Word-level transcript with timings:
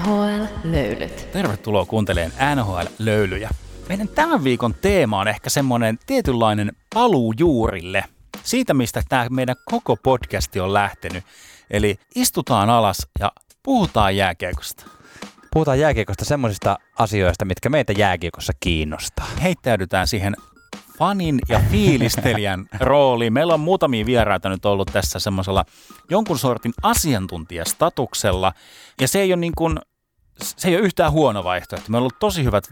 NHL-löylyt. 0.00 1.28
Tervetuloa 1.32 1.86
kuuntelemaan 1.86 2.58
NHL-löylyjä. 2.58 3.50
Meidän 3.88 4.08
tämän 4.08 4.44
viikon 4.44 4.74
teema 4.74 5.20
on 5.20 5.28
ehkä 5.28 5.50
semmoinen 5.50 5.98
tietynlainen 6.06 6.72
paluu 6.94 7.34
juurille. 7.38 8.04
Siitä, 8.42 8.74
mistä 8.74 9.02
tämä 9.08 9.26
meidän 9.30 9.56
koko 9.64 9.96
podcasti 9.96 10.60
on 10.60 10.74
lähtenyt. 10.74 11.24
Eli 11.70 11.96
istutaan 12.14 12.70
alas 12.70 13.06
ja 13.20 13.32
puhutaan 13.62 14.16
jääkiekosta. 14.16 14.86
Puhutaan 15.52 15.80
jääkiekosta 15.80 16.24
semmoisista 16.24 16.78
asioista, 16.98 17.44
mitkä 17.44 17.68
meitä 17.68 17.92
jääkiekossa 17.92 18.52
kiinnostaa. 18.60 19.26
Heittäydytään 19.42 20.06
siihen 20.06 20.34
fanin 20.98 21.38
ja 21.48 21.60
fiilistelijän 21.70 22.66
rooliin. 22.80 23.32
Meillä 23.32 23.54
on 23.54 23.60
muutamia 23.60 24.06
vieraita 24.06 24.48
nyt 24.48 24.66
ollut 24.66 24.90
tässä 24.92 25.18
semmoisella 25.18 25.64
jonkun 26.10 26.38
sortin 26.38 26.72
asiantuntijastatuksella. 26.82 28.52
Ja 29.00 29.08
se 29.08 29.20
ei 29.20 29.32
ole 29.32 29.40
niin 29.40 29.52
kuin, 29.56 29.78
se 30.42 30.68
ei 30.68 30.76
ole 30.76 30.84
yhtään 30.84 31.12
huono 31.12 31.44
vaihtoehto. 31.44 31.90
Meillä 31.90 31.98
on 31.98 32.02
ollut 32.02 32.18
tosi 32.18 32.44
hyvät 32.44 32.70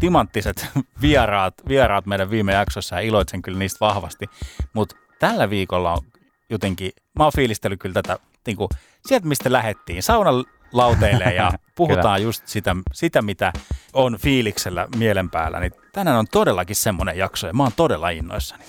timanttiset 0.00 0.66
vieraat, 1.02 1.54
vieraat 1.68 2.06
meidän 2.06 2.30
viime 2.30 2.52
jaksossa 2.52 2.96
ja 2.96 3.00
iloitsen 3.00 3.42
kyllä 3.42 3.58
niistä 3.58 3.80
vahvasti. 3.80 4.26
Mutta 4.72 4.96
tällä 5.18 5.50
viikolla 5.50 5.92
on 5.92 6.02
jotenkin, 6.50 6.92
mä 7.18 7.24
oon 7.24 7.32
fiilistellyt 7.36 7.80
kyllä 7.80 7.92
tätä 7.92 8.18
niin 8.46 8.56
kuin, 8.56 8.68
sieltä, 9.06 9.26
mistä 9.26 9.52
lähettiin. 9.52 10.02
Saunan 10.02 10.44
lauteille 10.72 11.24
ja 11.24 11.52
puhutaan 11.76 12.22
just 12.22 12.46
sitä, 12.46 12.76
sitä, 12.92 13.22
mitä 13.22 13.52
on 13.92 14.16
fiiliksellä 14.18 14.88
mielen 14.96 15.30
päällä. 15.30 15.60
Niin 15.60 15.72
tänään 15.92 16.18
on 16.18 16.26
todellakin 16.30 16.76
semmoinen 16.76 17.18
jakso 17.18 17.46
ja 17.46 17.52
mä 17.52 17.62
oon 17.62 17.72
todella 17.76 18.10
innoissani. 18.10 18.64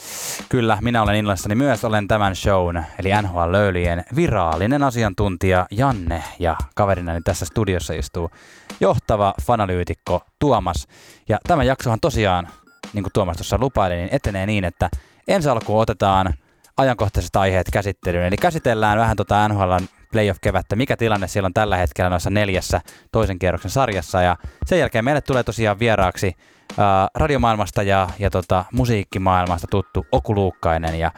Kyllä, 0.49 0.77
minä 0.81 1.01
olen 1.01 1.15
innoissani 1.15 1.55
myös. 1.55 1.85
Olen 1.85 2.07
tämän 2.07 2.35
shown, 2.35 2.83
eli 2.99 3.09
NHL 3.21 3.51
Löylyjen 3.51 4.03
virallinen 4.16 4.83
asiantuntija 4.83 5.67
Janne 5.71 6.23
ja 6.39 6.55
kaverinani 6.75 7.21
tässä 7.23 7.45
studiossa 7.45 7.93
istuu 7.93 8.31
johtava 8.80 9.33
fanalyytikko 9.41 10.21
Tuomas. 10.39 10.88
Ja 11.30 11.38
tämä 11.47 11.63
jaksohan 11.63 11.99
tosiaan, 11.99 12.47
niin 12.93 13.03
kuin 13.03 13.13
Tuomas 13.13 13.38
tuossa 13.38 13.58
lupaili, 13.59 13.95
niin 13.95 14.09
etenee 14.11 14.45
niin, 14.45 14.63
että 14.63 14.89
ensi 15.27 15.49
alkuun 15.49 15.81
otetaan 15.81 16.33
ajankohtaiset 16.77 17.36
aiheet 17.36 17.67
käsittelyyn. 17.73 18.25
Eli 18.25 18.38
käsitellään 18.38 18.97
vähän 18.97 19.15
tuota 19.15 19.47
NHLn 19.47 19.88
playoff-kevättä, 20.12 20.76
mikä 20.76 20.98
tilanne 20.98 21.28
siellä 21.28 21.48
on 21.48 21.54
tällä 21.54 21.78
hetkellä 21.78 22.09
noissa 22.09 22.30
neljässä 22.30 22.81
toisen 23.12 23.40
kierroksen 23.40 23.72
sarjassa. 23.72 24.22
Ja 24.22 24.38
sen 24.66 24.80
jälkeen 24.80 25.06
meille 25.06 25.22
tulee 25.22 25.44
tosiaan 25.44 25.80
vieraaksi 25.80 26.36
ää, 26.78 27.08
radiomaailmasta 27.16 27.84
ja, 27.84 28.09
ja 28.20 28.30
tota, 28.30 28.66
musiikkimaailmasta 28.73 29.67
tuttu 29.72 30.06
Oku 30.12 30.36
Luukkainen 30.36 31.00
ja 31.00 31.12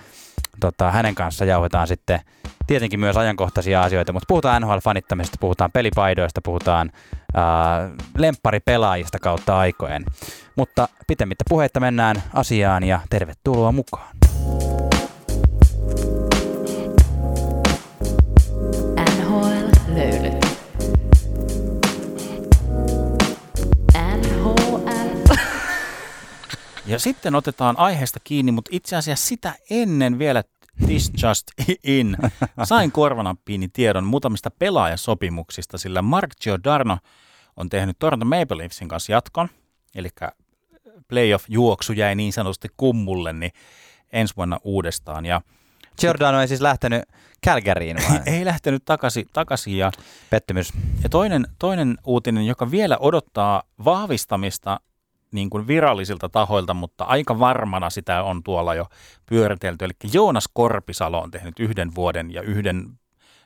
tota, 0.60 0.92
hänen 0.92 1.16
kanssa 1.16 1.46
jauhetaan 1.46 1.88
sitten 1.88 2.20
tietenkin 2.68 3.00
myös 3.00 3.18
ajankohtaisia 3.18 3.84
asioita, 3.84 4.14
mutta 4.14 4.26
puhutaan 4.28 4.64
NHL-fanittamisesta, 4.64 5.38
puhutaan 5.40 5.72
pelipaidoista, 5.72 6.42
puhutaan 6.44 6.92
ää, 7.34 7.90
lempparipelaajista 8.18 9.20
kautta 9.20 9.58
aikojen. 9.58 10.04
Mutta 10.56 10.88
pitemmittä 11.08 11.44
puheitta 11.50 11.80
mennään 11.80 12.24
asiaan 12.34 12.84
ja 12.84 13.00
tervetuloa 13.10 13.72
mukaan. 13.72 14.16
NHL-löylyt. 20.04 20.46
NHL. 24.18 24.90
Ja 26.86 27.00
sitten 27.00 27.36
otetaan 27.36 27.78
aiheesta 27.78 28.20
kiinni, 28.24 28.52
mutta 28.52 28.70
itse 28.74 28.96
asiassa 28.96 29.28
sitä 29.28 29.54
ennen 29.70 30.20
vielä 30.20 30.44
This 30.86 31.12
Just 31.24 31.48
In. 31.84 32.18
Sain 32.64 32.92
korvanappiini 32.92 33.68
tiedon 33.68 34.04
muutamista 34.04 34.52
pelaajasopimuksista, 34.52 35.78
sillä 35.78 36.02
Mark 36.02 36.30
Giordano 36.44 36.98
on 37.58 37.70
tehnyt 37.70 38.00
Toronto 38.00 38.26
Maple 38.26 38.58
Leafsin 38.58 38.88
kanssa 38.88 39.12
jatkon, 39.12 39.50
eli 39.96 40.10
playoff-juoksu 41.08 41.94
jäi 41.94 42.16
niin 42.16 42.34
sanotusti 42.34 42.68
kummulle, 42.78 43.34
niin 43.34 43.52
ensi 44.14 44.34
vuonna 44.38 44.60
uudestaan. 44.64 45.26
Ja 45.26 45.42
Giordano 46.00 46.42
ei 46.42 46.48
siis 46.48 46.62
lähtenyt 46.62 47.04
Calgaryin 47.46 47.98
vai? 48.10 48.20
ei 48.26 48.46
lähtenyt 48.46 48.86
takaisin, 48.86 49.26
takaisin 49.34 49.78
ja 49.78 49.92
Pettymys. 50.30 50.74
Ja 51.04 51.10
toinen, 51.10 51.48
toinen 51.60 51.98
uutinen, 52.06 52.46
joka 52.46 52.72
vielä 52.72 52.98
odottaa 52.98 53.64
vahvistamista 53.86 54.80
niin 55.32 55.50
kuin 55.50 55.68
virallisilta 55.68 56.30
tahoilta, 56.30 56.74
mutta 56.74 57.04
aika 57.04 57.40
varmana 57.40 57.90
sitä 57.90 58.24
on 58.24 58.44
tuolla 58.44 58.76
jo 58.76 58.86
pyöritelty. 59.26 59.86
Eli 59.86 59.94
Joonas 60.14 60.50
Korpisalo 60.54 61.22
on 61.22 61.32
tehnyt 61.32 61.60
yhden 61.60 61.96
vuoden 61.96 62.34
ja 62.34 62.42
yhden 62.42 62.86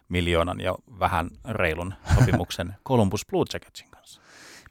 miljoonan 0.09 0.59
ja 0.59 0.75
vähän 0.99 1.29
reilun 1.49 1.93
sopimuksen 2.19 2.75
Columbus 2.87 3.25
Blue 3.25 3.45
Jacketsin 3.53 3.87
kanssa. 3.91 4.21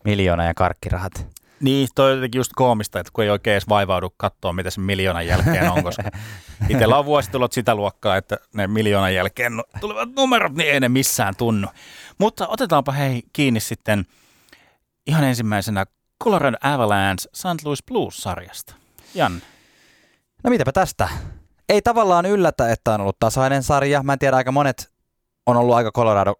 Miljoona 0.04 0.44
ja 0.44 0.54
karkkirahat. 0.54 1.26
Niin, 1.60 1.88
toi 1.94 2.10
on 2.10 2.16
jotenkin 2.16 2.38
just 2.38 2.52
koomista, 2.54 3.00
että 3.00 3.10
kun 3.12 3.24
ei 3.24 3.30
oikein 3.30 3.52
edes 3.52 3.68
vaivaudu 3.68 4.14
katsoa, 4.16 4.52
mitä 4.52 4.70
se 4.70 4.80
miljoonan 4.80 5.26
jälkeen 5.26 5.70
on, 5.70 5.82
koska 5.82 6.02
itsellä 6.68 6.98
on 6.98 7.04
vuositulot 7.04 7.52
sitä 7.52 7.74
luokkaa, 7.74 8.16
että 8.16 8.36
ne 8.54 8.66
miljoonan 8.66 9.14
jälkeen 9.14 9.52
tulevat 9.80 10.08
numerot, 10.16 10.52
niin 10.52 10.70
ei 10.70 10.80
ne 10.80 10.88
missään 10.88 11.36
tunnu. 11.36 11.68
Mutta 12.18 12.48
otetaanpa 12.48 12.92
hei 12.92 13.22
kiinni 13.32 13.60
sitten 13.60 14.06
ihan 15.06 15.24
ensimmäisenä 15.24 15.86
Colorado 16.24 16.56
Avalanche 16.60 17.28
St. 17.34 17.64
Louis 17.64 17.82
Blues-sarjasta. 17.82 18.74
Jan. 19.14 19.42
No 20.44 20.50
mitäpä 20.50 20.72
tästä? 20.72 21.08
Ei 21.68 21.82
tavallaan 21.82 22.26
yllätä, 22.26 22.72
että 22.72 22.94
on 22.94 23.00
ollut 23.00 23.18
tasainen 23.18 23.62
sarja. 23.62 24.02
Mä 24.02 24.12
en 24.12 24.18
tiedä, 24.18 24.36
aika 24.36 24.52
monet 24.52 24.92
on 25.46 25.56
ollut 25.56 25.74
aika 25.74 25.92
Colorado 25.92 26.34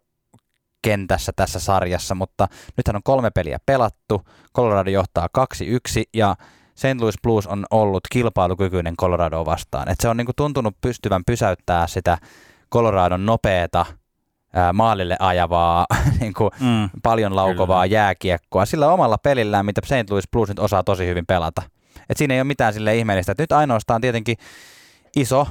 kentässä 0.81 1.31
tässä 1.35 1.59
sarjassa, 1.59 2.15
mutta 2.15 2.47
nythän 2.77 2.95
on 2.95 3.03
kolme 3.03 3.31
peliä 3.31 3.57
pelattu. 3.65 4.21
Colorado 4.55 4.89
johtaa 4.89 5.27
2-1 5.37 6.03
ja 6.13 6.35
St. 6.75 7.01
Louis 7.01 7.15
Blues 7.23 7.47
on 7.47 7.65
ollut 7.71 8.03
kilpailukykyinen 8.11 8.97
Colorado 8.97 9.45
vastaan. 9.45 9.89
Et 9.89 9.99
se 10.01 10.09
on 10.09 10.17
niinku 10.17 10.33
tuntunut 10.35 10.75
pystyvän 10.81 11.21
pysäyttää 11.25 11.87
sitä 11.87 12.17
Coloradon 12.73 13.25
nopeeta 13.25 13.85
ää, 14.53 14.73
maalille 14.73 15.15
ajavaa, 15.19 15.85
niinku 16.19 16.49
Mm. 16.59 16.89
paljon 17.03 17.35
laukovaa 17.35 17.83
Kyllä. 17.83 17.95
jääkiekkoa 17.95 18.65
sillä 18.65 18.87
omalla 18.91 19.17
pelillään, 19.17 19.65
mitä 19.65 19.81
St. 19.85 20.09
Louis 20.09 20.27
Blues 20.31 20.49
nyt 20.49 20.59
osaa 20.59 20.83
tosi 20.83 21.05
hyvin 21.05 21.25
pelata. 21.25 21.61
Et 22.09 22.17
siinä 22.17 22.33
ei 22.33 22.39
ole 22.39 22.43
mitään 22.47 22.73
sille 22.73 22.95
ihmeellistä. 22.95 23.31
Et 23.31 23.37
nyt 23.39 23.51
ainoastaan 23.51 24.01
tietenkin 24.01 24.37
iso 25.15 25.47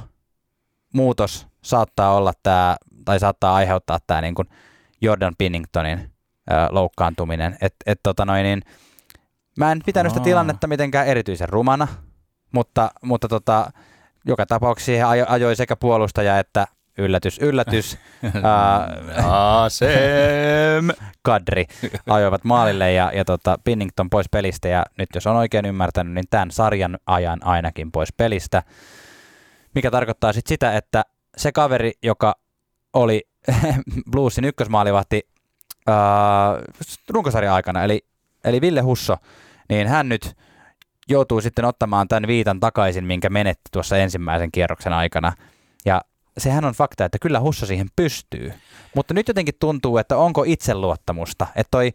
muutos 0.93 1.47
saattaa 1.63 2.13
olla 2.13 2.33
tämä, 2.43 2.75
tai 3.05 3.19
saattaa 3.19 3.55
aiheuttaa 3.55 3.97
tämä 4.07 4.21
niin 4.21 4.35
kuin 4.35 4.47
Jordan 5.01 5.33
Pinningtonin 5.37 6.11
loukkaantuminen. 6.69 7.57
Et, 7.61 7.75
et, 7.85 7.99
tota 8.03 8.25
noin, 8.25 8.43
niin, 8.43 8.61
mä 9.57 9.71
en 9.71 9.81
pitänyt 9.85 10.11
sitä 10.11 10.23
tilannetta 10.23 10.67
mitenkään 10.67 11.07
erityisen 11.07 11.49
rumana, 11.49 11.87
mutta, 12.51 12.91
mutta 13.01 13.27
tota, 13.27 13.71
joka 14.25 14.45
tapauksessa 14.45 14.85
siihen 14.85 15.07
ajo, 15.07 15.25
ajoi 15.29 15.55
sekä 15.55 15.75
puolustaja 15.75 16.39
että 16.39 16.67
yllätys, 16.97 17.39
yllätys, 17.39 17.97
Asem! 19.63 20.87
kadri 21.21 21.65
ajoivat 22.07 22.43
maalille 22.43 22.93
ja, 22.93 23.11
ja 23.15 23.25
tota, 23.25 23.57
Pinnington 23.63 24.09
pois 24.09 24.29
pelistä 24.31 24.67
ja 24.67 24.85
nyt 24.97 25.09
jos 25.15 25.27
on 25.27 25.35
oikein 25.35 25.65
ymmärtänyt, 25.65 26.13
niin 26.13 26.25
tämän 26.29 26.51
sarjan 26.51 26.97
ajan 27.05 27.39
ainakin 27.43 27.91
pois 27.91 28.13
pelistä, 28.13 28.63
mikä 29.75 29.91
tarkoittaa 29.91 30.33
sitten 30.33 30.49
sitä, 30.49 30.77
että 30.77 31.03
se 31.37 31.51
kaveri, 31.51 31.91
joka 32.03 32.35
oli 32.93 33.27
Bluesin 34.11 34.45
ykkösmaalivahti 34.45 35.27
ää, 35.87 35.95
runkosarjan 37.09 37.53
aikana, 37.53 37.83
eli, 37.83 38.05
eli 38.43 38.61
Ville 38.61 38.81
Husso, 38.81 39.17
niin 39.69 39.87
hän 39.87 40.09
nyt 40.09 40.37
joutuu 41.09 41.41
sitten 41.41 41.65
ottamaan 41.65 42.07
tämän 42.07 42.27
viitan 42.27 42.59
takaisin, 42.59 43.05
minkä 43.05 43.29
menetti 43.29 43.69
tuossa 43.71 43.97
ensimmäisen 43.97 44.51
kierroksen 44.51 44.93
aikana. 44.93 45.33
Ja 45.85 46.01
sehän 46.37 46.65
on 46.65 46.73
fakta, 46.73 47.05
että 47.05 47.19
kyllä 47.21 47.39
Husso 47.39 47.65
siihen 47.65 47.87
pystyy. 47.95 48.53
Mutta 48.95 49.13
nyt 49.13 49.27
jotenkin 49.27 49.55
tuntuu, 49.59 49.97
että 49.97 50.17
onko 50.17 50.43
itseluottamusta. 50.47 51.47
Että 51.55 51.71
toi, 51.71 51.91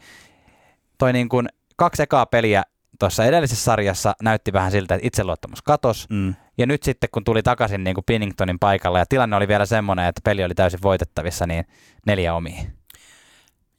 toi 0.98 1.12
niin 1.12 1.28
kuin 1.28 1.48
kaksi 1.76 2.02
ekaa 2.02 2.26
peliä 2.26 2.62
tuossa 2.98 3.24
edellisessä 3.24 3.64
sarjassa 3.64 4.14
näytti 4.22 4.52
vähän 4.52 4.70
siltä, 4.70 4.94
että 4.94 5.06
itseluottamus 5.06 5.62
katos. 5.62 6.06
Mm. 6.10 6.34
Ja 6.62 6.66
nyt 6.66 6.82
sitten, 6.82 7.08
kun 7.12 7.24
tuli 7.24 7.42
takaisin 7.42 7.84
niin 7.84 7.94
kuin 7.94 8.04
Pinningtonin 8.04 8.58
paikalla 8.58 8.98
ja 8.98 9.06
tilanne 9.08 9.36
oli 9.36 9.48
vielä 9.48 9.66
semmoinen, 9.66 10.06
että 10.06 10.20
peli 10.24 10.44
oli 10.44 10.54
täysin 10.54 10.82
voitettavissa, 10.82 11.46
niin 11.46 11.64
neljä 12.06 12.34
omiin. 12.34 12.72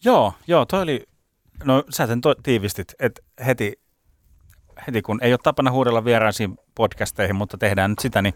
Joo, 0.06 0.34
joo, 0.48 0.66
toi 0.66 0.82
oli, 0.82 1.04
no 1.64 1.84
sä 1.90 2.08
sen 2.08 2.22
to- 2.22 2.36
tiivistit, 2.36 2.96
että 3.00 3.22
heti, 3.46 3.74
heti 4.88 5.02
kun 5.02 5.20
ei 5.22 5.34
ole 5.34 5.40
tapana 5.44 5.72
huudella 5.72 6.06
vieraisiin 6.06 6.58
podcasteihin, 6.76 7.36
mutta 7.36 7.58
tehdään 7.58 7.92
nyt 7.92 8.00
sitä, 8.00 8.22
niin 8.22 8.34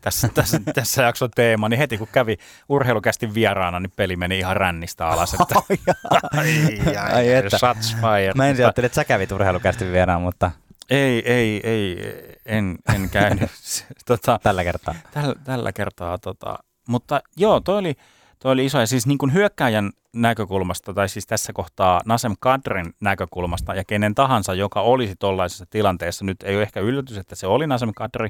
tässä, 0.00 0.28
tässä, 0.34 0.60
tässä 0.74 1.02
jakson 1.02 1.30
teema, 1.34 1.68
niin 1.68 1.78
heti 1.78 1.98
kun 1.98 2.08
kävi 2.12 2.36
urheilukästi 2.68 3.34
vieraana, 3.34 3.80
niin 3.80 3.92
peli 3.96 4.16
meni 4.16 4.38
ihan 4.38 4.56
rännistä 4.56 5.08
alas. 5.08 5.34
Että, 5.34 5.54
ai, 6.38 6.96
ai, 6.96 7.12
Ai 7.12 7.32
että. 7.32 7.58
shots 7.58 7.94
fired. 7.94 8.32
Mä 8.34 8.48
ensin 8.48 8.64
ajattelin, 8.64 8.86
että 8.86 8.94
sä 8.96 9.04
kävit 9.04 9.32
urheilukästi 9.32 9.92
vieraan, 9.92 10.22
mutta 10.22 10.50
Ei, 10.90 11.32
ei, 11.32 11.60
ei, 11.64 11.98
en, 12.46 12.78
en 12.94 13.10
käynyt 13.10 13.50
tota, 14.06 14.38
tällä 14.42 14.64
kertaa. 14.64 14.94
tällä, 15.10 15.34
tällä 15.44 15.72
kertaa. 15.72 16.18
Tota, 16.18 16.58
mutta 16.88 17.20
joo, 17.36 17.60
toi 17.60 17.78
oli, 17.78 17.96
Toi 18.38 18.52
oli 18.52 18.64
iso. 18.64 18.80
Ja 18.80 18.86
siis 18.86 19.06
niin 19.06 19.18
kuin 19.18 19.32
hyökkääjän 19.32 19.92
näkökulmasta, 20.12 20.94
tai 20.94 21.08
siis 21.08 21.26
tässä 21.26 21.52
kohtaa 21.52 22.00
Nasem 22.04 22.34
Kadrin 22.40 22.94
näkökulmasta, 23.00 23.74
ja 23.74 23.84
kenen 23.84 24.14
tahansa, 24.14 24.54
joka 24.54 24.80
olisi 24.80 25.16
tuollaisessa 25.16 25.66
tilanteessa, 25.70 26.24
nyt 26.24 26.42
ei 26.42 26.54
ole 26.54 26.62
ehkä 26.62 26.80
yllätys, 26.80 27.16
että 27.16 27.34
se 27.34 27.46
oli 27.46 27.66
Nasem 27.66 27.92
Kadri. 27.94 28.28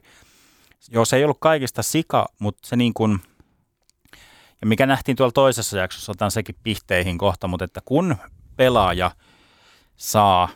Joo, 0.91 1.05
se 1.05 1.17
ei 1.17 1.25
ollut 1.25 1.41
kaikista 1.41 1.83
sika, 1.83 2.27
mutta 2.39 2.69
se 2.69 2.77
niin 2.77 2.95
kuin, 2.95 3.21
ja 4.61 4.67
mikä 4.67 4.87
nähtiin 4.87 5.17
tuolla 5.17 5.33
toisessa 5.33 5.79
jaksossa, 5.79 6.13
otan 6.13 6.31
sekin 6.31 6.55
pihteihin 6.63 7.19
kohta, 7.19 7.49
mutta 7.49 7.65
että 7.65 7.81
kun 7.85 8.17
pelaaja 8.57 9.11
saa, 9.97 10.49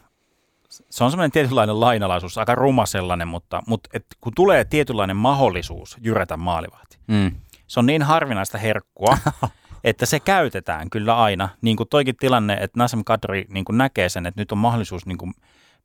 se 0.90 1.04
on 1.04 1.10
semmoinen 1.10 1.30
tietynlainen 1.30 1.80
lainalaisuus, 1.80 2.38
aika 2.38 2.54
ruma 2.54 2.86
sellainen, 2.86 3.28
mutta, 3.28 3.62
mutta 3.66 3.90
et 3.92 4.06
kun 4.20 4.32
tulee 4.36 4.64
tietynlainen 4.64 5.16
mahdollisuus 5.16 5.96
jyrätä 6.00 6.36
maalivahti, 6.36 6.98
Mm. 7.06 7.32
se 7.66 7.80
on 7.80 7.86
niin 7.86 8.02
harvinaista 8.02 8.58
herkkua, 8.58 9.18
että 9.84 10.06
se 10.06 10.20
käytetään 10.20 10.90
kyllä 10.90 11.16
aina. 11.22 11.48
Niin 11.62 11.76
kuin 11.76 11.88
toikin 11.88 12.16
tilanne, 12.16 12.54
että 12.54 12.78
Nasem 12.78 13.04
Kadri 13.04 13.44
niin 13.48 13.64
kuin 13.64 13.78
näkee 13.78 14.08
sen, 14.08 14.26
että 14.26 14.40
nyt 14.40 14.52
on 14.52 14.58
mahdollisuus 14.58 15.06
niin 15.06 15.18
kuin 15.18 15.32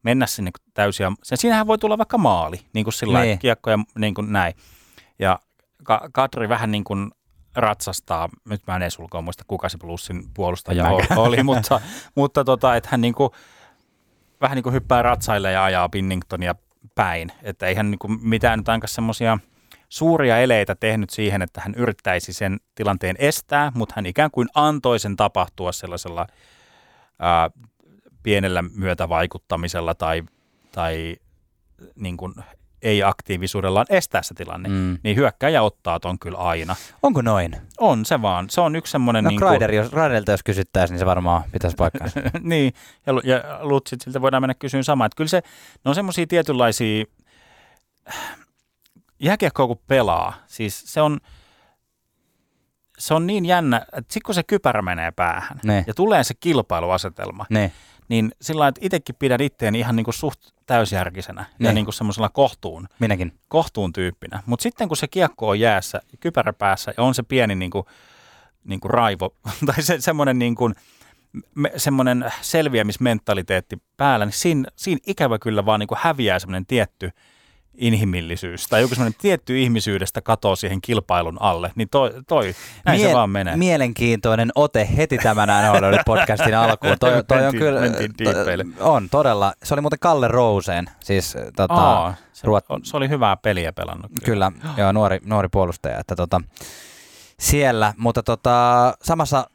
mennä 0.03 0.25
sinne 0.27 0.51
täysiä. 0.73 1.11
Sen, 1.23 1.37
siinähän 1.37 1.67
voi 1.67 1.77
tulla 1.77 1.97
vaikka 1.97 2.17
maali, 2.17 2.59
niin 2.73 2.83
kuin 2.83 2.93
sillä 2.93 3.21
Niin. 3.21 3.39
kiekko 3.39 3.69
ja 3.69 3.79
niin 3.99 4.13
kuin 4.13 4.31
näin. 4.33 4.53
Ja 5.19 5.39
Ka- 5.83 6.09
Kadri 6.13 6.49
vähän 6.49 6.71
niin 6.71 6.83
kuin 6.83 7.11
ratsastaa, 7.55 8.29
nyt 8.49 8.61
mä 8.67 8.75
en 8.75 8.81
edes 8.81 8.99
ulkoa 8.99 9.21
muista 9.21 9.43
kuka 9.47 9.69
se 9.69 9.77
plussin 9.77 10.23
puolustaja 10.33 10.89
oli, 10.89 11.03
oli, 11.15 11.43
mutta, 11.43 11.81
mutta 12.15 12.43
tota, 12.43 12.75
että 12.75 12.89
hän 12.91 13.01
niin 13.01 13.13
kuin, 13.13 13.29
vähän 14.41 14.55
niin 14.55 14.63
kuin 14.63 14.73
hyppää 14.73 15.01
ratsaille 15.01 15.51
ja 15.51 15.63
ajaa 15.63 15.89
Pinningtonia 15.89 16.55
päin. 16.95 17.31
Että 17.43 17.67
eihän 17.67 17.91
niin 17.91 17.99
kuin 17.99 18.19
mitään 18.21 18.59
nyt 18.59 18.69
ainakaan 18.69 18.89
semmoisia 18.89 19.37
suuria 19.89 20.39
eleitä 20.39 20.75
tehnyt 20.75 21.09
siihen, 21.09 21.41
että 21.41 21.61
hän 21.61 21.75
yrittäisi 21.75 22.33
sen 22.33 22.59
tilanteen 22.75 23.15
estää, 23.19 23.71
mutta 23.75 23.93
hän 23.95 24.05
ikään 24.05 24.31
kuin 24.31 24.47
antoi 24.53 24.99
sen 24.99 25.15
tapahtua 25.15 25.71
sellaisella 25.71 26.27
ää, 27.19 27.49
pienellä 28.23 28.61
myötävaikuttamisella 28.61 29.95
tai, 29.95 30.23
tai 30.71 31.15
niin 31.95 32.17
kuin 32.17 32.33
ei-aktiivisuudellaan 32.85 33.85
estää 33.89 34.21
se 34.21 34.33
tilanne. 34.33 34.69
Mm. 34.69 34.97
Niin 35.03 35.15
hyökkäjä 35.15 35.61
ottaa 35.61 35.99
ton 35.99 36.19
kyllä 36.19 36.37
aina. 36.37 36.75
Onko 37.03 37.21
noin? 37.21 37.55
On 37.79 38.05
se 38.05 38.21
vaan. 38.21 38.49
Se 38.49 38.61
on 38.61 38.75
yksi 38.75 38.91
semmoinen... 38.91 39.23
No 39.23 39.29
niin 39.29 39.39
niin 39.39 39.47
Kreider, 39.47 39.71
jos, 39.71 39.89
Kreiderilta 39.89 40.31
jos 40.31 40.43
kysyttäisiin, 40.43 40.93
niin 40.93 40.99
se 40.99 41.05
varmaan 41.05 41.43
pitäisi 41.51 41.75
paikkaansa. 41.75 42.19
niin, 42.41 42.73
ja, 43.05 43.13
ja 43.23 43.59
Lutsit 43.61 44.01
siltä 44.01 44.21
voidaan 44.21 44.43
mennä 44.43 44.53
kysyyn 44.53 44.83
samaa. 44.83 45.05
Että 45.05 45.17
kyllä 45.17 45.29
se, 45.29 45.41
ne 45.85 45.89
on 45.89 45.95
semmoisia 45.95 46.27
tietynlaisia, 46.27 47.05
jääkiekkoa 49.19 49.67
kun 49.67 49.79
pelaa, 49.87 50.33
siis 50.47 50.83
se 50.85 51.01
on, 51.01 51.19
se 52.97 53.13
on 53.13 53.27
niin 53.27 53.45
jännä, 53.45 53.77
että 53.77 54.13
sitten 54.13 54.25
kun 54.25 54.35
se 54.35 54.43
kypärä 54.43 54.81
menee 54.81 55.11
päähän 55.11 55.59
Ne. 55.63 55.83
ja 55.87 55.93
tulee 55.93 56.23
se 56.23 56.33
kilpailuasetelma, 56.39 57.45
ne. 57.49 57.71
Niin 58.07 58.31
sillä 58.41 58.59
lailla, 58.59 58.69
että 58.69 58.79
itsekin 58.83 59.15
pidän 59.19 59.41
itteeni 59.41 59.79
ihan 59.79 59.95
niin 59.95 60.03
kuin 60.03 60.13
suht 60.13 60.39
täysjärkisenä 60.65 61.41
ja 61.41 61.55
Niin. 61.59 61.75
niin 61.75 61.85
kuin 61.85 61.93
semmoisella 61.93 62.29
kohtuun, 62.29 62.87
Minäkin. 62.99 63.39
kohtuun 63.47 63.93
tyyppinä. 63.93 64.43
Mutta 64.45 64.63
sitten 64.63 64.87
kun 64.87 64.97
se 64.97 65.07
kiekko 65.07 65.49
on 65.49 65.59
jäässä, 65.59 66.01
kypärä 66.19 66.53
päässä 66.53 66.93
ja 66.97 67.03
on 67.03 67.15
se 67.15 67.23
pieni 67.23 67.55
niin 67.55 67.71
kuin, 67.71 67.85
niin 68.63 68.79
kuin 68.79 68.91
raivo 68.91 69.35
tai 69.65 69.81
se, 69.83 70.01
semmoinen 70.01 70.39
niin 70.39 70.55
kuin, 70.55 70.75
me, 71.55 71.71
semmoinen 71.77 72.31
selviämismentaliteetti 72.41 73.77
päällä, 73.97 74.25
niin 74.25 74.33
siinä, 74.33 74.69
siinä 74.75 74.99
ikävä 75.07 75.39
kyllä 75.39 75.65
vaan 75.65 75.79
niin 75.79 75.87
kuin 75.87 75.99
häviää 76.01 76.39
semmoinen 76.39 76.65
tietty 76.65 77.11
inhimillisyys 77.77 78.67
tai 78.67 78.81
joku 78.81 78.95
semmoinen 78.95 79.19
tietty 79.21 79.61
ihmisyydestä 79.61 80.21
katoo 80.21 80.55
siihen 80.55 80.81
kilpailun 80.81 81.41
alle, 81.41 81.71
niin 81.75 81.89
toi, 81.89 82.11
toi 82.27 82.55
näin 82.85 82.99
se 82.99 83.13
vaan 83.13 83.29
menee. 83.29 83.55
Mielenkiintoinen 83.57 84.51
ote 84.55 84.89
heti 84.97 85.17
tämän 85.17 85.49
NHL 85.49 85.95
podcastin 86.05 86.57
alkuun. 86.57 86.95
Toi, 86.99 87.23
toi 87.27 87.45
on 87.45 87.55
kyllä, 87.55 87.81
to, 88.23 88.89
on 88.93 89.09
todella. 89.09 89.53
Se 89.63 89.73
oli 89.73 89.81
muuten 89.81 89.99
Kalle 89.99 90.27
Rouseen, 90.27 90.85
siis 90.99 91.37
tota, 91.55 91.73
Aa, 91.73 92.13
se, 92.33 92.47
Ruot- 92.47 92.65
on- 92.69 92.85
se 92.85 92.97
oli 92.97 93.09
hyvää 93.09 93.37
peliä 93.37 93.73
pelannut. 93.73 94.11
Kyllä, 94.23 94.51
joo, 94.77 94.91
nuori, 94.91 95.19
nuori 95.25 95.47
puolustaja. 95.51 95.99
Että 95.99 96.15
tota, 96.15 96.41
siellä, 97.39 97.93
mutta 97.97 98.23
tota, 98.23 98.93
samassa 99.01 99.49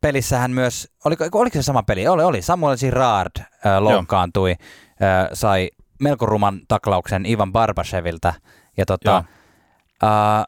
pelissähän 0.00 0.50
myös, 0.50 0.88
oliko, 1.04 1.24
oliko 1.32 1.54
se 1.54 1.62
sama 1.62 1.82
peli? 1.82 2.08
Oli, 2.08 2.22
oli. 2.22 2.42
Samuel 2.42 2.76
Girard 2.76 3.30
äh, 3.38 3.78
loukkaantui, 3.80 4.50
äh, 4.50 5.28
sai 5.32 5.70
melko 6.00 6.26
ruman 6.26 6.60
taklauksen 6.68 7.26
Ivan 7.26 7.52
Barbashevilta. 7.52 8.34
Ja 8.76 8.86
tota, 8.86 9.24
äh, 10.04 10.44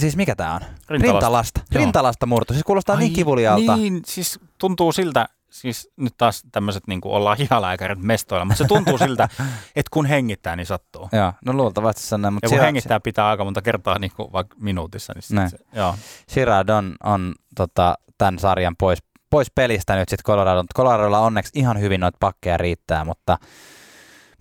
siis 0.00 0.16
mikä 0.16 0.36
tämä 0.36 0.54
on? 0.54 0.60
Rintalasta. 0.60 1.12
Rintalasta. 1.12 1.60
Joo. 1.70 1.80
Rintalasta 1.84 2.26
murto. 2.26 2.52
Siis 2.54 2.64
kuulostaa 2.64 2.96
niin 2.96 3.12
kivulialta. 3.12 3.76
Niin, 3.76 4.02
siis 4.06 4.40
tuntuu 4.58 4.92
siltä, 4.92 5.28
siis 5.50 5.90
nyt 5.96 6.14
taas 6.18 6.42
tämmöiset 6.52 6.82
niin 6.86 7.00
kuin 7.00 7.12
ollaan 7.12 7.38
hihalääkärit 7.38 7.98
mestoilla, 7.98 8.44
mutta 8.44 8.58
se 8.58 8.68
tuntuu 8.68 8.98
siltä, 8.98 9.28
että 9.76 9.90
kun 9.90 10.06
hengittää, 10.06 10.56
niin 10.56 10.66
sattuu. 10.66 11.08
Joo, 11.12 11.32
no 11.44 11.52
luultavasti 11.52 12.02
se 12.02 12.14
on 12.14 12.22
näin. 12.22 12.34
Mutta 12.34 12.46
Ja 12.46 12.48
kun 12.48 12.58
Girard- 12.58 12.64
hengittää 12.64 13.00
pitää 13.00 13.28
aika 13.28 13.44
monta 13.44 13.62
kertaa 13.62 13.98
niin 13.98 14.12
kuin 14.16 14.32
vaikka 14.32 14.56
minuutissa, 14.60 15.12
niin 15.12 15.36
Näin. 15.36 15.50
se, 15.50 15.58
joo. 15.72 15.94
Girard 16.34 16.68
on, 16.68 16.96
on 17.04 17.34
tota, 17.56 17.94
tämän 18.18 18.38
sarjan 18.38 18.76
pois, 18.76 18.98
pois 19.30 19.50
pelistä 19.54 19.96
nyt 19.96 20.08
sitten 20.08 20.24
Colorado. 20.24 20.64
Coloradolla 20.76 21.18
onneksi 21.18 21.52
ihan 21.54 21.80
hyvin 21.80 22.00
noita 22.00 22.16
pakkeja 22.20 22.56
riittää, 22.56 23.04
mutta, 23.04 23.38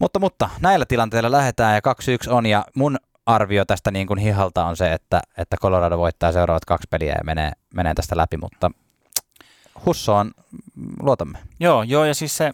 mutta, 0.02 0.20
mutta 0.20 0.50
näillä 0.62 0.86
tilanteilla 0.86 1.32
lähdetään 1.32 1.76
ja 1.76 1.94
2-1 2.30 2.34
on 2.34 2.46
ja 2.46 2.66
mun 2.76 2.98
arvio 3.26 3.66
tästä 3.66 3.92
niin 3.92 4.08
kuin 4.08 4.20
hihalta 4.20 4.66
on 4.66 4.78
se, 4.78 4.94
että, 4.94 5.22
että 5.38 5.58
Colorado 5.58 5.98
voittaa 5.98 6.32
seuraavat 6.32 6.66
kaksi 6.66 6.88
peliä 6.90 7.12
ja 7.18 7.24
menee, 7.24 7.52
menee 7.74 7.94
tästä 7.94 8.18
läpi, 8.18 8.38
mutta 8.38 8.72
Husso 9.86 10.16
on, 10.16 10.32
luotamme. 11.00 11.38
Joo, 11.60 11.84
joo, 11.84 12.06
ja 12.06 12.14
siis 12.14 12.38
se, 12.38 12.52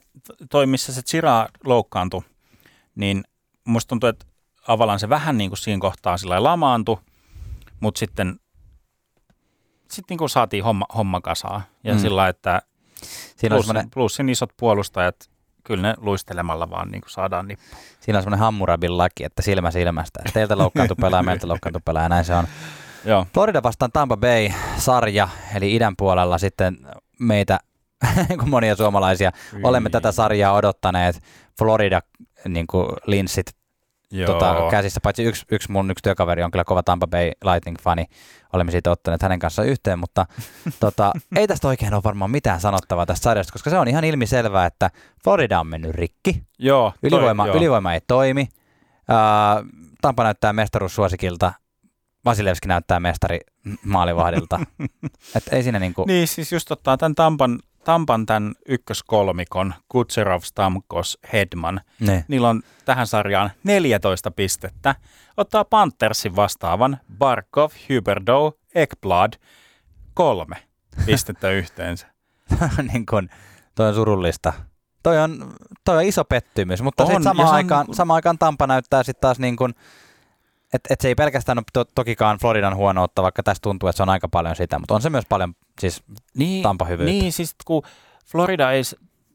toi 0.50 0.66
missä 0.66 0.94
se 0.94 1.02
Chira 1.02 1.48
loukkaantui, 1.66 2.22
niin 2.96 3.24
musta 3.66 3.90
tuntuu, 3.90 4.10
että 4.10 4.26
Avalan 4.68 5.00
se 5.00 5.10
vähän 5.10 5.38
niin 5.38 5.50
kuin 5.50 5.58
siinä 5.58 5.82
kohtaa 5.82 6.18
sillä 6.18 6.44
lamaantui, 6.44 6.98
mutta 7.80 8.00
sitten 8.00 8.40
sitten 9.92 10.06
niin 10.10 10.18
kuin 10.18 10.30
saatiin 10.30 10.64
homma, 10.64 10.86
homma 10.96 11.22
kasaan. 11.22 11.62
Ja 11.84 11.94
Mm. 11.94 12.00
sillä 12.00 12.28
että 12.28 12.62
Siinä 13.36 13.56
on 13.56 13.58
plus, 13.58 13.66
semmoinen, 13.68 13.92
plusin 13.92 14.30
isot 14.30 14.50
puolustajat, 14.58 15.30
kyllä 15.68 15.82
ne 15.82 15.94
luistelemalla 15.98 16.70
vaan 16.70 16.92
niin 16.92 17.02
kuin 17.02 17.12
saadaan 17.12 17.48
nippu. 17.48 17.66
siinä 18.00 18.20
on 18.20 18.24
semmoinen 18.24 18.40
Hammurabin 18.40 18.98
laki, 18.98 19.24
että 19.24 19.42
silmä 19.42 19.72
silmästä. 19.72 20.20
Teiltä 20.34 20.58
loukkaantui 20.58 20.98
pelaaja, 21.02 21.24
meiltä 21.24 21.48
loukkaantui 21.48 21.82
pelaaja, 21.86 22.06
ja 22.06 22.10
näin 22.10 22.26
se 22.26 22.34
on. 22.34 22.48
Joo, 23.06 23.28
Florida 23.34 23.64
vastaan 23.64 23.92
Tampa 23.92 24.18
Bay-sarja, 24.18 25.30
eli 25.56 25.76
idän 25.76 25.96
puolella 25.98 26.38
sitten 26.38 26.78
meitä, 27.20 27.60
kuin 28.40 28.50
monia 28.50 28.76
suomalaisia, 28.76 29.32
olemme 29.64 29.90
tätä 29.90 30.12
sarjaa 30.12 30.54
odottaneet. 30.54 31.24
Florida 31.60 32.02
niin 32.48 32.68
kuin 32.68 32.88
linssit 33.06 33.57
Joo. 34.12 34.34
tota, 34.34 34.56
käsissä, 34.72 35.00
paitsi 35.04 35.24
yksi, 35.24 35.46
yksi 35.52 35.72
mun 35.72 35.92
yksi 35.92 36.02
työkaveri 36.04 36.44
on 36.44 36.52
kyllä 36.52 36.64
kova 36.64 36.84
Tampa 36.84 37.08
Bay 37.08 37.32
Lightning-fani. 37.44 38.06
Olemme 38.54 38.72
siitä 38.72 38.92
ottaneet 38.92 39.22
hänen 39.22 39.40
kanssaan 39.40 39.68
yhteen, 39.68 40.00
mutta 40.00 40.26
tota, 40.80 41.12
ei 41.36 41.48
tästä 41.48 41.68
oikein 41.68 41.94
ole 41.94 42.04
varmaan 42.04 42.32
mitään 42.32 42.60
sanottavaa 42.62 43.06
tästä 43.06 43.24
sarjasta, 43.24 43.54
koska 43.54 43.70
se 43.70 43.78
on 43.78 43.88
ihan 43.88 44.04
ilmiselvää, 44.04 44.66
että 44.66 44.90
Florida 45.24 45.60
on 45.60 45.68
mennyt 45.68 45.92
rikki. 45.92 46.44
joo, 46.60 46.94
toi- 47.02 47.20
Ylivoima, 47.20 47.48
joo. 47.48 47.56
ylivoima 47.58 47.94
ei 47.94 48.02
toimi. 48.08 48.48
Ää, 49.08 49.64
Tampa 50.02 50.24
näyttää 50.24 50.54
mestaruussuosikilta. 50.54 51.54
Vasilevski 52.26 52.68
näyttää 52.68 53.00
mestari 53.00 53.40
maalivahdilta. 53.86 54.60
Et 55.36 55.44
ei 55.52 55.64
siinä 55.64 55.80
niinku... 55.80 56.06
Niin, 56.08 56.28
siis 56.28 56.52
just 56.52 56.72
ottaa 56.72 56.98
tämän 56.98 57.16
Tampan, 57.16 57.60
Tampan 57.88 58.26
tämän 58.26 58.54
ykköskolmikon, 58.68 59.74
Kutserov, 59.90 60.42
Stamkos, 60.42 61.18
Hedman. 61.34 61.82
Ne. 62.00 62.26
Niillä 62.28 62.50
on 62.50 62.62
tähän 62.86 63.08
sarjaan 63.08 63.52
14 63.64 64.32
pistettä. 64.32 64.96
Ottaa 65.38 65.66
Panthersin 65.66 66.36
vastaavan 66.36 66.98
Barkov, 67.18 67.70
Huberdeau, 67.90 68.52
Ekblad 68.76 69.34
kolme 70.14 70.56
pistettä 71.06 71.50
yhteensä. 71.62 72.08
niin 72.94 73.06
kun, 73.06 73.30
toi 73.76 73.88
on 73.88 73.96
surullista. 73.96 74.54
Toi 75.04 75.18
on, 75.20 75.54
toi 75.86 75.98
on 75.98 76.04
iso 76.04 76.26
pettymys, 76.26 76.82
mutta 76.82 77.04
On, 77.04 77.08
sitten 77.08 77.24
samaan 77.24 77.54
aikaan, 77.54 77.80
niin 77.82 77.86
kun- 77.86 77.96
samaan 77.96 78.16
aikaan 78.16 78.38
Tampa 78.38 78.68
näyttää 78.68 79.04
sitten 79.04 79.22
taas 79.22 79.40
niin 79.40 79.56
kuin, 79.56 79.74
että 80.74 80.94
et 80.94 81.02
se 81.02 81.08
ei 81.08 81.16
pelkästään 81.16 81.58
ole 81.58 81.66
to, 81.74 81.86
tokikaan 81.86 82.38
Floridan 82.38 82.76
huonoutta, 82.76 83.24
vaikka 83.24 83.44
tässä 83.44 83.62
tuntuu, 83.62 83.90
että 83.90 83.98
se 83.98 84.04
on 84.04 84.10
aika 84.10 84.28
paljon 84.28 84.56
sitä, 84.56 84.80
mutta 84.80 84.96
on 84.96 85.02
se 85.02 85.10
myös 85.10 85.26
paljon 85.30 85.54
siis 85.80 86.04
Niin, 86.38 86.64
Tampa 86.64 86.86
hyvyyttä. 86.86 87.12
Niin, 87.12 87.32
siis 87.32 87.56
kun 87.66 87.84
Florida 88.26 88.72
ei 88.72 88.82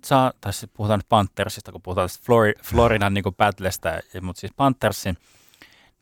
saa, 0.04 0.32
tai 0.40 0.52
siis 0.52 0.70
puhutaan 0.76 0.98
nyt 0.98 1.08
Panthersista, 1.08 1.72
kun 1.72 1.82
puhutaan 1.82 2.08
Flori, 2.22 2.52
Floridan 2.62 3.14
niin 3.14 3.24
Battlestä, 3.36 4.00
mutta 4.22 4.40
siis 4.40 4.52
Panthersin, 4.56 5.16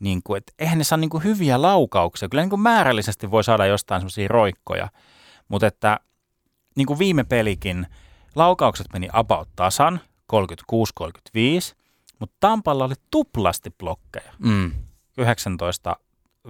niin 0.00 0.20
kuin, 0.24 0.38
että 0.38 0.52
eihän 0.58 0.78
ne 0.78 0.84
saa 0.84 0.98
niin 0.98 1.10
kuin 1.10 1.24
hyviä 1.24 1.62
laukauksia. 1.62 2.28
Kyllä 2.28 2.42
niin 2.42 2.50
kuin 2.50 2.60
määrällisesti 2.60 3.30
voi 3.30 3.44
saada 3.44 3.66
jostain 3.66 4.00
semmoisia 4.00 4.28
roikkoja, 4.28 4.88
mutta 5.48 5.66
että 5.66 6.00
niin 6.76 6.86
kuin 6.86 6.98
viime 6.98 7.24
pelikin, 7.24 7.86
laukaukset 8.34 8.86
meni 8.92 9.08
about 9.12 9.48
tasan, 9.56 10.00
36-35, 10.32 11.74
mutta 12.18 12.36
Tampalla 12.40 12.84
oli 12.84 12.94
tuplasti 13.10 13.70
blokkeja, 13.78 14.32
mm, 14.38 14.72
19 15.20 15.96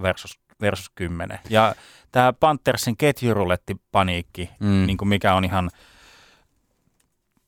versus 0.02 0.40
versus 0.60 0.90
10. 0.94 1.38
Ja 1.50 1.74
tämä 2.12 2.32
Panthersin 2.32 2.96
ketjurulettipaniikki, 2.96 4.50
Mm. 4.60 4.86
niin 4.86 4.96
kuin 4.96 5.08
mikä 5.08 5.34
on 5.34 5.44
ihan... 5.44 5.70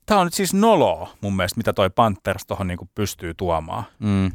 Tämä 0.06 0.20
on 0.20 0.26
nyt 0.26 0.34
siis 0.34 0.54
noloa 0.54 1.10
mun 1.20 1.36
mielestä, 1.36 1.58
mitä 1.58 1.72
toi 1.72 1.90
Panthers 1.90 2.46
tuohon 2.46 2.66
niin 2.66 2.78
pystyy 2.94 3.34
tuomaan. 3.34 3.84
Mm. 3.98 4.32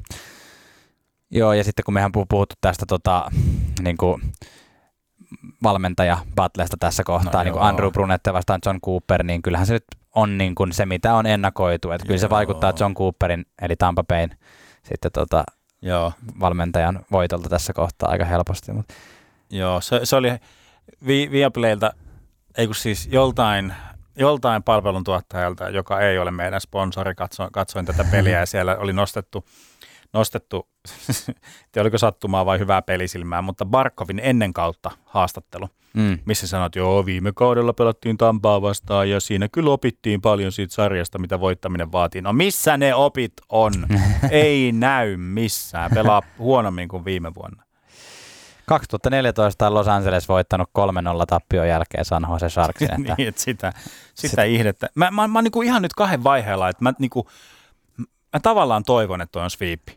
Joo, 1.32 1.54
ja 1.54 1.64
sitten 1.64 1.86
kun 1.86 1.94
mehän 1.94 2.12
puh- 2.18 2.26
puhuttu 2.30 2.56
tästä 2.62 2.86
tota, 2.86 3.32
niin 3.82 3.98
kuin 3.98 4.22
valmentaja 5.64 6.18
Butlesta 6.36 6.78
tässä 6.80 7.04
kohtaa, 7.04 7.34
No 7.34 7.44
niin 7.44 7.54
kuin. 7.54 7.64
Andrew 7.64 7.92
Brunette 7.92 8.34
vastaan 8.34 8.60
John 8.66 8.80
Cooper, 8.86 9.24
niin 9.24 9.42
kyllähän 9.42 9.68
se 9.68 9.74
nyt 9.74 9.86
on 10.16 10.38
niin 10.38 10.56
kuin 10.56 10.74
se, 10.74 10.86
mitä 10.86 11.14
on 11.14 11.26
ennakoitu. 11.26 11.92
Että 11.92 12.08
kyllä 12.08 12.20
se 12.20 12.30
vaikuttaa 12.30 12.74
John 12.80 12.94
Cooperin, 12.94 13.46
eli 13.62 13.76
Tampa 13.76 14.04
Bayn 14.04 14.38
sitten 14.84 15.12
tota, 15.12 15.44
Joo, 15.82 16.14
valmentajan 16.40 17.06
voitolta 17.12 17.50
tässä 17.50 17.74
kohtaa 17.74 18.10
aika 18.10 18.26
helposti. 18.26 18.74
Mutta 18.74 18.94
joo 19.50 19.82
se, 19.82 20.00
se 20.04 20.16
oli 20.16 20.30
Vi- 21.08 21.32
Viaplaylta, 21.32 21.92
ei 22.58 22.66
kun 22.66 22.76
siis 22.76 23.10
joltain, 23.12 23.74
joltain 24.16 24.64
palveluntuottajalta, 24.64 25.70
joka 25.70 26.00
ei 26.02 26.20
ole 26.20 26.32
meidän 26.32 26.62
sponsori, 26.62 27.16
katsoin, 27.16 27.52
katsoin 27.52 27.86
tätä 27.86 28.04
peliä 28.12 28.40
ja 28.40 28.46
siellä 28.56 28.76
oli 28.78 28.94
nostettu, 28.94 29.46
nostettu 30.14 30.70
te 31.72 31.82
oliko 31.82 31.98
sattumaa 31.98 32.46
vai 32.46 32.60
hyvää 32.60 32.82
pelisilmää, 32.82 33.42
mutta 33.42 33.66
Barkovin 33.66 34.20
ennen 34.24 34.54
kautta 34.54 34.92
haastattelu, 35.06 35.70
mm, 35.98 36.20
missä 36.26 36.48
sanot, 36.48 36.76
joo 36.76 37.06
viime 37.06 37.32
kaudella 37.36 37.74
pelattiin 37.74 38.18
Tampaa 38.18 38.62
vastaan 38.62 39.10
ja 39.10 39.20
siinä 39.20 39.48
kyllä 39.48 39.72
opittiin 39.72 40.22
paljon 40.22 40.52
siitä 40.52 40.74
sarjasta, 40.74 41.20
mitä 41.20 41.40
voittaminen 41.40 41.92
vaatii. 41.92 42.22
No 42.22 42.34
missä 42.34 42.78
ne 42.78 42.96
opit 42.96 43.34
on? 43.50 43.74
ei 44.32 44.72
näy 44.72 45.18
missään, 45.18 45.92
pelaa 45.94 46.22
huonommin 46.40 46.88
kuin 46.88 47.06
viime 47.06 47.36
vuonna. 47.36 47.68
2014 48.68 49.68
on 49.68 49.74
Los 49.74 49.88
Angeles 49.88 50.30
voittanut 50.30 50.70
3-0 50.70 51.26
tappion 51.28 51.68
jälkeen 51.68 52.06
San 52.06 52.28
Jose 52.30 52.50
Sharksin. 52.50 52.92
Että 52.92 53.16
niin, 53.18 53.28
että 53.28 53.42
sitä, 53.42 53.74
sitä 54.16 54.44
ihdettä. 54.44 54.90
Mä, 54.96 55.12
mä, 55.12 55.28
mä 55.28 55.38
oon 55.38 55.44
niinku 55.44 55.62
ihan 55.62 55.82
nyt 55.82 55.94
kahden 55.94 56.24
vaiheella, 56.24 56.70
että 56.70 56.84
mä, 56.84 56.94
niinku, 57.00 57.28
mä 58.34 58.40
tavallaan 58.42 58.84
toivon, 58.84 59.22
että 59.22 59.32
toi 59.32 59.44
on 59.44 59.50
sweepi. 59.50 59.97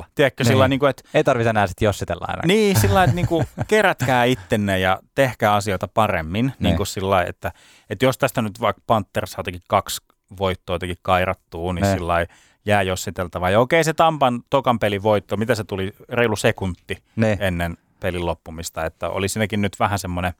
4-0. 0.00 0.04
Tiedätkö, 0.14 0.44
Niin. 0.44 0.48
sillä 0.52 0.68
niinku, 0.68 0.86
että 0.86 1.02
Ei 1.14 1.24
tarvitse 1.24 1.50
enää 1.50 1.66
sitten 1.66 1.86
jossitella 1.86 2.24
aina. 2.28 2.42
niin, 2.46 2.76
sillä 2.80 3.04
että 3.04 3.14
niinku, 3.16 3.44
kerätkää 3.68 4.24
ittenne 4.24 4.78
ja 4.78 5.00
tehkää 5.14 5.54
asioita 5.54 5.88
paremmin. 5.88 6.46
Niin. 6.46 6.54
Niin. 6.58 6.76
Niin 6.76 6.86
sillä 6.86 7.22
että, 7.22 7.52
että 7.90 8.04
jos 8.04 8.18
tästä 8.18 8.42
nyt 8.42 8.60
vaikka 8.60 8.82
Panthers 8.86 9.30
saa 9.32 9.44
kaksi 9.68 10.00
voittoa 10.38 10.74
jotenkin 10.74 10.98
kairattuu, 11.02 11.72
niin 11.72 11.82
Niin. 11.82 11.94
sillä 11.94 12.26
jää 12.66 12.82
jossiteltava. 12.82 13.50
Ja 13.50 13.60
okei, 13.60 13.84
se 13.84 13.92
Tampan 13.94 14.42
tokan 14.50 14.78
pelin 14.78 15.02
voitto, 15.02 15.36
mitä 15.36 15.54
se 15.54 15.64
tuli, 15.64 15.92
reilu 16.08 16.36
sekunti 16.36 17.02
Niin. 17.16 17.36
ennen 17.42 17.76
pelin 18.00 18.26
loppumista, 18.26 18.84
että 18.84 19.08
oli 19.08 19.28
siinäkin 19.28 19.62
nyt 19.62 19.76
vähän 19.80 19.98
semmoinen, 19.98 20.32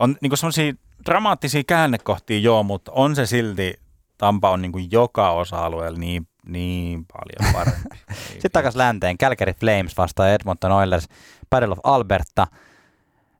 on 0.00 0.16
niinku 0.20 0.36
semmoisia 0.36 0.72
dramaattisia 1.06 1.62
käännekohtia 1.66 2.38
joo, 2.38 2.62
mutta 2.62 2.92
on 2.94 3.16
se 3.16 3.26
silti, 3.26 3.74
Tampa 4.18 4.50
on 4.50 4.62
niinku 4.62 4.78
joka 4.90 5.30
osa-alueella 5.30 5.98
niin, 5.98 6.26
niin 6.46 7.06
paljon 7.12 7.52
parempi. 7.52 7.96
Sitten 8.32 8.50
takaisin 8.50 8.78
länteen. 8.78 9.18
Calgary 9.18 9.52
Flames 9.52 9.96
vastaan 9.96 10.30
Edmonton 10.30 10.72
Oilers. 10.72 11.08
Battle 11.50 11.72
of 11.72 11.78
Alberta. 11.84 12.46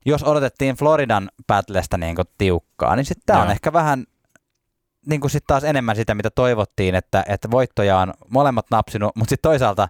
Jos 0.07 0.23
odotettiin 0.23 0.77
Floridan 0.77 1.31
battlestä 1.47 1.99
niin 1.99 2.17
tiukkaa, 2.39 2.97
niin 2.97 3.05
sitten 3.05 3.23
tämä 3.27 3.43
on 3.43 3.51
ehkä 3.51 3.73
vähän 3.73 4.05
niin 5.07 5.21
kuin 5.21 5.31
sit 5.31 5.45
taas 5.47 5.65
enemmän 5.65 5.97
sitä, 5.97 6.15
mitä 6.15 6.31
toivottiin, 6.31 6.95
että, 6.95 7.25
että 7.29 7.51
voittoja 7.51 7.99
on 7.99 8.15
molemmat 8.29 8.67
napsinut, 8.71 9.17
mutta 9.17 9.29
sitten 9.31 9.51
toisaalta 9.51 9.89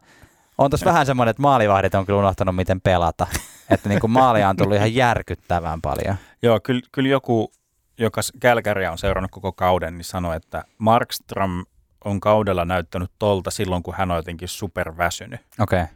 on 0.59 0.71
tuossa 0.71 0.87
vähän 0.87 1.07
semmoinen, 1.07 1.31
että 1.31 1.43
maalivahdit 1.43 1.95
on 1.95 2.07
kyllä 2.07 2.19
unohtanut, 2.19 2.57
miten 2.57 2.81
pelata. 2.81 3.26
Että 3.71 3.88
niin 3.88 4.00
kuin 4.00 4.11
maalia 4.11 4.49
on 4.49 4.57
tullut 4.57 4.76
ihan 4.76 4.95
järkyttävän 4.95 5.81
paljon. 5.81 6.17
Joo, 6.43 6.61
kyllä, 6.61 6.81
kyllä 6.93 7.09
joku, 7.09 7.52
joka 7.99 8.21
Kälkäriä 8.40 8.93
on 8.93 8.99
seurannut 8.99 9.31
koko 9.31 9.52
kauden, 9.52 9.99
niin 9.99 10.05
sanoi, 10.05 10.37
että 10.37 10.64
Markström 10.79 11.64
on 12.04 12.21
kaudella 12.21 12.64
näyttänyt 12.64 13.11
tolta 13.19 13.50
silloin, 13.50 13.83
kun 13.83 13.95
hän 13.95 14.11
on 14.11 14.16
jotenkin 14.16 14.49
superväsynyt. 14.49 15.40
Okei. 15.59 15.83
Okay. 15.83 15.95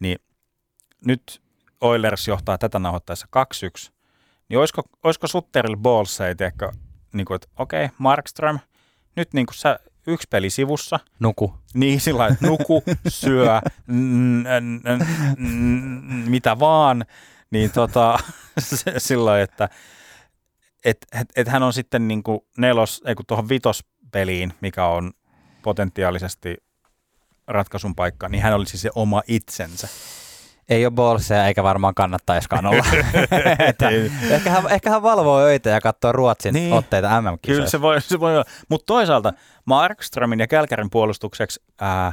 Niin 0.00 0.18
nyt 1.06 1.42
Oilers 1.80 2.28
johtaa 2.28 2.58
tätä 2.58 2.78
nauhoittaessa 2.78 3.26
2-1, 3.88 3.92
niin 4.48 4.58
olisiko, 4.58 4.82
olisiko 5.02 5.26
Sutterilla 5.26 5.76
ballsia, 5.76 6.34
tiedätkö, 6.34 6.72
niin 7.12 7.24
kuin, 7.24 7.36
että 7.36 7.48
okei, 7.56 7.84
okay, 7.84 7.96
Markström, 7.98 8.58
nyt 9.16 9.32
niin 9.32 9.46
kuin 9.46 9.56
sä 9.56 9.78
yksi 10.06 10.26
peli 10.30 10.50
sivussa, 10.50 11.00
Nuku. 11.20 11.54
niin 11.74 12.00
sillä 12.00 12.26
että 12.26 12.46
nuku, 12.46 12.82
syö, 13.08 13.60
n- 13.86 14.44
n- 14.60 14.82
n- 15.38 16.30
mitä 16.30 16.58
vaan, 16.58 17.04
niin 17.50 17.70
tota, 17.70 18.18
sillä 18.98 19.40
että 19.40 19.68
et, 20.84 21.06
et, 21.20 21.28
et 21.36 21.48
hän 21.48 21.62
on 21.62 21.72
sitten 21.72 22.08
niin 22.08 22.22
kuin 22.22 22.40
nelos, 22.58 23.02
ei 23.06 23.14
kun 23.14 23.26
tuohon 23.26 23.48
vitospeliin, 23.48 24.52
mikä 24.60 24.86
on 24.86 25.12
potentiaalisesti 25.64 26.56
ratkaisun 27.46 27.94
paikka, 27.94 28.28
niin 28.28 28.42
hän 28.42 28.54
olisi 28.54 28.78
se 28.78 28.90
oma 28.94 29.22
itsensä. 29.26 29.88
Ei 30.68 30.86
ole 30.86 30.92
ballseja 30.92 31.46
eikä 31.46 31.62
varmaan 31.62 31.94
kannattaiskaan 31.94 32.66
olla. 32.66 32.84
Että 33.68 33.88
ehkä, 34.30 34.50
hän, 34.50 34.70
ehkä 34.70 34.90
hän 34.90 35.02
valvoo 35.02 35.40
öitä 35.40 35.70
ja 35.70 35.80
katsoo 35.80 36.12
Ruotsin 36.12 36.54
Niin. 36.54 36.72
otteita 36.72 37.20
mm 37.20 37.38
Kyllä 37.46 37.66
se 37.68 37.80
voi, 37.80 38.00
se 38.00 38.20
voi 38.20 38.34
olla. 38.34 38.44
Mutta 38.68 38.86
toisaalta 38.86 39.32
Markströmin 39.64 40.40
ja 40.40 40.46
Kälkärin 40.46 40.90
puolustukseksi, 40.90 41.62
ää, 41.80 42.12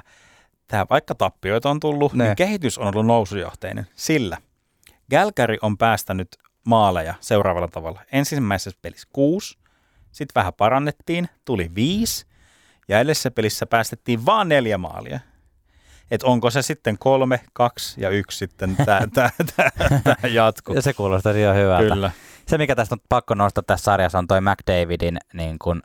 tää, 0.67 0.85
vaikka 0.89 1.15
tappioita 1.15 1.69
on 1.69 1.79
tullut, 1.79 2.13
Ne. 2.13 2.23
niin 2.23 2.35
kehitys 2.35 2.77
on 2.77 2.87
ollut 2.87 3.05
nousujohteinen. 3.05 3.87
Sillä 3.95 4.37
Kälkäri 5.09 5.57
on 5.61 5.77
päästänyt 5.77 6.27
maaleja 6.63 7.13
seuraavalla 7.19 7.67
tavalla. 7.67 8.01
Ensimmäisessä 8.11 8.79
pelissä 8.81 9.07
kuusi, 9.13 9.57
sitten 10.11 10.35
vähän 10.35 10.53
parannettiin, 10.53 11.29
tuli 11.45 11.71
viisi, 11.75 12.25
ja 12.91 12.99
edellisessä 12.99 13.31
pelissä 13.31 13.65
päästettiin 13.65 14.25
vaan 14.25 14.49
neljä 14.49 14.77
maalia. 14.77 15.19
Et 16.11 16.23
onko 16.23 16.49
se 16.49 16.61
sitten 16.61 16.97
kolme, 16.97 17.39
kaksi 17.53 18.01
ja 18.01 18.09
yksi 18.09 18.37
sitten 18.37 18.77
tämä 19.13 19.29
jatku? 20.33 20.73
Ja 20.73 20.81
se 20.81 20.93
kuulostaa 20.93 21.31
ihan 21.31 21.55
hyvältä. 21.55 21.93
Kyllä. 21.93 22.11
Se, 22.47 22.57
mikä 22.57 22.75
tästä 22.75 22.95
on 22.95 22.99
pakko 23.09 23.33
nostaa 23.33 23.63
tässä 23.67 23.83
sarjassa, 23.83 24.17
on 24.19 24.27
toi 24.27 24.41
McDavidin, 24.41 25.17
niin 25.33 25.59
kun, 25.59 25.81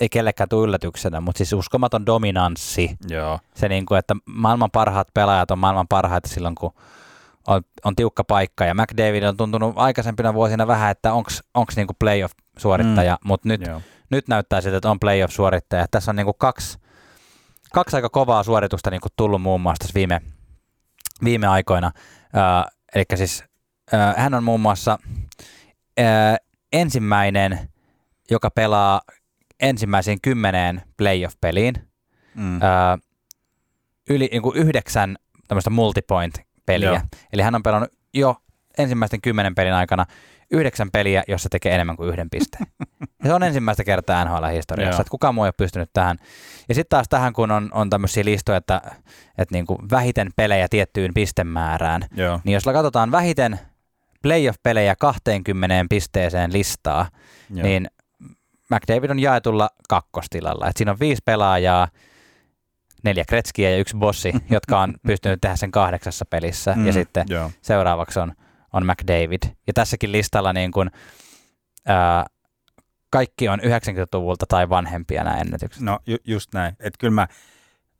ei 0.00 0.08
kellekään 0.08 0.48
tule 0.48 0.64
yllätyksenä, 0.64 1.20
mutta 1.20 1.38
siis 1.38 1.52
uskomaton 1.52 2.06
dominanssi. 2.06 2.96
Joo. 3.08 3.38
Se, 3.54 3.68
niin 3.68 3.86
kuin, 3.86 3.98
että 3.98 4.16
maailman 4.24 4.70
parhaat 4.70 5.08
pelaajat 5.14 5.50
on 5.50 5.58
maailman 5.58 5.88
parhaita 5.88 6.28
silloin, 6.28 6.54
kun 6.54 6.72
on, 7.46 7.62
on 7.84 7.96
tiukka 7.96 8.24
paikka. 8.24 8.64
Ja 8.64 8.74
McDavid 8.74 9.22
on 9.22 9.36
tuntunut 9.36 9.72
aikaisempina 9.76 10.34
vuosina 10.34 10.66
vähän, 10.66 10.90
että 10.90 11.12
onko 11.12 11.72
niin 11.76 11.86
playoff-suorittaja, 11.98 13.14
mm. 13.14 13.28
mutta 13.28 13.48
nyt, 13.48 13.66
Joo. 13.66 13.80
Nyt 14.10 14.28
näyttää 14.28 14.60
siltä, 14.60 14.76
että 14.76 14.90
on 14.90 15.00
playoff-suorittaja. 15.00 15.86
Tässä 15.90 16.10
on 16.10 16.16
niin 16.16 16.24
kuin 16.24 16.38
kaksi, 16.38 16.78
kaksi 17.72 17.96
aika 17.96 18.08
kovaa 18.08 18.42
suoritusta 18.42 18.90
niin 18.90 19.00
kuin 19.00 19.12
tullut 19.16 19.42
muun 19.42 19.60
muassa 19.60 19.78
tässä 19.78 19.94
viime, 19.94 20.20
viime 21.24 21.46
aikoina. 21.46 21.86
Äh, 22.36 22.64
eli 22.94 23.04
siis 23.14 23.44
äh, 23.94 24.16
hän 24.16 24.34
on 24.34 24.44
muun 24.44 24.60
muassa 24.60 24.98
äh, 26.00 26.36
ensimmäinen, 26.72 27.70
joka 28.30 28.50
pelaa 28.50 29.00
ensimmäisiin 29.60 30.18
kymmeneen 30.22 30.82
playoff-peliin. 30.96 31.74
Mm. 32.34 32.62
Äh, 32.62 32.98
yli 34.10 34.28
niin 34.32 34.42
kuin 34.42 34.56
yhdeksän 34.56 35.16
tämmöistä 35.48 35.70
multipoint-peliä. 35.70 36.88
Joo. 36.88 37.00
Eli 37.32 37.42
hän 37.42 37.54
on 37.54 37.62
pelannut 37.62 37.92
jo 38.14 38.36
ensimmäisten 38.78 39.20
kymmenen 39.20 39.54
pelin 39.54 39.74
aikana 39.74 40.06
yhdeksän 40.50 40.90
peliä, 40.92 41.22
jossa 41.28 41.48
tekee 41.48 41.74
enemmän 41.74 41.96
kuin 41.96 42.08
yhden 42.08 42.30
pisteen. 42.30 42.66
Ja 43.22 43.26
se 43.26 43.34
on 43.34 43.42
ensimmäistä 43.42 43.84
kertaa 43.84 44.24
NHL-historiassa, 44.24 45.02
että 45.02 45.10
kukaan 45.10 45.34
muu 45.34 45.44
ei 45.44 45.48
ole 45.48 45.54
pystynyt 45.56 45.90
tähän. 45.92 46.16
Ja 46.68 46.74
sitten 46.74 46.90
taas 46.90 47.06
tähän, 47.08 47.32
kun 47.32 47.50
on, 47.50 47.70
on 47.72 47.90
tämmöisiä 47.90 48.24
listoja, 48.24 48.58
että, 48.58 48.80
että 49.38 49.54
niin 49.54 49.66
kuin 49.66 49.78
vähiten 49.90 50.30
pelejä 50.36 50.66
tiettyyn 50.70 51.14
pistemäärään, 51.14 52.02
Joo. 52.16 52.40
niin 52.44 52.54
jos 52.54 52.64
katsotaan 52.64 53.10
vähiten 53.10 53.58
playoff-pelejä 54.22 54.96
20 54.96 55.86
pisteeseen 55.90 56.52
listaa, 56.52 57.08
Joo. 57.50 57.62
niin 57.62 57.88
McDavid 58.70 59.10
on 59.10 59.18
jaetulla 59.18 59.70
kakkostilalla. 59.88 60.68
Et 60.68 60.76
siinä 60.76 60.92
on 60.92 61.00
viisi 61.00 61.22
pelaajaa, 61.24 61.88
neljä 63.04 63.24
Kretskiä 63.28 63.70
ja 63.70 63.78
yksi 63.78 63.96
Bossi, 63.96 64.32
jotka 64.50 64.80
on 64.80 64.94
pystynyt 65.06 65.40
tehdä 65.40 65.56
sen 65.56 65.70
kahdeksassa 65.70 66.24
pelissä. 66.24 66.74
Mm, 66.76 66.86
ja 66.86 66.92
sitten 66.92 67.26
Joo. 67.28 67.50
seuraavaksi 67.62 68.20
on, 68.20 68.32
on 68.72 68.86
McDavid. 68.86 69.42
Ja 69.66 69.72
tässäkin 69.72 70.12
listalla 70.12 70.52
niin 70.52 70.72
kun, 70.72 70.90
ää, 71.86 72.26
kaikki 73.10 73.48
on 73.48 73.60
90-luvulta 73.60 74.46
tai 74.48 74.68
vanhempia 74.68 75.24
nämä 75.24 75.36
ennätykset. 75.36 75.82
No 75.82 75.98
ju- 76.06 76.16
just 76.24 76.54
näin. 76.54 76.76
Että 76.80 76.98
kyllä 76.98 77.14
mä, 77.14 77.28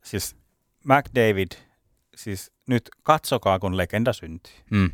siis 0.03 0.35
McDavid, 0.85 1.47
siis 2.15 2.51
nyt 2.67 2.89
katsokaa 3.03 3.59
kun 3.59 3.77
legenda 3.77 4.13
syntyy. 4.13 4.53
Mm, 4.71 4.89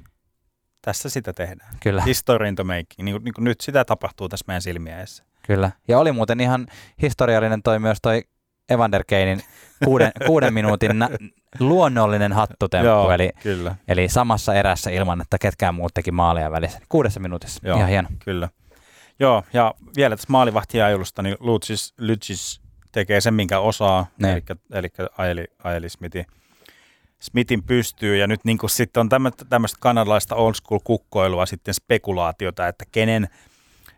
Tässä 0.82 1.10
sitä 1.10 1.34
tehdään. 1.34 1.78
kyllä, 1.84 2.02
History 2.04 2.48
in 2.48 2.56
the 2.56 2.64
making. 2.64 2.86
Niin, 2.98 3.14
kuin- 3.16 3.24
niin 3.24 3.34
kuin 3.34 3.44
nyt 3.44 3.62
sitä 3.62 3.86
tapahtuu 3.86 4.30
tässä 4.30 4.44
meidän 4.48 4.62
silmiä 4.62 4.98
edessä. 4.98 5.24
kyllä. 5.46 5.72
Ja 5.88 6.00
oli 6.00 6.12
muuten 6.12 6.40
ihan 6.40 6.68
historiallinen 7.02 7.64
toi 7.64 7.80
myös 7.80 7.98
toi 8.02 8.24
Evander 8.70 9.04
Kanein 9.10 9.42
kuuden, 9.86 10.12
kuuden 10.28 10.54
minuutin 10.54 11.00
nä- 11.00 11.10
luonnollinen 11.60 12.34
hattutemppu, 12.34 12.88
Joo, 12.88 13.12
eli, 13.12 13.30
kyllä, 13.44 13.76
eli 13.88 14.10
samassa 14.10 14.54
erässä 14.54 14.90
ilman, 14.90 15.22
että 15.22 15.38
ketkään 15.38 15.76
muut 15.76 15.94
teki 15.94 16.12
maalia 16.12 16.52
välissä. 16.52 16.80
Kuudessa 16.90 17.20
minuutissa, 17.20 17.68
Joo. 17.68 17.78
ihan 17.78 17.90
hieno. 17.90 18.10
kyllä. 18.24 18.50
Joo, 19.20 19.44
ja 19.54 19.74
vielä 19.96 20.16
tässä 20.16 20.32
maalivahtiajulusta, 20.32 21.22
niin 21.22 21.38
Lucis, 21.40 21.94
Lucis 22.00 22.62
tekee 22.92 23.22
sen, 23.22 23.34
minkä 23.34 23.60
osaa, 23.60 24.06
Ne. 24.22 24.32
eli, 24.32 24.42
eli 24.72 24.88
ajeli, 25.18 25.46
ajeli 25.64 25.90
Smithin, 25.90 26.26
Smithin 27.20 27.64
pystyy, 27.64 28.18
ja 28.18 28.28
nyt 28.28 28.40
niin 28.46 28.58
sitten 28.66 29.02
on 29.02 29.10
tämmöistä 29.50 29.78
kanadalaista 29.80 30.36
old 30.36 30.54
school 30.54 30.80
kukkoilua, 30.84 31.46
sitten 31.46 31.74
spekulaatiota, 31.74 32.68
että 32.68 32.86
kenen, 32.92 33.28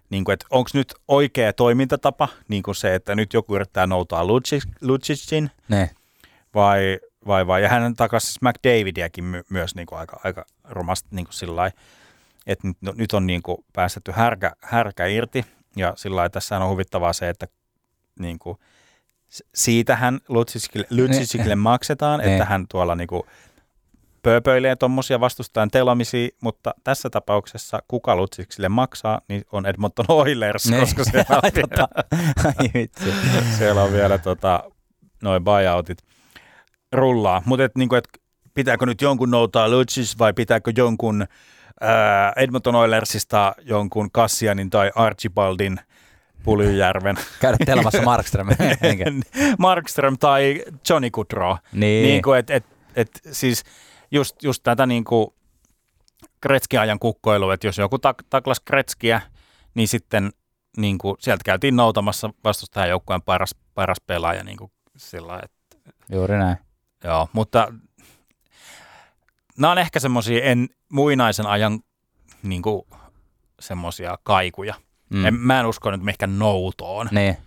niin 0.09 0.23
kuin, 0.23 0.33
että 0.33 0.45
onko 0.49 0.69
nyt 0.73 0.93
oikea 1.07 1.53
toimintatapa, 1.53 2.27
niin 2.47 2.63
kuin 2.63 2.75
se, 2.75 2.95
että 2.95 3.15
nyt 3.15 3.33
joku 3.33 3.55
yrittää 3.55 3.87
noutaa 3.87 4.25
Lucic, 4.25 4.63
Lucicin, 4.81 5.51
Ne. 5.69 5.89
vai, 6.55 6.99
vai, 7.27 7.47
vai, 7.47 7.63
ja 7.63 7.69
hän 7.69 7.95
takaisin 7.95 8.27
siis 8.27 8.41
McDavidiäkin 8.41 9.23
my, 9.23 9.43
myös 9.49 9.75
niin 9.75 9.85
kuin 9.85 9.99
aika, 9.99 10.19
aika 10.23 10.45
rumasti 10.69 11.07
niin 11.11 11.25
kuin 11.25 11.33
sillä 11.33 11.55
lailla, 11.55 11.77
että 12.47 12.67
nyt, 12.67 12.77
no, 12.81 12.93
nyt 12.97 13.13
on 13.13 13.27
niin 13.27 13.41
kuin 13.41 13.57
päästetty 13.73 14.11
härkä, 14.11 14.51
härkä 14.61 15.05
irti, 15.05 15.45
ja 15.75 15.93
sillä 15.95 16.15
lailla 16.15 16.29
tässä 16.29 16.57
on 16.57 16.69
huvittavaa 16.69 17.13
se, 17.13 17.29
että 17.29 17.47
niin 18.19 18.39
kuin, 18.39 18.57
siitähän 19.55 20.19
Lutsicille, 20.27 20.87
Lutsicille 20.89 21.55
maksetaan, 21.55 22.21
että 22.21 22.45
hän 22.45 22.65
tuolla 22.69 22.95
niin 22.95 23.07
kuin 23.07 23.23
pööpöilee 24.23 24.75
tuommoisia 24.75 25.19
vastustajan 25.19 25.69
telomisia, 25.71 26.29
mutta 26.41 26.73
tässä 26.83 27.09
tapauksessa 27.09 27.79
kuka 27.87 28.15
Lutsicille 28.15 28.69
maksaa, 28.69 29.21
niin 29.29 29.43
on 29.51 29.65
Edmonton 29.65 30.05
Oilers, 30.09 30.69
Ne. 30.69 30.79
koska 30.79 31.03
siellä 31.03 31.25
on 31.43 31.51
vielä, 31.55 31.67
totta. 31.67 31.87
Ai 32.45 32.69
vitsi. 32.73 33.13
siellä 33.57 33.83
on 33.83 33.91
vielä 33.93 34.17
tota, 34.17 34.63
noin 35.23 35.43
buyoutit 35.43 35.97
rullaa. 36.91 37.41
Mutta 37.45 37.63
et, 37.63 37.75
niinku, 37.75 37.95
et, 37.95 38.07
pitääkö 38.53 38.85
nyt 38.85 39.01
jonkun 39.01 39.31
noutaa 39.31 39.69
Lucis 39.69 40.19
vai 40.19 40.33
pitääkö 40.33 40.71
jonkun 40.77 41.25
ää, 41.81 42.33
Edmonton 42.35 42.75
Oilersista 42.75 43.55
jonkun 43.61 44.11
Kassianin 44.11 44.69
tai 44.69 44.91
Archibaldin 44.95 45.79
Pulyjärven, 46.43 47.15
Käydä 47.39 47.57
telmassa 47.65 48.01
Markström. 48.01 48.47
Markström 49.59 50.17
tai 50.19 50.63
Johnny 50.89 51.09
Goodrow. 51.09 51.55
niin. 51.73 52.03
Niin 52.03 52.21
kuin, 52.21 52.39
et, 52.39 52.49
et, 52.49 52.65
et, 52.95 53.09
siis 53.31 53.63
just, 54.11 54.43
just 54.43 54.63
tätä 54.63 54.85
niin 54.85 55.03
kuin 55.03 55.27
kukkoilu, 56.99 57.49
että 57.49 57.67
jos 57.67 57.77
joku 57.77 57.99
tak, 57.99 58.23
taklas 58.29 58.59
Gretzkiä, 58.59 59.21
niin 59.73 59.87
sitten 59.87 60.31
niin 60.77 60.97
kuin, 60.97 61.15
sieltä 61.19 61.41
käytiin 61.45 61.75
noutamassa 61.75 62.29
vastustajan 62.43 62.89
joukkueen 62.89 63.21
paras, 63.21 63.55
paras 63.73 63.97
pelaaja 64.07 64.43
niin 64.43 64.57
kuin 64.57 64.71
sillä 64.97 65.39
että 65.43 65.57
Juuri 66.09 66.37
näin. 66.37 66.57
Joo, 67.03 67.29
mutta 67.33 67.73
nämä 69.57 69.71
on 69.71 69.77
ehkä 69.77 69.99
semmoisia 69.99 70.43
en, 70.43 70.69
muinaisen 70.91 71.45
ajan 71.45 71.79
niin 72.43 72.61
semmoisia 73.59 74.17
kaikuja. 74.23 74.73
Mm. 75.09 75.25
En, 75.25 75.33
mä 75.33 75.59
en 75.59 75.65
usko 75.65 75.91
nyt 75.91 76.03
mihinkään 76.03 76.39
noutoon. 76.39 77.09
Niin. 77.11 77.37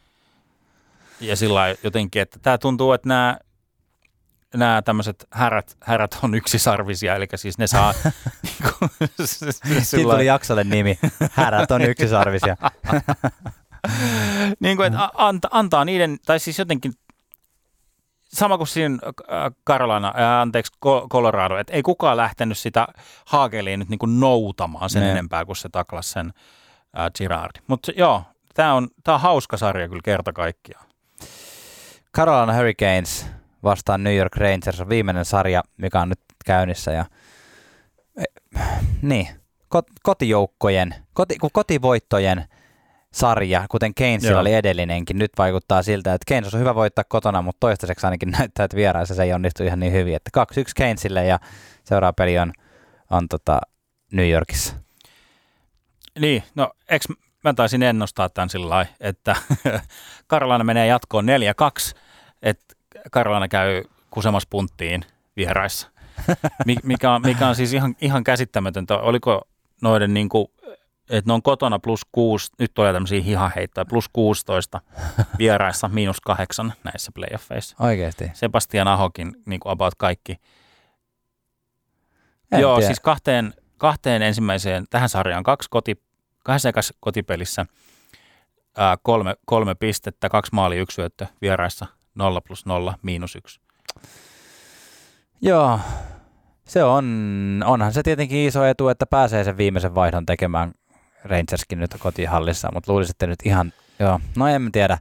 Ja 1.21 1.37
sillä 1.37 1.75
jotenkin, 1.85 2.23
että 2.23 2.39
tämä 2.43 2.59
tuntuu, 2.59 2.93
että 2.93 3.09
nämä 3.09 3.39
nämä 4.55 4.83
tämmöiset 4.83 5.27
härät, 5.33 5.77
härät 5.83 6.19
on 6.23 6.35
yksisarvisia, 6.35 7.17
eli 7.17 7.27
siis 7.35 7.59
ne 7.59 7.67
saa 7.67 7.95
niinku, 8.43 8.87
Sitten 9.25 9.85
sillä 9.85 10.15
tuli 10.15 10.27
jaksolle 10.27 10.65
nimi. 10.65 10.99
Härät 11.33 11.71
on 11.71 11.83
yksisarvisia. 11.83 12.57
niin 14.61 14.77
kuin, 14.77 14.87
että 14.87 15.09
anta, 15.15 15.49
antaa 15.51 15.85
niiden, 15.85 16.19
tai 16.27 16.41
siis 16.41 16.59
jotenkin 16.59 16.93
sama 18.33 18.57
kuin 18.57 18.69
siinä 18.69 18.99
äh, 19.07 19.13
Carolina, 19.67 20.09
äh, 20.09 20.41
anteeksi, 20.41 20.73
Colorado, 21.11 21.57
että 21.57 21.73
ei 21.73 21.83
kukaan 21.83 22.17
lähtenyt 22.17 22.59
sitä 22.59 22.89
haakeliin 23.27 23.81
nyt 23.81 23.89
niin 23.89 23.99
kuin 23.99 24.21
noutamaan 24.21 24.91
sen 24.91 25.03
Ne. 25.03 25.11
enempää 25.11 25.45
kuin 25.45 25.57
se 25.57 25.69
taklas 25.69 26.11
sen 26.11 26.33
äh, 26.99 27.11
Girardi. 27.19 27.61
Mutta 27.67 27.93
joo, 27.97 28.25
tämä 28.55 28.75
on, 28.75 28.89
tää 29.05 29.15
on 29.15 29.21
hauska 29.21 29.57
sarja 29.57 29.89
kyllä 29.89 30.03
kerta 30.05 30.33
kaikkiaan. 30.33 30.87
Carolina 32.17 32.55
Hurricanes 32.55 33.27
vastaan 33.63 34.05
New 34.05 34.17
York 34.17 34.37
Rangers 34.37 34.81
on 34.81 34.89
viimeinen 34.89 35.25
sarja, 35.25 35.63
mikä 35.77 36.01
on 36.01 36.09
nyt 36.09 36.21
käynnissä. 36.45 36.93
Ja, 36.93 37.05
eh, 38.17 38.61
niin, 39.03 39.29
kot, 39.69 39.87
kotijoukkojen, 40.03 40.95
koti, 41.13 41.37
kotivoittojen 41.53 42.45
sarja, 43.13 43.67
kuten 43.71 43.95
Keynesillä 43.95 44.33
Joo. 44.33 44.41
oli 44.41 44.55
edellinenkin, 44.55 45.19
nyt 45.19 45.33
vaikuttaa 45.39 45.83
siltä, 45.83 46.15
että 46.15 46.25
Keynes 46.27 46.55
on 46.55 46.61
hyvä 46.61 46.75
voittaa 46.75 47.05
kotona, 47.09 47.43
mutta 47.43 47.61
toistaiseksi 47.61 48.07
ainakin 48.07 48.31
näyttää, 48.31 48.65
että 48.65 48.77
vieraissa 48.77 49.15
se 49.15 49.23
ei 49.23 49.33
onnistu 49.33 49.65
ihan 49.65 49.81
niin 49.81 49.93
hyvin. 49.93 50.17
Että 50.17 50.45
2-1 50.53 50.63
Keynesille 50.77 51.27
ja 51.27 51.39
seuraava 51.85 52.13
peli 52.13 52.39
on, 52.39 52.53
on 53.11 53.29
tota 53.29 53.61
New 54.13 54.31
Yorkissa. 54.31 54.75
Niin, 56.19 56.43
no 56.55 56.71
eks 56.89 57.07
mä 57.45 57.55
taisin 57.55 57.83
ennustaa 57.83 58.29
tämän 58.29 58.51
sillä 58.51 58.69
lailla, 58.69 58.91
että 59.01 59.37
Karolana 60.27 60.65
menee 60.65 60.87
jatkoon 60.87 61.27
4-2, 61.95 61.99
että 62.43 62.75
Karolana 63.11 63.49
käy 63.49 63.83
kusemassa 64.11 64.47
punttiin 64.51 65.05
vieraissa, 65.37 65.89
Mi- 66.67 66.77
mikä 66.83 67.13
on, 67.13 67.23
mikä 67.23 67.49
on 67.49 67.55
siis 67.55 67.73
ihan, 67.73 67.97
ihan 68.01 68.25
käsittämätöntä. 68.25 68.99
Oliko 68.99 69.49
noiden 69.83 70.15
niin 70.15 70.29
kuin, 70.29 70.47
että 71.11 71.29
ne 71.29 71.33
on 71.33 71.43
kotona 71.43 71.79
plus 71.79 72.01
6, 72.13 72.53
nyt 72.59 72.71
tulee 72.75 72.93
tämmöisiä 72.93 73.21
hihaheittoja, 73.21 73.85
plus 73.85 74.09
16 74.13 74.81
vieraissa, 75.39 75.89
miinus 75.89 76.21
8 76.21 76.73
näissä 76.85 77.13
playoffeissa. 77.15 77.77
Oikeasti. 77.81 78.31
Sebastian 78.33 78.89
Ahokin 78.89 79.33
niin 79.47 79.61
kuin 79.61 79.73
about 79.73 79.95
kaikki. 79.95 80.37
En 82.53 82.61
Joo, 82.61 82.77
tiedä. 82.77 82.87
siis 82.87 83.01
kahteen, 83.01 83.55
kahteen 83.77 84.23
ensimmäiseen, 84.23 84.85
tähän 84.91 85.09
sarjaan 85.09 85.43
kaksi 85.43 85.69
koti, 85.71 86.03
kahdessa 86.45 86.71
kotipelissä 87.01 87.67
ää, 88.77 88.97
kolme, 89.03 89.35
kolme 89.47 89.75
pistettä, 89.75 90.29
kaksi 90.29 90.55
maali, 90.55 90.77
yksi 90.77 90.95
syöttö 90.95 91.27
vieraissa, 91.43 91.87
nolla 92.21 92.41
plus 92.41 92.67
nolla, 92.67 92.95
miinus 93.03 93.37
yksi. 93.37 93.61
Joo, 95.43 95.81
se 96.65 96.85
on, 96.85 97.05
onhan 97.67 97.93
se 97.93 98.03
tietenkin 98.03 98.39
iso 98.39 98.65
etu, 98.65 98.89
että 98.89 99.07
pääsee 99.07 99.45
sen 99.45 99.57
viimeisen 99.57 99.95
vaihdon 99.95 100.27
tekemään 100.27 100.73
Rangerskin 101.25 101.81
nyt 101.81 101.97
kotihallissa, 101.99 102.69
mutta 102.75 102.93
luulisin, 102.93 103.13
että 103.13 103.27
nyt 103.27 103.39
ihan, 103.45 103.73
joo, 103.99 104.21
no 104.37 104.47
en 104.47 104.73
tiedä. 104.73 104.99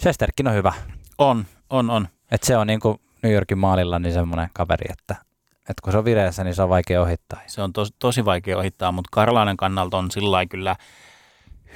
Shesterkin 0.00 0.48
on 0.48 0.54
hyvä. 0.54 0.72
On, 1.18 1.46
on, 1.70 1.90
on. 1.90 2.08
Että 2.30 2.46
se 2.46 2.56
on 2.56 2.66
niin 2.66 2.80
kuin 2.80 3.00
New 3.22 3.32
Yorkin 3.32 3.58
maalilla 3.58 3.98
niin 3.98 4.12
semmoinen 4.12 4.48
kaveri, 4.52 4.92
että, 4.92 5.16
että 5.58 5.82
kun 5.82 5.92
se 5.92 5.98
on 5.98 6.04
vireessä, 6.04 6.44
niin 6.44 6.54
se 6.54 6.62
on 6.62 6.68
vaikea 6.68 7.02
ohittaa. 7.02 7.40
Se 7.46 7.62
on 7.62 7.72
tos, 7.72 7.94
tosi 7.98 8.24
vaikea 8.24 8.58
ohittaa, 8.58 8.92
mutta 8.92 9.08
Karlainen 9.12 9.56
kannalta 9.56 9.98
on 9.98 10.10
sillä 10.10 10.46
kyllä 10.46 10.76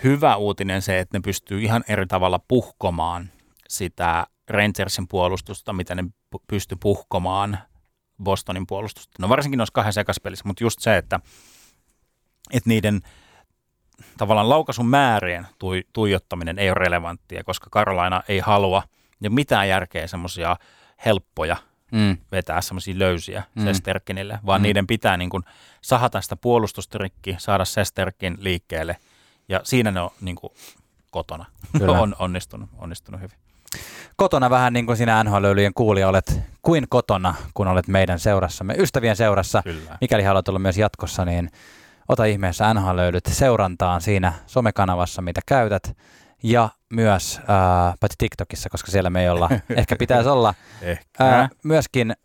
hyvä 0.04 0.36
uutinen 0.36 0.82
se, 0.82 0.98
että 0.98 1.18
ne 1.18 1.22
pystyy 1.24 1.62
ihan 1.62 1.84
eri 1.88 2.06
tavalla 2.06 2.40
puhkomaan 2.48 3.30
sitä 3.68 4.26
Rangersin 4.50 5.08
puolustusta, 5.08 5.72
mitä 5.72 5.94
ne 5.94 6.04
pysty 6.46 6.76
puhkomaan 6.80 7.58
Bostonin 8.22 8.66
puolustusta. 8.66 9.12
No 9.18 9.28
varsinkin 9.28 9.58
noissa 9.58 9.72
kahdessa 9.72 10.00
ekaspelissä, 10.00 10.44
mutta 10.46 10.64
just 10.64 10.80
se, 10.80 10.96
että, 10.96 11.20
että 12.52 12.68
niiden 12.68 13.00
tavallaan 14.18 14.48
laukaisun 14.48 14.86
määrien 14.86 15.46
tui, 15.58 15.84
tuijottaminen 15.92 16.58
ei 16.58 16.68
ole 16.70 16.74
relevanttia, 16.74 17.44
koska 17.44 17.70
Carolina 17.70 18.22
ei 18.28 18.38
halua 18.38 18.82
ja 19.20 19.30
mitään 19.30 19.68
järkeä 19.68 20.06
semmoisia 20.06 20.56
helppoja 21.04 21.56
Mm. 21.92 22.16
vetää 22.32 22.60
semmoisia 22.60 22.98
löysiä 22.98 23.42
Mm. 23.54 23.64
Sesterkinille, 23.64 24.38
vaan 24.46 24.60
Mm. 24.60 24.62
niiden 24.62 24.86
pitää 24.86 25.16
niin 25.16 25.30
kuin 25.30 25.42
sahata 25.82 26.20
sitä 26.20 26.36
puolustustrikki, 26.36 27.36
saada 27.38 27.64
Sesterkin 27.64 28.36
liikkeelle 28.40 28.96
ja 29.48 29.60
siinä 29.64 29.90
ne 29.90 30.00
on 30.00 30.10
niin 30.20 30.36
kuin 30.36 30.52
kotona 31.10 31.44
on 32.02 32.16
onnistunut, 32.18 32.70
onnistunut 32.78 33.20
hyvin. 33.20 33.38
Kotona 34.16 34.50
vähän 34.50 34.72
niin 34.72 34.86
kuin 34.86 34.96
sinä 34.96 35.24
nhl 35.24 35.44
kuulija 35.74 36.08
olet 36.08 36.40
kuin 36.62 36.86
kotona, 36.88 37.34
kun 37.54 37.68
olet 37.68 37.88
meidän 37.88 38.18
seurassamme, 38.18 38.74
ystävien 38.78 39.16
seurassa. 39.16 39.62
Kyllä. 39.62 39.98
Mikäli 40.00 40.22
haluat 40.22 40.48
olla 40.48 40.58
myös 40.58 40.78
jatkossa, 40.78 41.24
niin 41.24 41.50
ota 42.08 42.24
ihmeessä 42.24 42.74
NHL-löydyt 42.74 43.26
seurantaan 43.28 44.00
siinä 44.00 44.32
somekanavassa, 44.46 45.22
mitä 45.22 45.40
käytät. 45.46 45.96
Ja 46.42 46.68
myös, 46.90 47.40
ää, 47.48 47.94
paitsi 48.00 48.18
TikTokissa, 48.18 48.68
koska 48.70 48.90
siellä 48.90 49.10
me 49.10 49.22
ei 49.22 49.28
olla, 49.28 49.48
ehkä 49.76 49.96
pitäisi 49.96 50.28
olla, 50.28 50.54
Ehkä. 50.82 51.04
ää, 51.18 51.48
myöskin 51.64 52.16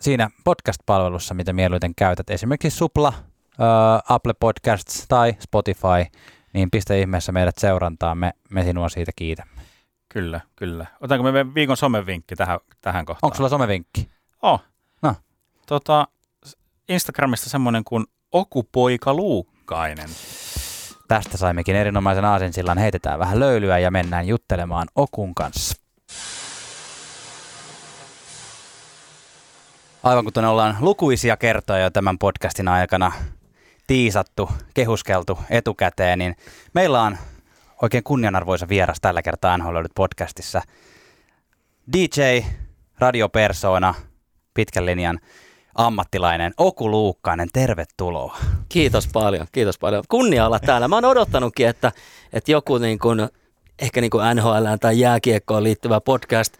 siinä 0.00 0.30
podcast-palvelussa, 0.44 1.34
mitä 1.34 1.52
mieluiten 1.52 1.94
käytät, 1.94 2.30
esimerkiksi 2.30 2.78
Supla, 2.78 3.12
ää, 3.58 4.00
Apple 4.08 4.34
Podcasts 4.40 5.04
tai 5.08 5.34
Spotify, 5.40 6.18
niin 6.52 6.70
pistä 6.70 6.94
ihmeessä 6.94 7.32
meidät 7.32 7.58
seurantaan, 7.58 8.18
me, 8.18 8.32
me 8.50 8.64
sinua 8.64 8.88
siitä 8.88 9.12
kiitämme. 9.16 9.53
Kyllä, 10.08 10.40
kyllä. 10.56 10.86
Otanko 11.00 11.32
me 11.32 11.54
viikon 11.54 11.76
somevinkki 11.76 12.36
tähän, 12.36 12.60
tähän 12.80 13.04
kohtaan? 13.04 13.20
Onko 13.22 13.36
sulla 13.36 13.48
somevinkki? 13.48 14.10
Oh. 14.42 14.62
No. 15.02 15.14
Tota, 15.66 16.08
Instagramista 16.88 17.50
semmoinen 17.50 17.84
kuin 17.84 18.06
Okupoika 18.32 19.14
Luukkainen. 19.14 20.08
Tästä 21.08 21.36
saimmekin 21.36 21.76
erinomaisen 21.76 22.24
aasinsillan. 22.24 22.78
Heitetään 22.78 23.18
vähän 23.18 23.40
löylyä 23.40 23.78
ja 23.78 23.90
mennään 23.90 24.28
juttelemaan 24.28 24.88
Okun 24.94 25.34
kanssa. 25.34 25.76
Aivan 30.02 30.24
kuten 30.24 30.44
ollaan 30.44 30.76
lukuisia 30.80 31.36
kertoja 31.36 31.78
jo 31.78 31.90
tämän 31.90 32.18
podcastin 32.18 32.68
aikana 32.68 33.12
tiisattu, 33.86 34.50
kehuskeltu 34.74 35.38
etukäteen, 35.50 36.18
niin 36.18 36.36
meillä 36.74 37.02
on 37.02 37.18
oikein 37.84 38.04
kunnianarvoisa 38.04 38.68
vieras 38.68 39.00
tällä 39.00 39.22
kertaa 39.22 39.58
NHL 39.58 39.84
podcastissa. 39.94 40.62
DJ, 41.92 42.40
radiopersona, 42.98 43.94
pitkän 44.54 44.86
linjan 44.86 45.20
ammattilainen 45.74 46.54
Oku 46.56 46.90
Luukkainen, 46.90 47.48
tervetuloa. 47.52 48.38
Kiitos 48.68 49.08
paljon, 49.12 49.46
kiitos 49.52 49.78
paljon. 49.78 50.04
Kunnia 50.08 50.46
olla 50.46 50.58
täällä. 50.58 50.88
Mä 50.88 50.96
oon 50.96 51.04
odottanutkin, 51.04 51.68
että, 51.68 51.92
että 52.32 52.52
joku 52.52 52.78
niin 52.78 52.98
kuin, 52.98 53.28
ehkä 53.78 54.00
niin 54.00 54.10
kuin 54.10 54.36
NHL 54.36 54.66
tai 54.80 55.00
jääkiekkoon 55.00 55.62
liittyvä 55.62 56.00
podcast 56.00 56.54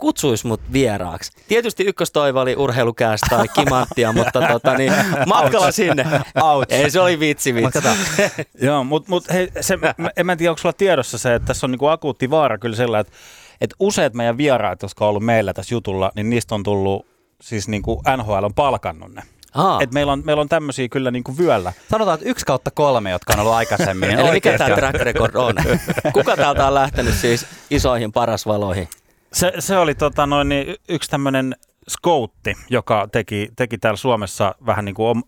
kutsuisi 0.00 0.46
mut 0.46 0.60
vieraaksi. 0.72 1.32
Tietysti 1.48 1.84
ykköstoivo 1.84 2.40
oli 2.40 2.56
urheilukäästä 2.56 3.26
tai 3.30 3.48
kimanttia, 3.48 4.12
mutta 4.22 4.40
tota, 4.48 4.74
niin, 4.74 4.92
matkalla 5.26 5.72
sinne. 5.72 6.06
Ouch. 6.42 6.72
Ei, 6.72 6.90
se 6.90 7.00
oli 7.00 7.20
vitsi 7.20 7.54
vitsi. 7.54 7.78
Joo, 8.66 8.84
mutta 8.84 9.10
mut, 9.10 9.32
hei, 9.32 9.50
se, 9.60 9.76
mä, 9.76 9.94
en 10.16 10.26
mä 10.26 10.36
tiedä, 10.36 10.50
onko 10.50 10.58
sulla 10.58 10.72
tiedossa 10.72 11.18
se, 11.18 11.34
että 11.34 11.46
tässä 11.46 11.66
on 11.66 11.70
niinku 11.70 11.86
akuutti 11.86 12.30
vaara 12.30 12.58
kyllä 12.58 12.76
sellainen, 12.76 13.00
että, 13.00 13.18
että 13.60 13.76
useat 13.80 14.14
meidän 14.14 14.38
vieraat, 14.38 14.82
jotka 14.82 15.04
on 15.04 15.08
ollut 15.08 15.24
meillä 15.24 15.52
tässä 15.52 15.74
jutulla, 15.74 16.12
niin 16.16 16.30
niistä 16.30 16.54
on 16.54 16.62
tullut, 16.62 17.06
siis 17.40 17.68
niinku 17.68 18.02
NHL 18.16 18.44
on 18.44 18.54
palkannut 18.54 19.14
ne. 19.14 19.22
Aa, 19.54 19.78
Et 19.82 19.92
meillä 19.92 20.12
on, 20.12 20.22
meillä 20.24 20.40
on 20.40 20.48
tämmöisiä 20.48 20.88
kyllä 20.88 21.10
niinku 21.10 21.38
vyöllä. 21.38 21.72
Sanotaan, 21.90 22.14
että 22.14 22.28
yksi 22.28 22.46
kautta 22.46 22.70
kolme, 22.70 23.10
jotka 23.10 23.32
on 23.32 23.40
ollut 23.40 23.54
aikaisemmin. 23.54 24.10
eli 24.10 24.30
mikä 24.30 24.58
tämä 24.58 24.76
track 24.76 25.00
record 25.00 25.34
on? 25.34 25.54
Kuka 26.12 26.36
täältä 26.36 26.66
on 26.66 26.74
lähtenyt 26.74 27.14
siis 27.14 27.46
isoihin 27.70 28.12
parasvaloihin? 28.12 28.88
Se, 29.32 29.52
se 29.58 29.78
oli 29.78 29.94
tota 29.94 30.26
noin, 30.26 30.48
niin 30.48 30.76
yksi 30.88 31.10
tämmöinen 31.10 31.56
skoutti, 31.88 32.56
joka 32.70 33.08
teki, 33.12 33.48
teki 33.56 33.78
täällä 33.78 33.96
Suomessa 33.96 34.54
vähän 34.66 34.84
niin 34.84 34.94
kuin 34.94 35.08
om, 35.08 35.22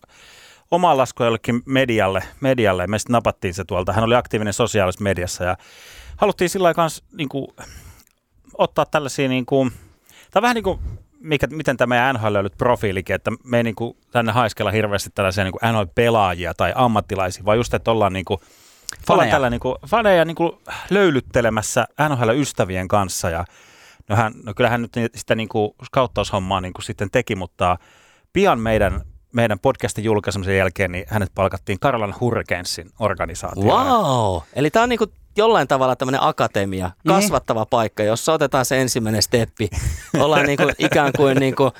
omaa 0.71 0.97
laskua 0.97 1.25
jollekin 1.25 1.61
medialle. 1.65 2.23
medialle. 2.41 2.87
Me 2.87 2.99
sitten 2.99 3.13
napattiin 3.13 3.53
se 3.53 3.63
tuolta. 3.63 3.93
Hän 3.93 4.03
oli 4.03 4.15
aktiivinen 4.15 4.53
sosiaalisessa 4.53 5.03
mediassa 5.03 5.43
ja 5.43 5.57
haluttiin 6.17 6.49
sillä 6.49 6.63
lailla 6.63 6.75
kans 6.75 7.03
niin 7.17 7.29
kuin, 7.29 7.47
ottaa 8.57 8.85
tällaisia, 8.85 9.29
niin 9.29 9.45
kuin, 9.45 9.71
tai 10.31 10.41
vähän 10.41 10.55
niin 10.55 10.63
kuin, 10.63 10.79
mikä, 11.19 11.47
miten 11.47 11.77
tämä 11.77 11.89
meidän 11.95 12.15
NHL 12.15 12.33
löydyt 12.33 12.57
profiilikin, 12.57 13.15
että 13.15 13.31
me 13.43 13.57
ei 13.57 13.63
niin 13.63 13.75
kuin, 13.75 13.97
tänne 14.11 14.31
haiskella 14.31 14.71
hirveästi 14.71 15.09
tällaisia 15.15 15.43
niin 15.43 15.53
NHL-pelaajia 15.53 16.53
tai 16.57 16.73
ammattilaisia, 16.75 17.45
vaan 17.45 17.57
just, 17.57 17.73
että 17.73 17.91
ollaan 17.91 18.13
niin 18.13 18.25
kuin, 18.25 18.39
ollaan 18.39 19.25
Faneja. 19.25 19.31
tällä 19.31 19.49
niin 19.49 19.59
kuin, 19.59 19.75
faneja 19.87 20.25
niin 20.25 20.35
kuin 20.35 20.51
löylyttelemässä 20.89 21.85
NHL-ystävien 22.09 22.87
kanssa 22.87 23.29
ja 23.29 23.45
No, 24.09 24.15
hän, 24.15 24.33
no 24.43 24.53
kyllähän 24.53 24.81
nyt 24.81 24.95
ni- 24.95 25.07
sitä 25.15 25.35
niin 25.35 25.49
kuin 25.49 25.71
skauttaushommaa 25.85 26.61
niin 26.61 26.73
kuin 26.73 26.83
sitten 26.83 27.11
teki, 27.11 27.35
mutta 27.35 27.77
pian 28.33 28.59
meidän, 28.59 29.01
meidän 29.33 29.59
podcastin 29.59 30.03
julkaisemisen 30.03 30.57
jälkeen 30.57 30.91
niin 30.91 31.05
hänet 31.07 31.31
palkattiin 31.35 31.79
Karolan 31.79 32.15
Hurricanesin 32.19 32.89
organisaatioon. 32.99 33.87
Wow! 33.87 34.41
Eli 34.53 34.69
tämä 34.69 34.83
on 34.83 34.89
niinku 34.89 35.05
jollain 35.37 35.67
tavalla 35.67 35.95
tämmöinen 35.95 36.21
akatemia, 36.23 36.85
Niin. 36.87 37.15
kasvattava 37.15 37.65
paikka, 37.65 38.03
jossa 38.03 38.33
otetaan 38.33 38.65
se 38.65 38.81
ensimmäinen 38.81 39.21
steppi. 39.21 39.69
Ollaan 40.19 40.45
niinku 40.45 40.63
ikään 40.77 41.11
kuin 41.17 41.37
niinku, 41.37 41.71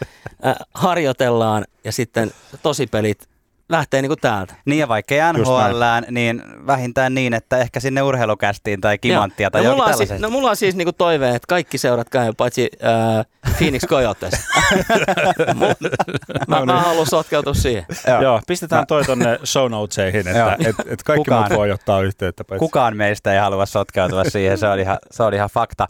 äh, 0.45 0.55
harjoitellaan 0.73 1.65
ja 1.83 1.91
sitten 1.91 2.31
tosipelit 2.63 3.29
lähtee 3.73 4.01
niinku 4.01 4.15
täältä. 4.15 4.53
Niin 4.65 4.79
ja 4.79 4.87
vaikka 4.87 5.15
NHL, 5.33 5.83
niin 6.11 6.43
vähintään 6.67 7.13
niin, 7.13 7.33
että 7.33 7.57
ehkä 7.57 7.79
sinne 7.79 8.01
urheilukästiin 8.01 8.81
tai 8.81 8.97
kimanttia 8.97 9.43
Joo. 9.45 9.49
tai 9.49 9.63
no, 9.63 9.71
mulla, 9.71 9.85
on 9.85 9.97
siis, 9.97 10.09
no 10.19 10.29
mulla 10.29 10.49
on 10.49 10.55
siis 10.55 10.75
niinku 10.75 10.91
toive, 10.93 11.29
että 11.29 11.45
kaikki 11.47 11.77
seurat 11.77 12.09
käy 12.09 12.33
paitsi 12.37 12.69
äh, 12.83 13.25
Phoenix 13.57 13.83
Coyotes. 13.87 14.33
Mä, 16.47 16.65
mä 16.65 16.81
haluan 16.81 17.07
sotkeutua 17.07 17.53
siihen. 17.53 17.85
Joo. 18.07 18.21
Joo, 18.21 18.41
pistetään 18.47 18.87
toi 18.87 19.03
tonne 19.03 19.39
show 19.45 19.71
notesihin, 19.71 20.27
että 20.27 20.55
et, 20.59 20.75
et 20.87 21.03
kaikki 21.03 21.23
Kukaan- 21.29 21.43
muut 21.49 21.59
voi 21.59 21.71
ottaa 21.71 22.01
yhteyttä. 22.01 22.43
paitsi- 22.43 22.59
Kukaan 22.59 22.97
meistä 22.97 23.33
ei 23.33 23.39
halua 23.39 23.65
sotkeutua 23.65 24.23
siihen, 24.23 24.57
se 24.57 24.67
on 24.67 24.79
ihan, 24.79 24.97
se 25.11 25.23
on 25.23 25.33
ihan 25.33 25.49
fakta. 25.53 25.87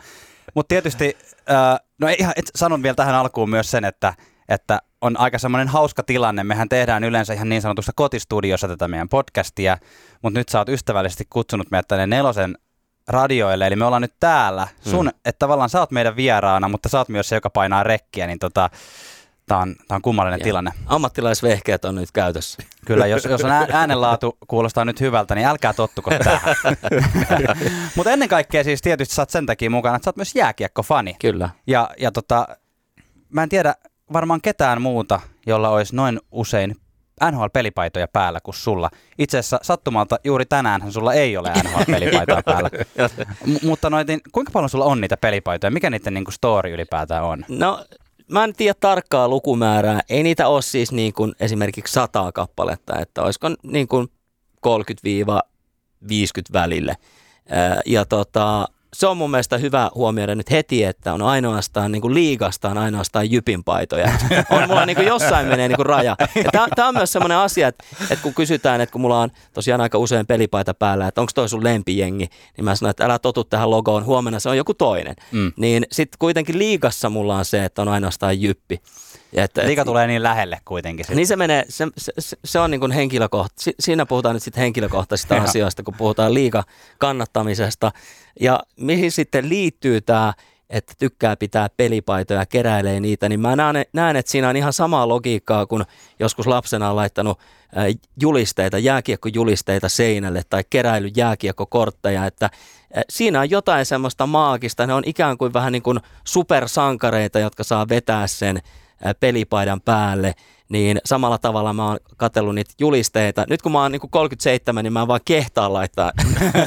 Mutta 0.54 0.68
tietysti, 0.68 1.18
äh, 1.52 1.80
no 2.02 2.08
ei 2.08 2.16
ihan, 2.20 2.34
et, 2.36 2.46
sanon 2.56 2.84
vielä 2.84 2.96
tähän 2.96 3.16
alkuun 3.16 3.50
myös 3.50 3.72
sen, 3.72 3.86
että, 3.86 4.14
että 4.50 4.80
on 5.04 5.20
aika 5.20 5.40
semmoinen 5.40 5.68
hauska 5.68 6.04
tilanne. 6.04 6.44
Mehän 6.44 6.70
tehdään 6.70 7.04
yleensä 7.04 7.34
ihan 7.34 7.50
niin 7.50 7.62
sanotussa 7.62 7.92
kotistudiossa 7.96 8.68
tätä 8.68 8.88
meidän 8.88 9.10
podcastia, 9.10 9.78
mutta 10.22 10.40
nyt 10.40 10.50
sä 10.50 10.60
oot 10.60 10.70
ystävällisesti 10.70 11.28
kutsunut 11.30 11.72
meidät 11.72 11.88
tänne 11.88 12.08
nelosen 12.08 12.58
radioille, 13.08 13.68
eli 13.68 13.76
me 13.76 13.86
ollaan 13.86 14.02
nyt 14.02 14.14
täällä. 14.20 14.68
Sun, 14.82 15.06
mm. 15.06 15.12
että 15.26 15.40
tavallaan 15.40 15.70
sä 15.70 15.80
oot 15.80 15.92
meidän 15.92 16.16
vieraana, 16.16 16.68
mutta 16.68 16.90
sä 16.90 16.98
oot 16.98 17.10
myös 17.10 17.30
se, 17.30 17.36
joka 17.36 17.50
painaa 17.50 17.84
rekkiä, 17.84 18.28
niin 18.28 18.40
tota, 18.40 18.70
tää 19.46 19.58
on, 19.58 19.76
tää 19.88 19.96
on 19.96 20.02
kummallinen 20.02 20.40
Joo. 20.40 20.44
tilanne. 20.44 20.72
Ammattilaisvehkeet 20.86 21.86
on 21.86 21.96
nyt 21.96 22.12
käytössä. 22.12 22.64
Kyllä, 22.86 23.08
jos, 23.08 23.26
jos 23.26 23.44
on 23.44 23.52
ää- 23.52 23.68
äänenlaatu 23.72 24.38
kuulostaa 24.48 24.86
nyt 24.86 25.00
hyvältä, 25.00 25.36
niin 25.36 25.48
älkää 25.48 25.74
tottuko 25.74 26.12
tähän. 26.24 26.56
Mutta 27.96 28.12
ennen 28.12 28.30
kaikkea 28.30 28.64
siis 28.64 28.82
tietysti 28.82 29.16
sä 29.16 29.22
oot 29.22 29.30
sen 29.30 29.46
takia 29.46 29.70
mukana, 29.70 29.96
että 29.96 30.04
sä 30.04 30.10
oot 30.10 30.16
myös 30.16 30.36
jääkiekko-fani. 30.36 31.16
Kyllä. 31.22 31.50
Ja, 31.68 31.90
ja 32.00 32.12
tota, 32.12 32.48
mä 33.30 33.44
en 33.44 33.50
tiedä 33.50 33.76
varmaan 34.14 34.42
ketään 34.42 34.82
muuta, 34.82 35.20
jolla 35.46 35.70
olisi 35.70 35.96
noin 35.96 36.20
usein 36.32 36.76
NHL-pelipaitoja 37.32 38.08
päällä 38.14 38.40
kuin 38.44 38.56
sulla. 38.56 38.90
Itse 39.20 39.38
asiassa 39.38 39.60
sattumalta 39.62 40.20
juuri 40.24 40.46
tänään 40.46 40.92
sulla 40.92 41.14
ei 41.14 41.38
ole 41.38 41.50
NHL-pelipaitoja 41.50 42.44
päällä. 42.54 42.70
M- 43.46 43.68
mutta 43.68 43.90
noitin, 43.90 44.22
kuinka 44.32 44.52
paljon 44.52 44.70
sulla 44.70 44.86
on 44.86 45.02
niitä 45.02 45.18
pelipaitoja? 45.18 45.72
Mikä 45.72 45.90
niiden 45.90 46.14
niinku 46.14 46.32
story 46.32 46.74
ylipäätään 46.74 47.24
on? 47.24 47.46
No, 47.50 47.86
mä 48.32 48.44
en 48.44 48.54
tiedä 48.54 48.74
tarkkaa 48.80 49.28
lukumäärää. 49.28 50.02
Ei 50.10 50.24
niitä 50.24 50.48
ole 50.48 50.62
siis 50.62 50.92
niin 50.92 51.14
kuin 51.14 51.34
esimerkiksi 51.40 51.94
sataa 51.94 52.32
kappaletta, 52.32 53.00
että 53.00 53.22
olisiko 53.22 53.50
niin 53.64 53.88
kuin 53.88 54.08
30-50 54.68 54.70
välille. 56.54 56.96
Ja 57.86 58.06
tota, 58.06 58.68
se 58.94 59.08
on 59.08 59.18
mun 59.18 59.32
mielestä 59.32 59.58
hyvä 59.58 59.92
huomioida 59.96 60.36
nyt 60.36 60.52
heti, 60.52 60.84
että 60.84 61.14
on 61.14 61.22
ainoastaan 61.22 61.92
niin 61.92 62.02
kuin 62.02 62.14
liigastaan 62.14 62.78
ainoastaan 62.78 63.32
jypin 63.32 63.64
paitoja. 63.64 64.12
On 64.50 64.68
mulla 64.68 64.86
niin 64.86 64.96
kuin 64.96 65.08
jossain 65.08 65.48
menee 65.48 65.68
niin 65.68 65.76
kuin 65.76 65.86
raja. 65.86 66.16
Tämä 66.76 66.88
on 66.88 66.96
myös 66.96 67.12
semmoinen 67.12 67.38
asia, 67.38 67.68
että, 67.68 67.84
että 68.10 68.24
kun 68.24 68.34
kysytään, 68.34 68.82
että 68.82 68.94
kun 68.94 69.02
mulla 69.02 69.20
on 69.20 69.30
tosiaan 69.54 69.82
aika 69.82 69.98
usein 69.98 70.28
pelipaita 70.28 70.74
päällä, 70.74 71.08
että 71.08 71.22
onko 71.22 71.32
toi 71.36 71.50
sun 71.50 71.64
lempijengi, 71.64 72.30
niin 72.58 72.66
mä 72.66 72.76
sanon, 72.76 72.90
että 72.90 73.06
älä 73.06 73.20
totu 73.20 73.44
tähän 73.44 73.70
logoon, 73.70 74.06
huomenna 74.06 74.40
se 74.40 74.50
on 74.50 74.58
joku 74.58 74.74
toinen. 74.74 75.16
Mm. 75.32 75.52
Niin 75.58 75.86
sitten 75.92 76.20
kuitenkin 76.20 76.60
liigassa 76.60 77.10
mulla 77.10 77.38
on 77.38 77.46
se, 77.46 77.66
että 77.66 77.82
on 77.82 77.88
ainoastaan 77.88 78.42
jyppi. 78.42 78.82
Ja 79.36 79.44
Että, 79.44 79.66
Liika 79.68 79.82
et, 79.82 79.86
tulee 79.86 80.08
niin 80.08 80.24
lähelle 80.24 80.60
kuitenkin. 80.66 81.06
Sit. 81.06 81.16
niin 81.16 81.28
se 81.28 81.36
menee, 81.36 81.66
se, 81.70 81.88
se, 81.98 82.12
se- 82.46 82.60
on 82.60 82.72
niin 82.72 82.80
kuin 82.80 82.92
henkilökohta, 82.92 83.54
si- 83.60 83.76
siinä 83.80 84.06
puhutaan 84.06 84.36
nyt 84.36 84.44
sitten 84.44 84.62
henkilökohtaisista 84.62 85.36
asioista, 85.44 85.84
kun 85.84 85.94
puhutaan 85.98 86.34
liiga 86.34 86.64
kannattamisesta. 86.98 87.92
Ja 88.40 88.60
mihin 88.80 89.12
sitten 89.12 89.50
liittyy 89.50 90.02
tämä, 90.02 90.34
että 90.70 90.94
tykkää 91.00 91.36
pitää 91.36 91.70
pelipaitoja 91.78 92.40
ja 92.40 92.46
keräilee 92.46 93.00
niitä, 93.00 93.30
niin 93.30 93.40
mä 93.40 93.56
näen, 93.56 93.86
näen, 93.94 94.16
että 94.16 94.32
siinä 94.32 94.50
on 94.50 94.56
ihan 94.56 94.74
samaa 94.74 95.08
logiikkaa, 95.08 95.66
kun 95.66 95.86
joskus 96.20 96.48
lapsena 96.48 96.90
on 96.90 96.96
laittanut 96.96 97.40
julisteita, 98.22 98.78
jääkiekkojulisteita 98.78 99.90
seinälle 99.90 100.42
tai 100.50 100.64
keräily 100.70 101.10
jääkiekkokortteja, 101.18 102.26
että 102.26 102.50
siinä 103.10 103.40
on 103.40 103.50
jotain 103.50 103.86
semmoista 103.86 104.28
maagista, 104.28 104.88
ne 104.88 104.94
on 104.94 105.04
ikään 105.06 105.38
kuin 105.38 105.54
vähän 105.54 105.72
niin 105.72 105.84
kuin 105.84 106.00
supersankareita, 106.24 107.40
jotka 107.40 107.64
saa 107.64 107.90
vetää 107.90 108.28
sen 108.28 108.62
pelipaidan 109.20 109.82
päälle, 109.82 110.34
niin 110.70 111.00
samalla 111.06 111.38
tavalla 111.38 111.74
mä 111.74 111.88
oon 111.88 111.98
katsellut 112.18 112.56
niitä 112.56 112.74
julisteita. 112.80 113.46
Nyt 113.50 113.62
kun 113.62 113.72
mä 113.72 113.82
oon 113.82 113.92
niin 113.92 114.02
37, 114.10 114.84
niin 114.84 114.94
mä 114.94 115.02
en 115.02 115.08
vaan 115.08 115.20
kehtaa 115.26 115.74
laittaa 115.74 116.12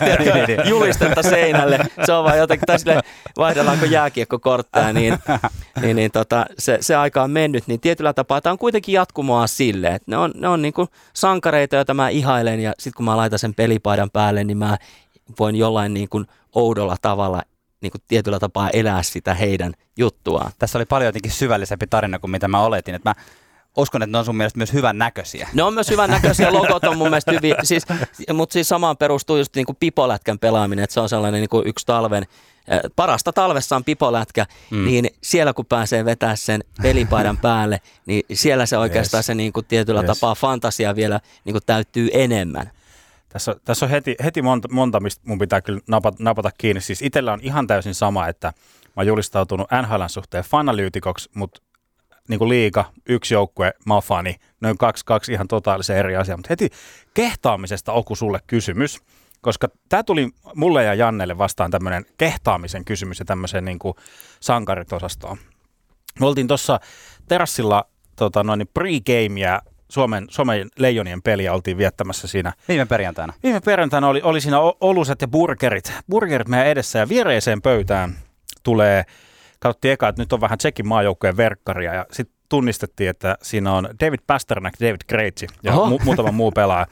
julistetta 0.70 1.22
seinälle. 1.22 1.78
Se 2.06 2.12
on 2.12 2.24
vaan 2.24 2.38
jotenkin, 2.38 2.66
tai 2.66 2.78
sille 2.78 3.02
vaihdellaanko 3.36 3.84
jääkiekkokortteja, 3.84 4.92
niin, 4.92 5.18
niin, 5.80 5.96
niin 5.96 6.10
tota, 6.10 6.46
se, 6.58 6.78
se 6.80 6.96
aika 6.96 7.22
on 7.22 7.30
mennyt. 7.30 7.66
Niin 7.66 7.80
tietyllä 7.80 8.12
tapaa 8.12 8.40
tämä 8.40 8.52
on 8.52 8.58
kuitenkin 8.58 8.92
jatkumoa 8.92 9.46
sille, 9.46 9.88
että 9.88 10.10
ne 10.10 10.16
on, 10.16 10.32
ne 10.34 10.48
on 10.48 10.62
niin 10.62 10.74
kuin 10.74 10.88
sankareita, 11.12 11.76
joita 11.76 11.94
mä 11.94 12.08
ihailen, 12.08 12.60
ja 12.60 12.72
sitten 12.78 12.96
kun 12.96 13.04
mä 13.04 13.16
laitan 13.16 13.38
sen 13.38 13.54
pelipaidan 13.54 14.10
päälle, 14.10 14.44
niin 14.44 14.58
mä 14.58 14.78
voin 15.38 15.56
jollain 15.56 15.94
niin 15.94 16.08
kuin 16.08 16.26
oudolla 16.54 16.96
tavalla 17.02 17.42
niin 17.86 17.92
kuin 17.92 18.02
tietyllä 18.08 18.38
tapaa 18.38 18.70
elää 18.70 19.02
sitä 19.02 19.34
heidän 19.34 19.72
juttuaan. 19.96 20.52
Tässä 20.58 20.78
oli 20.78 20.84
paljon 20.86 21.06
jotenkin 21.08 21.32
syvällisempi 21.32 21.86
tarina 21.86 22.18
kuin 22.18 22.30
mitä 22.30 22.48
mä 22.48 22.60
oletin. 22.60 22.94
Että 22.94 23.10
mä 23.10 23.14
uskon, 23.76 24.02
että 24.02 24.12
ne 24.12 24.18
on 24.18 24.24
sun 24.24 24.36
mielestä 24.36 24.58
myös 24.58 24.72
hyvän 24.72 24.98
näköisiä. 24.98 25.48
Ne 25.54 25.62
on 25.62 25.74
myös 25.74 25.90
hyvän 25.90 26.10
näköisiä, 26.10 26.52
logot 26.52 26.84
on 26.84 26.96
mun 26.98 27.08
mielestä 27.10 27.32
hyvin, 27.32 27.54
siis, 27.62 27.82
mutta 28.34 28.52
siis 28.52 28.68
samaan 28.68 28.96
perustuu 28.96 29.36
just 29.36 29.56
niin 29.56 29.66
kuin 29.66 29.76
pipolätkän 29.80 30.38
pelaaminen, 30.38 30.82
että 30.84 30.94
se 30.94 31.00
on 31.00 31.08
sellainen 31.08 31.40
niin 31.40 31.48
kuin 31.48 31.66
yksi 31.66 31.86
talven, 31.86 32.22
eh, 32.68 32.80
parasta 32.96 33.32
talvessa 33.32 33.76
on 33.76 33.84
pipolätkä, 33.84 34.46
mm. 34.70 34.84
niin 34.84 35.10
siellä 35.22 35.52
kun 35.52 35.66
pääsee 35.66 36.04
vetää 36.04 36.36
sen 36.36 36.64
pelipaidan 36.82 37.38
päälle, 37.38 37.80
niin 38.06 38.22
siellä 38.32 38.66
se 38.66 38.78
oikeastaan 38.78 39.18
Yes. 39.18 39.26
se 39.26 39.34
niin 39.34 39.52
kuin 39.52 39.66
tietyllä 39.66 40.00
Yes. 40.00 40.06
tapaa 40.18 40.34
fantasia 40.34 40.96
vielä 40.96 41.20
niin 41.44 41.54
kuin 41.54 41.62
täyttyy 41.66 42.08
enemmän. 42.12 42.70
Tässä 43.36 43.56
tässä 43.64 43.86
on 43.86 43.90
heti, 43.90 44.16
heti 44.24 44.42
monta, 44.42 44.68
monta, 44.72 45.00
mistä 45.00 45.22
mun 45.26 45.38
pitää 45.38 45.60
kyllä 45.60 45.80
napata, 45.88 46.16
napata 46.20 46.50
kiinni. 46.58 46.80
Siis 46.80 47.02
itsellä 47.02 47.32
on 47.32 47.40
ihan 47.42 47.66
täysin 47.66 47.94
sama, 47.94 48.28
että 48.28 48.46
mä 48.46 48.92
oon 48.96 49.06
julistautunut 49.06 49.68
NHLn 49.82 50.08
suhteen 50.08 50.44
fanalyytikoksi, 50.44 51.30
mutta 51.34 51.62
niin 52.28 52.38
kuin 52.38 52.48
liiga, 52.48 52.92
yksi 53.08 53.34
joukkue, 53.34 53.72
mä 53.86 53.94
oon 53.94 54.02
fani. 54.02 54.36
Ne 54.60 54.70
on 54.70 54.78
kaksi, 54.78 55.04
kaksi 55.04 55.32
ihan 55.32 55.48
totaalisen 55.48 55.96
eri 55.96 56.16
asiaa. 56.16 56.36
Mutta 56.36 56.48
heti 56.50 56.70
kehtaamisesta 57.14 57.92
Oku 57.92 58.16
sulle 58.16 58.40
kysymys, 58.46 58.98
koska 59.40 59.68
tämä 59.88 60.02
tuli 60.02 60.28
mulle 60.54 60.84
ja 60.84 60.94
Jannelle 60.94 61.38
vastaan 61.38 61.70
tämmöinen 61.70 62.06
kehtaamisen 62.18 62.84
kysymys 62.84 63.18
ja 63.18 63.24
tämmöiseen 63.24 63.64
niin 63.64 63.78
kuin 63.78 63.94
sankaritosastoon. 64.40 65.38
Me 66.20 66.26
oltiin 66.26 66.48
tuossa 66.48 66.80
terassilla 67.28 67.84
tota, 68.16 68.42
noin 68.42 68.68
pre-gamea 68.74 69.60
Suomen, 69.88 70.26
Suomen 70.30 70.68
leijonien 70.78 71.22
peliä 71.22 71.52
oltiin 71.52 71.78
viettämässä 71.78 72.28
siinä. 72.28 72.52
Viime 72.68 72.86
perjantaina. 72.86 73.32
Viime 73.42 73.60
perjantaina 73.60 74.08
oli, 74.08 74.20
oli 74.22 74.40
siinä 74.40 74.58
oluset 74.80 75.20
ja 75.20 75.28
burgerit, 75.28 75.92
burgerit 76.10 76.48
meidän 76.48 76.66
edessä 76.66 76.98
ja 76.98 77.08
viereiseen 77.08 77.62
pöytään 77.62 78.16
tulee, 78.62 79.04
katsottiin 79.60 79.92
eka, 79.92 80.08
että 80.08 80.22
nyt 80.22 80.32
on 80.32 80.40
vähän 80.40 80.58
Tsekin 80.58 80.88
maajoukkojen 80.88 81.36
verkkaria 81.36 81.94
ja 81.94 82.06
sitten 82.12 82.36
tunnistettiin, 82.48 83.10
että 83.10 83.38
siinä 83.42 83.72
on 83.72 83.88
David 84.04 84.20
Pasternak, 84.26 84.74
David 84.80 85.00
Krejci 85.06 85.46
ja 85.62 85.72
mu- 85.72 86.04
muutama 86.04 86.32
muu 86.32 86.52
pelaaja. 86.52 86.86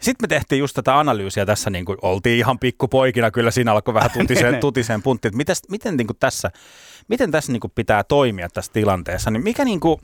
Sitten 0.00 0.24
me 0.24 0.28
tehtiin 0.28 0.58
just 0.58 0.74
tätä 0.74 0.98
analyysiä 0.98 1.46
tässä, 1.46 1.70
niin 1.70 1.84
kuin 1.84 1.98
oltiin 2.02 2.38
ihan 2.38 2.58
pikkupoikina, 2.58 3.30
kyllä 3.30 3.50
siinä 3.50 3.72
alkoi 3.72 3.94
vähän 3.94 4.10
tutiseen, 4.18 4.60
tutiseen 4.60 5.02
punttiin, 5.02 5.30
että 5.30 5.36
mitäs, 5.36 5.62
miten 5.70 5.96
niin 5.96 6.06
kuin 6.06 6.16
tässä, 6.20 6.50
miten 7.08 7.30
tässä 7.30 7.52
niin 7.52 7.60
kuin 7.60 7.72
pitää 7.74 8.04
toimia 8.04 8.48
tässä 8.48 8.72
tilanteessa, 8.72 9.30
niin 9.30 9.42
mikä 9.42 9.64
niin 9.64 9.80
kuin, 9.80 10.00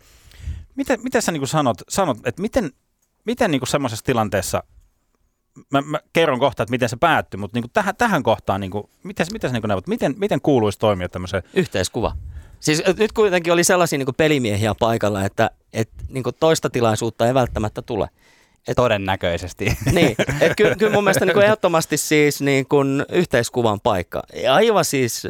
miten, 0.77 1.01
miten 1.03 1.23
sä 1.23 1.33
niin 1.33 1.49
sanot, 1.49 1.83
sanot, 1.89 2.19
että 2.27 2.43
miten, 2.43 2.71
miten 3.25 3.51
niin 3.51 3.61
kuin 3.61 3.69
semmoisessa 3.69 4.05
tilanteessa, 4.05 4.63
mä, 5.71 5.81
mä 5.81 6.01
kerron 6.13 6.39
kohta, 6.39 6.63
että 6.63 6.71
miten 6.71 6.89
se 6.89 6.97
päättyi, 6.97 7.39
mutta 7.39 7.57
niin 7.57 7.63
kuin 7.63 7.71
tähän, 7.73 7.97
tähän 7.97 8.23
kohtaan, 8.23 8.61
niin 8.61 8.71
kuin, 8.71 8.85
miten, 9.03 9.27
miten, 9.33 9.53
niin 9.53 9.63
kuin 9.63 9.69
neuvot, 9.69 9.87
miten, 9.87 10.15
miten 10.19 10.41
kuuluisi 10.41 10.79
toimia 10.79 11.09
tämmöiseen 11.09 11.43
Yhteiskuva. 11.55 12.17
Siis 12.61 12.83
nyt 12.99 13.13
kuitenkin 13.13 13.53
oli 13.53 13.65
sellaisia 13.65 13.99
niin 13.99 14.15
pelimiehiä 14.17 14.75
paikalla, 14.81 15.25
että, 15.25 15.51
että 15.73 16.05
niin 16.09 16.25
toista 16.41 16.71
tilaisuutta 16.71 17.27
ei 17.27 17.35
välttämättä 17.35 17.83
tule. 17.83 18.09
Et, 18.69 18.77
Todennäköisesti. 18.77 19.65
Niin, 19.93 20.17
että 20.41 20.55
kyllä, 20.57 20.75
kyllä 20.75 20.93
mun 20.93 21.05
mielestä 21.05 21.25
niin 21.25 21.35
kuin 21.35 21.45
ehdottomasti 21.45 21.97
siis 21.97 22.41
niin 22.41 22.69
kuin 22.69 23.05
yhteiskuvan 23.13 23.81
paikka. 23.81 24.23
Aivan 24.51 24.85
siis 24.85 25.29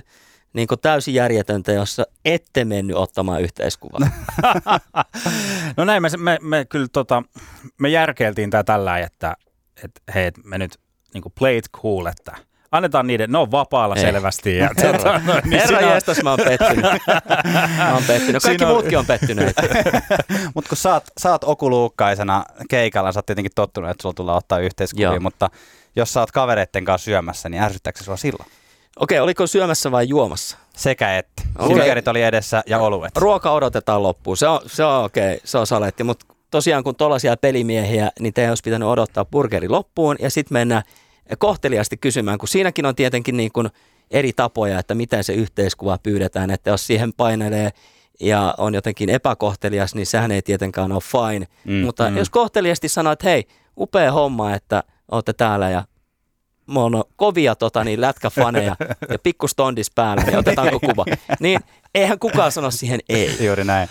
niin 0.56 0.68
kuin 0.68 0.80
täysin 0.80 1.14
järjetöntä, 1.14 1.72
jossa 1.72 2.04
ette 2.24 2.64
mennyt 2.64 2.96
ottamaan 2.96 3.42
yhteiskuvaa. 3.42 4.00
no 5.76 5.84
näin, 5.84 6.02
me, 6.02 6.08
me, 6.18 6.38
me 6.42 6.64
kyllä 6.64 6.86
tota, 6.92 7.22
me 7.80 7.88
järkeiltiin 7.88 8.50
tämä 8.50 8.64
tällä, 8.64 8.98
että, 8.98 9.36
että 9.84 10.00
hei, 10.14 10.30
me 10.44 10.58
nyt 10.58 10.78
niin 11.14 11.22
kuin 11.22 11.32
play 11.38 11.56
it 11.56 11.70
cool, 11.72 12.06
että 12.06 12.36
annetaan 12.72 13.06
niiden, 13.06 13.32
ne 13.32 13.38
on 13.38 13.50
vapaalla 13.50 13.94
Ei. 13.94 14.02
selvästi. 14.02 14.56
Ja, 14.56 14.70
Herra, 14.78 14.98
tota, 14.98 15.20
no, 15.24 15.34
niin 15.34 15.52
Herra 15.52 15.66
siinä 15.66 15.86
on- 15.88 15.94
jestas, 15.94 16.22
mä 16.22 16.30
oon 16.30 16.38
pettynyt. 16.44 16.84
Mä 17.78 17.94
oon 17.94 18.02
pettynyt. 18.06 18.42
Kaikki 18.42 18.48
Siinä 18.58 18.66
on- 18.66 18.72
muutkin 18.72 18.98
on 18.98 19.06
pettyneet. 19.06 19.56
Mutta 20.54 20.68
kun 20.68 20.76
sä 21.20 21.30
oot 21.32 21.44
okuluukkaisena 21.44 22.44
keikalla, 22.70 23.12
sä 23.12 23.18
oot 23.18 23.26
tietenkin 23.26 23.52
tottunut, 23.54 23.90
että 23.90 24.02
sulla 24.02 24.14
tullaan 24.14 24.38
ottaa 24.38 24.58
yhteiskuvia, 24.58 25.08
Joo. 25.08 25.20
mutta 25.20 25.50
jos 25.96 26.12
sä 26.12 26.20
oot 26.20 26.30
kavereitten 26.32 26.84
kanssa 26.84 27.04
syömässä, 27.04 27.48
niin 27.48 27.62
ärsyttääkö 27.62 27.98
se 27.98 28.04
sua 28.04 28.16
silloin? 28.16 28.50
Okei, 29.00 29.20
oliko 29.20 29.46
syömässä 29.46 29.90
vai 29.90 30.08
juomassa? 30.08 30.56
Sekä 30.76 31.18
että. 31.18 31.42
Okei. 31.58 31.76
Silkerit 31.76 32.08
oli 32.08 32.22
edessä 32.22 32.62
ja 32.66 32.78
oluet. 32.78 33.16
Ruoka 33.16 33.52
odotetaan 33.52 34.02
loppuun. 34.02 34.36
Se 34.36 34.48
on, 34.48 34.60
se 34.66 34.84
on 34.84 35.04
okei, 35.04 35.40
se 35.44 35.58
on 35.58 35.66
saletti. 35.66 36.04
Mutta 36.04 36.26
tosiaan 36.50 36.84
kun 36.84 36.96
tuollaisia 36.96 37.36
pelimiehiä, 37.36 38.10
niin 38.20 38.34
teidän 38.34 38.50
olisi 38.50 38.62
pitänyt 38.64 38.88
odottaa 38.88 39.24
burgeri 39.24 39.68
loppuun 39.68 40.16
ja 40.20 40.30
sitten 40.30 40.54
mennä 40.54 40.82
kohteliasti 41.38 41.96
kysymään, 41.96 42.38
kun 42.38 42.48
siinäkin 42.48 42.86
on 42.86 42.94
tietenkin 42.94 43.36
niin 43.36 43.52
kuin 43.52 43.68
eri 44.10 44.32
tapoja, 44.32 44.78
että 44.78 44.94
miten 44.94 45.24
se 45.24 45.32
yhteiskuva 45.32 45.98
pyydetään, 46.02 46.50
että 46.50 46.70
jos 46.70 46.86
siihen 46.86 47.12
painelee 47.12 47.70
ja 48.20 48.54
on 48.58 48.74
jotenkin 48.74 49.10
epäkohtelias, 49.10 49.94
niin 49.94 50.06
sehän 50.06 50.30
ei 50.30 50.42
tietenkään 50.42 50.92
ole 50.92 51.00
fine. 51.00 51.46
Mm, 51.64 51.84
Mutta 51.84 52.10
mm. 52.10 52.16
jos 52.16 52.30
kohteliasti 52.30 52.88
sanoo, 52.88 53.12
että 53.12 53.28
hei, 53.28 53.44
upea 53.76 54.12
homma, 54.12 54.54
että 54.54 54.82
olette 55.10 55.32
täällä 55.32 55.70
ja 55.70 55.84
me 56.66 56.80
on 56.80 57.04
kovia 57.16 57.54
tota, 57.54 57.84
niin 57.84 58.00
lätkäfaneja 58.00 58.76
ja 59.10 59.18
pikku 59.22 59.48
stondis 59.48 59.90
päällä, 59.90 60.22
niin 60.22 60.38
otetaanko 60.38 60.80
kuva? 60.80 61.04
Niin 61.40 61.60
eihän 61.94 62.18
kukaan 62.18 62.52
sano 62.52 62.70
siihen 62.70 63.00
ei. 63.08 63.46
Juuri 63.46 63.64
näin. 63.64 63.88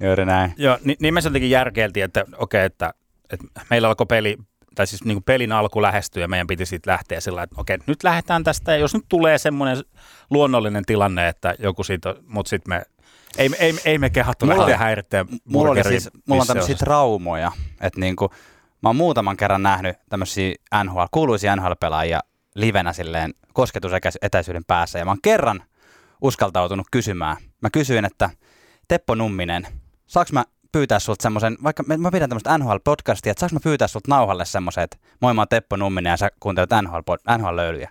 Juuri 0.00 0.24
näin. 0.24 0.54
Joo, 0.56 0.78
niin, 0.84 0.96
niin 1.00 1.14
me 1.14 1.20
jotenkin 1.24 1.50
järkeiltiin, 1.50 2.04
että 2.04 2.24
okei, 2.36 2.64
että, 2.64 2.94
että 3.30 3.46
meillä 3.70 3.88
alkoi 3.88 4.06
peli, 4.06 4.36
tai 4.74 4.86
siis 4.86 5.04
niin 5.04 5.16
kuin 5.16 5.24
pelin 5.24 5.52
alku 5.52 5.82
lähestyä 5.82 6.22
ja 6.22 6.28
meidän 6.28 6.46
piti 6.46 6.66
siitä 6.66 6.90
lähteä 6.90 7.20
sillä 7.20 7.42
että 7.42 7.56
okei, 7.58 7.78
nyt 7.86 8.04
lähdetään 8.04 8.44
tästä 8.44 8.72
ja 8.72 8.78
jos 8.78 8.94
nyt 8.94 9.04
tulee 9.08 9.38
semmoinen 9.38 9.76
luonnollinen 10.30 10.84
tilanne, 10.84 11.28
että 11.28 11.54
joku 11.58 11.84
siitä, 11.84 12.14
mutta 12.26 12.50
sitten 12.50 12.74
me, 12.74 12.82
ei, 13.38 13.50
ei, 13.58 13.74
ei 13.84 13.98
me 13.98 14.10
kehattu 14.10 14.46
Mulla- 14.46 14.58
lähteä 14.58 14.76
häiritteen 14.76 15.26
Mulla, 15.44 15.70
oli 15.70 15.84
siis, 15.84 16.10
mulla 16.28 16.40
on 16.42 16.46
tämmöisiä 16.46 16.76
traumoja, 16.76 17.52
että 17.80 18.00
niinku, 18.00 18.30
mä 18.82 18.88
oon 18.88 18.96
muutaman 18.96 19.36
kerran 19.36 19.62
nähnyt 19.62 19.96
tämmöisiä 20.08 20.54
NHL, 20.84 21.04
kuuluisia 21.10 21.56
NHL-pelaajia 21.56 22.20
livenä 22.54 22.92
silleen 22.92 23.34
kosketusetäisyyden 23.52 24.64
päässä, 24.64 24.98
ja 24.98 25.04
mä 25.04 25.10
oon 25.10 25.18
kerran 25.22 25.62
uskaltautunut 26.20 26.86
kysymään. 26.90 27.36
Mä 27.62 27.70
kysyin, 27.70 28.04
että 28.04 28.30
Teppo 28.88 29.14
Numminen, 29.14 29.66
saaks 30.06 30.32
mä 30.32 30.44
pyytää 30.72 30.98
sulta 30.98 31.22
semmoisen, 31.22 31.56
vaikka 31.62 31.82
mä, 31.82 32.10
pidän 32.10 32.28
tämmöistä 32.28 32.58
NHL-podcastia, 32.58 33.30
että 33.30 33.40
saaks 33.40 33.52
mä 33.52 33.60
pyytää 33.64 33.88
sulta 33.88 34.08
nauhalle 34.08 34.44
semmoisen, 34.44 34.84
että 34.84 34.96
moi 35.20 35.34
mä 35.34 35.40
oon 35.40 35.48
Teppo 35.48 35.76
Numminen 35.76 36.10
ja 36.10 36.16
sä 36.16 36.30
kuuntelet 36.40 36.70
NHL, 36.82 36.98
NHL-löylyjä. 37.38 37.90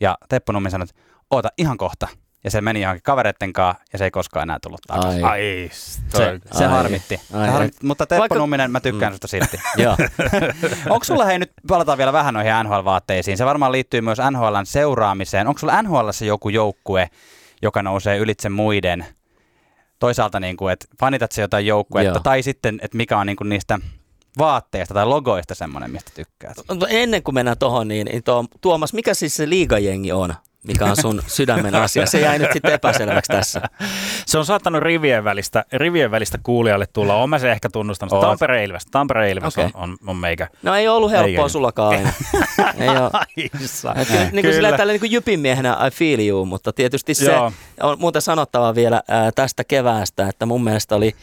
Ja 0.00 0.18
Teppo 0.28 0.52
Numminen 0.52 0.70
sanoi, 0.70 0.86
että 0.90 1.02
oota 1.30 1.48
ihan 1.58 1.76
kohta. 1.76 2.08
Ja 2.44 2.50
se 2.50 2.60
meni 2.60 2.80
johonkin 2.82 3.02
kavereitten 3.02 3.52
kanssa 3.52 3.82
ja 3.92 3.98
se 3.98 4.04
ei 4.04 4.10
koskaan 4.10 4.42
enää 4.42 4.58
tullut 4.62 4.80
takaisin. 4.86 5.24
Ai. 5.24 5.30
Ai, 5.62 5.70
Se, 5.72 6.00
toi, 6.12 6.40
se 6.52 6.64
Ai. 6.64 6.70
harmitti. 6.70 7.20
Ai. 7.32 7.46
Se 7.46 7.52
harmitti. 7.52 7.86
Mutta 7.86 8.06
Teppo 8.06 8.20
Vaikka- 8.20 8.38
Numminen, 8.38 8.70
mä 8.70 8.80
tykkään 8.80 9.12
susta 9.12 9.26
silti. 9.28 9.56
Joo. 9.82 9.96
Onko 10.90 11.04
sulla, 11.04 11.24
hei 11.24 11.38
nyt 11.38 11.52
palataan 11.68 11.98
vielä 11.98 12.12
vähän 12.12 12.34
noihin 12.34 12.52
NHL-vaatteisiin. 12.64 13.36
Se 13.36 13.44
varmaan 13.44 13.72
liittyy 13.72 14.00
myös 14.00 14.18
NHLn 14.30 14.66
seuraamiseen. 14.66 15.46
Onko 15.46 15.58
sulla 15.58 15.82
NHLssä 15.82 16.24
joku 16.24 16.48
joukkue, 16.48 17.10
joka 17.62 17.82
nousee 17.82 18.18
ylitse 18.18 18.48
muiden? 18.48 19.06
Toisaalta, 19.98 20.40
niin 20.40 20.56
kuin, 20.56 20.72
että 20.72 20.86
fanitat 21.00 21.32
se 21.32 21.42
jotain 21.42 21.66
joukkuetta, 21.66 22.08
Joo. 22.16 22.20
tai 22.22 22.42
sitten, 22.42 22.78
että 22.82 22.96
mikä 22.96 23.18
on 23.18 23.26
niin 23.26 23.36
kuin 23.36 23.48
niistä 23.48 23.78
vaatteista 24.38 24.94
tai 24.94 25.06
logoista 25.06 25.54
semmoinen, 25.54 25.90
mistä 25.90 26.10
tykkäät. 26.14 26.56
Mutta 26.68 26.88
Ennen 26.88 27.22
kuin 27.22 27.34
mennään 27.34 27.58
tuohon, 27.58 27.88
niin, 27.88 28.04
niin 28.06 28.22
tuo, 28.22 28.44
Tuomas, 28.60 28.92
mikä 28.92 29.14
siis 29.14 29.36
se 29.36 29.48
liigajengi 29.48 30.12
on, 30.12 30.34
mikä 30.66 30.84
on 30.84 30.96
sun 30.96 31.22
sydämen 31.26 31.74
asia? 31.74 32.06
Se 32.06 32.20
jäi 32.20 32.38
nyt 32.38 32.52
sitten 32.52 32.72
epäselväksi 32.72 33.32
tässä. 33.32 33.62
se 34.26 34.38
on 34.38 34.44
saattanut 34.44 34.82
rivien 34.82 35.24
välistä, 35.24 35.64
rivien 35.72 36.10
välistä 36.10 36.38
kuulijalle 36.42 36.86
tulla. 36.92 37.14
Olen 37.14 37.30
mä 37.30 37.38
se 37.38 37.52
ehkä 37.52 37.68
tunnustanut. 37.68 38.12
Oot. 38.12 38.22
Tampere 38.22 38.64
Ilves, 38.64 38.86
Tampere 38.86 39.30
Ilves 39.30 39.58
Okei. 39.58 39.64
on, 39.64 39.70
on, 39.74 39.96
on 40.06 40.16
meikä. 40.16 40.48
No 40.62 40.74
ei 40.74 40.88
ollut 40.88 41.10
helppoa 41.10 41.28
Eikä. 41.28 41.48
sullakaan 41.48 41.96
aina. 41.96 42.12
ei 42.80 42.88
ole. 42.88 43.10
Aissa. 43.60 43.94
Et 43.94 44.32
niin 44.32 44.44
kuin 44.44 44.54
sillä 44.54 44.76
tällä 44.76 44.92
niin 44.92 45.00
kuin 45.00 45.12
jypin 45.12 45.40
miehenä 45.40 45.76
I 45.86 45.90
feel 45.90 46.20
you, 46.20 46.44
mutta 46.44 46.72
tietysti 46.72 47.14
se 47.14 47.32
Joo. 47.32 47.52
on 47.80 47.96
muuten 48.00 48.22
sanottava 48.22 48.74
vielä 48.74 49.02
ää, 49.08 49.32
tästä 49.32 49.64
keväästä, 49.64 50.28
että 50.28 50.46
mun 50.46 50.64
mielestä 50.64 50.96
oli 50.96 51.14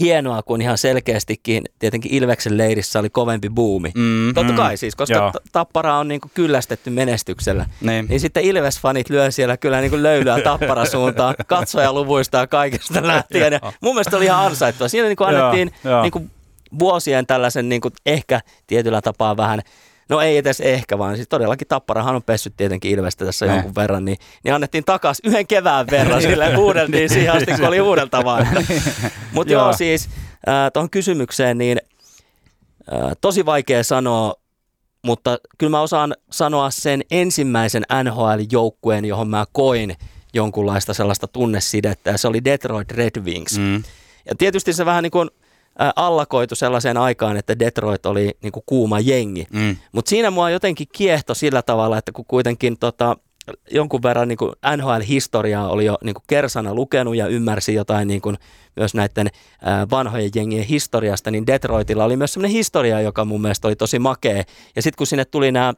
hienoa, 0.00 0.42
kun 0.42 0.62
ihan 0.62 0.78
selkeästikin 0.78 1.64
tietenkin 1.78 2.14
Ilveksen 2.14 2.58
leirissä 2.58 2.98
oli 2.98 3.10
kovempi 3.10 3.50
buumi. 3.50 3.92
Mm, 3.94 4.34
Totta 4.34 4.52
Mm. 4.52 4.56
kai 4.56 4.76
siis, 4.76 4.94
koska 4.96 5.14
Joo. 5.16 5.32
Tappara 5.52 5.98
on 5.98 6.08
niin 6.08 6.20
kuin 6.20 6.30
kyllästetty 6.34 6.90
menestyksellä. 6.90 7.66
niin. 7.80 8.06
Niin 8.08 8.20
sitten 8.20 8.42
Ilves-fanit 8.44 9.10
lyö 9.10 9.30
siellä 9.30 9.56
kyllä 9.56 9.80
niin 9.80 9.90
kuin 9.90 10.02
löylyä 10.02 10.40
tappara 10.40 10.84
suuntaan, 10.84 11.34
katsojaluvuista 11.46 12.38
ja 12.38 12.46
kaikesta 12.46 13.06
lähtien. 13.06 13.52
Ja 13.52 13.60
mun 13.80 13.94
mielestä 13.94 14.16
oli 14.16 14.24
ihan 14.24 14.46
ansaittua. 14.46 14.88
Siinä 14.88 15.06
niin 15.08 15.16
kuin 15.16 15.32
Joo, 15.34 15.42
annettiin 15.44 15.70
joo. 15.84 16.02
niin 16.02 16.12
kuin 16.12 16.30
vuosien 16.78 17.26
tällaisen 17.26 17.68
niin 17.68 17.80
kuin 17.80 17.94
ehkä 18.06 18.40
tietyllä 18.66 19.00
tapaa 19.02 19.36
vähän, 19.36 19.62
no 20.08 20.20
ei 20.20 20.36
edes 20.36 20.60
ehkä, 20.60 20.98
vaan 20.98 21.16
siis 21.16 21.28
todellakin 21.28 21.68
Tapparahan 21.68 22.14
on 22.16 22.22
pessyt 22.22 22.54
tietenkin 22.56 22.90
Ilvestä 22.90 23.24
tässä 23.24 23.46
Ne. 23.46 23.52
jonkun 23.54 23.74
verran, 23.74 24.04
niin, 24.04 24.18
niin 24.44 24.54
annettiin 24.54 24.84
takas 24.84 25.18
yhden 25.24 25.46
kevään 25.46 25.86
verran, 25.90 26.22
sille 26.22 26.56
huudeltiin 26.56 27.08
siihen 27.08 27.32
asti, 27.32 27.52
kun 27.52 27.64
oli 27.64 27.78
huudeltavaa. 27.78 28.46
Mutta 29.32 29.52
joo. 29.52 29.62
Joo. 29.62 29.72
siis 29.72 30.08
äh, 30.48 30.72
tuohon 30.72 30.90
kysymykseen, 30.90 31.58
niin 31.58 31.78
äh, 32.92 33.12
tosi 33.20 33.46
vaikea 33.46 33.84
sanoa, 33.84 34.34
mutta 35.04 35.38
kyllä 35.58 35.70
mä 35.70 35.80
osaan 35.80 36.14
sanoa 36.30 36.70
sen 36.70 37.02
ensimmäisen 37.10 37.82
NHL-joukkueen, 38.04 39.04
johon 39.04 39.28
mä 39.28 39.44
koin 39.52 39.96
jonkunlaista 40.34 40.94
sellaista 40.94 41.26
tunnesidettä, 41.26 42.10
ja 42.10 42.18
se 42.18 42.28
oli 42.28 42.44
Detroit 42.44 42.90
Red 42.90 43.20
Wings. 43.22 43.58
Mm. 43.58 43.82
Ja 44.28 44.34
tietysti 44.38 44.72
se 44.72 44.84
vähän 44.84 45.02
niin 45.02 45.10
kuin 45.10 45.30
allakoitu 45.96 46.54
sellaiseen 46.54 46.96
aikaan, 46.96 47.36
että 47.36 47.58
Detroit 47.58 48.06
oli 48.06 48.30
niin 48.42 48.52
kuin 48.52 48.62
kuuma 48.66 49.00
jengi. 49.00 49.46
Mm. 49.52 49.76
Mutta 49.92 50.08
siinä 50.08 50.30
mua 50.30 50.50
jotenkin 50.50 50.86
kiehto 50.92 51.34
sillä 51.34 51.62
tavalla, 51.62 51.98
että 51.98 52.12
kun 52.12 52.24
kuitenkin 52.28 52.78
tota, 52.78 53.16
jonkun 53.70 54.02
verran 54.02 54.28
niin 54.28 54.38
NHL-historiaa 54.76 55.68
oli 55.68 55.84
jo 55.84 55.98
niin 56.04 56.14
kuin 56.14 56.24
kersana 56.26 56.74
lukenut 56.74 57.16
ja 57.16 57.26
ymmärsi 57.26 57.74
jotain 57.74 58.08
niin 58.08 58.20
kuin 58.20 58.36
myös 58.76 58.94
näiden 58.94 59.26
vanhojen 59.90 60.30
jengien 60.34 60.64
historiasta, 60.64 61.30
niin 61.30 61.46
Detroitilla 61.46 62.04
oli 62.04 62.16
myös 62.16 62.32
sellainen 62.32 62.56
historia, 62.56 63.00
joka 63.00 63.24
mun 63.24 63.42
mielestä 63.42 63.68
oli 63.68 63.76
tosi 63.76 63.98
makea. 63.98 64.44
Ja 64.76 64.82
sitten 64.82 64.96
kun 64.98 65.06
sinne 65.06 65.24
tuli 65.24 65.52
nämä 65.52 65.74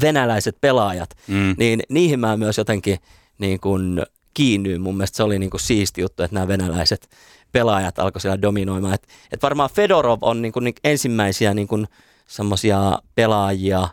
venäläiset 0.00 0.56
pelaajat, 0.60 1.10
Mm. 1.28 1.54
niin 1.58 1.82
niihin 1.88 2.20
mä 2.20 2.36
myös 2.36 2.58
jotenkin 2.58 2.98
niin 3.38 3.60
kuin 3.60 4.02
kiinnyin. 4.34 4.80
Mun 4.80 4.96
mielestä 4.96 5.16
se 5.16 5.22
oli 5.22 5.38
niin 5.38 5.50
kuin 5.50 5.60
siisti 5.60 6.00
juttu, 6.00 6.22
että 6.22 6.34
nämä 6.34 6.48
venäläiset 6.48 7.08
pelaajat 7.52 7.98
alkoi 7.98 8.20
siellä 8.20 8.42
dominoimaan. 8.42 8.94
Et, 8.94 9.08
et 9.32 9.42
varmaan 9.42 9.70
Fedorov 9.70 10.18
on 10.22 10.42
niin 10.42 10.52
kuin, 10.52 10.74
ensimmäisiä 10.84 11.54
niin 11.54 11.68
kuin 11.68 11.86
semmoisia 12.26 12.98
pelaajia, 13.14 13.88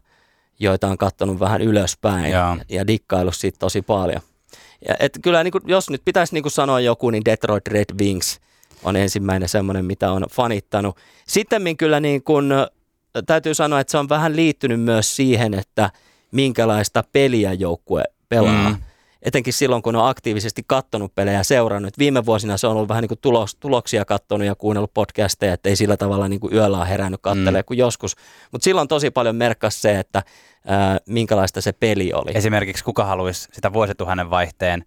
joita 0.60 0.88
on 0.88 0.98
katsonut 0.98 1.40
vähän 1.40 1.62
ylöspäin 1.62 2.32
ja, 2.32 2.58
ja 2.70 2.88
dikkaillut 2.88 3.36
siitä 3.36 3.60
tosi 3.60 3.82
paljon. 3.82 4.22
Ja 4.88 4.96
et 5.00 5.20
kyllä 5.22 5.44
niin 5.44 5.52
kuin, 5.52 5.64
jos 5.68 5.90
nyt 5.90 6.02
pitäisi 6.06 6.34
niin 6.34 6.44
kuin 6.44 6.52
sanoa 6.52 6.80
joku, 6.80 7.10
niin 7.10 7.26
Detroit 7.26 7.68
Red 7.68 8.00
Wings 8.02 8.40
on 8.84 8.96
ensimmäinen 8.96 9.50
semmoinen, 9.50 9.86
mitä 9.86 10.12
on 10.12 10.26
fanittanut. 10.32 10.98
Sitten 11.28 11.78
kyllä 11.78 12.00
niin 12.00 12.24
kuin, 12.24 12.52
täytyy 13.26 13.54
sanoa, 13.54 13.80
että 13.80 13.92
se 13.92 13.98
on 13.98 14.10
vähän 14.10 14.36
liittynyt 14.36 14.82
myös 14.82 15.16
siihen, 15.16 15.54
että 15.54 15.92
minkälaista 16.32 17.04
peliä 17.12 17.54
joukkue 17.54 18.04
pelaa. 18.30 18.70
Mm. 18.70 18.78
Etenkin 19.26 19.54
silloin, 19.54 19.82
kun 19.82 19.96
on 19.96 20.10
aktiivisesti 20.10 20.64
kattonut 20.68 21.16
pelejä 21.16 21.38
ja 21.38 21.44
seurannut. 21.44 21.98
Viime 21.98 22.26
vuosina 22.26 22.58
se 22.58 22.68
on 22.68 22.76
ollut 22.76 22.90
vähän 22.90 23.02
niin 23.02 23.08
kuin 23.08 23.20
tulos, 23.22 23.56
tuloksia 23.56 24.06
kattonut 24.06 24.48
ja 24.48 24.56
kuunnellut 24.56 24.94
podcasteja, 24.94 25.54
että 25.54 25.70
ei 25.70 25.76
sillä 25.76 25.98
tavalla 25.98 26.28
niin 26.28 26.40
kuin 26.40 26.54
yöllä 26.54 26.78
ole 26.78 26.90
herännyt 26.90 27.22
kattelee 27.22 27.62
mm. 27.62 27.66
kuin 27.66 27.78
joskus. 27.78 28.16
Mutta 28.52 28.64
silloin 28.64 28.88
tosi 28.88 29.12
paljon 29.12 29.36
merkkasi 29.36 29.82
se, 29.82 30.00
että 30.00 30.24
ää, 30.68 30.98
minkälaista 31.06 31.62
se 31.62 31.72
peli 31.72 32.14
oli. 32.14 32.32
Esimerkiksi 32.34 32.84
kuka 32.84 33.06
haluaisi 33.06 33.48
sitä 33.54 33.74
vuosituhannen 33.74 34.30
vaihteen 34.30 34.86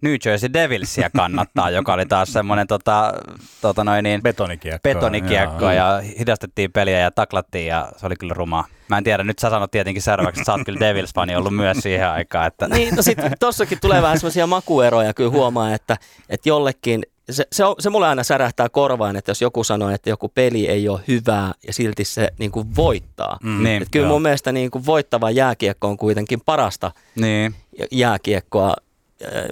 New 0.00 0.14
Jersey 0.24 0.52
Devilsia 0.52 1.10
kannattaa, 1.16 1.70
joka 1.78 1.92
oli 1.92 2.06
taas 2.06 2.32
semmoinen 2.32 2.66
tota, 2.66 3.14
tota 3.60 3.84
noin 3.84 4.02
niin, 4.02 4.22
betonikiekko, 4.22 4.88
betonikiekko 4.88 5.70
ja 5.70 6.02
hidastettiin 6.18 6.72
peliä 6.72 6.98
ja 6.98 7.10
taklattiin 7.10 7.66
ja 7.66 7.92
se 7.96 8.06
oli 8.06 8.16
kyllä 8.16 8.34
rumaa. 8.34 8.64
Mä 8.88 8.98
en 8.98 9.04
tiedä, 9.04 9.24
nyt 9.24 9.38
sä 9.38 9.50
sanot 9.50 9.70
tietenkin 9.70 10.02
seuraavaksi, 10.02 10.40
että 10.40 10.46
sä 10.46 10.52
oot 10.52 10.64
kyllä 10.66 10.80
Devils-fani 10.80 11.36
ollut 11.36 11.56
myös 11.56 11.78
siihen 11.78 12.08
aikaan. 12.08 12.46
Että. 12.46 12.68
Niin, 12.68 12.94
no 12.94 13.02
sitten 13.02 13.32
tossakin 13.40 13.78
tulee 13.80 14.02
vähän 14.02 14.18
semmoisia 14.18 14.46
makueroja, 14.46 15.14
kyllä 15.14 15.30
huomaa, 15.30 15.74
että, 15.74 15.96
että 16.28 16.48
jollekin 16.48 17.02
se, 17.30 17.44
se, 17.52 17.64
on, 17.64 17.74
se 17.78 17.90
mulle 17.90 18.08
aina 18.08 18.22
särähtää 18.22 18.68
korvaan, 18.68 19.16
että 19.16 19.30
jos 19.30 19.42
joku 19.42 19.64
sanoo, 19.64 19.90
että 19.90 20.10
joku 20.10 20.28
peli 20.28 20.68
ei 20.68 20.88
ole 20.88 21.00
hyvää 21.08 21.52
ja 21.66 21.72
silti 21.72 22.04
se 22.04 22.28
niin 22.38 22.50
kuin 22.50 22.76
voittaa. 22.76 23.38
Mm, 23.42 23.62
niin, 23.62 23.86
kyllä 23.90 24.06
joo. 24.06 24.12
mun 24.12 24.22
mielestä 24.22 24.52
niin 24.52 24.70
kuin 24.70 24.86
voittava 24.86 25.30
jääkiekko 25.30 25.88
on 25.88 25.96
kuitenkin 25.96 26.40
parasta 26.46 26.92
niin. 27.14 27.54
jääkiekkoa 27.92 28.76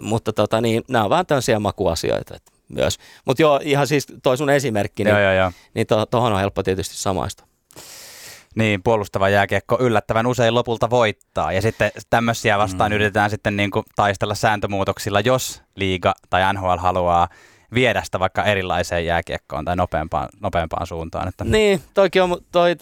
mutta 0.01 0.33
tota, 0.33 0.61
niin, 0.61 0.83
nämä 0.89 1.05
on 1.05 1.11
vähän 1.11 1.27
tämmöisiä 1.27 1.59
makuasioita 1.59 2.37
että 2.37 2.53
myös. 2.69 2.99
Mutta 3.25 3.43
joo, 3.43 3.61
ihan 3.63 3.87
siis 3.87 4.07
toi 4.23 4.37
sun 4.37 4.51
esimerkki, 4.51 5.05
niin, 5.05 5.11
joo, 5.11 5.21
joo, 5.21 5.33
joo. 5.33 5.53
niin 5.75 5.87
to, 5.87 6.07
on 6.13 6.41
helppo 6.41 6.63
tietysti 6.63 6.97
samaista. 6.97 7.45
Niin, 8.55 8.83
puolustava 8.83 9.29
jääkiekko 9.29 9.77
yllättävän 9.81 10.27
usein 10.27 10.55
lopulta 10.55 10.91
voittaa. 10.91 11.53
Ja 11.53 11.63
sitten 11.63 11.91
tämmöisiä 12.11 12.59
vastaan 12.59 12.93
mm. 12.93 12.95
yritetään 12.95 13.31
sitten 13.31 13.57
niin 13.57 13.71
kuin 13.71 13.85
taistella 13.97 14.35
sääntömuutoksilla, 14.35 15.21
jos 15.21 15.63
liiga 15.77 16.15
tai 16.31 16.55
NHL 16.55 16.77
haluaa 16.77 17.29
viedä 17.75 18.03
sitä 18.05 18.21
vaikka 18.21 18.45
erilaiseen 18.45 19.07
jääkiekkoon 19.07 19.65
tai 19.65 19.77
nopeampaan, 19.77 20.29
nopeampaan 20.41 20.87
suuntaan. 20.87 21.29
Että. 21.29 21.45
Niin, 21.45 21.81
toikin 21.95 22.23
on 22.23 22.37
toi, 22.53 22.77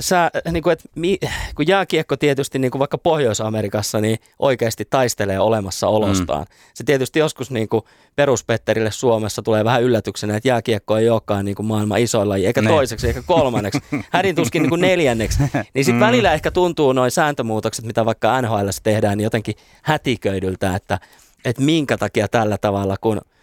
sä, 0.00 0.30
niin 0.50 0.62
kuin, 0.62 0.72
että 0.72 0.88
mi, 0.94 1.18
kun 1.54 1.68
jääkiekko 1.68 2.16
tietysti 2.16 2.58
niin 2.58 2.70
kuin 2.70 2.78
vaikka 2.78 2.98
Pohjois-Amerikassa 2.98 4.00
niin 4.00 4.18
oikeasti 4.38 4.84
taistelee 4.90 5.40
olemassa 5.40 5.88
olostaan. 5.88 6.42
Mm. 6.42 6.56
Se 6.74 6.84
tietysti 6.84 7.18
joskus 7.18 7.50
niin 7.50 7.68
kuin 7.68 7.82
peruspetterille 8.16 8.90
Suomessa 8.90 9.42
tulee 9.42 9.64
vähän 9.64 9.82
yllätyksenä, 9.82 10.36
että 10.36 10.48
jääkiekko 10.48 10.96
ei 10.96 11.10
olekaan 11.10 11.44
niin 11.44 11.54
kuin 11.54 11.66
maailman 11.66 12.00
isoilla, 12.00 12.36
eikä 12.36 12.62
ne. 12.62 12.68
Niin. 12.68 12.76
toiseksi, 12.76 13.06
eikä 13.06 13.22
kolmanneksi, 13.26 13.80
hädin 14.10 14.34
tuskin 14.34 14.62
niin 14.62 14.70
kuin 14.70 14.80
neljänneksi. 14.80 15.38
Niin 15.74 15.84
sitten 15.84 15.94
mm. 15.94 16.06
välillä 16.06 16.32
ehkä 16.32 16.50
tuntuu 16.50 16.92
noin 16.92 17.10
sääntömuutokset, 17.10 17.84
mitä 17.84 18.04
vaikka 18.04 18.42
NHL 18.42 18.68
tehdään, 18.82 19.18
niin 19.18 19.24
jotenkin 19.24 19.54
hätiköidyltä, 19.82 20.76
että, 20.76 20.98
että 21.44 21.62
minkä 21.62 21.96
takia 21.96 22.28
tällä 22.28 22.58
tavalla, 22.58 22.96
kun– 23.00 23.20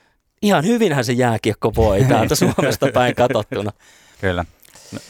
ihan 0.41 0.65
hyvinhän 0.65 1.06
se 1.06 1.13
jääkiekko 1.13 1.75
voi 1.75 2.04
täältä 2.10 2.36
Suomesta 2.36 2.88
päin 2.93 3.15
katsottuna. 3.15 3.71
Kyllä. 4.21 4.45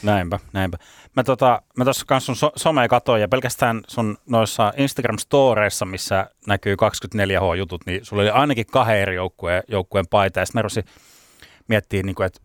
Näinpä, 0.03 0.39
näinpä. 0.53 0.77
Mä, 1.15 1.23
tota, 1.23 1.61
mä 1.77 1.83
tuossa 1.83 2.05
kanssa 2.05 2.25
sun 2.25 2.35
so- 2.35 2.51
somea 2.55 2.87
katoin 2.87 3.21
ja 3.21 3.27
pelkästään 3.27 3.81
sun 3.87 4.17
noissa 4.29 4.73
Instagram-storeissa, 4.77 5.85
missä 5.85 6.27
näkyy 6.47 6.75
24H-jutut, 6.75 7.81
niin 7.85 8.05
sulla 8.05 8.21
oli 8.21 8.29
ainakin 8.29 8.65
kahden 8.65 8.99
eri 8.99 9.15
joukkueen, 9.15 9.63
joukkueen 9.67 10.07
paita. 10.07 10.39
Ja 10.39 10.45
sitten 10.45 10.63
mä 10.63 10.93
miettiä, 11.67 12.03
niin 12.03 12.15
kuin, 12.15 12.25
että 12.25 12.41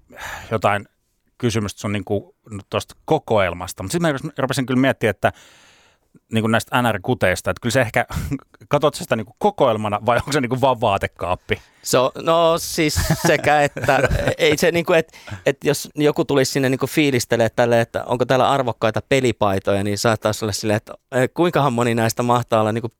jotain 0.50 0.88
kysymystä 1.38 1.80
sun 1.80 1.92
niin 1.92 2.04
kuin, 2.04 2.34
tuosta 2.70 2.94
kokoelmasta. 3.04 3.82
Mutta 3.82 3.92
sitten 3.92 4.12
mä 4.24 4.30
rupesin 4.38 4.66
kyllä 4.66 4.80
miettimään, 4.80 5.10
että 5.10 5.32
niin 6.32 6.42
kuin 6.42 6.52
näistä 6.52 6.82
NR-kuteista, 6.82 7.50
että 7.50 7.60
kyllä 7.60 7.72
se 7.72 7.80
ehkä, 7.80 8.06
katsot 8.68 8.94
sitä 8.94 9.16
niin 9.16 9.26
kuin 9.26 9.36
kokoelmana 9.38 10.00
vai 10.06 10.16
onko 10.16 10.32
se 10.32 10.40
niin 10.40 10.50
kuin 10.50 10.60
vaan 10.60 10.80
vaatekaappi? 10.80 11.60
So, 11.82 12.12
no 12.22 12.58
siis 12.58 13.00
sekä, 13.26 13.62
että 13.62 14.08
ei 14.38 14.56
se 14.56 14.72
niin 14.72 14.86
kuin, 14.86 14.98
että, 14.98 15.18
että 15.46 15.68
jos 15.68 15.88
joku 15.94 16.24
tulisi 16.24 16.52
sinne 16.52 16.68
niin 16.68 16.80
fiilistelee 16.88 17.48
tälle, 17.48 17.80
että 17.80 18.04
onko 18.04 18.24
täällä 18.24 18.50
arvokkaita 18.50 19.02
pelipaitoja, 19.08 19.84
niin 19.84 19.98
saattaisi 19.98 20.44
olla 20.44 20.52
silleen, 20.52 20.76
että 20.76 20.94
kuinkahan 21.34 21.72
moni 21.72 21.94
näistä 21.94 22.22
mahtaa 22.22 22.60
olla 22.60 22.72
niin 22.72 22.82
kuin 22.82 22.92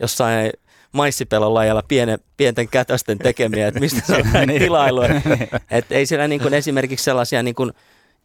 jossain 0.00 0.52
maissipelolajalla 0.92 1.82
pienen, 1.88 2.18
pienten 2.36 2.68
kätösten 2.68 3.18
tekemiä, 3.18 3.68
että 3.68 3.80
mistä 3.80 4.00
se 4.06 4.14
on 4.14 4.46
niin. 4.46 4.62
tilailu. 4.62 5.02
Että 5.70 5.94
ei 5.94 6.06
siellä 6.06 6.28
niin 6.28 6.40
kuin 6.40 6.54
esimerkiksi 6.54 7.04
sellaisia 7.04 7.42
niin 7.42 7.54
kuin 7.54 7.72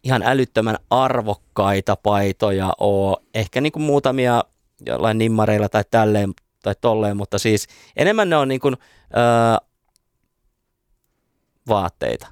ihan 0.04 0.22
älyttömän 0.22 0.76
arvokkaita 0.90 1.96
paitoja 1.96 2.72
ole. 2.80 3.16
Ehkä 3.34 3.60
niin 3.60 3.72
kuin 3.72 3.82
muutamia 3.82 4.44
jollain 4.86 5.18
nimmareilla 5.18 5.68
tai 5.68 5.84
tälleen 5.90 6.34
tai 6.68 6.80
tolleen, 6.80 7.16
mutta 7.16 7.38
siis 7.38 7.66
enemmän 7.96 8.30
ne 8.30 8.36
on 8.36 8.48
niin 8.48 8.60
kuin, 8.60 8.76
öö, 9.16 9.68
vaatteita. 11.68 12.26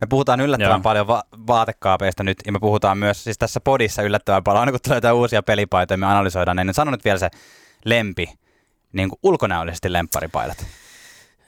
Me 0.00 0.06
puhutaan 0.06 0.40
yllättävän 0.40 0.70
Joo. 0.70 0.80
paljon 0.80 1.06
va- 1.06 1.24
vaatekaapeista 1.46 2.22
nyt, 2.22 2.38
ja 2.46 2.52
me 2.52 2.58
puhutaan 2.58 2.98
myös 2.98 3.24
siis 3.24 3.38
tässä 3.38 3.60
podissa 3.60 4.02
yllättävän 4.02 4.44
paljon, 4.44 4.60
aina 4.60 4.72
kun 4.72 4.80
tulee 4.84 4.96
jotain 4.96 5.14
uusia 5.14 5.42
pelipaitoja, 5.42 5.98
me 5.98 6.06
analysoidaan 6.06 6.56
ne, 6.56 6.64
niin 6.64 6.74
sano 6.74 6.90
nyt 6.90 7.04
vielä 7.04 7.18
se 7.18 7.28
lempi, 7.84 8.26
niin 8.92 9.08
kuin 9.08 9.18
ulkonäöllisesti 9.22 9.92
lempparipaidat. 9.92 10.66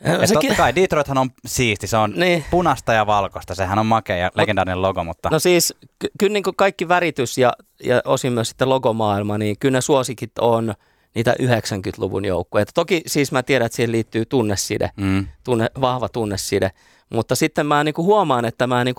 Ja 0.04 0.26
sekin... 0.26 0.48
totta 0.48 0.62
kai 0.62 0.74
Detroithan 0.74 1.18
on 1.18 1.30
siisti, 1.46 1.86
se 1.86 1.96
on 1.96 2.12
niin. 2.16 2.44
punasta 2.50 2.92
ja 2.92 3.06
valkoista, 3.06 3.54
sehän 3.54 3.78
on 3.78 3.86
makea 3.86 4.16
ja 4.16 4.30
legendaarinen 4.34 4.82
logo, 4.82 5.04
mutta... 5.04 5.28
No 5.30 5.38
siis 5.38 5.74
ky- 5.98 6.10
kyllä 6.18 6.32
niin 6.32 6.44
kaikki 6.56 6.88
väritys 6.88 7.38
ja, 7.38 7.52
ja 7.84 8.02
osin 8.04 8.32
myös 8.32 8.48
sitten 8.48 8.68
logomaailma, 8.68 9.38
niin 9.38 9.58
kyllä 9.58 9.76
ne 9.76 9.80
suosikit 9.80 10.38
on 10.38 10.74
niitä 11.14 11.34
90-luvun 11.42 12.24
joukkoja. 12.24 12.66
Toki 12.74 13.02
siis 13.06 13.32
mä 13.32 13.42
tiedän, 13.42 13.66
että 13.66 13.76
siihen 13.76 13.92
liittyy 13.92 14.26
tunneside, 14.26 14.90
mm. 14.96 15.26
tunne, 15.44 15.66
vahva 15.80 16.08
tunneside, 16.08 16.70
mutta 17.10 17.34
sitten 17.34 17.66
mä 17.66 17.84
niin 17.84 17.94
huomaan, 17.96 18.44
että 18.44 18.66
mä 18.66 18.84
niin 18.84 18.94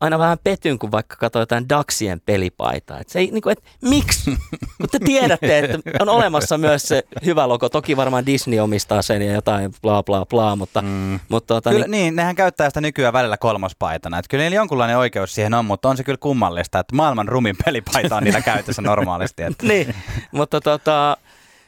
aina 0.00 0.18
vähän 0.18 0.38
petyn, 0.44 0.78
kun 0.78 0.92
vaikka 0.92 1.16
katsoo 1.16 1.42
jotain 1.42 1.68
Daxien 1.68 2.20
pelipaitaa. 2.20 2.98
Et 3.00 3.08
se 3.08 3.18
ei, 3.18 3.30
niin 3.30 3.42
kuin, 3.42 3.52
et, 3.52 3.64
miksi? 3.82 4.30
kun 4.80 4.88
te 4.90 4.98
tiedätte, 4.98 5.58
että 5.58 5.78
on 6.00 6.08
olemassa 6.08 6.58
myös 6.58 6.82
se 6.82 7.02
hyvä 7.24 7.48
logo. 7.48 7.68
Toki 7.68 7.96
varmaan 7.96 8.26
Disney 8.26 8.60
omistaa 8.60 9.02
sen 9.02 9.22
ja 9.22 9.32
jotain 9.32 9.72
bla 9.82 10.02
bla 10.02 10.26
bla, 10.26 10.56
mutta... 10.56 10.82
Mm. 10.82 11.20
mutta 11.28 11.54
tota, 11.54 11.70
kyllä, 11.70 11.84
niin, 11.84 11.90
niin, 11.90 12.16
nehän 12.16 12.36
käyttää 12.36 12.70
sitä 12.70 12.80
nykyään 12.80 13.12
välillä 13.12 13.36
kolmospaitana. 13.36 14.18
Et 14.18 14.28
kyllä 14.28 14.44
niillä 14.44 14.56
jonkunlainen 14.56 14.98
oikeus 14.98 15.34
siihen 15.34 15.54
on, 15.54 15.64
mutta 15.64 15.88
on 15.88 15.96
se 15.96 16.04
kyllä 16.04 16.18
kummallista, 16.20 16.78
että 16.78 16.96
maailman 16.96 17.28
rumin 17.28 17.56
pelipaita 17.64 18.16
on 18.16 18.24
niillä 18.24 18.40
käytössä 18.52 18.82
normaalisti. 18.82 19.42
Että. 19.42 19.66
niin, 19.66 19.94
mutta 20.32 20.60
tota, 20.60 21.16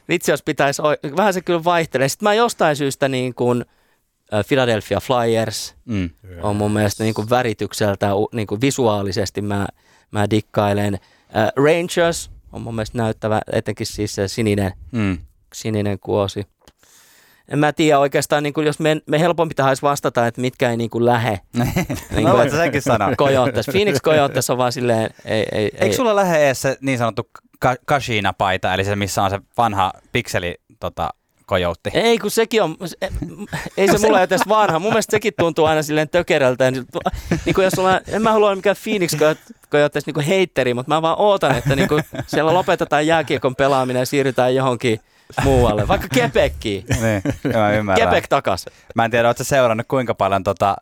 vitsi 0.08 0.30
jos 0.30 0.42
pitäisi, 0.42 0.82
vähän 1.16 1.34
se 1.34 1.40
kyllä 1.40 1.64
vaihtelee. 1.64 2.08
Sitten 2.08 2.26
mä 2.26 2.34
jostain 2.34 2.76
syystä 2.76 3.08
niin 3.08 3.34
kuin, 3.34 3.64
Philadelphia 4.48 5.00
Flyers 5.00 5.74
mm. 5.84 6.10
on 6.42 6.56
mun 6.56 6.72
mielestä 6.72 7.04
niin 7.04 7.14
kuin 7.14 7.30
väritykseltä, 7.30 8.08
niin 8.32 8.46
kuin 8.46 8.60
visuaalisesti 8.60 9.42
mä, 9.42 9.66
mä 10.10 10.30
dikkailen. 10.30 10.98
Rangers 11.56 12.30
on 12.52 12.62
mun 12.62 12.74
mielestä 12.74 12.98
näyttävä, 12.98 13.40
etenkin 13.52 13.86
siis 13.86 14.14
se 14.14 14.28
sininen, 14.28 14.72
mm. 14.92 15.18
sininen 15.54 15.98
kuosi. 15.98 16.46
En 17.50 17.58
mä 17.58 17.72
tiedä 17.72 17.98
oikeastaan, 17.98 18.42
niin 18.42 18.52
kuin 18.52 18.66
jos 18.66 18.78
me, 18.78 18.96
me 19.06 19.20
helpompi 19.20 19.54
tahaisi 19.54 19.82
vastata, 19.82 20.26
että 20.26 20.40
mitkä 20.40 20.70
ei 20.70 20.76
niin 20.82 20.90
kuin 20.90 21.06
lähe. 21.06 21.40
niin 22.14 22.24
no 22.24 22.50
senkin 22.50 22.82
sanoa. 22.82 23.14
Coyotes. 23.16 23.66
Phoenix 23.72 24.00
Coyotes 24.00 24.50
on 24.50 24.58
vaan 24.58 24.72
silleen, 24.72 25.10
ei, 25.24 25.46
ei, 25.52 25.64
Eikö 25.64 25.84
ei. 25.84 25.92
sulla 25.92 26.16
lähe 26.16 26.46
edes 26.46 26.62
se 26.62 26.76
niin 26.80 26.98
sanottu 26.98 27.30
Kashina-paita, 27.84 28.74
eli 28.74 28.84
se 28.84 28.96
missä 28.96 29.22
on 29.22 29.30
se 29.30 29.40
vanha 29.56 29.92
pikseli 30.12 30.54
tota, 30.80 31.10
kojoutti. 31.46 31.90
Ei, 31.94 32.18
kun 32.18 32.30
sekin 32.30 32.62
on, 32.62 32.76
ei 33.76 33.88
se 33.88 33.98
mulle 34.06 34.22
edes 34.22 34.40
vanha. 34.48 34.78
Mun 34.78 34.90
mielestä 34.90 35.10
sekin 35.10 35.32
tuntuu 35.38 35.64
aina 35.64 35.82
silleen 35.82 36.08
tökerältä. 36.08 36.70
Niin 36.70 37.54
kuin 37.54 37.64
jos 37.64 37.72
sulla, 37.72 38.00
en 38.08 38.22
mä 38.22 38.32
halua 38.32 38.46
olla 38.46 38.56
mikään 38.56 38.76
Phoenix 38.84 39.16
kojoutteessa 39.70 40.12
niin 40.14 40.26
heitteri, 40.26 40.74
mutta 40.74 40.94
mä 40.94 41.02
vaan 41.02 41.18
ootan, 41.18 41.56
että 41.56 41.76
niin 41.76 41.88
kuin 41.88 42.02
siellä 42.26 42.54
lopetetaan 42.54 43.06
jääkiekon 43.06 43.56
pelaaminen 43.56 44.00
ja 44.00 44.06
siirrytään 44.06 44.54
johonkin 44.54 45.00
muualle, 45.44 45.88
vaikka 45.88 46.08
Kepekkiin. 46.14 46.84
niin, 47.02 47.22
mä 47.56 47.72
ymmärrän. 47.72 48.08
Kepek 48.08 48.28
takas. 48.28 48.66
Mä 48.94 49.04
en 49.04 49.10
tiedä, 49.10 49.28
ootko 49.28 49.44
seurannut 49.44 49.86
kuinka 49.88 50.14
paljon 50.14 50.44
tota 50.44 50.76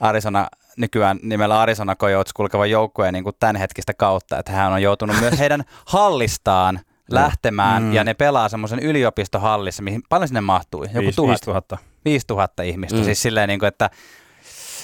Arizona 0.00 0.48
nykyään 0.76 1.18
nimellä 1.22 1.60
Arizona 1.60 1.96
Coyotes 1.96 2.32
kulkeva 2.32 2.66
joukkueen 2.66 3.14
niin 3.14 3.24
tämänhetkistä 3.40 3.94
kautta, 3.94 4.38
että 4.38 4.52
hän 4.52 4.72
on 4.72 4.82
joutunut 4.82 5.20
myös 5.20 5.38
heidän 5.38 5.64
hallistaan 5.86 6.80
lähtemään 7.10 7.82
mm. 7.82 7.92
ja 7.92 8.04
ne 8.04 8.14
pelaa 8.14 8.48
semmoisen 8.48 8.78
yliopistohallissa, 8.78 9.82
mihin 9.82 10.02
paljon 10.08 10.28
sinne 10.28 10.40
mahtui? 10.40 10.86
Joku 10.86 11.06
5 11.06 11.16
tuhat, 11.16 11.64
000. 11.70 11.78
5000 12.04 12.62
ihmistä. 12.62 12.98
Mm. 12.98 13.04
Siis 13.04 13.22
silleen, 13.22 13.48
niin 13.48 13.58
kuin, 13.58 13.68
että 13.68 13.90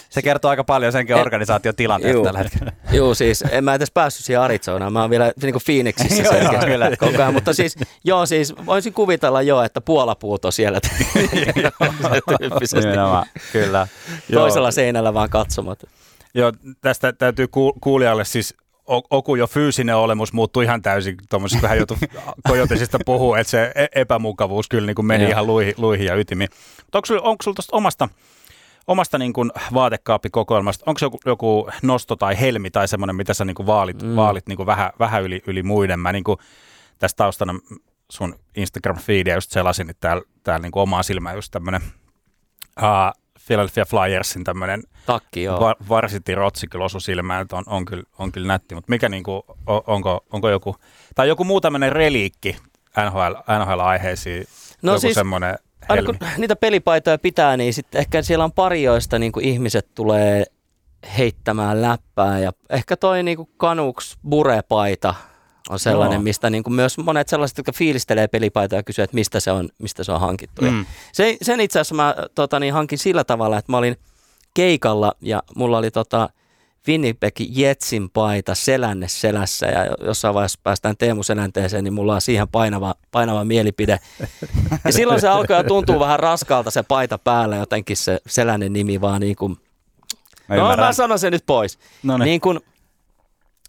se 0.08 0.22
kertoo 0.22 0.48
aika 0.50 0.64
paljon 0.64 0.92
senkin 0.92 1.16
Eh, 1.16 1.22
organisaation 1.22 1.74
tilanteesta 1.74 2.14
juu. 2.16 2.24
tällä 2.24 2.38
hetkellä. 2.38 2.72
Joo, 2.92 3.14
siis 3.14 3.44
en 3.50 3.64
mä 3.64 3.74
edes 3.74 3.90
päässyt 3.90 4.24
siihen 4.24 4.40
Arizonaan. 4.42 4.92
Mä 4.92 5.00
oon 5.00 5.10
vielä 5.10 5.32
niin 5.42 5.52
kuin 5.52 5.62
Phoenixissä 5.66 6.22
Joo, 6.34 6.52
joo, 6.52 6.62
kyllä. 6.64 6.90
koko 6.96 7.12
ajan. 7.22 7.34
Mutta 7.34 7.52
siis, 7.54 7.76
joo, 8.04 8.26
siis 8.26 8.54
voisin 8.66 8.92
kuvitella 8.92 9.42
jo, 9.42 9.62
että 9.62 9.80
puolapuut 9.80 10.44
on 10.44 10.52
siellä 10.52 10.80
tyyppisesti. 12.38 12.80
Nimenomaan, 12.80 13.26
kyllä. 13.52 13.88
Toisella 14.32 14.70
seinällä 14.70 15.14
vaan 15.14 15.30
katsomat. 15.30 15.78
Joo, 16.34 16.52
tästä 16.80 17.12
täytyy 17.12 17.48
ku- 17.48 17.74
kuulijalle 17.80 18.24
siis 18.24 18.54
Oku 19.10 19.34
jo 19.36 19.46
fyysinen 19.46 19.96
olemus 19.96 20.32
muuttui 20.32 20.64
ihan 20.64 20.82
täysin 20.82 21.16
tuommoisesta, 21.30 21.60
kun 21.60 21.68
hän 21.68 21.78
joutui 21.78 21.96
kojotisista 22.48 22.98
puhua, 23.06 23.38
että 23.38 23.50
se 23.50 23.72
e- 23.74 23.86
epämukavuus 24.00 24.68
kyllä 24.68 24.86
niin 24.86 24.94
kuin 24.94 25.06
meni 25.06 25.24
Joo. 25.24 25.30
ihan 25.30 25.46
luihin, 25.46 25.74
luihin 25.76 26.06
ja 26.06 26.14
ytimiin. 26.14 26.50
Mutta 26.84 26.98
onko 26.98 27.06
sulla, 27.06 27.20
onko 27.22 27.42
sulla 27.42 27.54
tuosta 27.54 27.76
omasta, 27.76 28.08
omasta 28.88 29.18
niin 29.18 29.32
kuin 29.32 29.50
vaatekaapikokoelmasta, 29.74 30.84
onko 30.86 30.98
joku, 31.02 31.18
joku 31.26 31.68
nosto 31.82 32.16
tai 32.16 32.40
helmi 32.40 32.70
tai 32.70 32.88
semmoinen, 32.88 33.16
mitä 33.16 33.34
sä 33.34 33.44
niin 33.44 33.54
kuin 33.54 33.66
vaalit, 33.66 34.02
mm. 34.02 34.16
Vaalit 34.16 34.46
niin 34.46 34.56
kuin 34.56 34.66
vähän, 34.66 34.90
vähän 34.98 35.22
yli, 35.22 35.42
yli 35.46 35.62
muiden? 35.62 36.00
Mä 36.00 36.12
niin 36.12 36.24
kuin 36.24 36.38
tästä 36.98 37.16
taustana 37.16 37.54
sun 38.10 38.34
Instagram-feedia 38.58 39.34
just 39.34 39.50
selasin, 39.50 39.86
niin 39.86 39.96
täällä, 40.00 40.22
täällä 40.42 40.62
niin 40.62 40.72
kuin 40.72 40.82
omaa 40.82 41.02
silmää 41.02 41.34
just 41.34 41.50
tämmöinen 41.50 41.82
uh, 42.82 43.22
Philadelphia 43.46 43.84
Flyersin 43.84 44.44
tämmöinen 44.44 44.82
Takki, 45.06 45.42
joo. 45.42 45.60
Va- 45.60 45.76
Varsity 45.88 46.34
Rotsi 46.34 46.66
kyllä 46.66 46.84
osui 46.84 47.00
silmään, 47.00 47.42
että 47.42 47.56
on, 47.56 47.64
on, 47.66 47.84
kyllä, 47.84 48.02
on 48.18 48.32
kyllä 48.32 48.46
nätti, 48.46 48.74
mutta 48.74 48.90
mikä 48.90 49.08
niinku, 49.08 49.32
o- 49.66 49.84
onko, 49.94 50.24
onko 50.32 50.50
joku, 50.50 50.76
tai 51.14 51.28
joku 51.28 51.44
muu 51.44 51.60
tämmöinen 51.60 51.92
reliikki 51.92 52.56
NHL, 53.10 53.34
NHL-aiheisiin, 53.64 54.46
No 54.82 54.92
joku 54.92 55.00
siis- 55.00 55.14
semmoinen 55.14 55.58
Aina 55.88 56.02
kun 56.02 56.18
niitä 56.36 56.56
pelipaitoja 56.56 57.18
pitää, 57.18 57.56
niin 57.56 57.74
sitten 57.74 57.98
ehkä 57.98 58.22
siellä 58.22 58.44
on 58.44 58.52
pari, 58.52 58.82
joista 58.82 59.18
niin 59.18 59.32
kuin 59.32 59.44
ihmiset 59.44 59.94
tulee 59.94 60.44
heittämään 61.18 61.82
läppää. 61.82 62.38
Ja 62.38 62.52
ehkä 62.70 62.96
toi 62.96 63.22
niin 63.22 63.36
kuin 63.36 63.48
Canucks 63.58 64.18
Bure-paita 64.28 65.14
on 65.70 65.78
sellainen, 65.78 66.16
Joo. 66.16 66.22
mistä 66.22 66.50
niin 66.50 66.62
kuin 66.62 66.74
myös 66.74 66.98
monet 66.98 67.28
sellaiset, 67.28 67.58
jotka 67.58 67.72
fiilistelee 67.72 68.28
pelipaitoja, 68.28 68.82
kysyy, 68.82 69.02
että 69.02 69.14
mistä 69.14 69.40
se 69.40 69.52
on, 69.52 69.68
mistä 69.78 70.04
se 70.04 70.12
on 70.12 70.20
hankittu. 70.20 70.62
Mm. 70.62 70.68
Mm. 70.68 70.86
Se, 71.12 71.36
sen 71.42 71.60
itse 71.60 71.80
asiassa 71.80 71.94
mä 71.94 72.14
tota, 72.34 72.60
niin 72.60 72.72
hankin 72.72 72.98
sillä 72.98 73.24
tavalla, 73.24 73.58
että 73.58 73.72
mä 73.72 73.78
olin 73.78 73.96
keikalla 74.54 75.12
ja 75.20 75.42
mulla 75.56 75.78
oli 75.78 75.90
tota, 75.90 76.28
Winnipeg 76.88 77.34
Jetsin 77.38 78.10
paita 78.10 78.54
selänne 78.54 79.08
selässä 79.08 79.66
ja 79.66 79.86
jossain 80.06 80.34
vaiheessa 80.34 80.60
päästään 80.62 80.96
Teemu 80.96 81.22
Selänteeseen, 81.22 81.84
niin 81.84 81.94
mulla 81.94 82.14
on 82.14 82.20
siihen 82.20 82.48
painava, 82.48 82.94
painava 83.10 83.44
mielipide. 83.44 83.98
Ja 84.84 84.92
silloin 84.92 85.20
se 85.20 85.28
alkoi 85.28 85.56
jo 85.56 85.62
tuntua 85.62 86.00
vähän 86.00 86.20
raskalta 86.20 86.70
se 86.70 86.82
paita 86.82 87.18
päällä, 87.18 87.56
jotenkin 87.56 87.96
se 87.96 88.18
selänne 88.26 88.68
nimi 88.68 89.00
vaan 89.00 89.20
niin 89.20 89.36
kuin, 89.36 89.56
Mä 90.48 90.56
no 90.56 90.62
ymmärrän. 90.62 90.86
mä 90.86 90.92
sanon 90.92 91.18
sen 91.18 91.32
nyt 91.32 91.46
pois. 91.46 91.78
No 92.02 92.18
niin. 92.18 92.24
Niin 92.24 92.40
kuin 92.40 92.60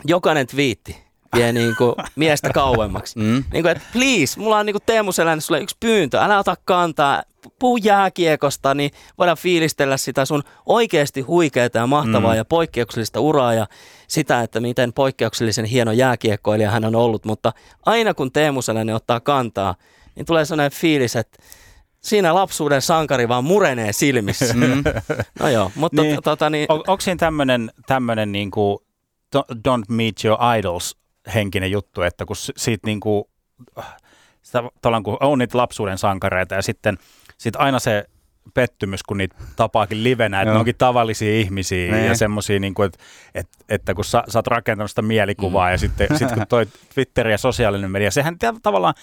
jokainen 0.06 0.48
twiitti 0.48 1.09
vie 1.36 1.54
niin 1.54 1.76
kuin 1.78 1.96
miestä 2.16 2.50
kauemmaksi. 2.54 3.20
Mm. 3.20 3.44
Niin 3.54 3.64
kuin, 3.64 3.68
että 3.68 3.84
please, 3.94 4.40
mulla 4.40 4.58
on 4.58 4.66
niin 4.66 4.74
kuin 4.74 4.84
Teemu 4.86 5.12
Selänne 5.12 5.42
sulle 5.42 5.62
yksi 5.62 5.78
pyyntö, 5.80 6.20
älä 6.22 6.40
ota 6.40 6.56
kantaa, 6.66 7.24
puu 7.60 7.78
jääkiekosta, 7.78 8.74
niin 8.74 8.92
voidaan 9.18 9.38
fiilistellä 9.38 9.98
sitä 9.98 10.26
sun 10.26 10.44
oikeasti 10.66 11.22
huikeaa 11.22 11.70
ja 11.74 11.88
mahtavaa 11.88 12.32
Mm. 12.34 12.38
ja 12.38 12.46
poikkeuksellista 12.46 13.20
uraa 13.20 13.54
ja 13.54 13.68
sitä, 14.08 14.42
että 14.42 14.60
miten 14.60 14.94
poikkeuksellisen 14.94 15.66
hieno 15.66 15.92
jääkiekkoilija 15.92 16.72
hän 16.72 16.86
on 16.86 16.96
ollut, 16.96 17.26
mutta 17.26 17.54
aina 17.86 18.14
kun 18.14 18.32
Teemu 18.32 18.62
Selänne 18.62 18.96
ottaa 18.96 19.20
kantaa, 19.20 19.76
niin 20.16 20.26
tulee 20.26 20.46
sellainen 20.46 20.80
fiilis, 20.80 21.16
että 21.16 21.38
siinä 22.02 22.34
lapsuuden 22.36 22.82
sankari 22.82 23.28
vaan 23.28 23.44
murenee 23.44 23.94
silmissä. 23.94 24.54
Mm. 24.54 24.84
No 25.40 25.50
joo, 25.50 25.72
mutta 25.76 26.02
Niin. 26.02 26.12
niin. 26.12 26.24
tota 26.24 26.50
niin, 26.50 26.66
On, 26.70 26.84
onko 26.88 27.02
siinä 27.02 27.18
tämmöinen, 27.18 27.72
tämmöinen 27.88 28.32
niin 28.32 28.52
kuin 28.52 28.78
don't 29.68 29.84
meet 29.90 30.26
your 30.26 30.38
idols 30.60 30.98
henkinen 31.36 31.72
juttu, 31.72 32.02
että 32.02 32.26
kun 32.26 32.36
si- 32.36 32.54
siitä 32.58 32.88
niin 32.88 33.00
kuin, 33.00 33.24
sitä, 34.42 34.64
tavallaan 34.82 35.04
kun 35.04 35.18
on 35.20 35.40
niitä 35.40 35.58
lapsuuden 35.58 35.98
sankareita 35.98 36.56
ja 36.56 36.62
sitten 36.62 36.98
sit 37.38 37.56
aina 37.56 37.80
se 37.80 38.06
pettymys, 38.54 39.04
kun 39.04 39.18
niitä 39.18 39.36
tapaakin 39.56 40.04
livenä, 40.04 40.42
että 40.42 40.50
Joo. 40.50 40.54
ne 40.54 40.60
onkin 40.60 40.76
tavallisia 40.78 41.40
ihmisiä 41.40 41.92
Niin. 41.92 42.06
ja 42.06 42.16
semmoisia, 42.16 42.60
niin 42.60 42.74
että, 42.86 43.00
että, 43.36 43.58
että 43.70 43.94
kun 43.94 44.06
sä, 44.06 44.24
sä 44.30 44.40
oot 44.40 44.48
rakentanut 44.48 44.92
sitä 44.92 45.02
mielikuvaa 45.02 45.68
mm. 45.68 45.72
ja 45.72 45.78
sitten 45.78 46.18
sit 46.18 46.32
kun 46.32 46.48
toi 46.50 46.66
Twitter 46.94 47.28
ja 47.28 47.38
sosiaalinen 47.38 47.92
media, 47.92 48.12
sehän 48.12 48.38
ta- 48.40 48.56
tavallaan 48.64 48.94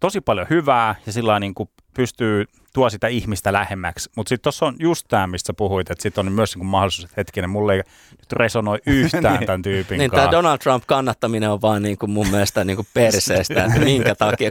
tosi 0.00 0.20
paljon 0.20 0.46
hyvää 0.50 0.94
ja 1.06 1.12
sillä 1.12 1.40
niin 1.40 1.54
kuin 1.54 1.68
pystyy 1.94 2.44
tuo 2.72 2.90
sitä 2.90 3.08
ihmistä 3.08 3.52
lähemmäksi. 3.52 4.10
Mutta 4.16 4.28
sitten 4.28 4.42
tuossa 4.42 4.66
on 4.66 4.76
just 4.78 5.06
tämä, 5.08 5.26
mistä 5.26 5.52
puhuit, 5.52 5.90
että 5.90 6.02
sitten 6.02 6.26
on 6.26 6.32
myös 6.32 6.56
niin 6.56 6.66
mahdollisuus, 6.66 7.04
että 7.04 7.14
hetkinen, 7.16 7.50
mulle 7.50 7.72
ei 7.74 7.82
nyt 8.10 8.32
resonoi 8.32 8.78
yhtään 8.86 9.34
Niin. 9.34 9.46
tämän 9.46 9.62
tyypin 9.62 9.98
Niin 9.98 10.10
tämä 10.10 10.30
Donald 10.30 10.58
Trump 10.58 10.84
kannattaminen 10.86 11.50
on 11.50 11.62
vaan 11.62 11.82
niin 11.82 11.98
kuin 11.98 12.10
mun 12.10 12.28
mielestä 12.28 12.64
niin 12.64 12.76
kuin 12.76 12.88
perseestä, 12.94 13.64
että 13.64 13.78
minkä 13.80 14.14
takia. 14.14 14.50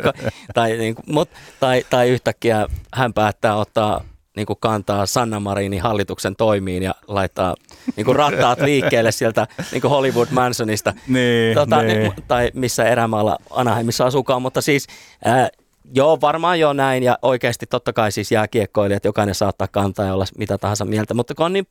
Tai, 0.53 0.77
niin 0.77 0.95
kuin, 0.95 1.05
mut, 1.09 1.29
tai, 1.59 1.85
tai 1.89 2.09
yhtäkkiä 2.09 2.67
hän 2.93 3.13
päättää 3.13 3.55
ottaa 3.55 4.03
niin 4.35 4.45
kuin 4.45 4.57
kantaa 4.59 5.05
Sanna 5.05 5.39
Marinin 5.39 5.81
hallituksen 5.81 6.35
toimiin 6.35 6.83
ja 6.83 6.95
laittaa 7.07 7.55
niin 7.95 8.05
kuin 8.05 8.15
rattaat 8.15 8.61
liikkeelle 8.61 9.11
sieltä 9.11 9.47
niin 9.71 9.81
kuin 9.81 9.91
Hollywood 9.91 10.27
Mansonista. 10.31 10.93
Niin, 11.07 11.55
Tota, 11.55 11.81
niin. 11.81 11.99
niin, 11.99 12.13
tai 12.27 12.51
missä 12.53 12.83
erämaalla 12.83 13.37
Anaheimissa 13.49 14.05
asukaan, 14.05 14.41
mutta 14.41 14.61
siis 14.61 14.87
ää, 15.25 15.49
joo, 15.95 16.21
varmaan 16.21 16.59
jo 16.59 16.73
näin 16.73 17.03
ja 17.03 17.17
oikeasti 17.21 17.65
totta 17.65 17.93
kai 17.93 18.11
siis 18.11 18.31
jääkiekkoilijat, 18.31 19.05
jokainen 19.05 19.35
saattaa 19.35 19.67
kantaa 19.67 20.05
ja 20.05 20.13
olla 20.13 20.25
mitä 20.37 20.57
tahansa 20.57 20.85
mieltä, 20.85 21.13
mutta 21.13 21.35
kun 21.35 21.45
on 21.45 21.53
niin 21.53 21.67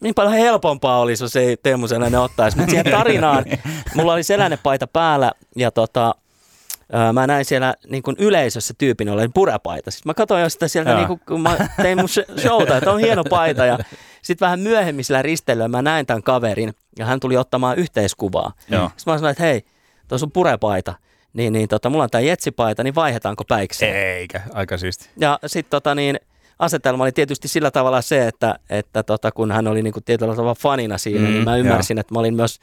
niin 0.00 0.14
paljon 0.14 0.34
helpompaa 0.34 1.00
olisi, 1.00 1.24
jos 1.24 1.36
ei 1.36 1.56
Teemu 1.56 1.88
Selänne 1.88 2.18
ottaisi. 2.18 2.56
Mutta 2.56 2.70
siihen 2.70 2.92
tarinaan, 2.92 3.44
mulla 3.94 4.12
oli 4.12 4.22
Selänne 4.22 4.58
paita 4.62 4.86
päällä 4.86 5.32
ja 5.56 5.70
tota, 5.70 6.14
mä 7.12 7.26
näin 7.26 7.44
siellä 7.44 7.74
niin 7.88 8.02
kuin 8.02 8.16
yleisössä 8.18 8.74
tyypin 8.78 9.08
olleen 9.08 9.32
purepaita. 9.32 9.90
Sitten 9.90 10.10
mä 10.10 10.14
katsoin 10.14 10.42
jo 10.42 10.48
sitä 10.48 10.68
sieltä, 10.68 10.94
niin 10.94 11.06
kuin, 11.06 11.20
kun 11.28 11.40
mä 11.40 11.56
tein 11.82 11.98
mun 11.98 12.08
sh- 12.08 12.40
showta, 12.40 12.76
että 12.76 12.92
on 12.92 13.00
hieno 13.00 13.24
paita. 13.24 13.66
Ja 13.66 13.78
sitten 14.22 14.46
vähän 14.46 14.60
myöhemmin 14.60 15.04
sillä 15.04 15.22
risteilyllä 15.22 15.68
mä 15.68 15.82
näin 15.82 16.06
tämän 16.06 16.22
kaverin 16.22 16.74
ja 16.98 17.06
hän 17.06 17.20
tuli 17.20 17.36
ottamaan 17.36 17.78
yhteiskuvaa. 17.78 18.52
Joo. 18.70 18.90
Sitten 18.96 19.12
mä 19.12 19.18
sanoin, 19.18 19.32
että 19.32 19.44
hei, 19.44 19.64
tuossa 20.08 20.26
on 20.26 20.32
purepaita. 20.32 20.94
Niin, 21.38 21.52
niin 21.52 21.68
tota, 21.68 21.90
mulla 21.90 22.04
on 22.04 22.10
tämä 22.10 22.22
jetsipaita, 22.22 22.82
niin 22.84 22.94
vaihdetaanko 22.94 23.44
päikseen? 23.44 23.96
Eikä, 23.96 24.40
aika 24.52 24.78
siisti. 24.78 25.08
Ja 25.16 25.38
sitten 25.46 25.70
tota 25.70 25.94
niin, 25.94 26.20
asetelma 26.58 27.04
oli 27.04 27.12
tietysti 27.12 27.48
sillä 27.48 27.70
tavalla 27.70 28.02
se, 28.02 28.26
että, 28.26 28.58
että 28.70 29.02
tota, 29.02 29.32
kun 29.32 29.52
hän 29.52 29.66
oli 29.68 29.82
niinku 29.82 30.00
tietyllä 30.00 30.34
tavalla 30.34 30.54
fanina 30.54 30.98
siinä, 30.98 31.20
Mm, 31.20 31.26
mm, 31.26 31.32
niin 31.32 31.44
mä 31.44 31.56
ymmärsin, 31.56 31.98
että 31.98 32.14
mä 32.14 32.20
olin 32.20 32.34
myös 32.34 32.60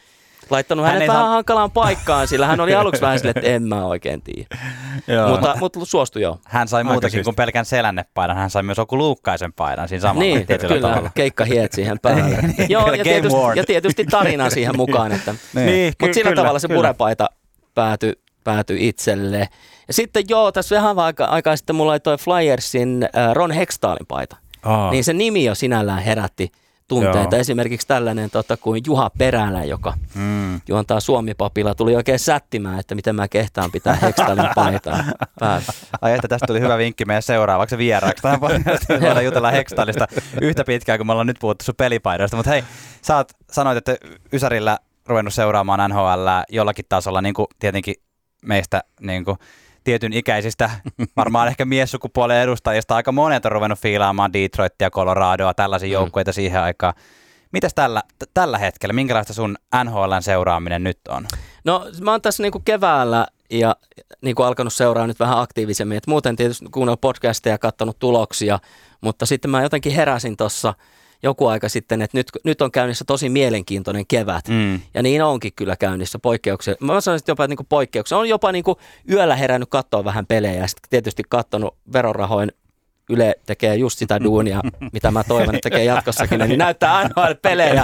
laittanut 0.49 0.86
Hän 0.86 0.93
hänet 0.93 1.01
ei 1.01 1.07
vähän 1.07 1.21
saa- 1.23 1.30
hankalaan 1.30 1.71
paikkaan, 1.71 2.28
sillä 2.28 2.47
hän 2.47 2.59
oli 2.59 2.76
aluksi 2.82 3.01
vähän 3.01 3.19
silleen, 3.19 3.38
että 3.38 3.49
en 3.51 3.63
mä 3.63 3.86
oikein 3.86 4.21
tiedä. 4.21 4.47
Joo. 5.07 5.30
Mutta, 5.30 5.55
mutta 5.59 5.80
suostui 5.86 6.21
joo. 6.21 6.39
Hän 6.45 6.67
sai 6.67 6.80
Aika 6.80 6.91
muutakin 6.91 7.23
kuin 7.23 7.36
pelkän 7.36 7.65
selännepaidan. 7.65 8.38
Hän 8.38 8.49
sai 8.49 8.63
myös 8.63 8.78
joku 8.78 8.97
luukkaisen 8.97 9.53
paidan 9.53 9.88
siinä 9.89 10.01
samalla 10.01 10.19
Niin, 10.23 10.47
tietyllä 10.47 10.76
kyllä, 10.76 10.88
tavalla. 10.89 11.11
keikka 11.15 11.45
hiet 11.45 11.71
siihen 11.73 11.99
päälle. 11.99 12.38
joo, 12.69 12.84
Kyllä, 12.84 12.97
ja 12.97 13.03
tietysti, 13.03 13.39
ja 13.55 13.63
tietysti 13.63 14.05
tarina 14.05 14.49
siihen 14.49 14.78
mukaan, 14.84 15.11
että 15.11 15.36
Niin, 15.53 15.93
ky- 15.97 16.05
Mutta 16.05 16.13
sillä 16.13 16.30
kyllä, 16.30 16.41
tavalla 16.41 16.59
se 16.59 16.67
kyllä. 16.67 16.78
purepaita 16.78 17.30
päätyi 17.76 18.13
pääty 18.46 18.76
itselle. 18.80 19.50
Ja 19.88 19.93
sitten 19.93 20.24
joo, 20.30 20.52
tässä 20.52 20.76
vähän 20.76 21.00
aika, 21.00 21.26
aikaa 21.26 21.56
sitten 21.56 21.76
mulla 21.76 21.91
oli 21.91 22.00
toi 22.00 22.18
Flyersin 22.18 23.04
äh, 23.04 23.34
Ron 23.34 23.52
Hextaalin 23.52 24.06
paita. 24.08 24.36
Aa, 24.64 24.91
Niin 24.91 25.04
se 25.04 25.14
nimi 25.14 25.43
jo 25.43 25.56
sinällään 25.56 26.04
herätti 26.04 26.52
tunteita. 26.88 27.36
Joo. 27.36 27.41
Esimerkiksi 27.41 27.88
tällainen, 27.88 28.30
tota, 28.30 28.58
kuin 28.58 28.82
Juha 28.88 29.12
Perälä, 29.18 29.64
joka 29.64 29.93
mm. 30.16 30.62
juontaa 30.68 31.00
Suomi-papilla, 31.00 31.76
tuli 31.76 31.96
oikein 31.96 32.20
sättimään, 32.20 32.80
että 32.80 32.96
miten 32.96 33.16
mä 33.16 33.28
kehtaan 33.28 33.72
pitää 33.72 33.96
Hextaalin 33.96 34.50
paitaa 34.56 35.04
päällä. 35.39 35.66
Ai 36.02 36.14
että 36.14 36.28
tästä 36.28 36.48
tuli 36.48 36.60
hyvä 36.60 36.78
vinkki 36.78 37.06
meidän 37.06 37.24
seuraavaksi 37.24 37.78
vieraaksi. 37.78 38.22
Tähän 38.22 38.41
voidaan 39.02 39.26
jutella 39.26 39.52
Hextalista 39.52 40.08
yhtä 40.41 40.64
pitkään, 40.64 41.00
kun 41.00 41.08
me 41.08 41.12
ollaan 41.12 41.28
nyt 41.28 41.39
puhuttu 41.39 41.66
sun 41.66 41.76
pelipaidoista. 41.78 42.38
Mutta 42.38 42.52
hei, 42.52 42.64
sä 43.02 43.16
oot, 43.16 43.32
sanoit, 43.52 43.78
että 43.78 43.96
Ysärillä 44.34 44.80
ruvennut 45.06 45.34
seuraamaan 45.34 45.89
NHL 45.89 46.28
jollakin 46.50 46.86
tasolla, 46.89 47.22
niin 47.22 47.34
kuin 47.34 47.48
tietenkin 47.60 47.96
meistä 48.46 48.84
niin 49.02 49.26
kuin 49.26 49.38
tietyn 49.84 50.14
ikäisistä, 50.14 50.70
varmaan 51.18 51.48
ehkä 51.48 51.66
miessukupuolen 51.66 52.41
edustajista, 52.41 52.96
aika 52.96 53.12
monet 53.12 53.46
on 53.46 53.52
ruvennut 53.52 53.80
fiilaamaan 53.80 54.34
Detroitia, 54.34 54.89
Coloradoa, 54.89 55.54
tällaisia 55.54 55.89
Mm. 55.89 55.93
joukkueita 55.93 56.34
siihen 56.34 56.62
aikaan. 56.62 56.93
Mitäs 57.52 57.74
tällä, 57.74 58.04
t- 58.20 58.30
tällä 58.34 58.58
hetkellä, 58.58 58.93
minkälaista 58.93 59.34
sun 59.34 59.58
NHLn 59.84 60.22
seuraaminen 60.22 60.84
nyt 60.84 61.00
on? 61.10 61.26
No 61.66 61.86
mä 62.02 62.12
oon 62.12 62.22
tässä 62.22 62.43
niinku 62.43 62.62
keväällä 62.66 63.28
ja 63.52 63.76
niinku 64.22 64.43
alkanut 64.43 64.74
seuraa 64.74 65.08
nyt 65.08 65.20
vähän 65.20 65.39
aktiivisemmin. 65.39 65.98
Et 65.98 66.08
muuten 66.08 66.36
tietysti 66.36 66.66
kuunnellut 66.72 67.02
podcasteja 67.02 67.54
ja 67.54 67.58
katsonut 67.58 68.00
tuloksia, 68.00 68.60
mutta 69.02 69.26
sitten 69.26 69.52
mä 69.52 69.62
jotenkin 69.64 69.91
heräsin 69.96 70.38
tuossa 70.38 70.74
joku 71.26 71.47
aika 71.47 71.69
sitten, 71.69 72.01
että 72.01 72.17
nyt, 72.17 72.32
nyt 72.43 72.61
on 72.61 72.71
käynnissä 72.71 73.05
tosi 73.05 73.30
mielenkiintoinen 73.30 74.07
kevät. 74.07 74.47
Mm. 74.47 74.80
Ja 74.93 75.03
niin 75.03 75.23
onkin 75.23 75.53
kyllä 75.55 75.76
käynnissä 75.76 76.19
poikkeuksia. 76.19 76.76
Mä 76.80 77.01
sanoisin 77.01 77.23
että 77.23 77.32
jopa, 77.32 77.43
että 77.43 77.55
niin 77.55 77.67
poikkeuksia. 77.69 78.17
On 78.17 78.30
jopa 78.30 78.51
niin 78.51 78.63
kuin 78.63 78.76
yöllä 79.11 79.36
herännyt 79.36 79.69
katsoa 79.69 80.05
vähän 80.05 80.26
pelejä 80.26 80.53
ja 80.53 80.67
sitten 80.67 80.89
tietysti 80.89 81.23
katsonut 81.30 81.76
verorahoin 81.93 82.51
Yle 83.09 83.36
tekee 83.45 83.76
just 83.76 83.99
sitä 83.99 84.23
duunia, 84.23 84.61
mitä 84.93 85.11
mä 85.11 85.23
toivon, 85.23 85.55
että 85.55 85.69
tekee 85.69 85.84
jatkossakin, 85.84 86.39
niin 86.39 86.59
näyttää 86.59 86.95
aina 86.95 87.36
pelejä. 87.41 87.84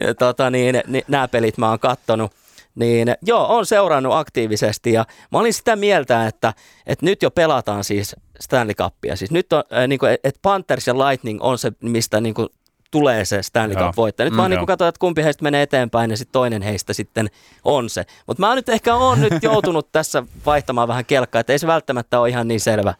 Ja 0.00 0.14
tota, 0.14 0.50
niin, 0.50 0.82
niin, 0.86 1.04
nämä 1.08 1.28
pelit 1.28 1.58
mä 1.58 1.68
oon 1.68 1.78
kattonut. 1.78 2.32
Niin 2.74 3.14
joo, 3.22 3.56
on 3.56 3.66
seurannut 3.66 4.14
aktiivisesti 4.14 4.92
ja 4.92 5.04
mä 5.32 5.38
olin 5.38 5.54
sitä 5.54 5.76
mieltä, 5.76 6.26
että, 6.26 6.54
että 6.86 7.06
nyt 7.06 7.22
jo 7.22 7.30
pelataan 7.30 7.84
siis 7.84 8.16
Stanley 8.40 8.74
Cupia. 8.74 9.16
Siis 9.16 9.30
nyt 9.30 9.52
on, 9.52 9.62
äh, 9.72 9.88
niin 9.88 9.98
kuin, 9.98 10.12
että 10.12 10.38
Panthers 10.42 10.86
ja 10.86 10.98
Lightning 10.98 11.42
on 11.42 11.58
se, 11.58 11.72
mistä 11.80 12.20
niin 12.20 12.34
kuin, 12.34 12.48
tulee 12.92 13.24
se 13.24 13.42
Stanley. 13.42 13.76
Cup 13.76 13.96
voittaja. 13.96 14.24
Nyt 14.24 14.32
Mm, 14.32 14.36
vaan 14.36 14.50
niin 14.50 14.66
katsotaan, 14.66 14.88
että 14.88 14.98
kumpi 14.98 15.24
heistä 15.24 15.42
menee 15.42 15.62
eteenpäin 15.62 16.10
ja 16.10 16.16
sitten 16.16 16.32
toinen 16.32 16.62
heistä 16.62 16.92
sitten 16.92 17.30
on 17.64 17.90
se. 17.90 18.04
Mutta 18.26 18.40
mä 18.40 18.54
nyt 18.54 18.68
ehkä 18.68 18.94
on 18.94 19.20
nyt 19.20 19.42
joutunut 19.42 19.92
tässä 19.92 20.22
vaihtamaan 20.46 20.88
vähän 20.88 21.04
kelkkaa, 21.04 21.40
että 21.40 21.52
ei 21.52 21.58
se 21.58 21.66
välttämättä 21.66 22.20
ole 22.20 22.28
ihan 22.28 22.48
niin 22.48 22.60
selvä, 22.60 22.94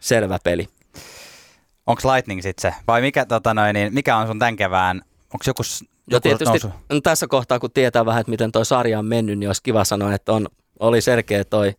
selvä 0.00 0.38
peli. 0.44 0.68
Onko 1.86 2.12
Lightning 2.12 2.42
sitten 2.42 2.72
se? 2.72 2.78
Vai 2.86 3.00
mikä, 3.00 3.24
tota 3.26 3.54
noin, 3.54 3.74
niin, 3.74 3.94
mikä 3.94 4.16
on 4.16 4.26
sun 4.26 4.38
tämän 4.38 4.56
kevään? 4.56 5.02
Onko 5.34 5.44
joku, 5.46 5.62
joku 6.10 6.22
tietysti 6.22 6.44
nousu? 6.44 6.68
no 6.92 7.00
tässä 7.00 7.26
kohtaa, 7.26 7.58
kun 7.58 7.70
tietää 7.70 8.06
vähän, 8.06 8.20
että 8.20 8.30
miten 8.30 8.52
toi 8.52 8.64
sarja 8.66 8.98
on 8.98 9.06
mennyt, 9.06 9.38
niin 9.38 9.48
olisi 9.48 9.62
kiva 9.62 9.84
sanoa, 9.84 10.14
että 10.14 10.32
on, 10.32 10.46
oli 10.80 11.00
selkeä 11.00 11.44
toi 11.44 11.74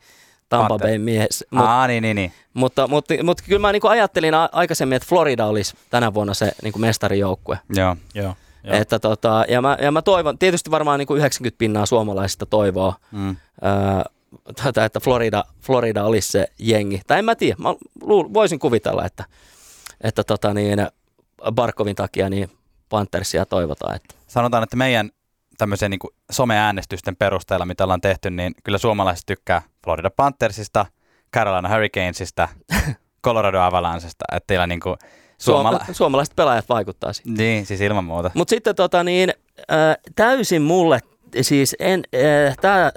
Tampa. 0.49 0.77
Bay 0.77 0.97
mies. 0.97 1.45
Mut, 1.51 1.65
Aa, 1.65 1.87
niin, 1.87 2.01
niin, 2.01 2.15
niin. 2.15 2.33
mutta, 2.53 2.87
mutta, 2.87 3.13
mutta 3.23 3.43
kyllä 3.47 3.59
mä 3.59 3.71
niin 3.71 3.81
ajattelin 3.89 4.33
a- 4.33 4.49
aikaisemmin, 4.51 4.95
että 4.95 5.07
Florida 5.09 5.45
olisi 5.45 5.73
tänä 5.89 6.13
vuonna 6.13 6.33
se 6.33 6.51
niin 6.63 6.73
mestarijoukkue. 6.77 7.59
Joo. 7.75 7.95
Joo. 8.13 8.35
Joo. 8.63 8.75
Että 8.75 8.99
tota, 8.99 9.45
ja, 9.49 9.61
mä, 9.61 9.77
ja 9.81 9.91
mä 9.91 10.01
toivon, 10.01 10.37
tietysti 10.37 10.71
varmaan 10.71 10.99
niin 10.99 11.07
kuin 11.07 11.17
90 11.17 11.57
pinnaa 11.57 11.85
suomalaisista 11.85 12.45
toivoo, 12.45 12.93
Mm. 13.11 13.35
ää, 13.61 14.05
tätä, 14.63 14.85
että 14.85 14.99
Florida, 14.99 15.43
Florida 15.61 16.03
olisi 16.03 16.31
se 16.31 16.47
jengi. 16.59 17.01
Tai 17.07 17.19
en 17.19 17.25
mä 17.25 17.35
tiedä, 17.35 17.55
mä 17.59 17.69
luul, 18.01 18.33
voisin 18.33 18.59
kuvitella, 18.59 19.05
että, 19.05 19.25
että 20.01 20.23
tota 20.23 20.53
niin, 20.53 20.87
Barkovin 21.51 21.95
takia 21.95 22.29
niin 22.29 22.49
Panthersia 22.89 23.45
toivotaan. 23.45 23.95
Että. 23.95 24.15
Sanotaan, 24.27 24.63
että 24.63 24.77
meidän 24.77 25.09
tämmöisen 25.57 25.91
niin 25.91 25.99
someäänestysten 26.31 27.15
perusteella, 27.15 27.65
mitä 27.65 27.83
ollaan 27.83 28.01
tehty, 28.01 28.29
niin 28.29 28.55
kyllä 28.63 28.77
suomalaiset 28.77 29.25
tykkää 29.25 29.61
Florida 29.83 30.09
Panthersista, 30.09 30.85
Carolina 31.33 31.69
Hurricanesista, 31.69 32.47
Colorado 33.25 33.59
Avalancesta, 33.59 34.25
että 34.31 34.47
teillä 34.47 34.67
niin 34.67 34.79
kuin 34.79 34.97
suomala... 35.37 35.77
Suoma- 35.77 35.93
suomalaiset 35.93 36.35
pelaajat 36.35 36.69
vaikuttaa 36.69 37.13
siihen. 37.13 37.33
Niin, 37.33 37.65
siis 37.65 37.81
ilman 37.81 38.03
muuta. 38.03 38.31
Mutta 38.33 38.49
sitten 38.49 38.75
tota 38.75 39.03
niin, 39.03 39.33
äh, 39.71 39.97
täysin 40.15 40.61
mulle, 40.61 40.99
siis 41.41 41.75
en, 41.79 42.03
äh, 42.15 42.57
tää, 42.61 42.91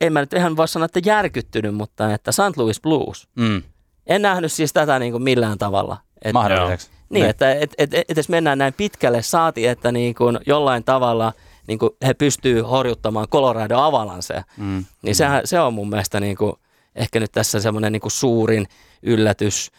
en 0.00 0.12
mä 0.12 0.20
nyt 0.20 0.32
ihan 0.32 0.56
voi 0.56 0.68
sanoa, 0.68 0.84
että 0.84 1.00
järkyttynyt, 1.04 1.74
mutta 1.74 2.14
että 2.14 2.32
St. 2.32 2.56
Louis 2.56 2.80
Blues. 2.80 3.28
Mm. 3.34 3.62
En 4.06 4.22
nähnyt 4.22 4.52
siis 4.52 4.72
tätä 4.72 4.98
niin 4.98 5.12
kuin 5.12 5.22
millään 5.22 5.58
tavalla. 5.58 5.96
Et, 6.24 6.32
Mahdolliseksi. 6.32 6.90
Niin, 7.10 7.22
Ne. 7.22 7.28
että 7.28 7.52
et, 7.52 7.74
et, 7.78 7.94
et, 7.94 8.10
edes 8.10 8.28
mennään 8.28 8.58
näin 8.58 8.74
pitkälle, 8.76 9.22
saati, 9.22 9.66
että 9.66 9.92
niin 9.92 10.14
kuin 10.14 10.38
jollain 10.46 10.84
tavalla 10.84 11.32
niin 11.66 11.78
kuin 11.78 11.90
he 12.06 12.14
pystyy 12.14 12.60
horjuttamaan 12.60 13.28
Colorado 13.28 13.78
Avalancea. 13.78 14.42
Mm. 14.56 14.84
Niin 15.02 15.14
sehän, 15.14 15.42
se 15.44 15.60
on 15.60 15.74
mun 15.74 15.88
mielestä 15.88 16.20
niin 16.20 16.36
kuin, 16.36 16.52
ehkä 16.94 17.20
nyt 17.20 17.32
tässä 17.32 17.60
semmoinen 17.60 17.92
niin 17.92 18.02
suurin 18.06 18.66
yllätys. 19.02 19.70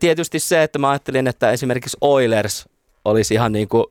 Tietysti 0.00 0.38
se, 0.38 0.62
että 0.62 0.78
mä 0.78 0.90
ajattelin, 0.90 1.26
että 1.26 1.50
esimerkiksi 1.50 1.96
Oilers 2.00 2.68
olisi 3.04 3.34
ihan 3.34 3.52
niin 3.52 3.68
kuin, 3.68 3.84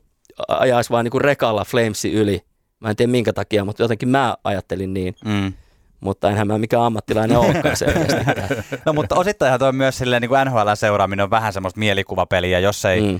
ajaisi 0.47 0.89
vaan 0.89 1.05
niin 1.05 1.11
kuin 1.11 1.21
rekalla 1.21 1.65
Flamesi 1.65 2.13
yli. 2.13 2.41
Mä 2.79 2.89
en 2.89 2.95
tiedä 2.95 3.11
minkä 3.11 3.33
takia, 3.33 3.65
mutta 3.65 3.83
jotenkin 3.83 4.09
mä 4.09 4.35
ajattelin 4.43 4.93
niin. 4.93 5.15
Mm. 5.25 5.53
Mutta 6.03 6.29
enhän 6.29 6.47
mä 6.47 6.57
mikään 6.57 6.83
ammattilainen 6.83 7.37
olekaan 7.37 7.77
selkeästi. 7.77 8.15
No 8.85 8.93
mutta 8.93 9.15
osittainhan 9.15 9.59
toi 9.59 9.73
myös 9.73 9.97
silleen 9.97 10.21
niin 10.21 10.29
kuin 10.29 10.47
NHL-seuraaminen 10.47 11.23
on 11.23 11.29
vähän 11.29 11.53
semmoista 11.53 11.79
mielikuvapeliä, 11.79 12.59
jos 12.59 12.85
ei. 12.85 13.01
Mm. 13.01 13.19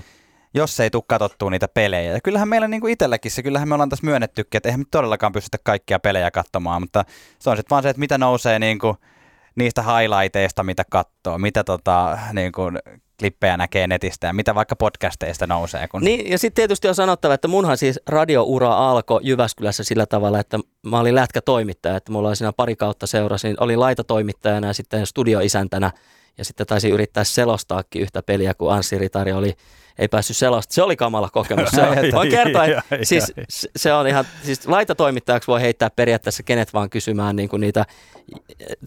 jos 0.54 0.80
ei 0.80 0.90
tule 0.90 1.02
katsottua 1.06 1.50
niitä 1.50 1.68
pelejä. 1.68 2.12
Ja 2.12 2.20
kyllähän 2.20 2.48
meillä 2.48 2.68
niin 2.68 2.80
kuin 2.80 2.92
itselläkin 2.92 3.30
se, 3.30 3.42
kyllähän 3.42 3.68
me 3.68 3.74
ollaan 3.74 3.88
tässä 3.88 4.06
myönnettykin, 4.06 4.56
että 4.56 4.68
eihän 4.68 4.80
me 4.80 4.84
todellakaan 4.90 5.32
pystytä 5.32 5.58
kaikkia 5.62 5.98
pelejä 5.98 6.30
katsomaan, 6.30 6.82
mutta 6.82 7.04
se 7.38 7.50
on 7.50 7.56
sitten 7.56 7.70
vaan 7.70 7.82
se, 7.82 7.88
että 7.88 8.00
mitä 8.00 8.18
nousee 8.18 8.58
niin 8.58 8.78
kuin 8.78 8.96
niistä 9.54 9.82
highlighteista, 9.82 10.62
mitä 10.62 10.84
katsoo, 10.90 11.38
mitä 11.38 11.64
tota, 11.64 12.18
niin 12.32 12.52
kuin 12.52 12.78
klippejä 13.18 13.56
näkee 13.56 13.86
netistä 13.86 14.26
ja 14.26 14.32
mitä 14.32 14.54
vaikka 14.54 14.76
podcasteista 14.76 15.46
nousee. 15.46 15.88
Kun... 15.88 16.02
Niin, 16.02 16.30
ja 16.30 16.38
sitten 16.38 16.62
tietysti 16.62 16.88
on 16.88 16.94
sanottava, 16.94 17.34
että 17.34 17.48
munhan 17.48 17.76
siis 17.76 18.00
radioura 18.06 18.90
alkoi 18.90 19.20
Jyväskylässä 19.22 19.84
sillä 19.84 20.06
tavalla, 20.06 20.40
että 20.40 20.58
mä 20.86 21.00
olin 21.00 21.14
lätkätoimittaja, 21.14 21.96
että 21.96 22.12
mulla 22.12 22.28
oli 22.28 22.36
siinä 22.36 22.52
pari 22.52 22.76
kautta 22.76 23.06
seurasin, 23.06 23.56
olin 23.60 23.80
laitatoimittajana 23.80 24.66
ja 24.66 24.72
sitten 24.72 25.06
studioisäntänä 25.06 25.90
ja 26.38 26.44
sitten 26.44 26.66
taisin 26.66 26.92
yrittää 26.92 27.24
selostaakin 27.24 28.02
yhtä 28.02 28.22
peliä, 28.22 28.54
kun 28.54 28.72
Anssi 28.72 28.98
Ritari 28.98 29.32
oli, 29.32 29.54
ei 29.98 30.08
päässyt 30.08 30.36
selostamaan. 30.36 30.74
Se 30.74 30.82
oli 30.82 30.96
kamala 30.96 31.30
kokemus. 31.30 31.70
Se, 31.70 31.82
voin 32.14 32.30
kertoa, 32.30 32.64
että 32.64 32.82
siis 33.02 33.32
se- 33.76 33.92
on 33.92 34.06
ihan, 34.06 34.24
siis 34.42 34.66
laitatoimittajaksi 34.68 35.46
voi 35.46 35.60
heittää 35.60 35.90
periaatteessa 35.90 36.42
kenet 36.42 36.74
vaan 36.74 36.90
kysymään 36.90 37.36
niin 37.36 37.48
kuin 37.48 37.60
niitä 37.60 37.84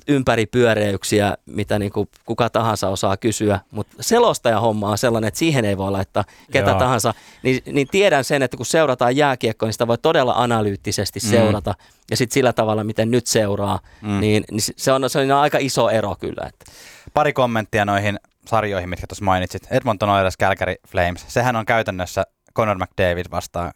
ympäripyöreyksiä, 0.08 1.38
mitä 1.46 1.80
niin 1.80 1.92
kuin 1.92 2.10
kuka 2.26 2.50
tahansa 2.50 2.90
osaa 2.90 3.18
kysyä, 3.18 3.60
mutta 3.72 3.96
selostaja 4.00 4.60
homma 4.60 4.90
on 4.90 4.98
sellainen, 4.98 5.28
että 5.28 5.38
siihen 5.38 5.66
ei 5.66 5.78
voi 5.78 5.92
laittaa 5.92 6.24
ketä 6.52 6.70
Joo. 6.70 6.80
tahansa, 6.80 7.14
niin, 7.44 7.62
niin 7.72 7.88
tiedän 7.92 8.24
sen, 8.24 8.42
että 8.44 8.58
kun 8.58 8.66
seurataan 8.66 9.16
jääkiekkoa, 9.16 9.68
niin 9.68 9.74
sitä 9.74 9.88
voi 9.88 9.98
todella 9.98 10.34
analyyttisesti 10.38 11.20
Mm. 11.24 11.30
seurata, 11.30 11.74
ja 12.12 12.18
sitten 12.18 12.34
sillä 12.34 12.54
tavalla, 12.54 12.84
miten 12.84 13.12
nyt 13.12 13.28
seuraa, 13.28 13.80
Mm. 14.02 14.20
niin, 14.20 14.44
niin 14.52 14.62
se, 14.78 14.92
on, 14.92 15.10
se 15.10 15.20
on 15.20 15.32
aika 15.32 15.58
iso 15.62 15.90
ero 15.90 16.16
kyllä. 16.20 16.50
Että. 16.50 16.66
Pari 17.14 17.34
kommenttia 17.34 17.86
noihin 17.86 18.20
sarjoihin, 18.46 18.90
mitkä 18.90 19.08
tuossa 19.08 19.26
mainitsit. 19.26 19.68
Edmonton 19.72 20.10
Oilers, 20.10 20.38
Calgary 20.38 20.76
Flames. 20.88 21.26
Sehän 21.28 21.56
on 21.56 21.66
käytännössä 21.66 22.24
Conor 22.56 22.78
McDavid 22.78 23.26
vastaan 23.32 23.72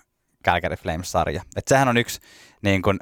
Calgary 0.46 0.76
Flames-sarja. 0.76 1.42
Et 1.56 1.68
sehän 1.68 1.88
on 1.88 1.98
yksi, 1.98 2.20
niin 2.62 2.82
kun 2.82 3.00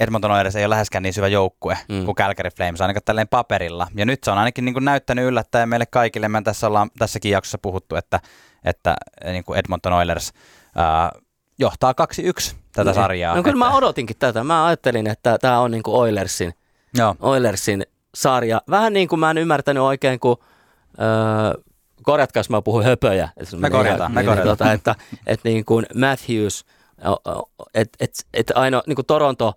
Edmonton 0.00 0.30
Oilers 0.30 0.56
ei 0.56 0.64
ole 0.64 0.70
läheskään 0.70 1.02
niin 1.02 1.12
syvä 1.14 1.28
joukkue 1.28 1.78
mm. 1.88 2.04
Kuin 2.04 2.14
Calgary 2.14 2.50
Flames, 2.56 2.80
ainakaan 2.80 3.02
tälleen 3.04 3.28
paperilla. 3.28 3.86
Ja 3.94 4.06
nyt 4.06 4.24
se 4.24 4.30
on 4.30 4.38
ainakin 4.38 4.64
niin 4.64 4.74
kun 4.74 4.84
näyttänyt 4.84 5.24
yllättäen 5.24 5.68
meille 5.68 5.86
kaikille. 5.86 6.28
Me 6.28 6.42
tässä 6.42 6.66
ollaan 6.66 6.90
tässäkin 6.98 7.32
jaksossa 7.32 7.58
puhuttu, 7.58 7.96
että, 7.96 8.20
että 8.64 8.96
niin 9.24 9.44
kuin 9.44 9.58
Edmonton 9.58 9.92
Oilers 9.92 10.32
ää, 10.76 11.12
johtaa 11.58 11.92
2-1 11.92 12.54
tätä 12.72 12.84
Niin. 12.90 12.94
sarjaa. 12.94 13.36
No 13.36 13.42
kyllä 13.42 13.56
mä 13.58 13.66
Että- 13.66 13.76
odotinkin 13.76 14.16
tätä. 14.18 14.44
Mä 14.44 14.66
ajattelin, 14.66 15.06
että 15.06 15.38
tämä 15.38 15.60
on 15.60 15.70
niin 15.70 15.82
kuin 15.82 15.96
Oilersin, 15.96 16.54
Joo. 16.94 17.16
Oilersin 17.20 17.86
sarja. 18.14 18.60
Vähän 18.70 18.92
niin 18.92 19.08
kuin 19.08 19.20
mä 19.20 19.30
en 19.30 19.38
ymmärtänyt 19.38 19.82
oikein, 19.82 20.20
kun 20.20 20.36
öö, 21.00 21.62
korjatkaa, 22.02 22.40
jos 22.40 22.50
mä 22.50 22.62
puhun 22.62 22.84
höpöjä. 22.84 23.28
Me 23.56 23.70
korjataan, 23.70 24.12
me 24.12 24.20
niin, 24.20 24.28
korjataan. 24.28 24.58
Tota, 24.58 24.72
että, 24.72 24.94
että 25.26 25.48
niin 25.48 25.64
kuin 25.64 25.86
Matthews, 25.94 26.64
että 27.74 27.96
et, 28.00 28.26
et 28.34 28.52
aino, 28.54 28.82
niin 28.86 28.96
kuin 28.96 29.06
Toronto 29.06 29.52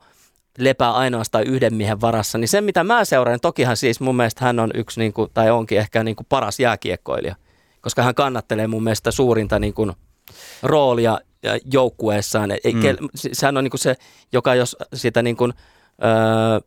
lepää 0.58 0.92
ainoastaan 0.92 1.44
yhden 1.44 1.74
miehen 1.74 2.02
varassa, 2.02 2.38
niin 2.38 2.48
sen 2.48 2.64
mitä 2.64 2.84
mä 2.84 3.06
seuraan, 3.06 3.40
tokihan 3.40 3.78
siis 3.78 4.00
mun 4.00 4.16
mielestä 4.16 4.46
hän 4.46 4.60
on 4.60 4.72
yksi, 4.74 5.00
niin 5.00 5.14
kuin, 5.14 5.32
tai 5.34 5.52
onkin 5.52 5.78
ehkä 5.78 6.04
niin 6.04 6.16
kuin 6.16 6.28
paras 6.30 6.60
jääkiekkoilija, 6.60 7.36
koska 7.82 8.04
hän 8.04 8.16
kannattelee 8.16 8.68
mun 8.68 8.84
mielestä 8.84 9.12
suurinta 9.12 9.60
niin 9.60 9.74
kuin, 9.74 9.94
roolia 10.64 11.20
joukkueessaan. 11.74 12.52
Ei, 12.52 12.74
Mm. 12.74 13.08
Sehän 13.16 13.58
on 13.58 13.64
niin 13.64 13.72
kuin 13.72 13.80
se, 13.80 13.96
joka 14.32 14.56
jos 14.56 14.78
sitä 14.94 15.22
niin 15.22 15.38
kuin, 15.38 15.54
öö, 16.04 16.60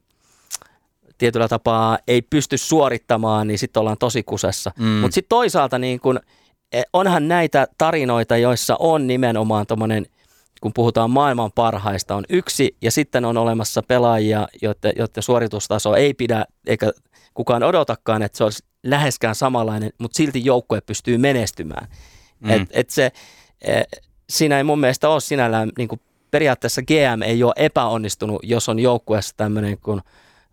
tietyllä 1.19 1.49
tapaa 1.49 1.99
ei 2.09 2.23
pysty 2.23 2.59
suorittamaan, 2.59 3.47
niin 3.47 3.59
sitten 3.59 3.81
ollaan 3.81 3.99
tosi 3.99 4.23
kusessa. 4.23 4.73
Mm. 4.79 4.87
Mutta 4.87 5.15
sitten 5.15 5.29
toisaalta 5.29 5.79
niin 5.79 6.01
kun, 6.01 6.21
eh, 6.73 6.85
onhan 6.93 7.29
näitä 7.29 7.67
tarinoita, 7.79 8.37
joissa 8.37 8.77
on 8.79 9.07
nimenomaan 9.07 9.67
tuommoinen, 9.67 10.07
kun 10.61 10.73
puhutaan 10.75 11.11
maailman 11.11 11.51
parhaista, 11.55 12.17
on 12.17 12.25
yksi 12.29 12.77
ja 12.83 12.91
sitten 12.91 13.25
on 13.25 13.37
olemassa 13.37 13.83
pelaajia, 13.83 14.49
joiden, 14.63 14.93
joiden 14.99 15.23
suoritustaso 15.23 15.95
ei 15.95 16.15
pidä 16.15 16.45
eikä 16.67 16.93
kukaan 17.35 17.63
odotakaan, 17.63 18.23
että 18.23 18.39
se 18.39 18.45
olisi 18.45 18.65
läheskään 18.83 19.35
samanlainen, 19.35 19.91
mutta 19.99 20.17
silti 20.17 20.45
joukkue 20.45 20.81
pystyy 20.81 21.19
menestymään. 21.19 21.89
Mm. 22.41 22.51
Et, 22.51 22.63
et 22.71 22.91
se, 22.91 23.13
eh, 23.63 23.87
siinä 24.31 24.57
ei 24.57 24.65
mun 24.65 24.81
mielestä 24.81 25.09
ole 25.09 25.21
sinällään, 25.21 25.73
niin 25.79 25.89
kuin 25.89 26.01
periaatteessa 26.31 26.83
GM 26.83 27.23
ei 27.23 27.43
ole 27.43 27.53
epäonnistunut, 27.57 28.41
jos 28.43 28.69
on 28.69 28.79
joukkueessa 28.79 29.35
tämmöinen 29.37 29.79
kuin 29.79 30.01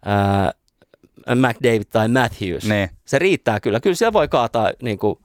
ää, 0.06 0.51
McDavid 1.36 1.84
tai 1.84 2.08
Matthews. 2.08 2.66
Niin. 2.66 2.89
Se 3.06 3.20
riittää 3.20 3.60
kyllä. 3.60 3.80
Kyllä 3.80 3.95
siellä 3.95 4.14
voi 4.14 4.28
kaataa 4.28 4.72
niin 4.82 4.97
kuin, 4.97 5.20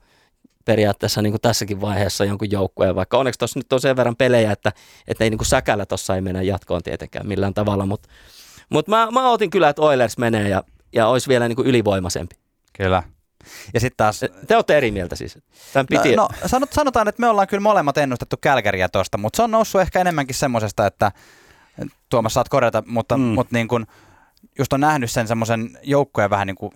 periaatteessa 0.65 1.21
niin 1.21 1.33
kuin 1.33 1.41
tässäkin 1.41 1.81
vaiheessa 1.81 2.25
jonkun 2.25 2.51
joukkueen, 2.51 2.95
vaikka 2.95 3.17
onneksi 3.17 3.39
tuossa 3.39 3.59
nyt 3.59 3.73
on 3.73 3.81
sen 3.81 3.95
verran 3.95 4.15
pelejä, 4.15 4.51
että, 4.51 4.71
että 5.07 5.23
ei 5.23 5.29
niin 5.29 5.37
kuin 5.37 5.47
säkällä 5.47 5.85
tuossa 5.85 6.15
ei 6.15 6.21
mennä 6.21 6.41
jatkoon 6.41 6.83
tietenkään 6.83 7.27
millään 7.27 7.53
tavalla, 7.53 7.85
mutta 7.85 8.09
mut 8.69 8.87
mä, 8.87 9.11
mä 9.11 9.29
otin 9.29 9.49
kyllä, 9.49 9.69
että 9.69 9.81
Oilers 9.81 10.17
menee 10.17 10.49
ja, 10.49 10.63
ja 10.93 11.07
olisi 11.07 11.27
vielä 11.29 11.47
niin 11.47 11.55
kuin 11.55 11.67
ylivoimaisempi. 11.67 12.35
Kyllä. 12.77 13.03
Ja 13.73 13.79
sitten 13.79 13.97
taas... 13.97 14.19
Te 14.47 14.55
olette 14.55 14.77
eri 14.77 14.91
mieltä 14.91 15.15
siis. 15.15 15.39
Tämän 15.73 15.87
piti... 15.87 16.15
No, 16.15 16.27
no 16.43 16.67
sanotaan, 16.71 17.07
että 17.07 17.21
me 17.21 17.27
ollaan 17.27 17.47
kyllä 17.47 17.61
molemmat 17.61 17.97
ennustettu 17.97 18.35
Kälkäriä 18.41 18.89
tuosta, 18.89 19.17
mutta 19.17 19.37
se 19.37 19.43
on 19.43 19.51
noussut 19.51 19.81
ehkä 19.81 20.01
enemmänkin 20.01 20.35
semmoisesta, 20.35 20.87
että 20.87 21.11
Tuomas 22.09 22.33
saat 22.33 22.49
korjata, 22.49 22.83
mutta, 22.85 23.17
mm. 23.17 23.23
mutta 23.23 23.55
niin 23.55 23.67
kuin, 23.67 23.87
just 24.59 24.73
on 24.73 24.79
nähnyt 24.79 25.11
sen 25.11 25.27
semmoisen 25.27 25.77
joukkueen 25.83 26.29
vähän 26.29 26.47
niin 26.47 26.55
kuin 26.55 26.71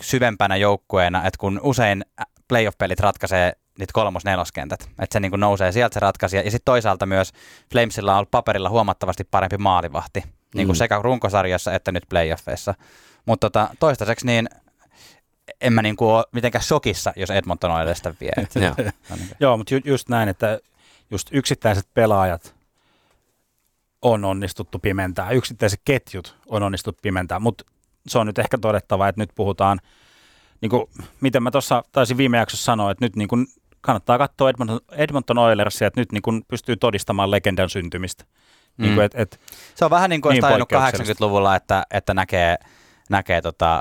syvempänä 0.00 0.56
joukkueena, 0.56 1.26
että 1.26 1.38
kun 1.38 1.60
usein 1.62 2.04
playoff-pelit 2.48 3.00
ratkaisee 3.00 3.52
niitä 3.78 3.92
kolmos-neloskentät, 3.92 4.82
että 4.82 5.12
se 5.12 5.20
niin 5.20 5.30
kuin 5.30 5.40
nousee 5.40 5.72
sieltä 5.72 5.94
se 5.94 6.00
ratkaisi. 6.00 6.36
Ja 6.36 6.42
sitten 6.42 6.60
toisaalta 6.64 7.06
myös 7.06 7.32
Flamesilla 7.72 8.12
on 8.12 8.18
ollut 8.18 8.30
paperilla 8.30 8.70
huomattavasti 8.70 9.24
parempi 9.24 9.58
maalivahti, 9.58 10.24
niin 10.54 10.66
kuin 10.66 10.76
mm. 10.76 10.78
sekä 10.78 11.00
runkosarjassa 11.02 11.74
että 11.74 11.92
nyt 11.92 12.04
playoffeissa. 12.08 12.74
Mutta 13.26 13.50
tota, 13.50 13.68
toistaiseksi 13.80 14.26
niin 14.26 14.48
en 15.60 15.72
mä 15.72 15.82
niinku 15.82 16.10
ole 16.10 16.24
mitenkään 16.32 16.64
shokissa, 16.64 17.12
jos 17.16 17.30
Edmonton 17.30 17.70
on 17.70 17.82
edestä 17.82 18.14
vie. 18.20 18.32
Joo. 18.64 18.74
Niin 18.78 19.30
Joo, 19.40 19.56
mutta 19.56 19.74
ju- 19.74 19.80
just 19.84 20.08
näin, 20.08 20.28
että 20.28 20.58
just 21.10 21.28
yksittäiset 21.32 21.88
pelaajat 21.94 22.54
on 24.02 24.24
onnistuttu 24.24 24.78
pimentää, 24.78 25.30
yksittäiset 25.30 25.80
ketjut 25.84 26.36
on 26.46 26.62
onnistuttu 26.62 27.00
pimentää, 27.02 27.38
mutta 27.38 27.64
se 28.08 28.18
on 28.18 28.26
nyt 28.26 28.38
ehkä 28.38 28.58
todettava, 28.58 29.08
että 29.08 29.20
nyt 29.20 29.30
puhutaan, 29.34 29.80
niin 30.60 30.70
kuin, 30.70 30.86
miten 31.20 31.42
mä 31.42 31.50
tuossa 31.50 31.84
taisin 31.92 32.16
viime 32.16 32.36
jaksossa 32.36 32.64
sanoa, 32.64 32.90
että 32.90 33.04
nyt 33.04 33.16
niin 33.16 33.28
kuin 33.28 33.46
kannattaa 33.80 34.18
katsoa 34.18 34.50
Edmonton, 34.50 34.80
Edmonton 34.92 35.38
Oilersia, 35.38 35.86
että 35.86 36.00
nyt 36.00 36.12
niin 36.12 36.22
kuin 36.22 36.44
pystyy 36.48 36.76
todistamaan 36.76 37.30
legendan 37.30 37.70
syntymistä. 37.70 38.24
Mm. 38.24 38.82
Niin 38.82 38.94
kuin, 38.94 39.04
et, 39.04 39.12
et, 39.14 39.40
se 39.74 39.84
on 39.84 39.90
vähän 39.90 40.10
niin 40.10 40.20
kuin 40.20 40.32
niin 40.32 40.44
80-luvulla, 40.44 41.56
että, 41.56 41.84
että 41.90 42.14
näkee, 42.14 42.56
näkee 43.10 43.42
tota, 43.42 43.80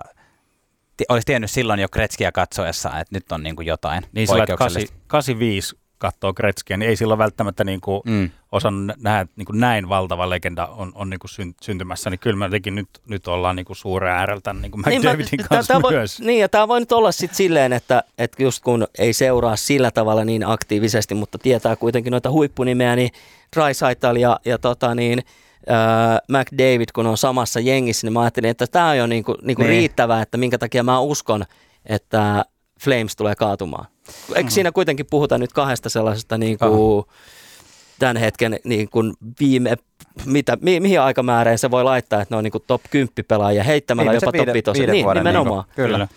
olisi 1.09 1.26
tiennyt 1.26 1.51
silloin 1.51 1.80
jo 1.80 1.89
Kretskiä 1.89 2.32
katsoessa, 2.32 2.89
että 2.89 3.15
nyt 3.15 3.32
on 3.32 3.43
niin 3.43 3.55
kuin 3.55 3.65
jotain 3.65 4.03
niin 4.11 4.28
poikkeuksellista. 4.28 4.97
85 5.07 5.76
katsoo 5.98 6.34
Kretskiä, 6.34 6.78
niin 6.78 6.89
ei 6.89 6.95
silloin 6.95 7.18
välttämättä 7.18 7.64
niin 7.64 7.82
kuin 7.82 8.02
mm. 8.06 8.30
osannut 8.52 8.98
nähdä, 8.98 9.20
että 9.20 9.34
niin 9.36 9.45
kuin 9.45 9.60
näin 9.60 9.89
valtava 9.89 10.30
legenda 10.30 10.66
on, 10.66 10.91
on 10.95 11.10
niin 11.10 11.20
kuin 11.20 11.54
syntymässä, 11.62 12.10
niin 12.10 12.20
kyllä 12.20 12.36
mä 12.36 12.45
jotenkin 12.45 12.76
nyt, 12.76 12.89
nyt 13.08 13.28
ollaan 13.28 13.56
niin 13.56 13.66
kuin 13.66 13.78
suuren 13.78 14.14
ääreltä 14.14 14.54
niin 14.54 14.72
kuin 14.72 14.84
niin 14.88 15.02
McDavidin 15.02 15.39
mä, 15.41 15.48
kanssa 15.48 15.74
tämä 15.74 15.89
myös. 15.89 16.20
Voi, 16.20 16.28
niin, 16.28 16.41
ja 16.41 16.50
tämä 16.50 16.68
voi 16.68 16.80
nyt 16.80 16.91
olla 16.91 17.12
sitten 17.12 17.36
silleen, 17.36 17.74
että, 17.74 18.04
että 18.18 18.43
just 18.43 18.64
kun 18.64 18.88
ei 18.98 19.14
seuraa 19.14 19.56
sillä 19.56 19.91
tavalla 19.91 20.26
niin 20.26 20.48
aktiivisesti, 20.48 21.16
mutta 21.16 21.38
tietää 21.38 21.76
kuitenkin 21.76 22.12
noita 22.12 22.32
huippunimeä, 22.32 22.95
niin 22.95 23.10
Drysaital 23.56 24.16
ja, 24.16 24.39
ja 24.45 24.58
tota 24.58 24.95
niin, 24.95 25.24
äh, 25.72 26.20
McDavid, 26.28 26.89
kun 26.93 27.08
on 27.08 27.18
samassa 27.18 27.60
jengissä, 27.60 28.08
niin 28.08 28.14
mä 28.14 28.22
ajattelin, 28.22 28.50
että 28.50 28.68
tämä 28.68 28.89
on 28.89 28.98
jo 28.98 29.08
niinku, 29.08 29.36
niinku 29.41 29.62
niin. 29.62 29.70
riittävää, 29.70 30.22
että 30.22 30.38
minkä 30.38 30.58
takia 30.58 30.84
mä 30.84 31.00
uskon, 31.00 31.45
että 31.86 32.45
Flames 32.82 33.16
tulee 33.16 33.36
kaatumaan. 33.36 33.86
Eikö 34.36 34.49
siinä 34.49 34.72
kuitenkin 34.72 35.05
puhuta 35.10 35.38
nyt 35.38 35.53
kahdesta 35.53 35.89
sellaisesta 35.89 36.38
niin 36.38 36.58
kuin, 36.58 37.05
tämän 37.99 38.18
hetken 38.18 38.60
niin 38.64 38.89
kuin 38.89 39.14
viime, 39.39 39.76
mitä, 40.26 40.58
mi, 40.62 40.80
mihin 40.80 41.01
aikamääreen 41.01 41.58
se 41.58 41.72
voi 41.72 41.84
laittaa, 41.84 42.22
että 42.22 42.36
ne 42.36 42.38
on 42.38 42.43
niin 42.43 42.51
kuin 42.51 42.64
top 42.68 42.82
10 42.89 43.10
pelaajia 43.28 43.64
heittämällä 43.64 44.12
niin, 44.12 44.22
jopa 44.24 44.38
top 44.64 44.76
5. 44.76 44.82
Niin, 44.82 44.91
niin, 44.91 45.08
nimenomaan. 45.14 45.64
Niin 45.64 45.76
kuin, 45.76 45.86
kyllä. 45.86 46.08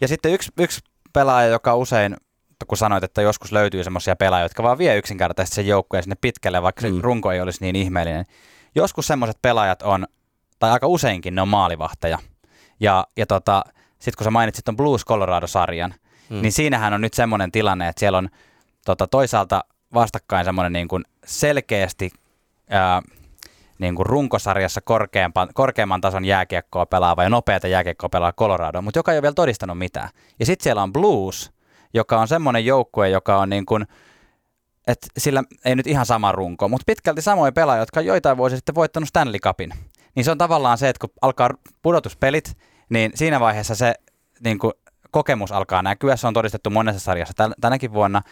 Ja 0.00 0.08
sitten 0.08 0.32
yksi, 0.32 0.52
yksi 0.58 0.80
pelaaja, 1.12 1.48
joka 1.48 1.76
usein 1.76 2.16
kun 2.66 2.78
sanoit, 2.78 3.04
että 3.04 3.22
joskus 3.22 3.52
löytyy 3.52 3.84
semmoisia 3.84 4.16
pelaajia, 4.16 4.44
jotka 4.44 4.62
vaan 4.62 4.78
vie 4.78 4.96
yksinkertaisesti 4.96 5.54
sen 5.54 5.66
joukkueen 5.66 6.02
sinne 6.02 6.16
pitkälle, 6.20 6.62
vaikka 6.62 6.88
mm. 6.88 6.94
se 6.94 7.00
runko 7.02 7.32
ei 7.32 7.40
olisi 7.40 7.58
niin 7.60 7.76
ihmeellinen. 7.76 8.24
Joskus 8.74 9.06
semmoiset 9.06 9.38
pelaajat 9.42 9.82
on, 9.82 10.06
tai 10.58 10.70
aika 10.70 10.86
useinkin 10.86 11.34
ne 11.34 11.42
on 11.42 11.48
maalivahteja. 11.48 12.18
Ja, 12.80 13.06
ja 13.16 13.26
tota, 13.26 13.64
sitten 13.98 14.18
kun 14.18 14.24
sä 14.24 14.30
mainitsit 14.30 14.64
ton 14.64 14.76
Blues 14.76 15.04
Colorado-sarjan, 15.04 15.94
mm. 16.30 16.42
niin 16.42 16.52
siinähän 16.52 16.92
on 16.92 17.00
nyt 17.00 17.14
semmoinen 17.14 17.52
tilanne, 17.52 17.88
että 17.88 18.00
siellä 18.00 18.18
on 18.18 18.28
tota, 18.84 19.06
toisaalta 19.06 19.64
vastakkain 19.94 20.44
semmoinen 20.44 20.72
niin 20.72 20.88
kuin 20.88 21.04
selkeästi 21.26 22.10
ää, 22.70 23.02
niin 23.78 23.94
kuin 23.94 24.06
runkosarjassa 24.06 24.80
korkeamman, 24.80 25.48
korkeamman 25.54 26.00
tason 26.00 26.24
jääkiekkoa 26.24 26.86
pelaava 26.86 27.22
ja 27.22 27.30
nopeata 27.30 27.68
jääkiekkoa 27.68 28.08
pelaava 28.08 28.32
Colorado, 28.32 28.82
mutta 28.82 28.98
joka 28.98 29.12
ei 29.12 29.18
ole 29.18 29.22
vielä 29.22 29.34
todistanut 29.34 29.78
mitään. 29.78 30.08
Ja 30.38 30.46
sitten 30.46 30.64
siellä 30.64 30.82
on 30.82 30.92
Blues, 30.92 31.52
joka 31.94 32.20
on 32.20 32.28
semmoinen 32.28 32.66
joukkue, 32.66 33.08
joka 33.08 33.38
on 33.38 33.50
niin 33.50 33.66
kuin, 33.66 33.86
että 34.86 35.06
sillä 35.18 35.42
ei 35.64 35.76
nyt 35.76 35.86
ihan 35.86 36.06
sama 36.06 36.32
runko, 36.32 36.68
mutta 36.68 36.84
pitkälti 36.86 37.22
samoja 37.22 37.52
pelaajia, 37.52 37.82
jotka 37.82 38.00
joitain 38.00 38.36
vuosia 38.36 38.56
sitten 38.56 38.74
voittanut 38.74 39.08
Stanley 39.08 39.40
Cupin. 39.40 39.70
Niin 40.14 40.24
se 40.24 40.30
on 40.30 40.38
tavallaan 40.38 40.78
se, 40.78 40.88
että 40.88 41.06
kun 41.06 41.14
alkaa 41.22 41.50
pudotuspelit, 41.82 42.56
niin 42.88 43.12
siinä 43.14 43.40
vaiheessa 43.40 43.74
se 43.74 43.94
niin 44.44 44.58
kuin 44.58 44.72
kokemus 45.10 45.52
alkaa 45.52 45.82
näkyä. 45.82 46.16
Se 46.16 46.26
on 46.26 46.34
todistettu 46.34 46.70
monessa 46.70 47.00
sarjassa 47.00 47.50
tänäkin 47.60 47.92
vuonna. 47.92 48.22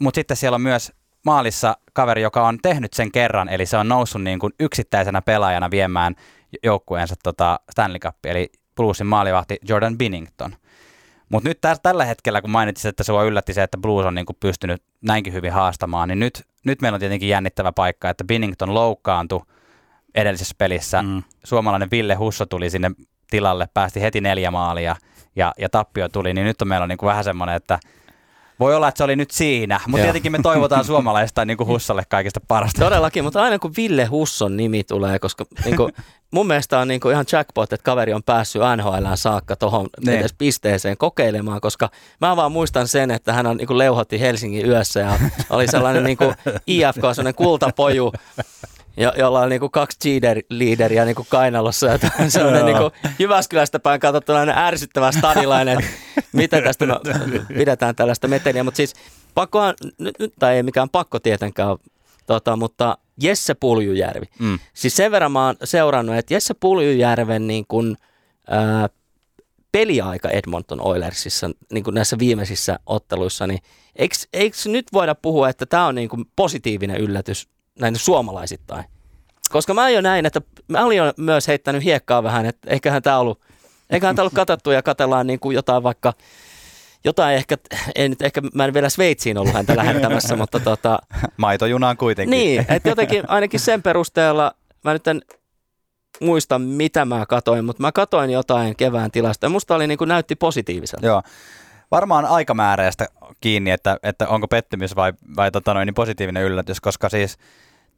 Mutta 0.00 0.18
sitten 0.18 0.36
siellä 0.36 0.54
on 0.54 0.60
myös 0.60 0.92
maalissa 1.24 1.76
kaveri, 1.92 2.22
joka 2.22 2.46
on 2.48 2.58
tehnyt 2.62 2.92
sen 2.92 3.12
kerran, 3.12 3.48
eli 3.48 3.66
se 3.66 3.76
on 3.76 3.88
noussut 3.88 4.22
niin 4.22 4.38
kuin 4.38 4.52
yksittäisenä 4.60 5.22
pelaajana 5.22 5.70
viemään 5.70 6.14
joukkueensa 6.62 7.14
tota 7.22 7.60
Stanley 7.70 7.98
Cup, 7.98 8.16
eli 8.24 8.52
Bluesin 8.76 9.06
maalivahti 9.06 9.56
Jordan 9.68 9.98
Binnington. 9.98 10.56
Mutta 11.28 11.48
nyt 11.48 11.60
täs, 11.60 11.80
tällä 11.82 12.04
hetkellä, 12.04 12.40
kun 12.40 12.50
mainitsit, 12.50 12.88
että 12.88 13.04
se 13.04 13.12
yllätti 13.12 13.54
se, 13.54 13.62
että 13.62 13.78
Blues 13.78 14.06
on 14.06 14.14
niin 14.14 14.26
kuin 14.26 14.36
pystynyt 14.40 14.82
näinkin 15.00 15.32
hyvin 15.32 15.52
haastamaan, 15.52 16.08
niin 16.08 16.18
nyt, 16.18 16.46
nyt 16.64 16.82
meillä 16.82 16.96
on 16.96 17.00
tietenkin 17.00 17.28
jännittävä 17.28 17.72
paikka, 17.72 18.10
että 18.10 18.24
Binnington 18.24 18.74
loukkaantui 18.74 19.42
edellisessä 20.14 20.54
pelissä. 20.58 21.02
Mm. 21.02 21.22
Suomalainen 21.44 21.90
Ville 21.90 22.14
Husso 22.14 22.46
tuli 22.46 22.70
sinne 22.70 22.90
tilalle, 23.30 23.68
päästi 23.74 24.00
heti 24.00 24.20
neljä 24.20 24.50
maalia 24.50 24.96
ja, 25.36 25.52
ja 25.58 25.68
tappio 25.68 26.08
tuli, 26.08 26.34
niin 26.34 26.44
nyt 26.44 26.62
on 26.62 26.68
meillä 26.68 26.84
on 26.84 26.88
niin 26.88 26.98
kuin 26.98 27.08
vähän 27.08 27.24
semmoinen, 27.24 27.56
että 27.56 27.78
voi 28.60 28.74
olla, 28.74 28.88
että 28.88 28.98
se 28.98 29.04
oli 29.04 29.16
nyt 29.16 29.30
siinä, 29.30 29.80
mutta 29.86 30.02
tietenkin 30.02 30.32
me 30.32 30.38
toivotaan 30.42 30.84
suomalaista 30.94 31.44
niin 31.44 31.56
kuin 31.56 31.66
Hussalle 31.66 32.02
kaikista 32.08 32.40
parasta. 32.48 32.84
Todellakin, 32.84 33.24
mutta 33.24 33.42
aina 33.42 33.58
kun 33.58 33.72
Ville 33.76 34.04
Husson 34.04 34.56
nimi 34.56 34.84
tulee, 34.84 35.18
koska 35.18 35.44
niin 35.64 35.76
kuin, 35.76 35.92
mun 36.34 36.46
mielestä 36.46 36.78
on 36.78 36.88
niin 36.88 37.00
kuin 37.00 37.12
ihan 37.12 37.24
jackpot, 37.32 37.72
että 37.72 37.84
kaveri 37.84 38.12
on 38.12 38.22
päässyt 38.22 38.62
NHL 38.76 39.14
saakka 39.14 39.56
tuohon 39.56 39.88
niin. 40.04 40.18
edes 40.18 40.34
pisteeseen 40.38 40.96
kokeilemaan, 40.96 41.60
koska 41.60 41.90
mä 42.20 42.36
vaan 42.36 42.52
muistan 42.52 42.88
sen, 42.88 43.10
että 43.10 43.32
hän 43.32 43.46
on 43.46 43.56
niin 43.56 43.66
kuin 43.66 43.78
leuhotti 43.78 44.20
Helsingin 44.20 44.66
yössä 44.66 45.00
ja 45.00 45.18
oli 45.50 45.68
sellainen 45.68 46.04
niin 46.04 46.16
kuin 46.16 46.34
IFK, 46.66 47.00
sellainen 47.00 47.34
kultapoju, 47.34 48.12
jo, 49.00 49.12
jolla 49.16 49.40
on 49.40 49.48
niinku 49.48 49.68
kaksi 49.68 49.98
cheater-liideriä 49.98 51.04
niinku 51.04 51.26
kainalossa 51.28 51.86
ja 51.86 51.98
sellainen 52.28 52.66
niinku 52.66 52.90
Jyväskylästä 53.18 53.80
päin 53.80 54.00
katsottuna 54.00 54.66
ärsyttävä 54.66 55.12
stadilainen, 55.12 55.78
mitä 56.32 56.62
tästä 56.62 56.86
me 56.86 56.94
pidetään 57.48 57.96
tällaista 57.96 58.28
meteliä, 58.28 58.64
mutta 58.64 58.76
siis 58.76 58.94
pakkohan, 59.34 59.74
nyt, 59.98 60.16
tai 60.38 60.56
ei 60.56 60.62
mikään 60.62 60.88
pakko 60.88 61.18
tietenkään 61.18 61.76
tota, 62.26 62.56
mutta 62.56 62.98
Jesse 63.22 63.54
Puljujärvi. 63.54 64.26
Mm. 64.38 64.58
Siis 64.74 64.96
sen 64.96 65.12
verran 65.12 65.32
mä 65.32 65.46
oon 65.46 65.56
seurannut, 65.64 66.16
että 66.16 66.34
Jesse 66.34 66.54
Puljujärven 66.54 67.46
niin 67.46 67.64
kun, 67.68 67.96
ää, 68.50 68.88
peliaika 69.72 70.28
Edmonton 70.28 70.80
Oilersissa 70.80 71.50
niin 71.72 71.84
kuin 71.84 71.94
näissä 71.94 72.18
viimeisissä 72.18 72.78
otteluissa, 72.86 73.46
niin 73.46 73.58
eikö, 73.96 74.14
eikö 74.32 74.56
nyt 74.66 74.86
voida 74.92 75.14
puhua, 75.14 75.48
että 75.48 75.66
tämä 75.66 75.86
on 75.86 75.94
niin 75.94 76.08
kuin 76.08 76.24
positiivinen 76.36 76.96
yllätys 76.96 77.48
näin 77.80 77.98
suomalaisittain. 77.98 78.84
Koska 79.50 79.74
mä 79.74 79.90
jo 79.90 80.00
näin, 80.00 80.26
että 80.26 80.40
mä 80.68 80.84
olin 80.84 80.98
jo 80.98 81.12
myös 81.16 81.48
heittänyt 81.48 81.84
hiekkaa 81.84 82.22
vähän, 82.22 82.46
että 82.46 82.70
eiköhän 82.70 83.02
tämä 83.02 83.18
ollut, 83.18 83.40
eiköhän 83.90 84.16
tämä 84.16 84.22
ollut 84.22 84.34
katsottu 84.34 84.70
ja 84.70 84.82
katellaan 84.82 85.26
niin 85.26 85.40
kuin 85.40 85.54
jotain 85.54 85.82
vaikka, 85.82 86.12
jotain 87.04 87.36
ehkä, 87.36 87.56
ei 87.94 88.08
nyt 88.08 88.22
ehkä, 88.22 88.42
mä 88.54 88.64
en 88.64 88.74
vielä 88.74 88.88
Sveitsiin 88.88 89.38
ollut 89.38 89.54
häntä 89.54 89.76
lähettämässä, 89.76 90.36
mutta 90.36 90.60
tota... 90.60 90.98
Maitojunaan 91.36 91.96
kuitenkin. 91.96 92.30
Niin, 92.30 92.66
että 92.68 92.88
jotenkin 92.88 93.24
ainakin 93.28 93.60
sen 93.60 93.82
perusteella, 93.82 94.54
mä 94.84 94.92
nyt 94.92 95.06
en 95.06 95.22
muista 96.20 96.58
mitä 96.58 97.04
mä 97.04 97.26
katoin, 97.26 97.64
mutta 97.64 97.82
mä 97.82 97.92
katoin 97.92 98.30
jotain 98.30 98.76
kevään 98.76 99.10
tilasta 99.10 99.46
ja 99.46 99.50
musta 99.50 99.74
oli 99.74 99.86
niin 99.86 99.98
kuin 99.98 100.08
näytti 100.08 100.36
positiiviselta. 100.36 101.06
Joo. 101.06 101.22
Varmaan 101.90 102.24
aikamääräistä 102.24 103.06
kiinni, 103.40 103.70
että, 103.70 103.96
että 104.02 104.28
onko 104.28 104.48
pettymys 104.48 104.96
vai, 104.96 105.12
vai 105.36 105.50
tota 105.50 105.74
noin, 105.74 105.86
niin 105.86 105.94
positiivinen 105.94 106.42
yllätys, 106.42 106.80
koska 106.80 107.08
siis 107.08 107.38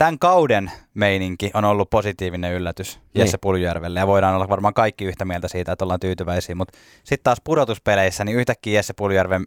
tämän 0.03 0.19
kauden 0.19 0.73
meininki 0.95 1.51
on 1.55 1.65
ollut 1.65 1.91
positiivinen 1.91 2.53
yllätys 2.53 2.97
niin. 2.97 3.21
Jesse 3.21 3.39
Puljujärvelle 3.39 4.01
ja 4.01 4.07
voidaan 4.07 4.35
olla 4.35 4.49
varmaan 4.49 4.75
kaikki 4.75 5.05
yhtä 5.05 5.25
mieltä 5.25 5.49
siitä, 5.49 5.73
että 5.73 5.85
ollaan 5.85 6.01
tyytyväisiä, 6.01 6.55
mutta 6.55 6.79
sitten 7.05 7.25
taas 7.25 7.39
pudotuspeleissä, 7.45 8.25
niin 8.25 8.39
yhtäkkiä 8.39 8.79
Jesse 8.79 8.93
Puljujärven, 8.93 9.47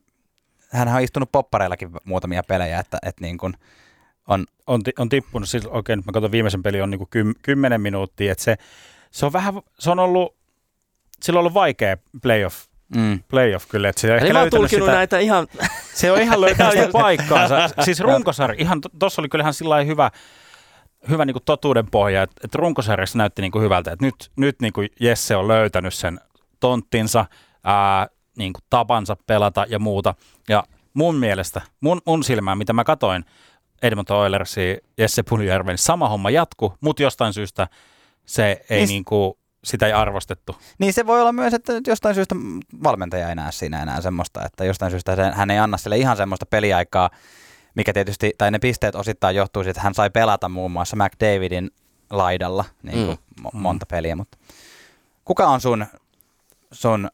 hän 0.70 0.88
on 0.88 1.02
istunut 1.02 1.32
poppareillakin 1.32 1.90
muutamia 2.04 2.44
pelejä, 2.48 2.80
että, 2.80 2.98
että 3.06 3.22
niin 3.22 3.38
kuin 3.38 3.54
on... 4.28 4.46
On, 4.68 4.82
on 5.00 5.10
tippunut, 5.10 5.50
siis 5.50 5.66
oikein, 5.66 6.00
okay, 6.00 6.06
mä 6.06 6.12
katson 6.12 6.32
viimeisen 6.32 6.64
pelin 6.64 6.84
on 6.84 6.92
niin 6.92 7.00
kuin 7.00 7.10
kym, 7.10 7.34
kymmenen 7.42 7.82
minuuttia, 7.82 8.32
että 8.32 8.44
se, 8.44 8.56
se 9.12 9.26
on 9.26 9.34
vähän, 9.34 9.54
se 9.80 9.92
on 9.92 10.00
ollut, 10.00 10.36
sillä 11.22 11.38
on 11.38 11.42
ollut 11.42 11.54
vaikea 11.54 11.98
playoff 12.22 12.66
Mm. 12.96 13.20
Playoff 13.28 13.68
kyllä. 13.70 13.90
Että 13.90 14.02
se 14.02 14.18
Eli 14.18 14.34
mä 14.34 14.40
oon 14.40 14.50
tulkinut 14.50 14.86
sitä, 14.86 14.98
näitä 14.98 15.20
ihan... 15.20 15.48
Se 15.94 16.12
on 16.12 16.22
ihan 16.22 16.42
löytänyt 16.42 16.74
sitä 16.74 16.90
paikkaansa. 16.92 17.70
Siis 17.82 18.00
runkosarja, 18.00 18.62
ihan, 18.62 18.82
tuossa 19.00 19.22
oli 19.22 19.30
kyllähän 19.30 19.54
sillä 19.54 19.84
hyvä, 19.84 20.12
hyvä 21.10 21.26
niin 21.26 21.34
kuin 21.34 21.44
totuuden 21.46 21.86
pohja, 21.92 22.24
että, 22.24 22.36
että 22.44 22.58
runkosarjassa 22.58 23.18
näytti 23.18 23.42
niin 23.42 23.52
kuin 23.52 23.64
hyvältä, 23.64 23.92
että 23.92 24.06
nyt, 24.06 24.32
nyt 24.36 24.56
niin 24.62 24.74
kuin 24.74 24.90
Jesse 25.00 25.36
on 25.36 25.48
löytänyt 25.48 25.94
sen 25.94 26.20
tonttinsa. 26.60 27.26
Ää, 27.64 28.08
niin 28.38 28.54
kuin 28.54 28.64
tapansa 28.70 29.18
pelata 29.28 29.66
ja 29.70 29.80
muuta. 29.80 30.16
Ja 30.50 30.64
mun 30.94 31.16
mielestä, 31.16 31.62
mun, 31.82 32.02
mun 32.06 32.24
silmään, 32.24 32.58
mitä 32.58 32.74
mä 32.74 32.84
katoin 32.84 33.26
Edmonton 33.82 34.18
Oilersia, 34.18 34.78
Jesse 34.98 35.24
Puljärven, 35.24 35.74
niin 35.74 35.78
sama 35.78 36.10
homma 36.10 36.30
jatku, 36.30 36.74
mutta 36.82 37.04
jostain 37.04 37.34
syystä 37.34 37.68
se 38.26 38.62
ei 38.70 38.80
Niin- 38.80 38.88
niin 38.88 39.06
kuin, 39.06 39.34
sitä 39.64 39.86
ei 39.88 39.94
arvostettu. 39.94 40.56
Niin 40.78 40.94
se 40.94 41.08
voi 41.08 41.22
olla 41.22 41.32
myös, 41.32 41.54
että 41.54 41.74
nyt 41.74 41.88
jostain 41.88 42.16
syystä 42.16 42.36
valmentaja 42.84 43.30
ei 43.30 43.36
näe 43.36 43.52
siinä 43.52 43.82
enää 43.82 44.02
semmoista, 44.02 44.46
että 44.46 44.66
jostain 44.66 44.92
syystä 44.92 45.32
hän 45.34 45.52
ei 45.52 45.60
anna 45.60 45.78
sille 45.78 45.98
ihan 45.98 46.18
semmoista 46.18 46.46
peliaikaa, 46.46 47.10
mikä 47.76 47.94
tietysti, 47.94 48.32
tai 48.38 48.52
ne 48.52 48.60
pisteet 48.60 48.96
osittain 48.96 49.36
johtuu 49.36 49.64
siitä, 49.64 49.72
että 49.72 49.82
hän 49.82 49.94
sai 49.94 50.10
pelata 50.10 50.50
muun 50.50 50.72
muassa 50.72 50.96
McDavidin 50.96 51.72
laidalla 52.10 52.66
niin 52.84 53.06
kuin 53.06 53.20
mm. 53.42 53.60
monta 53.60 53.86
peliä, 53.86 54.16
mutta 54.16 54.38
kuka 55.26 55.48
on 55.48 55.62
sun, 55.62 55.86
sun 56.72 57.10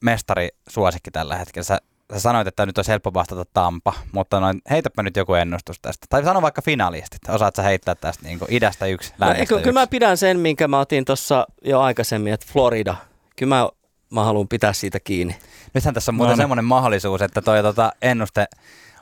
mestari 0.00 0.48
suosikki 0.68 1.10
tällä 1.10 1.36
hetkellä? 1.36 1.64
Sä, 1.64 1.78
sä 2.12 2.20
sanoit, 2.20 2.48
että 2.48 2.66
nyt 2.66 2.78
olisi 2.78 2.90
helppo 2.90 3.14
vastata 3.14 3.44
Tampa, 3.54 3.92
mutta 4.12 4.40
noin, 4.40 4.60
heitäpä 4.70 5.02
nyt 5.02 5.16
joku 5.16 5.34
ennustus 5.34 5.80
tästä. 5.80 6.06
Tai 6.08 6.24
sano 6.24 6.42
vaikka 6.42 6.62
finalistit. 6.62 7.28
Osaat 7.28 7.56
sä 7.56 7.62
heittää 7.62 7.94
tästä 7.94 8.24
niin 8.24 8.38
kuin 8.38 8.52
idästä 8.52 8.86
yksi, 8.86 9.12
No, 9.18 9.30
eikö, 9.30 9.54
yksi? 9.54 9.64
kyllä 9.64 9.80
mä 9.80 9.86
pidän 9.86 10.16
sen, 10.16 10.38
minkä 10.38 10.68
mä 10.68 10.80
otin 10.80 11.04
tuossa 11.04 11.46
jo 11.64 11.80
aikaisemmin, 11.80 12.32
että 12.32 12.46
Florida. 12.52 12.96
Kyllä 13.36 13.54
mä, 13.54 13.68
mä 14.10 14.24
haluan 14.24 14.48
pitää 14.48 14.72
siitä 14.72 15.00
kiinni. 15.00 15.36
Nythän 15.74 15.94
tässä 15.94 16.10
on 16.10 16.14
muuten 16.14 16.36
No 16.36 16.42
semmoinen 16.42 16.64
mahdollisuus, 16.64 17.22
että 17.22 17.42
toi 17.42 17.62
tota, 17.62 17.92
ennuste 18.02 18.46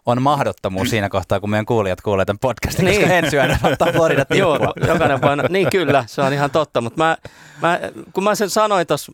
on 0.07 0.23
mahdottomuus 0.23 0.91
siinä 0.91 1.09
kohtaa, 1.09 1.41
kun 1.41 1.51
meidän 1.51 1.67
kuulijat 1.67 2.01
kuulee 2.01 2.25
tämän 2.25 2.39
podcastin, 2.39 2.85
niin. 2.85 3.01
koska 3.01 3.15
ensi 3.15 3.37
yönä 3.37 3.59
ottaa 3.63 3.93
Florida 3.93 4.27
Joo, 4.35 4.59
jokainen 4.87 5.23
voi, 5.23 5.37
niin 5.49 5.71
kyllä, 5.71 6.05
se 6.07 6.23
on 6.23 6.33
ihan 6.33 6.51
totta, 6.51 6.81
mutta 6.81 7.05
mä, 7.05 7.17
mä, 7.63 7.81
kun 8.13 8.25
mä 8.25 8.35
sen 8.35 8.51
sanoin 8.51 8.87
tuossa 8.87 9.13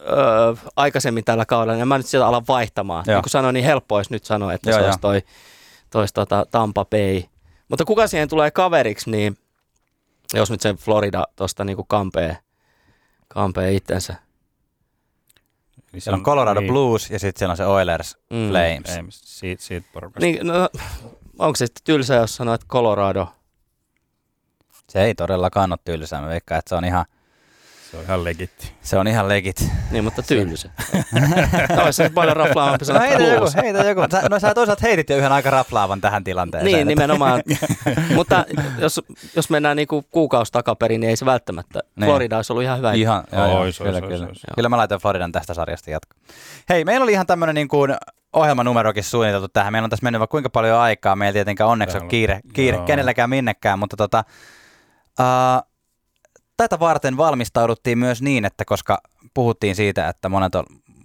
öö, 0.00 0.54
aikaisemmin 0.76 1.24
tällä 1.24 1.44
kaudella, 1.44 1.76
niin 1.76 1.88
mä 1.88 1.98
nyt 1.98 2.06
sieltä 2.06 2.26
alan 2.26 2.44
vaihtamaan. 2.48 3.04
Joo. 3.06 3.16
Niin 3.16 3.22
kun 3.22 3.30
sanoin, 3.30 3.54
niin 3.54 3.64
helppo 3.64 3.96
olisi 3.96 4.12
nyt 4.12 4.24
sanoa, 4.24 4.52
että 4.52 4.70
Joo, 4.70 4.78
se 4.78 4.80
joo. 4.80 4.86
olisi 4.86 5.00
toi, 5.00 5.22
tois 5.90 6.12
tota 6.12 6.46
Tampa 6.50 6.84
Bay. 6.84 7.22
Mutta 7.68 7.84
kuka 7.84 8.06
siihen 8.06 8.28
tulee 8.28 8.50
kaveriksi, 8.50 9.10
niin 9.10 9.38
jos 10.34 10.50
nyt 10.50 10.60
se 10.60 10.74
Florida 10.74 11.24
tuosta 11.36 11.64
niin 11.64 11.76
kampee, 11.88 12.36
kampee 13.28 13.72
itsensä. 13.72 14.14
Niin 15.94 16.00
se 16.00 16.04
Siellä 16.04 16.16
on 16.16 16.24
Colorado 16.24 16.60
niin, 16.60 16.72
Blues 16.72 17.10
ja 17.10 17.18
sitten 17.18 17.38
siellä 17.38 17.50
on 17.50 17.56
se 17.56 17.66
Oilers 17.66 18.16
Mm. 18.30 18.48
Flames. 18.48 18.96
Ei, 18.96 19.04
siitä, 19.10 19.62
siitä 19.62 19.88
porukasta. 19.92 20.26
Niin, 20.26 20.46
no, 20.46 20.68
onko 21.38 21.56
se 21.56 21.66
sitten 21.66 21.84
tylsä, 21.84 22.14
jos 22.14 22.36
sanoit 22.36 22.66
Colorado? 22.68 23.28
Se 24.88 25.02
ei 25.02 25.14
todellakaan 25.14 25.72
ole 25.72 25.78
tylsää. 25.84 26.20
Mä 26.20 26.28
veikkaan, 26.28 26.58
että 26.58 26.68
se 26.68 26.74
on 26.74 26.84
ihan, 26.84 27.04
Se 27.94 27.98
on 27.98 28.04
ihan 28.04 28.24
legitti. 28.24 28.72
se 28.82 28.98
on 28.98 29.08
ihan 29.08 29.28
legit. 29.28 29.70
Niin, 29.90 30.04
mutta 30.04 30.22
tylsä. 30.22 30.70
Olisi 31.84 31.96
se 31.96 32.08
paljon 32.14 32.36
raflaavampi 32.36 32.84
No 32.92 33.00
heitä 33.00 33.22
joku, 33.22 33.46
heitä 33.62 33.84
joku. 33.84 34.00
Sä, 34.12 34.28
no 34.30 34.38
sä 34.40 34.54
toisaalta 34.54 34.82
heitit 34.82 35.10
jo 35.10 35.16
yhden 35.16 35.32
aika 35.32 35.50
raflaavan 35.50 36.00
tähän 36.00 36.24
tilanteeseen. 36.24 36.72
Niin, 36.72 36.86
nimenomaan. 36.86 37.42
Mutta 38.14 38.44
jos, 38.78 39.00
jos 39.36 39.50
mennään 39.50 39.76
niinku 39.76 40.04
kuukausi 40.10 40.52
takaperin, 40.52 41.00
niin 41.00 41.10
ei 41.10 41.16
se 41.16 41.26
välttämättä. 41.26 41.80
Niin. 41.96 42.08
Florida 42.08 42.36
olisi 42.36 42.52
ollut 42.52 42.62
ihan 42.62 42.78
hyvä. 42.78 42.92
Ihan, 42.92 43.24
joo, 43.32 43.46
joo, 43.46 43.58
Ois, 43.58 43.78
kyllä, 43.78 43.92
ois, 43.92 44.04
kyllä. 44.04 44.26
ois. 44.26 44.42
kyllä 44.54 44.68
mä 44.68 44.76
laitoin 44.76 45.00
Floridan 45.00 45.32
tästä 45.32 45.54
sarjasta 45.54 45.90
jatko. 45.90 46.16
Hei, 46.68 46.84
meillä 46.84 47.04
oli 47.04 47.12
ihan 47.12 47.26
tämmöinen 47.26 47.54
niin 47.54 47.68
kuin 47.68 47.94
ohjelmanumerokin 48.32 49.04
suunniteltu 49.04 49.48
tähän. 49.48 49.72
Meillä 49.72 49.86
on 49.86 49.90
tässä 49.90 50.04
mennyt 50.04 50.18
vaikka 50.20 50.30
kuinka 50.30 50.50
paljon 50.50 50.78
aikaa. 50.78 51.16
Meillä 51.16 51.32
tietenkään 51.32 51.70
onneksi 51.70 51.98
on 51.98 52.08
kiire, 52.08 52.40
kiire 52.52 52.76
joo. 52.76 52.86
kenelläkään 52.86 53.30
minnekään, 53.30 53.78
mutta 53.78 53.96
tota, 53.96 54.24
uh, 55.20 55.73
tätä 56.64 56.80
varten 56.80 57.16
valmistauduttiin 57.16 57.98
myös 57.98 58.22
niin, 58.22 58.44
että 58.44 58.64
koska 58.64 58.98
puhuttiin 59.34 59.76
siitä, 59.76 60.08
että 60.08 60.28
monet 60.28 60.54
on, 60.54 60.64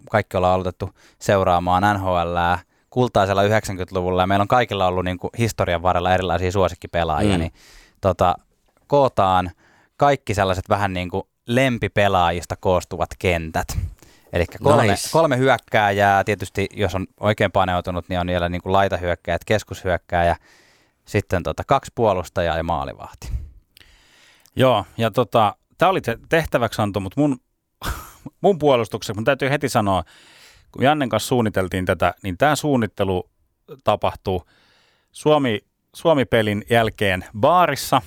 kaikki 0.09 0.37
ollaan 0.37 0.53
aloitettu 0.53 0.89
seuraamaan 1.19 1.83
NHLää 1.95 2.59
kultaisella 2.89 3.43
90-luvulla 3.43 4.23
ja 4.23 4.27
meillä 4.27 4.41
on 4.43 4.47
kaikilla 4.47 4.87
ollut 4.87 5.05
niin 5.05 5.17
kuin 5.17 5.31
historian 5.37 5.81
varrella 5.81 6.13
erilaisia 6.13 6.51
suosikkipelaajia, 6.51 7.33
Mm. 7.37 7.39
niin 7.39 7.51
tota, 8.01 8.35
kootaan 8.87 9.51
kaikki 9.97 10.33
sellaiset 10.33 10.69
vähän 10.69 10.93
niin 10.93 11.09
kuin 11.09 11.23
lempipelaajista 11.47 12.55
koostuvat 12.55 13.09
kentät. 13.19 13.77
Eli 14.33 14.45
kolme, 14.63 14.83
Nice. 14.87 15.09
kolme 15.11 15.37
hyökkääjää, 15.37 16.23
tietysti 16.23 16.67
jos 16.73 16.95
on 16.95 17.07
oikein 17.19 17.51
paneutunut, 17.51 18.09
niin 18.09 18.19
on 18.19 18.27
vielä 18.27 18.49
niin 18.49 18.61
kuin 18.61 18.73
laitahyökkäjät, 18.73 19.45
keskushyökkääjä, 19.45 20.35
sitten 21.05 21.43
tota, 21.43 21.63
kaksi 21.67 21.91
puolustajaa 21.95 22.57
ja 22.57 22.63
maalivahti. 22.63 23.29
Joo, 24.55 24.85
ja 24.97 25.11
tota, 25.11 25.55
tämä 25.77 25.89
oli 25.89 26.01
te- 26.01 26.19
tehtäväksi 26.29 26.81
anto, 26.81 26.99
mutta 26.99 27.21
mun, 27.21 27.37
mun 28.41 28.59
puolustukseksi, 28.59 29.13
mun 29.13 29.25
täytyy 29.25 29.49
heti 29.49 29.69
sanoa, 29.69 30.03
kun 30.71 30.83
Jannen 30.83 31.09
kanssa 31.09 31.27
suunniteltiin 31.27 31.85
tätä, 31.85 32.13
niin 32.23 32.37
tämä 32.37 32.55
suunnittelu 32.55 33.29
tapahtui 33.83 34.41
Suomi, 35.11 35.59
Suomi-pelin 35.95 36.63
jälkeen 36.69 37.25
baarissa. 37.39 38.01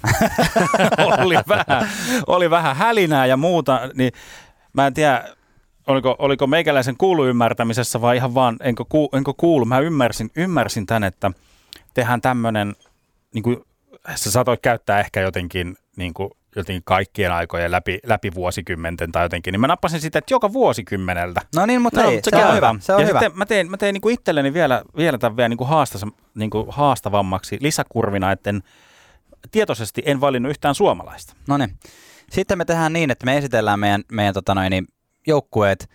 oli, 1.25 1.35
vähän, 1.49 1.89
oli 2.27 2.51
vähän 2.51 2.77
hälinää 2.77 3.27
ja 3.27 3.37
muuta, 3.37 3.81
niin 3.95 4.13
mä 4.73 4.87
en 4.87 4.95
tiedä, 4.95 5.29
oliko, 5.87 6.17
oliko 6.19 6.47
meikäläisen 6.47 6.97
kuulu 6.97 7.27
ymmärtämisessä 7.27 8.01
vai 8.01 8.17
ihan 8.17 8.35
vaan, 8.35 8.57
enkö, 8.61 8.85
ku, 8.89 9.09
enkö 9.13 9.33
kuulu. 9.37 9.65
Mä 9.65 9.79
ymmärsin, 9.79 10.31
ymmärsin 10.37 10.87
tän, 10.87 11.05
että 11.05 11.31
tehdään 11.95 12.21
tämmöinen, 12.21 12.75
niin 13.35 13.43
kuin, 13.43 13.65
sä 14.15 14.31
saatoit 14.31 14.61
käyttää 14.63 15.01
ehkä 15.01 15.21
jotenkin, 15.21 15.77
niin 15.97 16.15
kuin, 16.15 16.31
jotenkin 16.57 16.83
kaikkien 16.85 17.33
aikojen 17.33 17.71
läpi, 17.71 17.99
läpi 18.07 18.35
vuosikymmenten 18.35 19.13
tai 19.13 19.25
jotenkin, 19.25 19.53
niin 19.53 19.61
mä 19.61 19.67
nappasin 19.67 20.01
sitä, 20.01 20.19
että 20.19 20.35
joka 20.35 20.53
vuosikymmeneltä. 20.53 21.41
No 21.57 21.67
niin, 21.67 21.83
mutta 21.83 22.03
No, 22.03 22.09
ei, 22.11 22.15
mutta 22.17 22.31
se, 22.31 22.37
on 22.37 22.43
käy. 22.43 22.57
hyvä. 22.57 22.75
Se 22.81 22.93
on 22.95 23.01
ja 23.01 23.07
hyvä. 23.07 23.21
sitten 23.21 23.39
mä 23.39 23.47
tein, 23.47 23.71
mä 23.71 23.77
tein 23.77 23.93
niin 23.93 24.01
kuin 24.01 24.15
itselleni 24.15 24.55
vielä, 24.55 24.83
vielä 24.97 25.19
tämän 25.19 25.37
vielä 25.37 25.49
niin 25.49 25.59
kuin 25.59 25.69
haastas, 25.69 26.05
niin 26.35 26.51
kuin 26.51 26.67
haastavammaksi 26.69 27.59
lisäkurvina, 27.61 28.33
että 28.33 28.51
en, 28.51 28.63
tietoisesti 29.51 30.03
en 30.07 30.21
valinnut 30.21 30.51
yhtään 30.51 30.75
suomalaista. 30.75 31.35
No 31.49 31.57
niin. 31.57 31.79
Sitten 32.31 32.59
me 32.59 32.65
tehdään 32.65 32.93
niin, 32.93 33.11
että 33.11 33.27
me 33.27 33.37
esitellään 33.39 33.81
meidän, 33.81 34.03
meidän 34.13 34.35
tota 34.35 34.55
noin, 34.55 34.71
niin, 34.71 34.87
joukkueet 35.27 35.91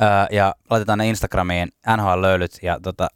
ää, 0.00 0.26
ja 0.30 0.54
laitetaan 0.70 0.98
ne 0.98 1.08
Instagramiin 1.08 1.68
NHL-löylyt 1.96 2.58
ja 2.62 2.80
tota, 2.82 3.08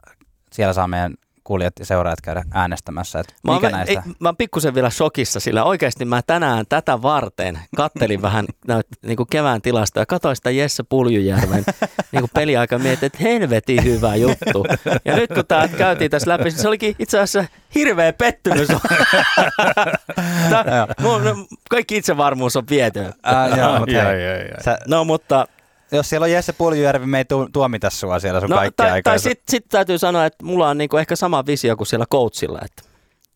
siellä 0.53 0.73
saa 0.73 0.89
meidän 0.89 1.15
kuulijat 1.45 1.73
ja 1.79 1.85
seuraajat 1.85 2.21
käydä 2.21 2.43
äänestämässä, 2.53 3.21
että 3.21 3.35
Mä 3.43 3.53
oon, 3.53 3.63
mikä 3.63 3.77
näistä... 3.77 4.03
ei, 4.07 4.13
mä 4.19 4.29
oon 4.29 4.37
pikkusen 4.37 4.75
vielä 4.75 4.91
shokissa, 4.91 5.41
sillä 5.41 5.65
oikeasti 5.65 6.05
mä 6.05 6.23
tänään 6.27 6.65
tätä 6.69 7.03
varten 7.03 7.59
kattelin 7.77 8.23
vähän 8.29 8.47
näyt, 8.67 8.87
niin 9.03 9.17
kuin 9.17 9.27
kevään 9.31 9.63
tilasta 9.63 10.01
ja 10.01 10.07
katsoin 10.07 10.37
sitä 10.37 10.51
Jesse 10.51 10.83
Puljujärven 10.89 11.65
niin 12.13 12.21
kuin 12.21 12.31
peliaika 12.35 12.79
mietin, 12.79 13.07
että 13.07 13.19
helvetin 13.23 13.85
hyvä 13.85 14.17
juttu. 14.17 14.65
Ja 15.05 15.17
nyt 15.17 15.31
kun 15.35 15.47
tämä 15.47 15.69
käytiin 15.69 16.11
tässä 16.11 16.31
läpi, 16.31 16.45
niin 16.45 16.53
se 16.53 16.69
olikin 16.69 16.97
itse 16.99 17.19
asiassa 17.21 17.51
hirveä 17.75 18.13
pettymys. 18.13 18.69
Tää, 20.51 20.87
mun, 21.01 21.47
kaikki 21.71 21.97
itsevarmuus 21.97 22.57
on 22.57 22.65
viety. 22.71 23.05
Ää, 23.23 23.49
joo, 23.49 23.85
Jai, 23.87 24.07
hei, 24.07 24.25
jai, 24.25 24.39
jai. 24.39 24.63
sä, 24.65 24.79
No 24.89 25.05
mutta 25.05 25.47
jos 25.97 26.09
siellä 26.11 26.25
on 26.25 26.31
Jesse 26.31 26.53
Puljujärvi, 26.53 27.07
me 27.07 27.19
ei 27.19 27.25
tu- 27.25 27.49
tuomita 27.53 27.91
sua 27.91 28.19
siellä 28.19 28.41
sun 28.41 28.51
no, 28.51 28.57
kaikki 28.57 28.75
tai, 28.77 29.03
tai 29.03 29.19
sitten 29.19 29.45
sit 29.51 29.65
täytyy 29.69 29.99
sanoa, 29.99 30.27
että 30.27 30.45
mulla 30.45 30.69
on 30.69 30.79
niinku 30.79 30.97
ehkä 30.97 31.17
sama 31.17 31.47
visio 31.47 31.77
kuin 31.77 31.87
siellä 31.87 32.07
coachilla, 32.13 32.59
että 32.65 32.83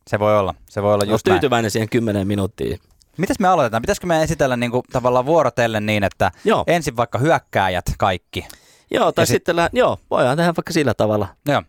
Se 0.07 0.19
voi 0.19 0.39
olla, 0.39 0.55
se 0.69 0.83
voi 0.83 0.95
olla 0.95 1.05
Just 1.05 1.27
näin. 1.27 1.35
tyytyväinen 1.35 1.71
siihen 1.71 1.89
10 1.89 2.27
minuuttiin. 2.27 2.79
Mitäs 3.17 3.39
me 3.39 3.49
aloitetaan? 3.49 3.83
Pitäisikö 3.83 4.07
me 4.07 4.23
esitellä 4.23 4.57
niinku 4.57 4.83
tavallaan 4.93 5.27
vuorotellen 5.27 5.87
niin, 5.87 6.05
että 6.05 6.31
Joo, 6.45 6.65
ensin 6.67 6.97
vaikka 6.97 7.19
hyökkääjät 7.19 7.85
kaikki? 7.99 8.47
joo 8.91 9.13
tai 9.13 9.23
ja 9.23 9.27
sit- 9.27 9.35
sitten, 9.35 9.57
lä- 9.57 9.71
joo, 9.73 9.99
voidaan 10.11 10.37
tehdä 10.37 10.53
vaikka 10.57 10.73
sillä 10.73 10.95
tavalla. 10.95 11.29
Joo. 11.49 11.63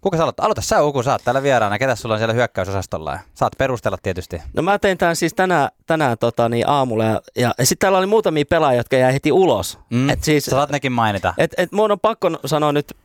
Kuka 0.00 0.16
sä 0.16 0.22
aloittaa? 0.22 0.46
Aloita 0.46 0.60
sä 0.60 0.82
Uku, 0.82 1.02
sä 1.02 1.12
oot 1.12 1.24
täällä 1.24 1.42
vieraana. 1.42 1.78
Ketä 1.78 1.94
sulla 1.96 2.14
on 2.14 2.18
siellä 2.18 2.34
hyökkäysosastolla? 2.34 3.18
Saat 3.34 3.52
perustella 3.58 3.98
tietysti. 4.02 4.42
No 4.52 4.62
mä 4.62 4.78
tein 4.78 4.98
tämän 4.98 5.16
siis 5.16 5.34
tänään, 5.34 5.68
tänään 5.86 6.18
tota, 6.18 6.48
niin 6.48 6.68
aamulla 6.68 7.04
ja, 7.04 7.20
ja 7.36 7.54
sitten 7.62 7.78
täällä 7.78 7.98
oli 7.98 8.06
muutamia 8.06 8.44
pelaajia, 8.50 8.80
jotka 8.80 8.96
jäi 8.96 9.12
heti 9.12 9.32
ulos. 9.32 9.78
Mm. 9.90 10.10
Et 10.10 10.24
siis, 10.24 10.44
Sä 10.44 10.50
saat 10.50 10.70
nekin 10.70 10.92
mainita. 10.92 11.34
et, 11.38 11.54
et 11.56 11.72
mun 11.72 11.90
on 11.90 12.00
pakko 12.00 12.30
sanoa 12.46 12.72
nyt, 12.72 12.96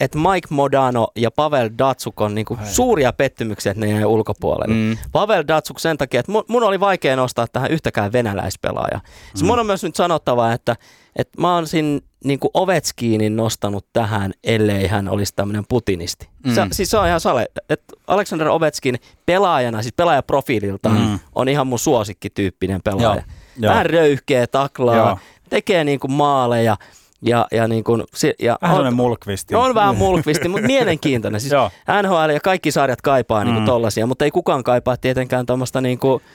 että 0.00 0.18
Mike 0.18 0.48
Modano 0.50 1.08
ja 1.16 1.30
Pavel 1.30 1.70
Datsuk 1.78 2.20
on 2.20 2.34
niinku 2.34 2.58
suuria 2.64 3.12
pettymyksiä, 3.12 3.72
että 3.72 3.86
ne 3.86 3.92
jäi 3.92 4.04
ulkopuolelle. 4.04 4.74
Mm. 4.74 4.98
Pavel 5.12 5.44
Datsuk 5.48 5.78
sen 5.78 5.98
takia, 5.98 6.20
että 6.20 6.32
mun, 6.32 6.44
mun 6.48 6.62
oli 6.62 6.80
vaikea 6.80 7.16
nostaa 7.16 7.46
tähän 7.52 7.70
yhtäkään 7.70 8.12
venäläispelaajaa. 8.12 9.00
Mm. 9.40 9.46
Mun 9.46 9.58
on 9.58 9.66
myös 9.66 9.82
nyt 9.82 9.96
sanottava, 9.96 10.52
että, 10.52 10.76
että 11.16 11.40
mä 11.40 11.54
oon 11.54 11.66
siinä 11.66 12.00
niin 12.24 12.38
Ovechkinin 12.54 13.36
nostanut 13.36 13.86
tähän, 13.92 14.32
ellei 14.44 14.86
hän 14.86 15.08
olisi 15.08 15.32
tämmöinen 15.36 15.64
putinisti. 15.68 16.28
Mm. 16.46 16.54
Se, 16.54 16.66
siis 16.72 16.90
se 16.90 16.98
on 16.98 17.06
ihan 17.06 17.20
sale. 17.20 17.46
Että 17.70 17.94
Alexander 18.06 18.48
Ovechkin 18.48 18.96
pelaajana, 19.26 19.82
siis 19.82 19.94
pelaajaprofiililtaan, 19.96 20.96
Mm. 21.00 21.18
on 21.34 21.48
ihan 21.48 21.66
mun 21.66 21.78
suosikkityyppinen 21.78 22.80
pelaaja. 22.84 23.22
Joo. 23.58 23.70
Vähän 23.72 23.86
röyhkeä, 23.86 24.46
taklaa, 24.46 24.96
Joo. 24.96 25.18
tekee 25.50 25.84
niin 25.84 26.00
kuin 26.00 26.12
maaleja 26.12 26.76
ja, 27.22 27.46
ja, 27.52 27.68
niin 27.68 27.84
kuin, 27.84 28.02
ja 28.38 28.58
Vähän 28.62 28.86
on, 28.86 28.94
mulkvisti. 28.94 29.54
on 29.54 29.74
vähän 29.74 29.96
mulkvisti, 29.96 30.48
mutta 30.48 30.66
mielenkiintoinen. 30.74 31.40
Siis 31.40 31.52
Joo. 31.52 31.70
NHL 32.02 32.30
ja 32.30 32.40
kaikki 32.40 32.70
sarjat 32.70 33.00
kaipaa 33.02 33.44
niinku 33.44 33.60
Mm. 33.60 33.66
tollasia, 33.66 34.06
mutta 34.06 34.24
ei 34.24 34.30
kukaan 34.30 34.64
kaipaa 34.64 34.96
tietenkään 34.96 35.46
tuommoista 35.46 35.80
niinku, 35.80 36.22
ää, 36.22 36.28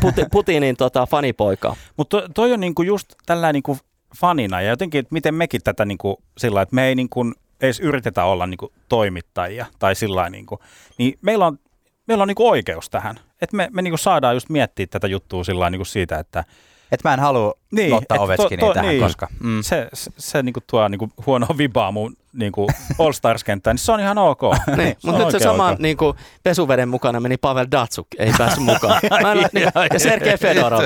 Puti- 0.00 0.26
Putinin 0.30 0.76
tota, 0.76 1.06
fanipoikaa. 1.06 1.76
Mutta 1.96 2.16
toi, 2.20 2.28
toi 2.34 2.52
on 2.52 2.60
niinku 2.60 2.82
just 2.82 3.12
tällainen 3.26 3.52
niinku 3.52 3.78
fanina 4.20 4.60
ja 4.60 4.70
jotenkin, 4.70 4.98
että 4.98 5.12
miten 5.12 5.34
mekin 5.34 5.60
tätä 5.64 5.84
niin 5.84 5.98
kuin, 5.98 6.16
sillä 6.38 6.62
että 6.62 6.74
me 6.74 6.86
ei 6.88 6.94
niin 6.94 7.08
kuin, 7.08 7.34
edes 7.60 7.80
yritetä 7.80 8.24
olla 8.24 8.46
niin 8.46 8.58
kuin, 8.58 8.72
toimittajia 8.88 9.66
tai 9.78 9.94
sillä 9.94 10.30
niin 10.30 10.46
kuin, 10.46 10.58
niin 10.98 11.18
meillä 11.22 11.46
on, 11.46 11.58
meillä 12.06 12.22
on 12.22 12.28
niin 12.28 12.34
kuin, 12.36 12.50
oikeus 12.50 12.90
tähän. 12.90 13.16
Että 13.42 13.56
me, 13.56 13.68
me 13.72 13.82
niin 13.82 13.92
kuin, 13.92 13.98
saadaan 13.98 14.36
just 14.36 14.48
miettiä 14.48 14.86
tätä 14.86 15.06
juttua 15.06 15.44
sillä 15.44 15.70
niin 15.70 15.78
kuin 15.78 15.86
siitä, 15.86 16.18
että 16.18 16.44
Että 16.92 17.08
mä 17.08 17.14
en 17.14 17.20
halua 17.20 17.54
Niin, 17.72 17.92
ottaa 17.94 18.16
to- 18.18 18.24
Ovechkinia 18.24 18.66
to- 18.66 18.74
tähän, 18.74 18.88
niin. 18.90 19.02
koska... 19.02 19.28
Mm. 19.40 19.62
se, 19.62 19.88
se, 19.94 20.10
se 20.18 20.42
niin 20.42 20.52
kuin, 20.52 20.64
tuo 20.70 20.88
niin 20.88 20.98
kuin, 20.98 21.12
huonoa 21.26 21.58
vibaa 21.58 21.92
mun 21.92 22.16
niin 22.32 22.52
kuin, 22.52 22.68
All 22.98 23.12
Stars-kenttään, 23.12 23.74
niin 23.74 23.84
se 23.84 23.92
on 23.92 24.00
ihan 24.00 24.18
ok. 24.18 24.40
Niin, 24.76 24.96
mutta 25.04 25.22
nyt 25.22 25.30
se 25.30 25.38
sama 25.38 25.70
ok. 25.70 25.78
niin 25.78 25.96
kuin 25.96 26.16
pesuveden 26.42 26.88
mukana 26.88 27.20
meni 27.20 27.36
Pavel 27.36 27.66
Datsuk, 27.70 28.06
ei 28.18 28.32
päässyt 28.38 28.64
mukaan. 28.64 29.00
Mä 29.22 29.32
en, 29.32 29.48
niin, 29.52 29.68
ja 29.92 29.98
Sergei 29.98 30.36
Fedorov. 30.36 30.80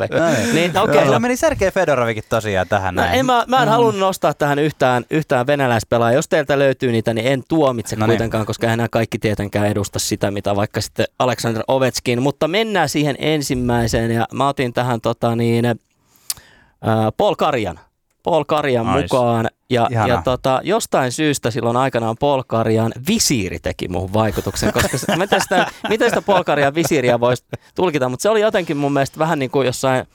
niin, 0.53 0.79
okei. 0.79 0.99
Okay. 0.99 1.13
No 1.13 1.19
meni 1.21 1.37
Sergei 1.37 1.71
Fedorovikin 1.71 2.25
tosiaan 2.29 2.69
tähän 2.69 2.95
No, 2.95 3.03
näin. 3.03 3.19
en 3.19 3.27
mä, 3.27 3.45
mä 3.49 3.63
en 3.63 3.69
halunnut 3.69 4.01
nostaa 4.01 4.35
tähän 4.35 4.59
yhtään, 4.59 5.05
yhtään 5.11 5.47
venäläispelaajaa. 5.47 6.19
Jos 6.19 6.29
teiltä 6.29 6.59
löytyy 6.59 6.93
niitä, 6.93 7.15
niin 7.15 7.27
en 7.27 7.43
tuomitse 7.49 7.97
No 7.97 8.01
no 8.01 8.07
niin. 8.07 8.13
kuitenkaan, 8.17 8.47
koska 8.47 8.73
enää 8.73 8.89
kaikki 8.91 9.19
tietenkään 9.19 9.67
edusta 9.67 9.99
sitä, 9.99 10.31
mitä 10.31 10.57
vaikka 10.57 10.81
sitten 10.81 11.07
Alexander 11.19 11.63
Ovechkin. 11.69 12.23
Mutta 12.23 12.49
mennään 12.49 12.89
siihen 12.89 13.17
ensimmäiseen 13.19 14.11
ja 14.11 14.27
mä 14.33 14.49
otin 14.49 14.73
tähän 14.73 15.01
tota 15.01 15.37
niin, 15.37 15.65
äh, 15.67 15.75
Paul 17.17 17.35
Karjan. 17.35 17.81
Paul 18.25 18.45
Karjan 18.45 18.87
Nice. 18.87 19.03
mukaan. 19.03 19.49
Ja, 19.71 19.87
Ihana. 19.91 20.09
ja 20.09 20.23
tota, 20.23 20.61
jostain 20.65 21.13
syystä 21.13 21.51
silloin 21.51 21.77
aikanaan 21.77 22.17
Paul 22.21 22.43
Karjan 22.47 22.93
visiiri 23.09 23.59
teki 23.59 23.89
muuhun 23.89 24.13
vaikutuksen, 24.13 24.73
koska 24.73 24.99
se, 24.99 25.17
miten, 25.17 25.41
sitä, 25.41 25.67
miten 25.89 26.09
sitä 26.11 26.23
Paul 26.23 26.45
Karjan 26.45 26.75
visiiriä 26.75 27.21
voisi 27.21 27.45
tulkita, 27.75 28.09
mutta 28.09 28.23
se 28.23 28.29
oli 28.29 28.41
jotenkin 28.41 28.77
mun 28.77 28.93
mielestä 28.93 29.19
vähän 29.19 29.39
niin 29.39 29.51
kuin 29.51 29.67
jossain 29.67 30.07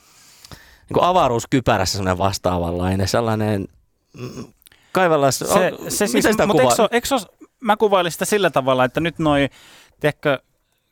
niin 0.52 0.94
kuin 0.94 1.04
avaruuskypärässä 1.04 1.98
sellainen 1.98 2.18
vastaavanlainen, 2.18 3.08
sellainen 3.08 3.68
mm, 4.18 4.46
kaivallas... 4.92 5.40
Se, 5.40 5.46
se 5.46 6.06
miten 6.06 6.10
siis, 6.10 6.26
sitä 6.26 6.46
mutta 6.46 6.64
eikö, 6.64 6.82
ole- 6.82 6.90
eikö 6.92 7.08
ole- 7.12 7.50
mä 7.60 7.78
kuvailin 7.78 8.12
sitä 8.12 8.26
sillä 8.26 8.50
tavalla, 8.50 8.86
että 8.86 9.00
nyt 9.00 9.20
noi, 9.20 9.50
tiedätkö, 10.00 10.40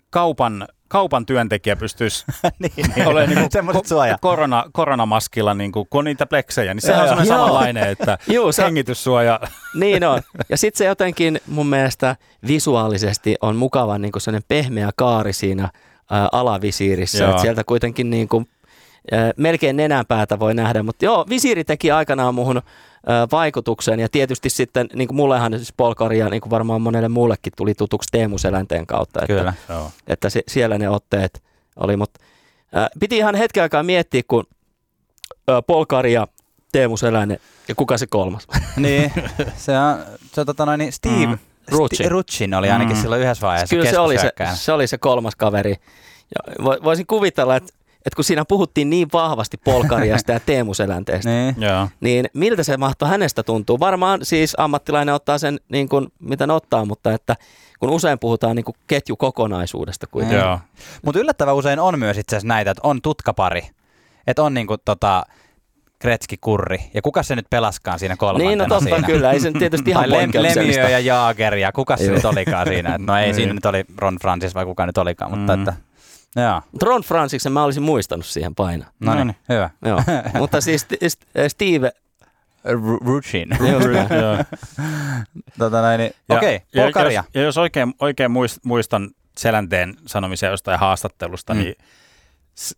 kaupan, 0.10 0.68
kaupan 0.88 1.26
työntekijä 1.26 1.76
pystyisi 1.76 2.26
niin, 2.60 3.08
olemaan 3.08 3.36
niin 3.36 3.52
Semmoiset 3.52 3.86
suoja. 3.86 4.18
korona, 4.22 4.66
koronamaskilla, 4.72 5.54
niin 5.54 5.72
kuin, 5.72 5.88
kun 5.90 6.00
on 6.00 6.06
niitä 6.06 6.26
pleksejä, 6.26 6.74
niin 6.74 6.82
sehän 6.82 7.02
on 7.02 7.08
semmoinen 7.08 7.38
samanlainen, 7.38 7.90
että 7.90 8.18
Juu, 8.34 8.52
se- 8.52 8.64
hengityssuoja. 8.64 9.40
Niin 9.76 10.04
on. 10.04 10.22
Ja 10.50 10.58
sitten 10.58 10.78
se 10.78 10.86
jotenkin 10.86 11.40
mun 11.48 11.68
mielestä 11.68 12.16
visuaalisesti 12.48 13.36
on 13.42 13.56
mukava 13.56 13.98
niin 13.98 14.12
kuin 14.12 14.22
sellainen 14.22 14.46
pehmeä 14.48 14.90
kaari 14.96 15.34
siinä 15.34 15.70
ää, 16.12 16.30
alavisiirissä. 16.32 17.24
Joo. 17.24 17.32
Et 17.32 17.40
sieltä 17.40 17.64
kuitenkin 17.64 18.10
niin 18.10 18.28
kuin, 18.28 18.48
ää, 19.12 19.32
melkein 19.38 19.78
nenänpäätä 19.78 20.40
voi 20.40 20.54
nähdä. 20.54 20.84
Mutta 20.84 21.06
joo, 21.06 21.26
visiiri 21.30 21.64
teki 21.64 21.92
aikanaan 21.92 22.36
muuhun 22.36 22.62
ää, 23.06 23.28
vaikutuksen. 23.32 24.00
Ja 24.00 24.10
tietysti 24.10 24.50
sitten, 24.50 24.88
niin 24.94 25.08
kuin 25.08 25.16
mullehan 25.16 25.54
siis 25.54 25.74
Polkaria, 25.78 26.30
niin 26.30 26.42
kuin 26.42 26.50
varmaan 26.50 26.82
monelle 26.82 27.10
muullekin 27.10 27.54
tuli 27.58 27.74
tutuksi 27.74 28.10
Teemu 28.12 28.38
Selänteen 28.38 28.88
kautta. 28.88 29.20
Että, 29.22 29.34
Kyllä. 29.34 29.54
Joo. 29.70 29.92
että 30.08 30.30
se, 30.30 30.42
siellä 30.48 30.78
ne 30.78 30.90
otteet 30.90 31.44
oli. 31.76 31.98
Mutta 31.98 32.20
ää, 32.74 32.90
piti 33.00 33.18
ihan 33.18 33.36
hetken 33.36 33.64
aikaa 33.64 33.84
miettiä, 33.84 34.22
kun 34.28 34.44
Polkaria, 35.68 36.28
Teemu 36.72 36.98
Selänne 36.98 37.40
ja 37.68 37.76
kuka 37.76 37.98
se 37.98 38.08
kolmas? 38.08 38.48
niin, 38.76 39.12
se 39.58 39.78
on, 39.80 39.98
se 40.34 40.42
on 40.42 40.48
tota 40.48 40.66
noin, 40.66 40.78
niin 40.80 40.92
Steve 40.94 41.26
Mm. 41.26 41.38
Rutschin. 41.72 42.06
Sti- 42.06 42.10
Rutschin 42.10 42.54
oli 42.54 42.70
ainakin 42.72 42.96
Mm. 42.96 43.02
silloin 43.02 43.22
yhdessä 43.22 43.48
vaiheessa 43.48 43.76
Kyllä 43.76 43.90
se 43.90 44.00
oli 44.00 44.18
se, 44.20 44.32
se 44.54 44.72
oli 44.72 44.88
se 44.88 44.98
kolmas 44.98 45.36
kaveri. 45.36 45.72
Ja 46.36 46.54
vo- 46.64 46.84
voisin 46.84 47.08
kuvitella, 47.08 47.56
että, 47.56 47.74
että 48.08 48.16
kun 48.16 48.24
siinä 48.24 48.46
puhuttiin 48.46 48.90
niin 48.90 49.08
vahvasti 49.14 49.58
Polkariasta 49.58 50.32
ja 50.32 50.40
Teemu 50.46 50.74
Selänteestä, 50.74 51.30
Niin. 51.30 51.56
Joo. 51.58 51.88
niin 52.00 52.26
miltä 52.34 52.64
se 52.64 52.78
mahtoi 52.78 53.10
hänestä 53.10 53.44
tuntuu? 53.44 53.80
Varmaan 53.80 54.20
siis 54.24 54.56
ammattilainen 54.58 55.16
ottaa 55.16 55.38
sen 55.38 55.60
niin 55.70 55.90
kuin, 55.90 56.08
mitä 56.20 56.48
ne 56.48 56.54
ottaa, 56.54 56.86
mutta 56.86 57.12
että 57.14 57.36
kun 57.80 57.90
usein 57.90 58.20
puhutaan 58.20 58.56
niin 58.56 58.64
kuin 58.66 58.76
ketjukokonaisuudesta 58.88 60.08
kuitenkin. 60.08 60.40
Joo. 60.40 60.60
Mutta 61.06 61.20
yllättävän 61.20 61.56
usein 61.56 61.80
on 61.80 62.00
myös 62.00 62.18
itse 62.18 62.36
asiassa 62.36 62.48
näitä, 62.48 62.72
että 62.72 62.82
on 62.84 63.02
tutkapari. 63.02 63.70
Että 64.28 64.44
on 64.44 64.54
niinku 64.54 64.78
tota 64.86 65.24
Kretski 66.00 66.38
Kurri. 66.42 66.78
Ja 66.94 67.02
kuka 67.02 67.24
se 67.24 67.36
nyt 67.36 67.46
pelaskaan 67.50 68.00
siinä 68.00 68.16
kolmantena 68.16 68.50
Niin, 68.50 68.58
no 68.58 68.66
totta 68.66 68.84
siinä? 68.84 69.08
kyllä, 69.08 69.32
ei 69.32 69.40
se 69.40 69.50
nyt 69.50 69.60
tietysti 69.60 69.90
ihan 69.90 70.12
Lem. 70.12 70.30
Lemieux 70.34 70.76
ja 70.92 71.00
Jaager 71.00 71.56
ja 71.56 71.72
kuka 71.72 71.98
se 71.98 72.12
nyt 72.12 72.26
olikaan 72.26 72.68
siinä? 72.68 72.96
Et 72.96 73.02
No 73.02 73.18
ei, 73.18 73.24
Niin. 73.26 73.36
siinä 73.36 73.54
nyt 73.54 73.66
oli 73.66 73.84
Ron 73.98 74.18
Francis 74.22 74.56
vai 74.56 74.66
kuka 74.66 74.86
nyt 74.86 74.98
olikaan, 74.98 75.38
mutta 75.38 75.56
Mm. 75.56 75.62
että... 75.62 75.74
Joo, 76.38 76.62
Mutta 76.72 76.86
Ron 76.86 77.02
Fransiksen 77.02 77.52
mä 77.52 77.64
olisin 77.64 77.84
muistanut 77.84 78.26
siihen 78.26 78.56
painaa. 78.56 78.90
no 79.00 79.14
niin, 79.24 79.36
hyvä. 79.50 79.70
Joo. 79.86 80.04
mutta 80.40 80.62
siis 80.62 80.84
St- 80.86 81.08
St- 81.08 81.50
Steve, 81.50 81.92
Ruchin. 83.06 83.50
näin. 83.50 83.70
Tota 85.60 85.82
noin, 85.82 85.98
niin, 85.98 86.12
Ja- 86.30 86.36
okei, 86.38 86.60
ja 86.74 86.82
Paul 86.82 86.92
Karja. 86.92 87.20
Jos, 87.28 87.30
ja 87.34 87.42
jos 87.42 87.58
oikein, 87.58 87.94
oikein 88.00 88.32
muist- 88.32 88.60
muistan 88.64 89.10
Selänteen 89.38 89.96
sanomisia 90.06 90.50
jostain 90.50 90.80
haastattelusta, 90.80 91.54
Mm. 91.54 91.60
niin 91.60 91.76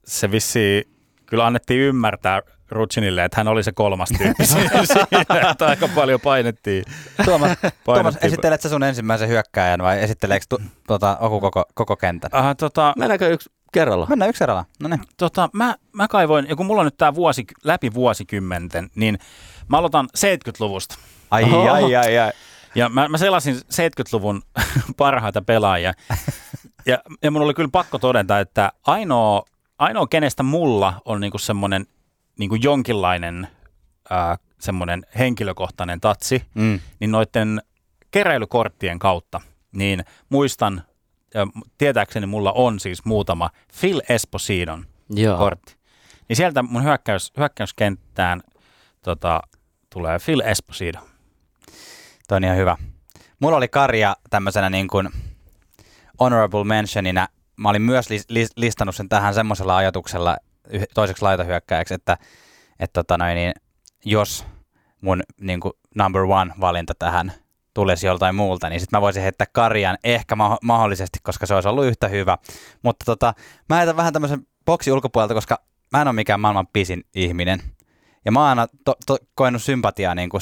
se 0.06 0.32
vissi 0.32 0.90
kyllä 1.26 1.46
annettiin 1.46 1.80
ymmärtää 1.80 2.42
Rutsinille, 2.72 3.26
että 3.26 3.38
hän 3.38 3.48
oli 3.48 3.64
se 3.64 3.72
kolmas 3.72 4.10
tyyppi 4.18 4.46
siinä, 4.46 4.70
että 5.52 5.68
aika 5.68 5.88
paljon 5.96 6.22
painettiin. 6.22 6.84
Tuomas, 7.26 7.52
Tuomas 7.62 7.74
painettiin. 7.86 8.28
esittelet 8.28 8.62
sä 8.62 8.70
sun 8.70 8.84
ensimmäisen 8.84 9.30
hyökkääjän 9.30 9.84
vai 9.84 10.00
esitteleekö 10.04 10.46
tu, 10.50 10.62
tota, 10.88 11.18
Oku 11.20 11.40
koko, 11.40 11.66
koko 11.74 11.96
kentän? 11.96 12.32
Uh, 12.34 12.56
tota, 12.58 12.94
Mennäänkö 12.98 13.30
yksi 13.30 13.50
kerralla? 13.74 14.06
Mennään 14.10 14.30
yksi 14.30 14.44
eralla. 14.44 14.66
No 14.82 14.90
niin. 14.90 15.02
tota, 15.18 15.50
mä, 15.54 15.76
mä 15.94 16.08
kaivoin, 16.08 16.50
ja 16.50 16.56
kun 16.56 16.66
mulla 16.66 16.82
on 16.82 16.86
nyt 16.88 16.98
tämä 16.98 17.16
vuosi, 17.16 17.46
läpi 17.64 17.94
vuosikymmenten, 17.94 18.90
niin 18.96 19.20
mä 19.68 19.78
aloitan 19.78 20.10
70-luvusta. 20.18 20.96
Ai, 21.32 21.44
Oho. 21.44 21.72
ai, 21.72 21.96
ai, 21.96 22.18
ai. 22.20 22.32
Ja 22.76 22.90
mä, 22.90 23.08
mä 23.08 23.18
selasin 23.18 23.56
70-luvun 23.56 24.42
parhaita 24.98 25.42
pelaajia. 25.42 25.94
Ja, 26.86 27.00
ja 27.24 27.32
mun 27.32 27.42
oli 27.42 27.54
kyllä 27.54 27.70
pakko 27.72 28.00
todeta, 28.00 28.40
että 28.40 28.72
ainoa, 28.88 29.44
ainoa 29.80 30.08
kenestä 30.08 30.44
mulla 30.44 30.94
on 31.06 31.22
niinku 31.22 31.38
semmoinen 31.38 31.86
niinku 32.40 32.56
jonkinlainen 32.56 33.48
ää, 34.10 34.38
semmoinen 34.60 35.06
henkilökohtainen 35.20 36.02
tatsi, 36.02 36.44
Mm. 36.56 36.80
niin 37.00 37.12
noiden 37.12 37.62
keräilykorttien 38.12 39.00
kautta, 39.00 39.42
niin 39.72 40.04
muistan, 40.30 40.84
ja 41.34 41.48
tietääkseni 41.78 42.26
mulla 42.26 42.52
on 42.52 42.80
siis 42.80 43.06
muutama 43.06 43.50
Phil 43.80 44.02
Esposidon 44.10 44.86
Joo. 45.10 45.38
kortti. 45.38 45.76
Niin 46.30 46.38
sieltä 46.38 46.64
mun 46.64 46.84
hyökkäys, 46.84 47.34
hyökkäyskenttään 47.38 48.42
tota, 49.04 49.42
tulee 49.90 50.18
Phil 50.26 50.40
Esposito. 50.40 51.00
Toi 52.28 52.36
on 52.36 52.44
ihan 52.44 52.58
hyvä. 52.58 52.78
Mulla 53.40 53.58
oli 53.58 53.68
Karja 53.68 54.16
tämmöisenä 54.30 54.70
niin 54.70 54.88
kuin 54.88 55.10
honorable 56.20 56.64
mentionina. 56.64 57.28
Mä 57.58 57.70
olin 57.70 57.82
myös 57.82 58.10
lis- 58.10 58.34
lis- 58.34 58.54
listannut 58.56 58.96
sen 58.96 59.10
tähän 59.10 59.34
semmoisella 59.34 59.78
ajatuksella 59.78 60.38
toiseksi 60.94 61.24
laitahyökkääjäksi, 61.24 61.94
että, 61.94 62.18
että 62.80 62.94
tota 62.94 63.18
noin, 63.18 63.36
niin, 63.36 63.54
jos 64.06 64.46
mun 65.02 65.24
niin 65.42 65.60
kuin 65.60 65.74
number 65.96 66.22
one 66.22 66.54
valinta 66.60 66.94
tähän 67.00 67.34
tulisi 67.74 68.08
joltain 68.08 68.36
muulta, 68.36 68.70
niin 68.70 68.80
sitten 68.80 68.98
mä 68.98 69.02
voisin 69.02 69.24
heittää 69.24 69.48
Karjan 69.54 69.98
ehkä 70.04 70.36
ma- 70.36 70.58
mahdollisesti, 70.64 71.20
koska 71.24 71.46
se 71.46 71.56
olisi 71.56 71.70
ollut 71.70 71.86
yhtä 71.86 72.08
hyvä. 72.08 72.38
Mutta 72.82 73.06
tota, 73.06 73.34
mä 73.70 73.76
heitän 73.78 73.98
vähän 73.98 74.14
tämmöisen 74.14 74.48
boksi 74.66 74.92
ulkopuolelta, 74.92 75.34
koska 75.34 75.62
mä 75.92 76.02
en 76.02 76.08
ole 76.08 76.16
mikään 76.16 76.40
maailman 76.40 76.68
pisin 76.74 77.04
ihminen. 77.16 77.62
Ja 78.26 78.32
mä 78.32 78.40
oon 78.40 78.50
aina 78.50 78.68
to- 78.86 78.96
to- 79.06 79.18
koenut 79.36 79.64
sympatiaa 79.64 80.16
niin 80.16 80.30
kuin 80.30 80.42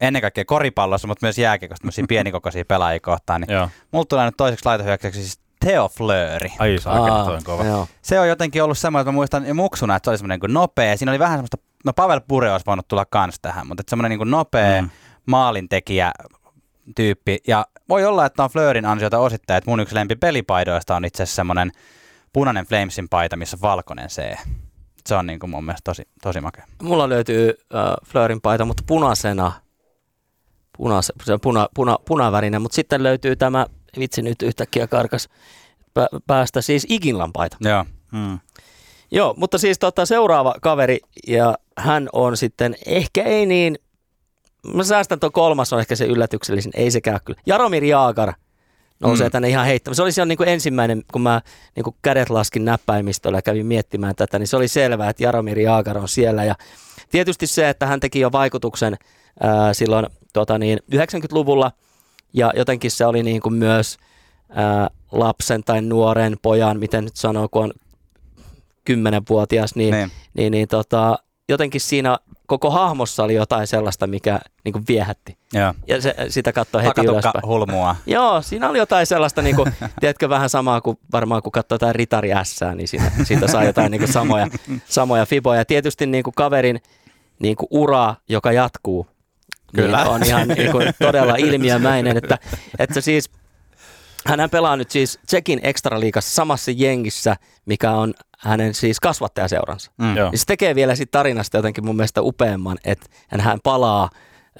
ennen 0.00 0.22
kaikkea 0.22 0.44
koripallossa, 0.44 1.08
mutta 1.08 1.26
myös 1.26 1.38
jääkiekossa 1.38 1.82
tämmöisiä 1.82 2.04
pienikokoisia 2.08 2.64
pelaajia 2.64 3.00
kohtaan. 3.00 3.40
Niin 3.40 3.50
mulla 3.92 4.04
tulee 4.04 4.24
nyt 4.24 4.36
toiseksi 4.36 4.66
laitohyökkäyksi 4.66 5.22
siis 5.22 5.40
Theo 5.62 5.88
Fleury. 5.88 6.48
Ai 6.58 6.78
saakeli, 6.80 7.24
toi 7.24 7.36
on 7.36 7.44
kova. 7.44 7.64
joo. 7.64 7.88
Se 8.02 8.20
on 8.20 8.28
jotenkin 8.28 8.62
ollut 8.62 8.78
semmoinen, 8.78 9.02
että 9.02 9.12
mä 9.12 9.14
muistan 9.14 9.46
jo 9.46 9.54
muksuna, 9.54 9.96
että 9.96 10.06
se 10.06 10.10
oli 10.10 10.18
semmoinen 10.18 10.40
niin 10.42 10.54
nopea. 10.54 10.96
Siinä 10.96 11.12
oli 11.12 11.18
vähän 11.18 11.38
semmoista, 11.38 11.56
no 11.84 11.92
Pavel 11.92 12.20
Pure 12.28 12.52
olisi 12.52 12.66
voinut 12.66 12.88
tulla 12.88 13.04
kans 13.04 13.38
tähän, 13.42 13.66
mutta 13.66 13.80
että 13.80 13.90
semmoinen 13.90 14.10
niin 14.10 14.18
kuin 14.18 14.30
nopea 14.30 14.82
Mm. 14.82 14.90
maalintekijä 15.26 16.12
tyyppi. 16.96 17.38
Ja 17.48 17.66
voi 17.88 18.04
olla, 18.04 18.26
että 18.26 18.44
on 18.44 18.50
Fleurin 18.50 18.84
ansiota 18.86 19.18
osittain, 19.18 19.58
että 19.58 19.70
mun 19.70 19.80
yksi 19.80 19.94
lempi 19.94 20.16
pelipaidoista 20.16 20.96
on 20.96 21.04
itse 21.04 21.22
asiassa 21.22 21.36
semmoinen 21.36 21.72
punainen 22.32 22.66
Flamesin 22.66 23.08
paita, 23.08 23.36
missä 23.36 23.56
on 23.56 23.60
valkoinen 23.62 24.08
C. 24.08 24.22
Se 25.06 25.14
on 25.14 25.26
niin 25.26 25.38
kuin 25.40 25.50
mun 25.50 25.64
mielestä 25.64 25.84
tosi, 25.84 26.02
tosi 26.22 26.40
makea. 26.40 26.64
Mulla 26.82 27.08
löytyy 27.08 27.48
äh, 27.74 27.80
Fleurin 28.06 28.40
paita, 28.40 28.64
mutta 28.64 28.82
punaisena, 28.86 29.52
punas, 30.76 31.12
se 31.24 31.38
puna, 31.42 31.68
puna, 31.74 31.98
punavärinen, 32.06 32.62
mutta 32.62 32.74
sitten 32.76 33.02
löytyy 33.02 33.36
tämä, 33.36 33.66
vitsi 33.98 34.22
nyt 34.22 34.42
yhtäkkiä 34.42 34.86
karkas 34.86 35.28
pä- 35.98 36.20
päästä, 36.26 36.60
siis 36.60 36.86
Iginlan 36.88 37.32
paita. 37.32 37.56
Joo. 37.60 37.84
Mm. 38.12 38.38
Joo, 39.10 39.34
mutta 39.36 39.58
siis 39.58 39.78
tota, 39.78 40.06
seuraava 40.06 40.54
kaveri, 40.62 40.98
ja 41.26 41.54
hän 41.78 42.08
on 42.12 42.36
sitten 42.36 42.76
ehkä 42.86 43.22
ei 43.22 43.46
niin, 43.46 43.78
mä 44.74 44.84
säästän 44.84 45.20
tuon 45.20 45.32
kolmas 45.32 45.72
on 45.72 45.80
ehkä 45.80 45.96
se 45.96 46.04
yllätyksellisin, 46.06 46.72
ei 46.74 46.90
sekään 46.90 47.20
kyllä. 47.24 47.40
Jaromir 47.46 47.84
Jaakar, 47.84 48.32
nousee 49.00 49.28
Mm. 49.28 49.32
tänne 49.32 49.48
ihan 49.48 49.66
heittämään. 49.66 49.96
Se 49.96 50.02
oli 50.02 50.12
siellä 50.12 50.28
niin 50.28 50.36
kuin 50.36 50.48
ensimmäinen, 50.48 51.02
kun 51.12 51.22
mä 51.22 51.40
niin 51.76 51.84
kuin 51.84 51.96
kädet 52.02 52.30
laskin 52.30 52.64
näppäimistöllä 52.64 53.38
ja 53.38 53.42
kävin 53.42 53.66
miettimään 53.66 54.14
tätä, 54.16 54.38
niin 54.38 54.46
se 54.46 54.56
oli 54.56 54.68
selvää, 54.68 55.10
että 55.10 55.22
Jaromir 55.24 55.58
Jaagar 55.58 55.98
on 55.98 56.08
siellä. 56.08 56.44
Ja 56.44 56.54
tietysti 57.10 57.46
se, 57.46 57.68
että 57.68 57.86
hän 57.86 58.00
teki 58.00 58.20
jo 58.20 58.32
vaikutuksen 58.32 58.96
ää, 59.40 59.74
silloin 59.74 60.06
tota 60.32 60.58
niin, 60.58 60.78
90-luvulla 60.94 61.72
ja 62.32 62.52
jotenkin 62.56 62.90
se 62.90 63.06
oli 63.06 63.22
niin 63.22 63.40
kuin 63.42 63.54
myös 63.54 63.96
ää, 64.50 64.90
lapsen 65.12 65.64
tai 65.64 65.82
nuoren 65.82 66.36
pojan, 66.42 66.78
miten 66.78 67.04
nyt 67.04 67.16
sanoo, 67.16 67.48
kun 67.48 67.64
on 67.64 67.72
kymmenenvuotias, 68.84 69.74
niin, 69.74 69.94
Niin. 69.94 70.10
niin, 70.34 70.50
niin 70.50 70.68
tota, 70.68 71.18
jotenkin 71.48 71.80
siinä 71.80 72.18
koko 72.46 72.70
hahmossa 72.70 73.24
oli 73.24 73.34
jotain 73.34 73.66
sellaista, 73.66 74.06
mikä 74.06 74.40
niin 74.64 74.72
kuin 74.72 74.84
viehätti. 74.88 75.36
Joo. 75.52 75.74
Ja 75.86 76.00
se, 76.02 76.14
sitä 76.28 76.52
katsoi 76.52 76.82
heti 76.82 77.00
ylöspäin. 77.06 77.46
hulmua. 77.46 77.96
Joo, 78.06 78.42
siinä 78.42 78.68
oli 78.68 78.78
jotain 78.78 79.06
sellaista, 79.06 79.42
niin 79.42 79.56
kuin, 79.56 79.72
tiedätkö, 80.00 80.28
vähän 80.28 80.50
samaa 80.50 80.80
kuin 80.80 80.98
varmaan 81.12 81.42
kun 81.42 81.52
katsoo 81.52 81.74
jotain 81.74 81.94
Ritari 81.94 82.30
Sää, 82.44 82.74
niin 82.74 82.88
siinä, 82.88 83.10
siitä 83.24 83.48
saa 83.48 83.64
jotain 83.64 83.90
niin 83.90 84.00
kuin 84.00 84.12
samoja, 84.12 84.48
samoja 84.88 85.26
fiboja. 85.26 85.60
Ja 85.60 85.64
tietysti 85.64 86.06
niin 86.06 86.24
kuin 86.24 86.34
kaverin 86.34 86.80
niin 87.38 87.56
kuin 87.56 87.68
ura, 87.70 88.14
joka 88.28 88.52
jatkuu, 88.52 89.06
Kyllä. 89.76 89.98
Niin 89.98 90.08
on 90.08 90.22
ihan 90.24 90.48
niin 90.48 90.72
kuin 90.72 90.92
todella 90.98 91.36
ilmiömäinen, 91.36 92.16
että, 92.16 92.38
että 92.78 93.00
siis 93.00 93.30
hän 94.26 94.50
pelaa 94.50 94.76
nyt 94.76 94.90
siis 94.90 95.18
Tsekin 95.26 95.60
ekstraliigassa 95.62 96.34
samassa 96.34 96.70
jengissä, 96.70 97.36
mikä 97.66 97.92
on 97.92 98.14
hänen 98.38 98.74
siis 98.74 99.00
kasvattajaseuransa. 99.00 99.90
Mm. 99.98 100.16
Joo. 100.16 100.30
Se 100.34 100.44
tekee 100.46 100.74
vielä 100.74 100.94
siitä 100.94 101.10
tarinasta 101.10 101.56
jotenkin 101.56 101.86
mun 101.86 101.96
mielestä 101.96 102.22
upeamman, 102.22 102.78
että 102.84 103.06
hän 103.28 103.58
palaa 103.62 104.10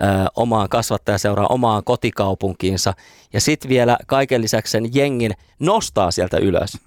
ö, 0.00 0.04
omaan 0.36 0.68
kasvattajaseuraan, 0.68 1.52
omaan 1.52 1.84
kotikaupunkiinsa 1.84 2.94
ja 3.32 3.40
sitten 3.40 3.68
vielä 3.68 3.96
kaiken 4.06 4.42
lisäksi 4.42 4.70
sen 4.70 4.94
jengin 4.94 5.32
nostaa 5.58 6.10
sieltä 6.10 6.36
ylös. 6.36 6.78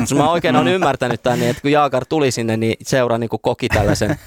Jos 0.00 0.14
mä 0.18 0.30
oikein 0.30 0.56
olen 0.56 0.72
ymmärtänyt 0.72 1.22
tämän, 1.22 1.38
niin 1.38 1.50
että 1.50 1.62
kun 1.62 1.72
Jaakar 1.72 2.04
tuli 2.08 2.30
sinne, 2.30 2.56
niin 2.56 2.76
seura 2.82 3.18
niin 3.18 3.30
kuin 3.30 3.42
koki 3.42 3.68
tällaisen 3.68 4.18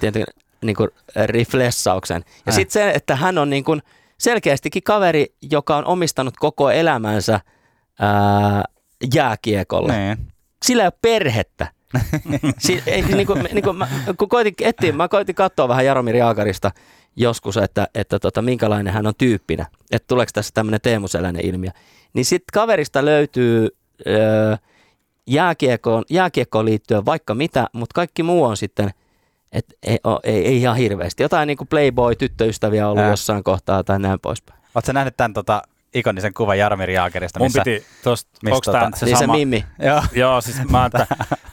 tietenkin 0.00 0.34
niin 0.62 0.76
kuin 0.76 0.88
riflessauksen. 1.26 2.24
Ja 2.46 2.50
Äh. 2.52 2.54
sitten 2.54 2.72
se, 2.72 2.90
että 2.90 3.16
hän 3.16 3.38
on 3.38 3.50
niin 3.50 3.64
kuin 3.64 3.82
selkeästikin 4.18 4.82
kaveri, 4.82 5.34
joka 5.50 5.76
on 5.76 5.84
omistanut 5.84 6.34
koko 6.36 6.70
elämänsä 6.70 7.40
ää, 8.00 8.64
jääkiekolle 9.14 9.96
Niin. 9.98 10.18
sillä 10.64 10.82
ei 10.82 10.86
ole 10.86 10.92
perhettä. 11.02 11.66
si- 12.58 12.82
ei, 12.86 13.02
niin 13.02 13.26
kuin, 13.26 13.48
niin 13.52 13.64
kuin 13.64 13.76
mä, 13.76 13.88
kun 14.18 14.28
koitin 14.28 14.54
etsiä, 14.60 14.92
mä 14.92 15.08
koitin 15.08 15.34
katsoa 15.34 15.68
vähän 15.68 15.86
Jaromir 15.86 16.16
Jaakarista 16.16 16.70
joskus, 17.16 17.56
että, 17.56 17.88
että 17.94 18.18
tota, 18.18 18.42
minkälainen 18.42 18.92
hän 18.92 19.06
on 19.06 19.14
tyyppinä, 19.18 19.66
että 19.90 20.06
tuleeko 20.06 20.30
tässä 20.34 20.50
tämmöinen 20.54 20.80
Teemu 20.80 21.08
Selänen 21.08 21.44
ilmiö. 21.46 21.70
Niin 22.14 22.24
sitten 22.24 22.52
kaverista 22.52 23.04
löytyy 23.04 23.68
öö, 24.06 24.56
jääkiekkoon, 25.26 26.04
jääkiekkoon 26.10 26.64
liittyen 26.64 27.04
vaikka 27.06 27.34
mitä, 27.34 27.66
mutta 27.72 27.94
kaikki 27.94 28.22
muu 28.22 28.44
on 28.44 28.56
sitten, 28.56 28.90
että 29.52 29.74
ei, 29.82 29.98
oo- 30.04 30.20
ei, 30.24 30.46
ei 30.46 30.56
ihan 30.56 30.76
hirveästi. 30.76 31.22
Jotain 31.22 31.46
niin 31.46 31.56
kuin 31.56 31.68
Playboy-tyttöystäviä 31.68 32.86
on 32.86 32.90
ollut 32.90 33.04
Ää. 33.04 33.10
jossain 33.10 33.44
kohtaa 33.44 33.84
tai 33.84 33.98
näin 33.98 34.20
poispäin. 34.20 34.60
Oletko 34.74 34.92
nähnyt 34.92 35.16
tämän 35.16 35.32
tota, 35.32 35.62
ikonisen 35.94 36.34
kuvan 36.34 36.58
Jaromir 36.58 36.90
Jaagerista? 36.90 37.38
Mun 37.38 37.46
missä, 37.46 37.62
piti 37.64 37.86
tosta, 38.04 38.30
missä 38.42 38.54
onks 38.54 38.68
tota- 38.68 38.96
se 38.98 39.06
niin 39.06 39.16
sama? 39.16 39.32
se 39.32 39.38
Mimmi. 39.38 39.64
Joo. 39.78 40.02
Joo, 40.24 40.40
siis 40.40 40.68
mä 40.70 40.86
että, 40.86 41.06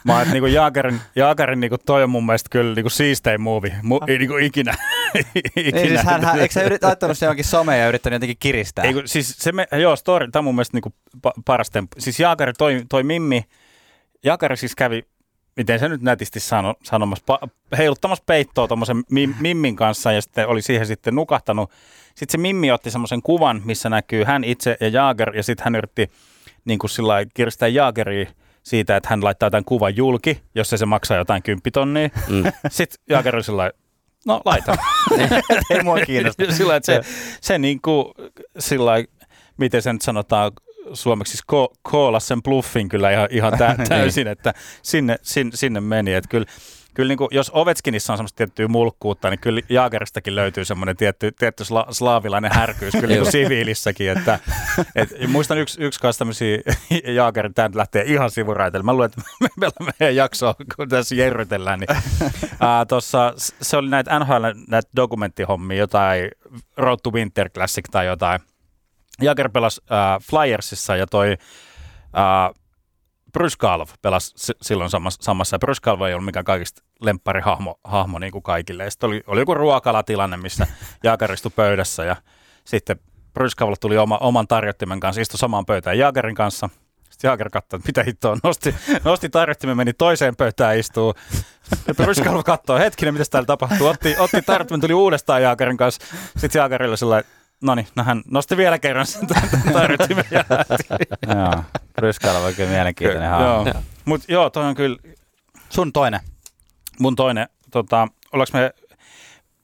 mä 0.04 0.20
että 0.22 0.32
niinku 0.32 0.46
Jaagarin, 0.46 1.00
Jaagarin 1.16 1.60
niinku 1.60 1.78
toi 1.78 2.02
on 2.02 2.10
mun 2.10 2.26
mielestä 2.26 2.48
kyllä 2.50 2.74
niinku 2.74 2.90
siistein 2.90 3.40
movie, 3.40 3.76
Mu, 3.82 4.00
ei 4.08 4.18
niinku 4.18 4.36
ikinä. 4.36 4.76
ikinä. 5.56 5.78
Niin 5.80 5.88
siis 5.88 6.02
hän, 6.02 6.24
hän, 6.24 6.38
eikö 6.40 6.54
sä 6.54 6.62
yrit, 6.62 6.82
laittanut 6.84 7.18
se 7.18 7.26
johonkin 7.26 7.44
someen 7.44 7.80
ja 7.80 7.88
yrittänyt 7.88 8.14
jotenkin 8.14 8.36
kiristää? 8.40 8.84
Ei, 8.84 8.92
kun, 8.94 9.02
siis 9.08 9.36
se, 9.38 9.52
me, 9.52 9.68
joo, 9.80 9.96
story, 9.96 10.30
tämä 10.30 10.40
on 10.40 10.44
mun 10.44 10.54
mielestä 10.54 10.76
niinku 10.76 10.94
pa, 11.22 11.32
paras 11.44 11.70
temppu. 11.70 11.96
Siis 11.98 12.20
Jaakari, 12.20 12.52
toi, 12.52 12.82
toi 12.88 13.02
Mimmi, 13.02 13.44
Jaakari 14.24 14.56
siis 14.56 14.74
kävi, 14.76 15.04
miten 15.56 15.78
se 15.78 15.88
nyt 15.88 16.02
nätisti 16.02 16.40
sano, 16.40 16.74
sanomassa, 16.82 17.24
pa, 17.26 17.38
heiluttamassa 17.78 18.24
peittoa 18.26 18.68
tuommoisen 18.68 19.02
mim, 19.10 19.34
Mimmin 19.40 19.76
kanssa 19.76 20.12
ja 20.12 20.22
sitten 20.22 20.48
oli 20.48 20.62
siihen 20.62 20.86
sitten 20.86 21.14
nukahtanut. 21.14 21.70
Sitten 22.14 22.32
se 22.32 22.38
Mimmi 22.38 22.70
otti 22.70 22.90
semmoisen 22.90 23.22
kuvan, 23.22 23.62
missä 23.64 23.88
näkyy 23.88 24.24
hän 24.24 24.44
itse 24.44 24.76
ja 24.80 24.88
Jaager 24.88 25.36
ja 25.36 25.42
sitten 25.42 25.64
hän 25.64 25.74
yritti 25.74 26.10
niin 26.64 26.78
kuin 26.78 26.90
sillä 26.90 27.14
kiristää 27.34 27.68
Jaageria 27.68 28.26
siitä, 28.62 28.96
että 28.96 29.08
hän 29.08 29.24
laittaa 29.24 29.50
tämän 29.50 29.64
kuvan 29.64 29.96
julki, 29.96 30.42
jos 30.54 30.70
se, 30.70 30.86
maksaa 30.86 31.16
jotain 31.16 31.42
kymppitonnia. 31.42 32.08
Mm. 32.28 32.42
Sitten 32.68 33.04
Jaager 33.08 33.36
oli 33.36 33.44
sillä 33.44 33.70
no 34.26 34.40
laita. 34.44 34.76
ei 35.70 35.82
mua 35.82 36.00
kiinnosta. 36.00 36.44
sillä 36.56 36.76
että 36.76 36.86
se, 36.86 37.00
se 37.40 37.58
niin 37.58 37.80
kuin, 37.82 38.06
sillä 38.58 38.92
miten 39.56 39.82
se 39.82 39.92
nyt 39.92 40.02
sanotaan 40.02 40.52
suomeksi, 40.92 41.30
siis 41.30 41.44
ko- 41.52 41.74
koolas 41.82 42.28
sen 42.28 42.42
bluffin 42.42 42.88
kyllä 42.88 43.10
ihan, 43.10 43.28
ihan 43.30 43.58
tä- 43.58 43.76
täysin, 43.88 44.28
että 44.28 44.54
sinne, 44.82 45.16
sinne, 45.22 45.50
sinne 45.54 45.80
meni. 45.80 46.14
Että 46.14 46.28
kyllä, 46.28 46.46
kyllä 46.94 47.08
niin 47.08 47.18
kuin, 47.18 47.28
jos 47.30 47.50
Ovetskinissa 47.54 48.12
on 48.12 48.16
semmoista 48.16 48.36
tiettyä 48.36 48.68
mulkkuutta, 48.68 49.30
niin 49.30 49.40
kyllä 49.40 49.60
Jaageristakin 49.68 50.34
löytyy 50.34 50.64
semmoinen 50.64 50.96
tietty, 50.96 51.32
tietty 51.38 51.64
sla, 51.64 51.86
slaavilainen 51.90 52.52
härkyys 52.54 52.94
kyllä 52.94 53.14
niin 53.14 53.32
siviilissäkin. 53.32 54.10
Että, 54.10 54.38
et, 54.94 55.08
muistan 55.28 55.58
yksi, 55.58 55.84
yksi 55.84 56.00
kanssa 56.00 56.18
tämmöisiä 56.18 56.58
Jaagerin, 57.16 57.54
tämä 57.54 57.70
lähtee 57.74 58.04
ihan 58.06 58.30
sivuraiteille. 58.30 58.84
Mä 58.84 58.92
luulen, 58.92 59.06
että 59.06 59.20
me 59.40 59.48
meillä 59.56 59.74
on 59.80 59.88
meidän 60.00 60.16
jaksoa, 60.16 60.54
kun 60.76 60.88
tässä 60.88 61.14
jerrytellään, 61.14 61.80
niin 61.80 61.88
ää, 62.60 62.84
tossa, 62.84 63.32
se 63.36 63.76
oli 63.76 63.90
näitä 63.90 64.18
NHL, 64.18 64.44
näitä 64.68 64.90
dokumenttihommia, 64.96 65.78
jotain 65.78 66.30
Road 66.76 66.98
to 67.02 67.10
Winter 67.10 67.50
Classic 67.50 67.84
tai 67.90 68.06
jotain. 68.06 68.40
Jagger 69.20 69.50
pelasi 69.50 69.80
äh, 69.92 70.22
Flyersissa 70.30 70.96
ja 70.96 71.06
toi 71.06 71.36
äh, 72.18 72.60
Bryskalv 73.32 73.88
pelasi 74.02 74.52
silloin 74.62 74.90
samassa, 74.90 75.22
samassa. 75.22 75.58
Bryskalv 75.58 76.02
ei 76.02 76.14
ollut 76.14 76.24
mikään 76.24 76.44
kaikista 76.44 76.82
lempparihahmo 77.00 77.80
hahmo 77.84 78.18
niin 78.18 78.32
kuin 78.32 78.42
kaikille. 78.42 78.90
Sitten 78.90 79.06
oli, 79.06 79.22
oli 79.26 79.40
joku 79.40 79.54
ruokalatilanne, 79.54 80.36
missä 80.36 80.66
Jagger 81.04 81.32
istui 81.32 81.52
pöydässä 81.56 82.04
ja 82.04 82.16
sitten 82.64 83.00
Bryskalv 83.34 83.74
tuli 83.80 83.98
oma, 83.98 84.18
oman 84.18 84.48
tarjottimen 84.48 85.00
kanssa, 85.00 85.20
istui 85.20 85.38
samaan 85.38 85.66
pöytään 85.66 85.98
Jaggerin 85.98 86.34
kanssa. 86.34 86.68
Sitten 87.10 87.28
Jaager 87.28 87.50
katsoi, 87.50 87.78
että 87.78 87.88
mitä 87.88 88.02
hittoa, 88.02 88.36
nosti, 88.42 88.74
nosti 89.04 89.28
tarjottimen, 89.28 89.76
meni 89.76 89.92
toiseen 89.92 90.36
pöytään 90.36 90.78
istuu. 90.78 91.14
Bryskalv 91.96 92.42
katsoi, 92.44 92.80
hetkinen, 92.80 93.14
mitä 93.14 93.24
täällä 93.30 93.46
tapahtuu. 93.46 93.86
Otti, 93.86 94.14
otti 94.18 94.42
tarjottimen, 94.42 94.80
tuli 94.80 94.94
uudestaan 94.94 95.42
Jaagerin 95.42 95.76
kanssa. 95.76 96.06
Sitten 96.36 96.58
Jaagerilla 96.58 96.96
sillä 96.96 97.22
no 97.62 97.74
niin, 97.74 97.86
no 97.96 98.04
hän 98.04 98.22
nosti 98.30 98.56
vielä 98.56 98.78
kerran 98.78 99.06
sen 99.06 99.26
tarjottimen 99.72 100.24
ja 100.30 100.44
lähti. 100.50 100.84
Joo. 101.36 101.64
Ryskäällä 101.98 102.40
on 102.40 102.54
kyllä 102.54 102.70
mielenkiintoinen 102.70 103.30
hahmo. 103.30 103.46
Joo. 103.46 103.74
Mutta 104.04 104.32
joo, 104.32 104.50
toi 104.50 104.64
on 104.64 104.74
kyllä 104.74 104.96
Sun 105.68 105.92
toinen. 105.92 106.20
mun 107.00 107.16
toinen, 107.16 107.48
tota, 107.70 108.08
ollaanko 108.32 108.58
me... 108.58 108.70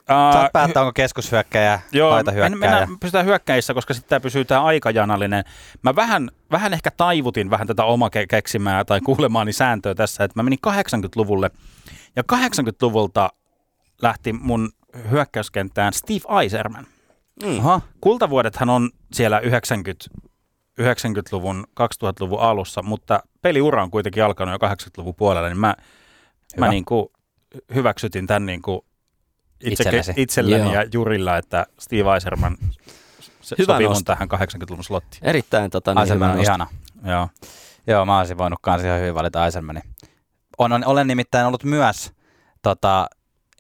Saat 0.09 0.35
Ää, 0.37 0.51
päättää, 0.53 0.83
onko 0.83 0.93
keskushyökkäjä, 0.93 1.81
Joo, 1.93 2.11
laita 2.11 2.31
en, 2.31 2.37
hyökkäjä. 2.37 2.89
pysytään 3.01 3.27
hyökkäissä, 3.27 3.75
koska 3.75 3.95
sitten 3.95 4.09
tämä 4.09 4.21
pysyy 4.21 4.45
tämä 4.45 4.63
aikajanallinen. 4.63 5.45
Mä 5.83 5.97
vähän, 5.97 6.31
vähän 6.51 6.73
ehkä 6.75 6.91
taivutin 6.91 7.51
vähän 7.51 7.67
tätä 7.67 7.85
oma 7.85 8.09
ke- 8.09 8.27
keksimää 8.29 8.85
tai 8.85 9.01
kuulemaani 9.01 9.53
sääntöä 9.53 9.95
tässä, 9.95 10.25
että 10.25 10.39
mä 10.39 10.43
menin 10.43 10.59
80-luvulle. 10.67 11.51
Ja 12.17 12.23
80-luvulta 12.33 13.31
lähti 14.03 14.33
mun 14.33 14.71
hyökkäyskenttään 15.11 15.93
Steve 15.93 16.41
Eiserman. 16.43 16.87
Aha. 17.59 17.81
Kultavuodethan 18.01 18.71
on 18.71 18.91
siellä 19.13 19.41
90, 19.41 20.05
90-luvun, 20.81 21.65
2000-luvun 21.81 22.41
alussa, 22.41 22.83
mutta 22.83 23.21
peliura 23.43 23.83
on 23.83 23.91
kuitenkin 23.91 24.25
alkanut 24.25 24.63
jo 24.63 24.69
80-luvun 24.69 25.15
puolella, 25.15 25.49
niin 25.49 25.59
mä, 25.59 25.67
mä 25.67 25.75
Hyvä. 26.57 26.69
niin 26.69 26.85
kuin 26.85 27.07
hyväksytin 27.75 28.27
tämän 28.27 28.47
niin 28.47 28.63
kuin 28.63 28.81
itse, 29.61 29.83
Itsellesi. 29.83 30.13
itselleni 30.17 30.65
Joo. 30.65 30.75
ja 30.75 30.85
Jurilla, 30.93 31.37
että 31.37 31.67
Steve 31.81 32.15
Eiserman 32.15 32.57
se 33.41 33.57
Hyvä 33.59 33.73
sopii 33.73 33.89
mun 33.89 34.05
tähän 34.05 34.29
80-luvun 34.35 34.85
slottiin. 34.85 35.25
Erittäin 35.25 35.71
tota, 35.71 35.91
niin 35.91 35.99
Aiserman 35.99 36.29
hyvä 36.29 36.39
on 36.39 36.45
ihana. 36.45 36.67
Joo. 37.05 37.29
Joo, 37.87 38.07
mä 38.07 38.19
olisin 38.19 38.39
voinut 38.39 38.59
kans 38.63 38.83
ihan 38.83 39.01
hyvin 39.01 39.15
valita 39.15 39.45
Eisermanin. 39.45 39.83
On, 40.59 40.73
on, 40.73 40.87
olen 40.87 41.07
nimittäin 41.07 41.47
ollut 41.47 41.65
myös 41.65 42.13
tota, 42.63 43.07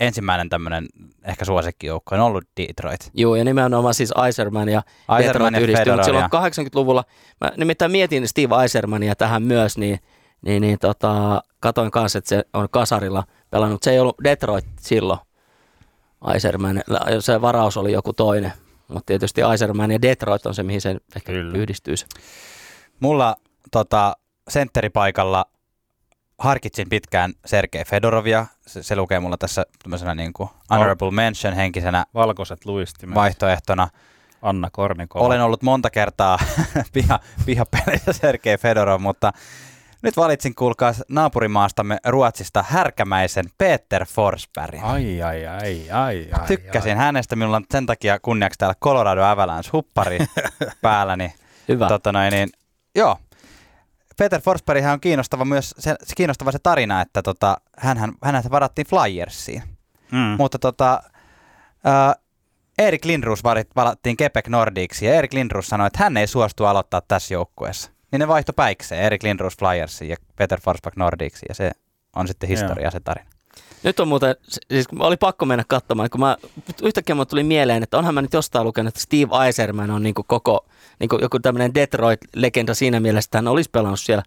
ensimmäinen 0.00 0.48
tämmöinen 0.48 0.86
ehkä 1.24 1.44
suosikkijoukko, 1.44 2.14
on 2.14 2.20
ollut 2.20 2.44
Detroit. 2.56 3.10
Joo, 3.14 3.36
ja 3.36 3.44
nimenomaan 3.44 3.94
siis 3.94 4.12
Eiserman 4.26 4.68
ja 4.68 4.82
Eiserman 5.18 5.52
Detroit 5.52 5.54
ja 5.54 5.60
yhdistyy, 5.60 5.84
Fedorov 5.84 5.96
mutta 5.96 6.04
silloin 6.04 6.52
ja- 6.58 6.64
80-luvulla, 6.64 7.04
mä 7.40 7.52
nimittäin 7.56 7.92
mietin 7.92 8.28
Steve 8.28 8.62
Eisermania 8.62 9.14
tähän 9.14 9.42
myös, 9.42 9.78
niin, 9.78 10.00
niin, 10.42 10.60
niin 10.60 10.78
tota, 10.78 11.42
katoin 11.60 11.90
kanssa, 11.90 12.18
että 12.18 12.28
se 12.28 12.44
on 12.52 12.68
kasarilla 12.70 13.24
pelannut. 13.50 13.82
Se 13.82 13.90
ei 13.90 13.98
ollut 14.00 14.16
Detroit 14.24 14.66
silloin, 14.80 15.20
Eiserman, 16.34 16.82
se 17.20 17.40
varaus 17.40 17.76
oli 17.76 17.92
joku 17.92 18.12
toinen, 18.12 18.52
mutta 18.88 19.06
tietysti 19.06 19.40
Eiserman 19.40 19.90
ja 19.90 20.02
Detroit 20.02 20.46
on 20.46 20.54
se, 20.54 20.62
mihin 20.62 20.80
se 20.80 20.96
ehkä 21.16 21.32
Kyllä. 21.32 21.58
yhdistyy. 21.58 21.96
se. 21.96 22.06
Mulla 23.00 23.36
tota, 23.70 24.16
sentteripaikalla 24.48 25.44
harkitsin 26.38 26.88
pitkään 26.88 27.32
Sergei 27.46 27.84
Fedorovia. 27.84 28.46
Se, 28.66 28.82
se 28.82 28.96
lukee 28.96 29.20
mulla 29.20 29.36
tässä 29.36 29.66
tämmöisenä 29.82 30.14
niin 30.14 30.32
kuin 30.32 30.48
honorable 30.70 31.10
mention 31.10 31.54
henkisenä 31.54 32.04
Valkoiset 32.14 32.64
luistimet. 32.64 33.14
vaihtoehtona. 33.14 33.88
Anna 34.42 34.68
Kornikova. 34.72 35.24
Olen 35.26 35.42
ollut 35.42 35.62
monta 35.62 35.90
kertaa 35.90 36.38
piha, 36.92 37.20
pihapeleissä 37.46 38.12
Sergei 38.12 38.58
Fedorov, 38.58 39.00
mutta 39.00 39.32
nyt 40.02 40.16
valitsin, 40.16 40.54
kuulkaa, 40.54 40.92
naapurimaastamme 41.08 41.98
Ruotsista 42.06 42.64
härkämäisen 42.68 43.44
Peter 43.58 44.04
Forsbergin. 44.04 44.84
Ai, 44.84 45.22
ai, 45.22 45.46
ai, 45.46 45.90
ai, 45.90 46.28
ai. 46.32 46.46
Tykkäsin 46.46 46.92
ai. 46.92 47.04
hänestä, 47.04 47.36
minulla 47.36 47.56
on 47.56 47.64
sen 47.70 47.86
takia 47.86 48.18
kunniaksi 48.20 48.58
täällä 48.58 48.74
Colorado 48.82 49.22
Avalanche 49.22 49.70
huppari 49.72 50.18
päälläni. 50.82 51.34
Hyvä. 51.68 51.88
Tota 51.88 52.12
noin, 52.12 52.30
niin, 52.32 52.48
joo. 52.94 53.16
Peter 54.16 54.40
Forsberghän 54.40 54.92
on 54.92 55.00
kiinnostava 55.00 55.44
myös 55.44 55.74
se, 55.78 55.94
se 56.02 56.14
kiinnostava 56.16 56.52
se 56.52 56.58
tarina, 56.62 57.00
että 57.00 57.22
tota, 57.22 57.56
hänhän, 57.78 58.12
hänhän 58.22 58.44
varattiin 58.50 58.86
Flyersiin. 58.86 59.62
Mm. 60.12 60.36
Mutta 60.38 60.58
tota, 60.58 61.02
äh, 61.86 62.22
Erik 62.78 63.04
Lindros 63.04 63.44
varit, 63.44 63.68
valattiin 63.76 64.16
Quebec 64.20 64.48
Nordicsiin 64.48 65.08
ja 65.08 65.14
Erik 65.14 65.32
Lindros 65.32 65.66
sanoi, 65.66 65.86
että 65.86 66.04
hän 66.04 66.16
ei 66.16 66.26
suostu 66.26 66.64
aloittaa 66.64 67.00
tässä 67.08 67.34
joukkueessa. 67.34 67.90
Niin 68.12 68.20
ne 68.20 68.28
vaihto 68.28 68.52
päikseen, 68.52 69.02
Erik 69.02 69.22
Lindros 69.22 69.56
Flyersiin 69.58 70.10
ja 70.10 70.16
Peter 70.36 70.60
Forsberg 70.60 70.96
Nordicsiin 70.96 71.46
ja 71.48 71.54
se 71.54 71.70
on 72.16 72.28
sitten 72.28 72.48
historia 72.48 72.90
se 72.90 73.00
tarina. 73.00 73.30
Nyt 73.82 74.00
on 74.00 74.08
muuten, 74.08 74.36
siis 74.70 74.86
oli 74.98 75.16
pakko 75.16 75.46
mennä 75.46 75.64
katsomaan, 75.68 76.10
kun 76.10 76.20
mä 76.20 76.36
yhtäkkiä 76.82 77.14
mulle 77.14 77.26
tuli 77.26 77.42
mieleen, 77.44 77.82
että 77.82 77.98
onhan 77.98 78.14
mä 78.14 78.22
nyt 78.22 78.32
jostain 78.32 78.66
lukenut, 78.66 78.88
että 78.88 79.00
Steve 79.00 79.46
Eiserman 79.46 79.90
on 79.90 80.02
niin 80.02 80.14
koko, 80.14 80.66
niin 81.00 81.08
joku 81.20 81.38
tämmöinen 81.38 81.74
Detroit-legenda 81.74 82.74
siinä 82.74 83.00
mielessä, 83.00 83.28
että 83.28 83.38
hän 83.38 83.48
olisi 83.48 83.70
pelannut 83.70 84.00
siellä 84.00 84.22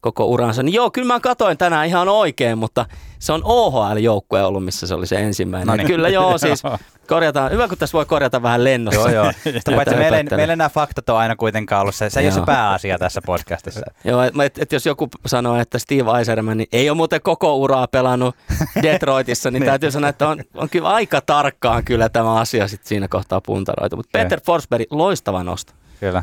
koko 0.00 0.24
uransa. 0.26 0.62
Niin 0.62 0.74
joo, 0.74 0.90
kyllä 0.90 1.06
mä 1.14 1.20
katoin 1.20 1.58
tänään 1.58 1.86
ihan 1.86 2.08
oikein, 2.08 2.58
mutta 2.58 2.86
se 3.18 3.32
on 3.32 3.40
OHL-joukkue 3.44 4.42
ollut, 4.44 4.64
missä 4.64 4.86
se 4.86 4.94
oli 4.94 5.06
se 5.06 5.16
ensimmäinen. 5.16 5.66
No 5.66 5.76
niin. 5.76 5.86
Kyllä 5.86 6.08
joo, 6.08 6.38
siis 6.38 6.62
korjataan, 7.08 7.52
hyvä 7.52 7.68
kun 7.68 7.78
tässä 7.78 7.92
voi 7.98 8.06
korjata 8.06 8.42
vähän 8.42 8.64
lennossa. 8.64 9.00
Joo, 9.00 9.24
joo. 9.24 9.32
Sitä 9.58 9.72
paitsi 9.76 9.94
meillä, 9.94 10.16
ei- 10.16 10.24
meillä 10.36 10.56
nämä 10.56 10.68
faktat 10.68 11.08
on 11.08 11.16
aina 11.18 11.36
kuitenkaan 11.36 11.80
ollut 11.82 11.94
se. 11.94 12.10
Se 12.10 12.20
ei 12.20 12.26
ole 12.26 12.32
se 12.34 12.40
pääasia 12.46 12.98
tässä 12.98 13.20
podcastissa. 13.26 13.80
Joo, 14.04 14.22
että 14.22 14.44
et, 14.44 14.58
et 14.58 14.72
jos 14.72 14.86
joku 14.86 15.08
sanoo, 15.26 15.56
että 15.60 15.78
Steve 15.78 16.18
Eiserman 16.18 16.56
niin 16.56 16.68
ei 16.72 16.90
ole 16.90 16.96
muuten 16.96 17.20
koko 17.22 17.56
uraa 17.56 17.86
pelannut 17.86 18.36
Detroitissa, 18.82 19.50
niin, 19.50 19.60
Niin. 19.60 19.68
täytyy 19.68 19.90
sanoa, 19.90 20.10
että 20.10 20.28
on, 20.28 20.40
on 20.54 20.68
kyllä 20.68 20.88
aika 20.88 21.20
tarkkaan 21.20 21.84
kyllä 21.84 22.08
tämä 22.08 22.34
asia 22.34 22.68
sit 22.68 22.84
siinä 22.84 23.08
kohtaa 23.08 23.40
puntaroitu. 23.40 23.96
Mutta. 23.96 24.18
Peter 24.18 24.40
Forsberg, 24.46 24.86
loistava 24.90 25.44
nosto. 25.44 25.72
Kyllä. 26.04 26.22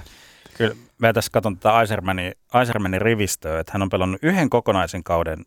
Kyllä 0.58 0.76
mä 0.98 1.14
tässä 1.14 1.32
katson 1.32 1.58
tätä 1.58 1.80
Eisermanin, 1.80 2.34
Eisermanin 2.60 3.02
rivistöä, 3.02 3.60
että 3.60 3.72
hän 3.74 3.82
on 3.82 3.90
pelannut 3.90 4.24
yhden 4.24 4.50
kokonaisen 4.50 5.04
kauden 5.04 5.46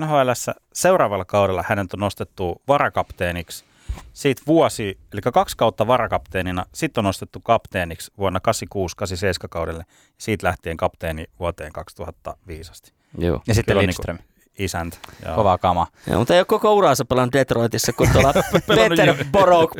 nhl 0.00 0.30
Seuraavalla 0.72 1.24
kaudella 1.24 1.64
hänet 1.68 1.94
on 1.94 2.00
nostettu 2.00 2.62
varakapteeniksi. 2.68 3.64
Siitä 4.12 4.42
vuosi, 4.46 4.98
eli 5.12 5.20
kaksi 5.20 5.56
kautta 5.56 5.86
varakapteenina, 5.86 6.66
sitten 6.74 7.00
on 7.00 7.04
nostettu 7.04 7.40
kapteeniksi 7.40 8.12
vuonna 8.18 8.40
86-87 8.48 9.48
kaudelle. 9.50 9.84
Siitä 10.18 10.46
lähtien 10.46 10.76
kapteeni 10.76 11.24
vuoteen 11.38 11.72
2005 11.72 12.70
asti. 12.70 12.92
Joo. 13.18 13.42
Ja 13.46 13.54
sitten 13.54 13.78
Lindström. 13.78 14.18
Isäntä. 14.58 14.96
Joo. 15.26 15.34
Kova 15.34 15.58
kama. 15.58 15.86
Joo, 16.06 16.18
mutta 16.18 16.34
ei 16.34 16.40
ole 16.40 16.44
koko 16.44 16.74
uraansa 16.74 17.04
pelannut 17.04 17.32
Detroitissa, 17.32 17.92
kun 17.92 18.08
tuolla 18.12 18.32
Peter 18.66 19.24
Borok 19.32 19.70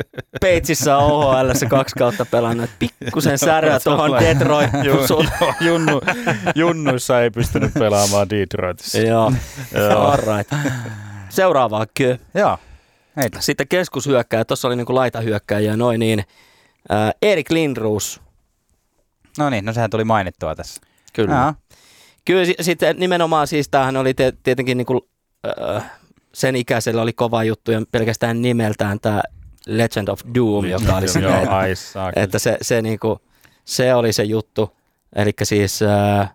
Peitsissä 0.41 0.97
on 0.97 1.11
OHL 1.11 1.51
kaksi 1.69 1.95
kautta 1.95 2.25
pelannut. 2.25 2.69
Pikkusen 2.79 3.37
säröä 3.37 3.79
tuohon 3.79 4.11
Detroit. 4.19 4.69
Joo, 4.83 5.23
junnu, 5.61 6.01
junnuissa 6.55 7.21
ei 7.21 7.29
pystynyt 7.31 7.73
pelaamaan 7.73 8.29
Detroitissa. 8.29 8.97
Joo, 8.97 9.31
Joo. 9.73 9.99
all 10.01 10.17
right. 10.37 10.53
Seuraavaa 11.29 11.85
kö. 11.97 12.17
Joo. 12.33 12.57
Heitä. 13.17 13.41
Sitten 13.41 13.67
keskushyökkäjä, 13.67 14.45
tuossa 14.45 14.67
oli 14.67 14.75
niinku 14.75 14.95
laitahyökkäjä 14.95 15.71
ja 15.71 15.77
noin 15.77 15.99
niin. 15.99 16.23
Ää, 16.89 17.11
Erik 17.21 17.51
Lindroos, 17.51 18.21
No 19.37 19.49
niin, 19.49 19.65
no 19.65 19.73
sehän 19.73 19.89
tuli 19.89 20.03
mainittua 20.03 20.55
tässä. 20.55 20.81
kyllä. 21.13 21.33
Jaa. 21.35 21.53
Kyllä 22.25 22.45
si- 22.45 22.55
sitten 22.61 22.95
nimenomaan 22.99 23.47
siis 23.47 23.69
tämähän 23.69 23.97
oli 23.97 24.13
te- 24.13 24.33
tietenkin 24.43 24.77
niinku, 24.77 25.09
äh, 25.75 25.91
sen 26.33 26.55
ikäisellä 26.55 27.01
oli 27.01 27.13
kova 27.13 27.43
juttu 27.43 27.71
ja 27.71 27.81
pelkästään 27.91 28.41
nimeltään 28.41 28.99
tämä 28.99 29.21
Legend 29.65 30.07
of 30.07 30.21
Doom, 30.35 30.65
joka 30.65 30.95
oli 30.97 31.05
Niin, 31.05 31.23
Joo, 31.23 31.35
että, 31.37 31.57
ai 31.57 31.75
saakeli. 31.75 32.23
että 32.23 32.39
se, 32.39 32.57
se, 32.61 32.81
niinku, 32.81 33.19
se 33.65 33.93
oli 33.95 34.13
se 34.13 34.23
juttu. 34.23 34.75
Eli 35.15 35.31
siis 35.43 35.81
äh, 35.81 36.29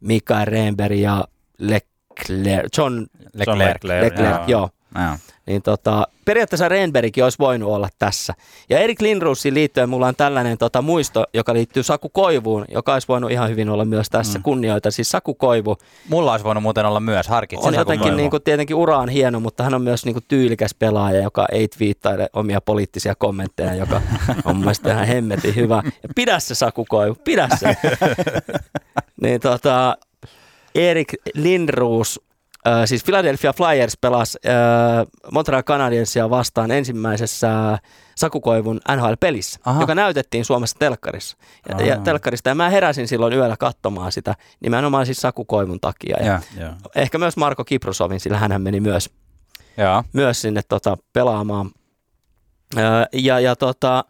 Mikael 0.00 0.44
Renberg 0.46 0.96
ja 0.96 1.24
Leclerc, 1.58 2.78
John 2.78 3.06
John 3.46 3.58
Leclerc. 3.58 3.84
Leclerc, 3.84 4.48
joo. 4.48 4.70
joo. 4.94 5.04
Joo. 5.04 5.16
Niin 5.48 5.62
tota, 5.62 6.06
periaatteessa 6.24 6.68
Renbergkin 6.68 7.24
olisi 7.24 7.38
voinut 7.38 7.70
olla 7.70 7.88
tässä. 7.98 8.34
Ja 8.70 8.78
Erik 8.78 9.00
Lindroosiin 9.00 9.54
liittyen 9.54 9.88
mulla 9.88 10.06
on 10.06 10.16
tällainen 10.16 10.58
tota, 10.58 10.82
muisto, 10.82 11.24
joka 11.34 11.54
liittyy 11.54 11.82
Saku 11.82 12.08
Koivuun, 12.08 12.64
joka 12.68 12.92
olisi 12.92 13.08
voinut 13.08 13.30
ihan 13.30 13.48
hyvin 13.48 13.68
olla 13.68 13.84
myös 13.84 14.10
tässä. 14.10 14.38
Mm. 14.38 14.42
Kunnioita 14.42 14.90
siis 14.90 15.10
Saku 15.10 15.34
Koivu. 15.34 15.76
Mulla 16.08 16.32
olisi 16.32 16.44
voinut 16.44 16.62
muuten 16.62 16.86
olla 16.86 17.00
myös 17.00 17.28
harkitsin. 17.28 17.68
on 17.68 17.74
Saku 17.74 17.80
jotenkin 17.80 18.02
Koivu. 18.02 18.16
niin 18.16 18.30
kuin, 18.30 18.42
tietenkin 18.42 18.76
ura 18.76 18.98
on 18.98 19.08
hieno, 19.08 19.40
mutta 19.40 19.64
hän 19.64 19.74
on 19.74 19.82
myös 19.82 20.04
niin 20.04 20.14
kuin, 20.14 20.24
tyylikäs 20.28 20.74
pelaaja, 20.74 21.22
joka 21.22 21.46
ei 21.52 21.68
twiittaile 21.68 22.28
omia 22.32 22.60
poliittisia 22.60 23.14
kommentteja, 23.14 23.74
joka 23.74 24.02
on 24.44 24.56
mun 24.56 24.64
mielestä 24.64 24.92
ihan 24.92 25.06
hemmetin 25.06 25.56
hyvä. 25.56 25.82
Ja 25.84 26.08
pidä 26.14 26.38
se 26.38 26.54
Saku 26.54 26.84
Koivu, 26.88 27.16
pidä 27.24 27.48
se. 27.58 27.76
niin 29.22 29.40
tota, 29.40 29.96
Erik 30.74 31.12
Lindroos, 31.34 32.20
äh, 32.66 32.82
siis 32.84 33.04
Philadelphia 33.04 33.52
Flyers 33.52 33.96
pelasi 34.00 34.38
äh, 34.46 35.06
Montreal 35.32 35.62
Canadiensia 35.62 36.30
vastaan 36.30 36.70
ensimmäisessä 36.70 37.78
Saku 38.16 38.40
Koivun 38.40 38.80
NHL-pelissä, 38.96 39.60
Aha. 39.64 39.80
joka 39.80 39.94
näytettiin 39.94 40.44
Suomessa 40.44 40.76
telkkarissa. 40.78 41.36
Ja, 41.68 41.86
ja 41.86 41.96
telkkarista. 41.96 42.48
Ja 42.48 42.54
mä 42.54 42.70
heräsin 42.70 43.08
silloin 43.08 43.32
yöllä 43.32 43.56
katsomaan 43.56 44.12
sitä 44.12 44.34
nimenomaan 44.60 45.06
siis 45.06 45.18
Saku 45.18 45.44
Koivun 45.44 45.80
takia. 45.80 46.16
Ja 46.20 46.26
Joo. 46.26 46.38
Joo. 46.60 46.74
ehkä 46.94 47.18
myös 47.18 47.36
Marko 47.36 47.64
Kiprosovin, 47.64 48.20
sillä 48.20 48.38
hän 48.38 48.62
meni 48.62 48.80
myös, 48.80 49.10
Joo. 49.76 50.04
myös 50.12 50.40
sinne 50.40 50.60
tota, 50.68 50.96
pelaamaan. 51.12 51.70
Öö, 52.76 52.82
ja, 53.12 53.40
ja 53.40 53.56
tota, 53.56 54.04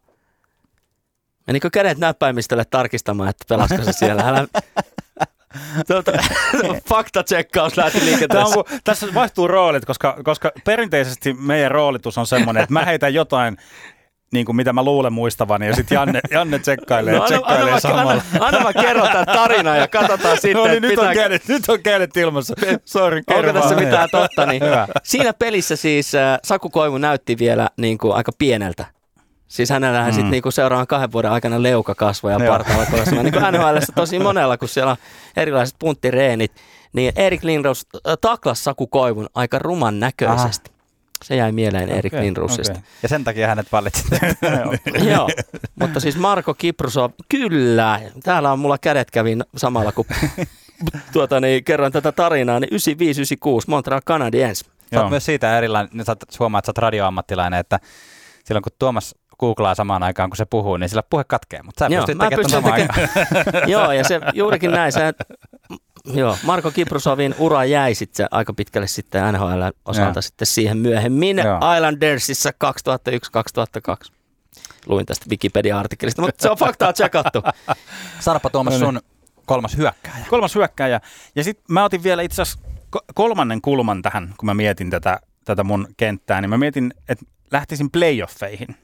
menikö 1.47 1.71
kädet 1.71 1.99
näppäimistölle 1.99 2.65
tarkistamaan, 2.65 3.29
että 3.29 3.45
pelasko 3.49 3.85
se 3.85 3.93
siellä? 3.93 4.23
Älä, 4.23 4.47
tota, 5.89 6.13
faktatsekkaus 6.89 7.77
lähti 7.77 7.99
Tämä 7.99 8.05
on, 8.11 8.11
liikenteessä. 8.11 8.81
tässä 8.85 9.07
vaihtuu 9.15 9.49
roolit, 9.49 9.85
koska, 9.85 10.17
koska 10.25 10.53
perinteisesti 10.65 11.35
meidän 11.35 11.71
roolitus 11.71 12.19
on 12.19 12.27
semmoinen, 12.27 12.63
että 12.63 12.73
mä 12.73 12.85
heitän 12.85 13.15
jotain, 13.15 13.57
niin 14.33 14.47
kuin 14.47 14.57
mitä 14.57 14.73
mä 14.73 14.83
luulen 14.85 15.13
muistavani, 15.13 15.67
ja 15.67 15.75
sitten 15.75 15.97
Janne, 15.97 16.21
Janne 16.31 16.59
tsekkailee, 16.59 17.15
No, 17.15 17.23
anna, 17.23 17.37
anna, 17.37 17.47
tsekkailee 17.47 17.73
mä, 17.75 17.81
samalla. 17.81 18.13
anna, 18.13 18.47
anna 18.47 18.61
mä 18.61 18.73
kerron 18.73 19.09
tämän 19.09 19.27
tarinan 19.27 19.79
ja 19.79 19.89
katsotaan 19.89 20.37
sitten, 20.37 20.53
No 20.55 20.65
niin, 20.65 20.83
nyt 20.83 20.99
on, 20.99 21.09
pitää- 21.09 21.15
kädet, 21.15 21.49
nyt 21.49 21.69
on 21.69 21.83
kädet 21.83 22.17
ilmassa. 22.17 22.55
Sorry, 22.85 23.23
Onko 23.37 23.53
tässä 23.53 23.75
mitään 23.75 24.09
totta? 24.13 24.47
Niin 24.47 24.63
siinä 25.05 25.33
pelissä 25.33 25.77
siis 25.77 26.15
äh, 26.15 26.39
Saku 26.45 26.71
Koivu 26.71 26.99
näytti 26.99 27.39
vielä 27.39 27.69
niin 27.77 27.99
kuin, 27.99 28.15
aika 28.17 28.33
pieneltä. 28.39 28.85
Siis 29.49 29.71
hänellähän 29.71 30.11
mm. 30.11 30.15
sitten 30.15 30.31
niin 30.31 30.53
seuraavan 30.53 30.87
kahden 30.87 31.13
vuoden 31.13 31.31
aikana 31.31 31.63
leuka 31.63 31.95
kasvoi 31.95 32.33
ja 32.33 32.39
Joo. 32.39 32.53
partaalla 32.53 32.87
kasvoi. 32.87 33.23
Niin 33.23 33.33
kuin 33.33 33.45
tosi 33.95 34.19
monella, 34.19 34.59
kun 34.59 34.69
siellä 34.69 34.91
on 34.91 34.97
erilaiset 35.37 35.77
punttireenit, 35.79 36.53
niin 36.93 37.13
Erik 37.17 37.45
Lindros 37.45 37.87
taklas 38.21 38.65
Saku 38.65 38.87
Koivun 38.87 39.27
aika 39.35 39.59
ruman 39.59 40.01
näköisesti. 40.01 40.71
Se 41.25 41.37
jäi 41.37 41.53
mieleen 41.53 41.91
Erik 41.91 42.13
Okei, 42.13 42.25
Lindrosista. 42.25 42.73
okei. 42.73 42.83
Ja 43.03 43.09
sen 43.09 43.25
takia 43.25 43.49
hänet 43.49 43.73
valitsit. 43.73 44.07
Joo, 45.11 45.29
mutta 45.81 46.01
siis 46.01 46.17
Marko 46.17 46.55
Kiprusov, 46.55 47.11
kyllä. 47.29 48.01
Täällä 48.23 48.53
on 48.53 48.59
mulla 48.59 48.79
kädet 48.79 49.11
kävin 49.11 49.45
samalla, 49.57 49.93
kun 49.93 50.05
tuota, 51.13 51.41
niin, 51.41 51.65
kerron 51.65 51.93
tätä 51.93 52.13
tarinaa, 52.13 52.61
niin 52.61 52.69
9596 52.71 53.71
Montreal 53.71 54.01
Canadiens. 54.07 54.65
Sä 54.95 55.01
oot 55.01 55.11
myös 55.11 55.25
siitä 55.25 55.59
erilainen, 55.59 55.91
nyt 55.93 56.07
sä 56.07 56.17
huomaat, 56.39 56.63
että 56.63 56.67
sä 56.67 56.71
oot 56.71 56.79
radioammattilainen, 56.79 57.61
että 57.61 57.81
silloin 58.45 58.63
kun 58.63 58.73
Tuomas 58.79 59.15
googlaa 59.39 59.75
samaan 59.75 60.03
aikaan, 60.03 60.31
kun 60.31 60.37
se 60.37 60.45
puhuu, 60.45 60.77
niin 60.77 60.89
sillä 60.89 61.03
puhe 61.03 61.25
katkee, 61.25 61.63
mutta 61.63 61.79
sä 61.85 61.95
Joo, 61.95 62.01
pystyt 62.01 62.17
mä 62.17 62.25
tekemään 62.25 62.45
pystyn 62.45 62.63
samaan 62.63 62.81
aikaan. 62.81 63.71
Joo, 63.71 63.93
ja 63.93 64.05
se 64.05 64.21
juurikin 64.35 64.71
näin. 64.71 64.93
Se, 64.93 65.13
joo, 66.05 66.37
Marko 66.43 66.71
Kiprusovin 66.71 67.35
ura 67.39 67.65
jäi 67.65 67.95
sitten 67.95 68.29
aika 68.31 68.53
pitkälle 68.53 68.87
sitten 68.87 69.35
NHL 69.35 69.63
osalta 69.85 70.17
Joo. 70.17 70.23
sitten 70.23 70.47
siihen 70.47 70.79
myöhemmin 70.79 71.39
Joo. 71.39 71.75
Islandersissa 71.77 72.51
2001-2002. 74.09 74.13
Luin 74.87 75.07
tästä 75.07 75.27
Wikipedia-artikkelista, 75.31 76.23
mutta 76.23 76.43
se 76.43 76.51
on 76.51 76.57
faktaa 76.57 76.93
tsekattu. 76.93 77.43
Sanoppa 78.21 78.51
Tuomas 78.51 78.75
No 78.75 78.79
sun 78.79 79.01
kolmas 79.47 79.77
hyökkääjä. 79.77 80.27
Kolmas 80.31 80.55
hyökkääjä. 80.55 81.01
Ja 81.37 81.45
sitten 81.45 81.65
mä 81.69 81.85
otin 81.85 82.03
vielä 82.03 82.23
itse 82.23 82.43
asiassa 82.43 82.61
ko- 82.97 83.05
kolmannen 83.15 83.61
kulman 83.61 84.03
tähän, 84.03 84.35
kun 84.37 84.47
mä 84.47 84.55
mietin 84.55 84.91
tätä, 84.91 85.21
tätä 85.45 85.65
mun 85.65 85.89
kenttää, 85.97 86.41
niin 86.41 86.51
mä 86.51 86.59
mietin, 86.59 86.95
että 87.09 87.25
lähtisin 87.53 87.91
playoffeihin. 87.91 88.77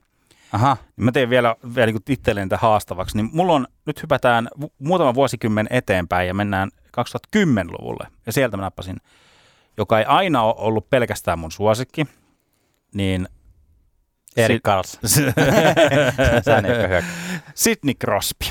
Aha, 0.55 0.77
Mä 0.97 1.13
tein 1.13 1.31
vielä, 1.31 1.57
vielä 1.75 1.93
niin 1.93 2.03
itselleen 2.09 2.49
tätä 2.49 2.61
haastavaksi, 2.61 3.17
niin 3.17 3.31
mulla 3.33 3.53
on, 3.53 3.67
nyt 3.87 4.03
hypätään 4.03 4.49
muutama 4.79 5.15
vuosikymmen 5.15 5.67
eteenpäin 5.71 6.29
ja 6.29 6.35
mennään 6.35 6.71
2010-luvulle. 6.87 8.09
Ja 8.27 8.33
sieltä 8.33 8.57
mä 8.57 8.63
nappasin, 8.63 8.97
joka 9.77 9.99
ei 9.99 10.05
aina 10.05 10.43
ole 10.43 10.55
ollut 10.57 10.91
pelkästään 10.91 11.39
mun 11.39 11.53
suosikki, 11.53 12.07
niin 12.95 13.29
Erik 14.37 14.63
Karls. 14.63 15.01
Hyökkää. 16.67 17.03
Sidney 17.55 17.95
Crosby. 17.95 18.47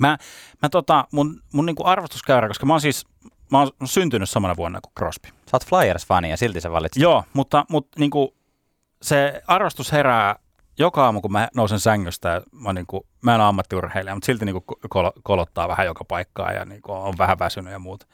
Mä, 0.00 0.18
mä 0.62 0.68
tota, 0.68 1.04
mun, 1.12 1.42
mun 1.52 1.66
niinku 1.66 1.86
arvostuskäyrä, 1.86 2.48
koska 2.48 2.66
mä 2.66 2.72
oon 2.72 2.80
siis, 2.80 3.06
mä 3.52 3.58
oon 3.58 3.70
syntynyt 3.84 4.30
samana 4.30 4.56
vuonna 4.56 4.80
kuin 4.80 4.92
Crosby. 4.98 5.28
Sä 5.28 5.56
oot 5.56 5.66
Flyers-fani 5.66 6.30
ja 6.30 6.36
silti 6.36 6.60
sä 6.60 6.70
valitsit. 6.70 7.02
Joo, 7.02 7.24
mutta, 7.32 7.64
mutta 7.68 8.00
niinku, 8.00 8.34
se 9.02 9.42
arvostus 9.46 9.92
herää 9.92 10.36
joka 10.78 11.04
aamu, 11.04 11.20
kun 11.20 11.32
mä 11.32 11.48
nousen 11.54 11.80
sängystä. 11.80 12.28
Ja 12.28 12.42
mä, 12.52 12.72
niinku, 12.72 13.06
mä 13.22 13.34
en 13.34 13.40
ole 13.40 13.48
ammattiurheilija, 13.48 14.14
mutta 14.14 14.26
silti 14.26 14.44
niinku 14.44 14.64
kol- 14.88 15.20
kolottaa 15.22 15.68
vähän 15.68 15.86
joka 15.86 16.04
paikkaa 16.04 16.52
ja 16.52 16.64
niinku 16.64 16.92
on 16.92 17.14
vähän 17.18 17.38
väsynyt 17.38 17.72
ja 17.72 17.78
muuta. 17.78 18.06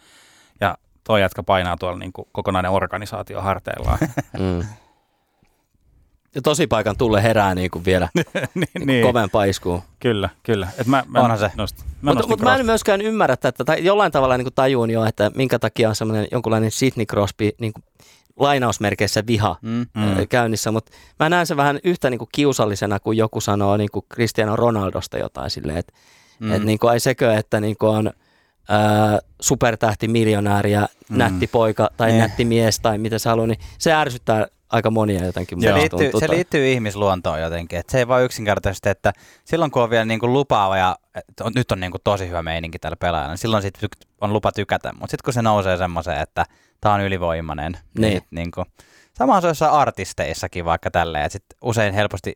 Ja 0.61 0.79
toi 1.05 1.21
jätkä 1.21 1.43
painaa 1.43 1.77
tuolla 1.77 1.99
niinku 1.99 2.29
kokonainen 2.33 2.71
organisaatio 2.71 3.41
harteillaan. 3.41 3.99
Mm. 4.39 4.65
Ja 6.35 6.43
tosi 6.43 6.67
paikan 6.67 6.97
tulle 6.97 7.23
herää 7.23 7.55
niin 7.55 7.71
kuin 7.71 7.85
vielä 7.85 8.09
niin, 8.55 8.87
niin. 8.87 9.07
kovempaa 9.07 9.45
iskuun. 9.45 9.83
Kyllä, 10.01 10.29
kyllä. 10.43 10.69
Et 10.79 10.87
mä, 10.87 11.05
mä 11.09 11.21
Onhan 11.21 11.39
se. 11.39 11.51
Nost, 11.57 11.85
mä 12.03 12.15
Mutta 12.15 12.29
mut 12.29 12.41
mä 12.41 12.57
en 12.57 12.67
myöskään 12.67 13.01
ymmärrä 13.01 13.37
tätä, 13.37 13.65
tai 13.65 13.85
jollain 13.85 14.13
tavalla 14.13 14.37
niin 14.37 14.45
kuin 14.45 14.55
tajuun 14.55 14.91
jo, 14.91 15.05
että 15.05 15.31
minkä 15.35 15.59
takia 15.59 15.89
on 15.89 15.95
semmoinen 15.95 16.29
jonkunlainen 16.33 16.71
Sidney 16.71 17.07
Crosby 17.07 17.51
niin 17.59 17.73
kuin 17.73 17.85
lainausmerkeissä 18.39 19.23
viha 19.27 19.57
Mm. 19.63 19.87
Mm. 19.95 20.29
käynnissä, 20.29 20.71
mutta 20.73 20.93
mä 21.19 21.29
näen 21.29 21.47
sen 21.47 21.57
vähän 21.57 21.79
yhtä 21.85 22.11
niin 22.11 22.19
kuin 22.19 22.29
kiusallisena, 22.33 23.01
kun 23.01 23.17
joku 23.17 23.41
sanoo 23.41 23.77
niin 23.77 23.91
kuin 23.93 24.05
Cristiano 24.15 24.57
Ronaldosta 24.57 25.19
jotain 25.19 25.51
silleen, 25.51 25.79
että 25.79 25.93
Mm. 26.41 26.53
et 26.53 26.63
niin 26.65 26.79
kuin, 26.79 26.93
ei 26.93 27.01
sekö, 27.01 27.35
että 27.35 27.61
niin 27.61 27.77
kuin 27.77 27.91
on 27.97 28.11
ää, 28.69 29.19
supertähti 29.41 30.09
miljonääri 30.09 30.73
ja 30.73 30.81
Mm. 30.81 31.15
mm. 31.15 31.19
nätti 31.19 31.47
poika 31.47 31.91
tai 31.97 32.11
Eh. 32.11 32.19
nätti 32.19 32.45
mies 32.45 32.81
tai 32.81 32.99
mitä 32.99 33.19
se 33.19 33.29
haluaa, 33.29 33.47
niin 33.47 33.61
se 33.79 33.93
ärsyttää 33.93 34.47
aika 34.73 34.90
monia 34.90 35.24
jotenkin. 35.24 35.61
Se 35.62 35.74
liittyy, 35.74 36.11
se 36.20 36.27
toi. 36.27 36.36
liittyy 36.36 36.73
ihmisluontoon 36.73 37.40
jotenkin. 37.40 37.78
Et 37.78 37.89
se 37.89 37.99
ei 37.99 38.09
vaan 38.09 38.23
yksinkertaisesti, 38.24 38.89
että 38.89 39.12
silloin 39.44 39.70
kun 39.70 39.82
on 39.82 39.90
vielä 39.90 40.05
niin 40.05 40.20
kuin 40.20 40.32
lupaava 40.32 40.77
ja 40.77 40.97
on, 41.40 41.53
nyt 41.55 41.73
on 41.73 41.81
niin 41.81 41.90
kuin 41.90 42.01
tosi 42.05 42.28
hyvä 42.28 42.43
meininki 42.43 42.78
tällä 42.78 42.97
pelaajalla, 42.97 43.32
niin 43.32 43.39
silloin 43.39 43.62
sit 43.62 43.74
on 44.20 44.32
lupa 44.32 44.53
tykätä. 44.53 44.93
Mutta 44.93 45.11
sitten 45.11 45.24
kun 45.24 45.32
se 45.32 45.43
nousee 45.43 45.77
semmoiseen, 45.77 46.20
että 46.20 46.44
tämä 46.81 46.94
on 46.94 47.01
ylivoimainen, 47.01 47.73
niin, 47.73 47.82
Niin. 48.01 48.12
sit 48.20 48.27
niin 48.31 48.51
kuin, 48.51 48.66
sama 49.12 49.36
on 49.36 49.55
se 49.55 49.65
artisteissakin 49.66 50.65
vaikka 50.65 50.90
tälleen, 50.90 51.31
sit 51.31 51.44
usein 51.62 51.94
helposti 51.94 52.32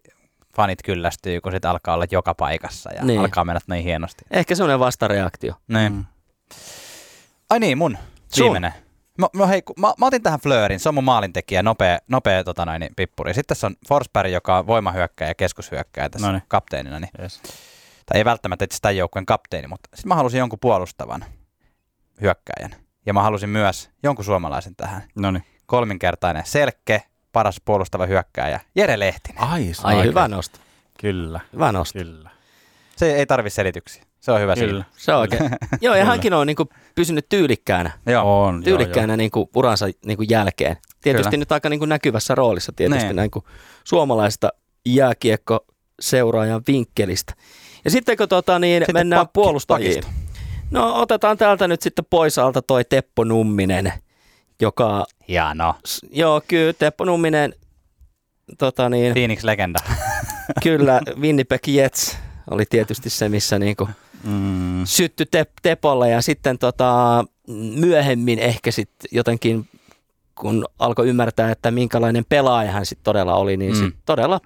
fanit 0.56 0.82
kyllästyy, 0.84 1.40
kun 1.40 1.52
sit 1.52 1.64
alkaa 1.64 1.94
olla 1.94 2.06
joka 2.10 2.34
paikassa 2.34 2.92
ja 2.92 3.04
Niin. 3.04 3.20
alkaa 3.20 3.44
mennä 3.44 3.60
niin 3.68 3.84
hienosti. 3.84 4.24
Ehkä 4.30 4.54
semmoinen 4.54 4.80
vastareaktio. 4.80 5.54
Niin. 5.68 5.92
Mm. 5.92 6.04
Ai 7.50 7.60
niin, 7.60 7.78
mun 7.78 7.98
Sun. 8.28 8.44
viimeinen. 8.44 8.72
No, 9.18 9.28
no 9.34 9.46
hei, 9.48 9.62
mä, 9.78 9.86
mä, 9.98 10.06
otin 10.06 10.22
tähän 10.22 10.40
Fleurin, 10.40 10.80
se 10.80 10.88
on 10.88 10.94
mun 10.94 11.04
maalintekijä, 11.04 11.62
nopea, 11.62 11.98
nopea 12.08 12.44
tota 12.44 12.64
noin, 12.64 12.80
niin, 12.80 12.92
pippuri. 12.96 13.34
Sitten 13.34 13.48
tässä 13.48 13.66
on 13.66 13.76
Forsberg, 13.88 14.32
joka 14.32 14.58
on 14.58 14.66
voimahyökkäjä 14.66 15.30
ja 15.30 15.34
keskushyökkäjä 15.34 16.08
tässä 16.08 16.26
Noniin. 16.26 16.42
kapteenina. 16.48 17.00
Niin, 17.00 17.10
Yes. 17.22 17.42
tai 18.06 18.18
ei 18.18 18.24
välttämättä 18.24 18.64
itse 18.64 18.78
tämän 18.82 18.96
joukkueen 18.96 19.26
kapteeni, 19.26 19.68
mutta 19.68 19.88
sitten 19.94 20.08
mä 20.08 20.14
halusin 20.14 20.38
jonkun 20.38 20.58
puolustavan 20.60 21.24
hyökkäjän. 22.20 22.76
Ja 23.06 23.12
mä 23.14 23.22
halusin 23.22 23.48
myös 23.48 23.90
jonkun 24.02 24.24
suomalaisen 24.24 24.76
tähän. 24.76 25.02
No 25.16 25.30
niin. 25.30 25.44
Kolminkertainen 25.66 26.46
selkke, 26.46 27.02
paras 27.32 27.60
puolustava 27.64 28.06
hyökkääjä, 28.06 28.60
Jere 28.74 28.98
Lehtinen. 28.98 29.42
Ai, 29.42 29.72
Ai 29.82 30.04
hyvä 30.04 30.28
nosto. 30.28 30.58
Kyllä, 31.00 31.40
Hyvä 31.52 31.72
nosto. 31.72 31.98
kyllä. 31.98 32.30
Se 32.96 33.14
ei 33.14 33.26
tarvi 33.26 33.50
selityksiä. 33.50 34.04
Se 34.26 34.32
on 34.32 34.40
hyvä 34.40 34.54
Kyllä. 34.54 34.68
siinä. 34.72 34.84
Se 34.96 35.12
on 35.12 35.20
oikein. 35.20 35.50
joo, 35.80 35.94
ja 35.94 36.04
hänkin 36.04 36.34
on 36.34 36.46
niin 36.46 36.56
kuin 36.56 36.68
pysynyt 36.94 37.28
tyylikkäänä, 37.28 37.90
Joo. 38.06 38.44
On, 38.44 38.62
tyylikkäänä 38.62 39.16
niin 39.16 39.30
kuin 39.30 39.48
uransa 39.54 39.86
niin 40.06 40.16
kuin 40.16 40.30
jälkeen. 40.30 40.76
Tietysti 41.00 41.30
Kyllä. 41.30 41.40
nyt 41.40 41.52
aika 41.52 41.68
niin 41.68 41.78
kuin 41.78 41.88
näkyvässä 41.88 42.34
roolissa 42.34 42.72
tietysti 42.76 43.04
Niin. 43.04 43.16
näin 43.16 43.30
kuin 43.30 43.44
suomalaista 43.84 44.48
jääkiekko-seuraajan 44.86 46.62
vinkkelistä. 46.66 47.34
Ja 47.84 47.90
sitten 47.90 48.16
kun 48.16 48.28
tota, 48.28 48.58
niin 48.58 48.80
Sitten 48.82 48.94
mennään 48.94 49.26
pakki- 49.26 49.30
puolustajiin. 49.34 49.94
pakisto. 50.04 50.12
No 50.70 50.94
otetaan 51.00 51.38
täältä 51.38 51.68
nyt 51.68 51.82
sitten 51.82 52.04
pois 52.10 52.38
alta 52.38 52.62
toi 52.62 52.84
Teppo 52.84 53.24
Numminen, 53.24 53.92
joka, 54.60 55.04
Hieno. 55.28 55.74
s- 55.86 56.00
joo 56.10 56.42
kyllä 56.48 56.72
Teppo 56.72 57.04
Numminen, 57.04 57.54
tota 58.58 58.88
niin, 58.88 59.12
Phoenix-legenda. 59.14 59.78
kyllä 60.62 61.00
Winnipeg 61.20 61.68
Jets 61.68 62.16
oli 62.50 62.64
tietysti 62.70 63.10
se, 63.10 63.28
missä 63.28 63.58
niinku 63.58 63.88
Mm. 64.26 64.82
sytty 64.84 65.24
tep- 65.24 65.52
Tepolle 65.62 66.10
ja 66.10 66.22
sitten 66.22 66.58
tota, 66.58 67.24
myöhemmin 67.76 68.38
ehkä 68.38 68.70
sitten 68.70 69.08
jotenkin 69.12 69.68
kun 70.34 70.64
alkoi 70.78 71.08
ymmärtää, 71.08 71.50
että 71.50 71.70
minkälainen 71.70 72.24
pelaaja 72.28 72.72
hän 72.72 72.86
sitten 72.86 73.04
todella 73.04 73.34
oli, 73.34 73.56
niin 73.56 73.72
Mm. 73.72 73.78
sit 73.78 73.94
todella, 74.06 74.40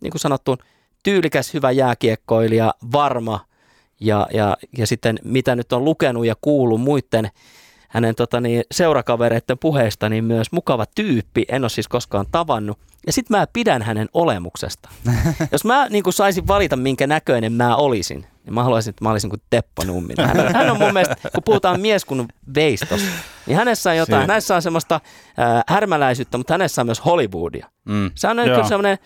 niin 0.00 0.10
kuin 0.10 0.20
sanottu, 0.20 0.58
tyylikäs, 1.02 1.54
hyvä 1.54 1.70
jääkiekkoilija, 1.70 2.74
varma 2.92 3.40
ja, 4.00 4.26
ja, 4.32 4.56
ja 4.78 4.86
sitten 4.86 5.18
mitä 5.24 5.56
nyt 5.56 5.72
on 5.72 5.84
lukenut 5.84 6.26
ja 6.26 6.34
kuullut 6.40 6.80
muiden 6.80 7.30
hänen 7.88 8.14
tota 8.14 8.40
niin, 8.40 8.64
seurakavereiden 8.72 9.58
puheista, 9.58 10.08
niin 10.08 10.24
myös 10.24 10.52
mukava 10.52 10.86
tyyppi, 10.94 11.44
en 11.48 11.64
ole 11.64 11.68
siis 11.70 11.88
koskaan 11.88 12.26
tavannut. 12.32 12.78
Ja 13.06 13.12
sitten 13.12 13.36
mä 13.38 13.46
pidän 13.52 13.82
hänen 13.82 14.08
olemuksesta. 14.14 14.88
Jos 15.52 15.64
mä 15.64 15.88
niin 15.88 16.04
saisin 16.10 16.46
valita, 16.46 16.76
minkä 16.76 17.06
näköinen 17.06 17.52
mä 17.52 17.76
olisin, 17.76 18.26
niin 18.44 18.54
mä 18.54 18.64
haluaisin, 18.64 18.90
että 18.90 19.04
mä 19.04 19.10
olisin 19.10 19.30
kuin 19.30 19.42
Teppo 19.50 19.84
Numminen. 19.84 20.26
Hän, 20.26 20.54
hän 20.54 20.70
on 20.70 20.78
mun 20.78 20.92
mielestä, 20.92 21.16
kun 21.34 21.42
puhutaan 21.44 21.80
mies 21.80 22.04
kuin 22.04 22.28
veistos, 22.54 23.00
niin 23.46 23.56
hänessä 23.56 23.90
on 23.90 23.96
jotain, 23.96 24.22
Se- 24.22 24.26
näissä 24.26 24.54
on 24.54 24.62
semmoista 24.62 24.94
äh, 24.94 25.64
härmäläisyyttä, 25.68 26.38
mutta 26.38 26.54
hänessä 26.54 26.82
on 26.82 26.86
myös 26.86 27.04
Hollywoodia. 27.04 27.66
Mm. 27.84 28.10
Se 28.14 28.28
on 28.28 28.36
Joo. 28.36 28.46
kyllä 28.46 28.68
semmoinen 28.68 28.98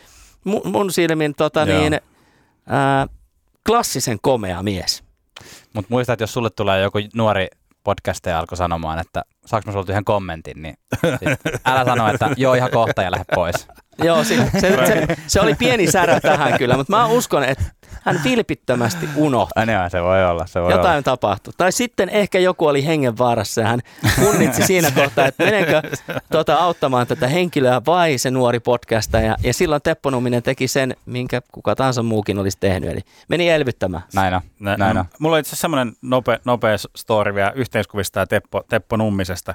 mun, 0.44 0.60
mun 0.64 0.92
silmin 0.92 1.34
tota 1.34 1.64
Joo. 1.64 1.80
niin, 1.80 1.94
äh, 1.94 3.08
klassisen 3.66 4.18
komea 4.22 4.62
mies. 4.62 5.02
Mutta 5.72 5.86
muista, 5.90 6.12
että 6.12 6.22
jos 6.22 6.32
sulle 6.32 6.50
tulee 6.50 6.82
joku 6.82 6.98
nuori 7.14 7.48
podcastaja 7.84 8.38
alkoi 8.38 8.56
sanomaan, 8.56 8.98
että 8.98 9.22
saanko 9.46 9.66
mä 9.66 9.72
sulta 9.72 9.92
yhden 9.92 10.04
kommentin, 10.04 10.62
niin 10.62 10.74
sit, 11.02 11.28
älä 11.64 11.84
sano, 11.84 12.08
että 12.08 12.30
joo 12.36 12.54
ihan 12.54 12.70
kohta 12.70 13.02
ja 13.02 13.10
lähde 13.10 13.24
pois. 13.34 13.68
Joo, 14.04 14.24
se, 14.24 14.36
se, 14.60 14.86
se, 14.86 15.16
se 15.26 15.40
oli 15.40 15.54
pieni 15.54 15.90
särä 15.90 16.20
tähän 16.20 16.58
kyllä, 16.58 16.76
mutta 16.76 16.96
mä 16.96 17.06
uskon, 17.06 17.44
että 17.44 17.64
hän 18.02 18.20
vilpittömästi 18.24 19.08
unohti. 19.16 19.52
Ai 19.56 19.66
niin, 19.66 19.78
se 19.90 20.02
voi 20.02 20.24
olla, 20.26 20.46
se 20.46 20.62
voi 20.62 20.72
Jotain 20.72 20.92
olla. 20.92 21.02
tapahtui. 21.02 21.52
Tai 21.56 21.72
sitten 21.72 22.08
ehkä 22.08 22.38
joku 22.38 22.66
oli 22.66 22.86
hengenvaarassa 22.86 23.60
ja 23.60 23.66
hän 23.66 23.80
punnitsi 24.20 24.62
siinä 24.62 24.90
kohtaa, 24.90 25.26
että 25.26 25.44
menenkö 25.44 25.82
tuota, 26.32 26.54
auttamaan 26.54 27.06
tätä 27.06 27.28
henkilöä 27.28 27.80
vai 27.86 28.18
se 28.18 28.30
nuori 28.30 28.60
podcastaja. 28.60 29.26
Ja, 29.26 29.36
ja 29.42 29.54
silloin 29.54 29.82
Teppo 29.82 30.10
Numminen 30.10 30.42
teki 30.42 30.68
sen, 30.68 30.96
minkä 31.06 31.40
kuka 31.52 31.74
tahansa 31.74 32.02
muukin 32.02 32.38
olisi 32.38 32.56
tehnyt. 32.60 32.90
Eli 32.90 33.00
meni 33.28 33.50
elvyttämään. 33.50 34.02
Näin 34.14 34.34
on, 34.34 34.40
Nä, 34.60 34.76
näin 34.76 34.94
no, 34.94 35.00
on. 35.00 35.06
mulla 35.18 35.36
on 35.36 35.40
itse 35.40 35.48
asiassa 35.48 35.60
semmoinen 35.60 35.92
nope, 36.02 36.40
nopea 36.44 36.76
story 36.96 37.34
vielä 37.34 37.52
yhteiskuvista 37.54 38.20
ja 38.20 38.26
Teppo, 38.26 38.62
Teppo 38.68 38.96
Nummisesta. 38.96 39.54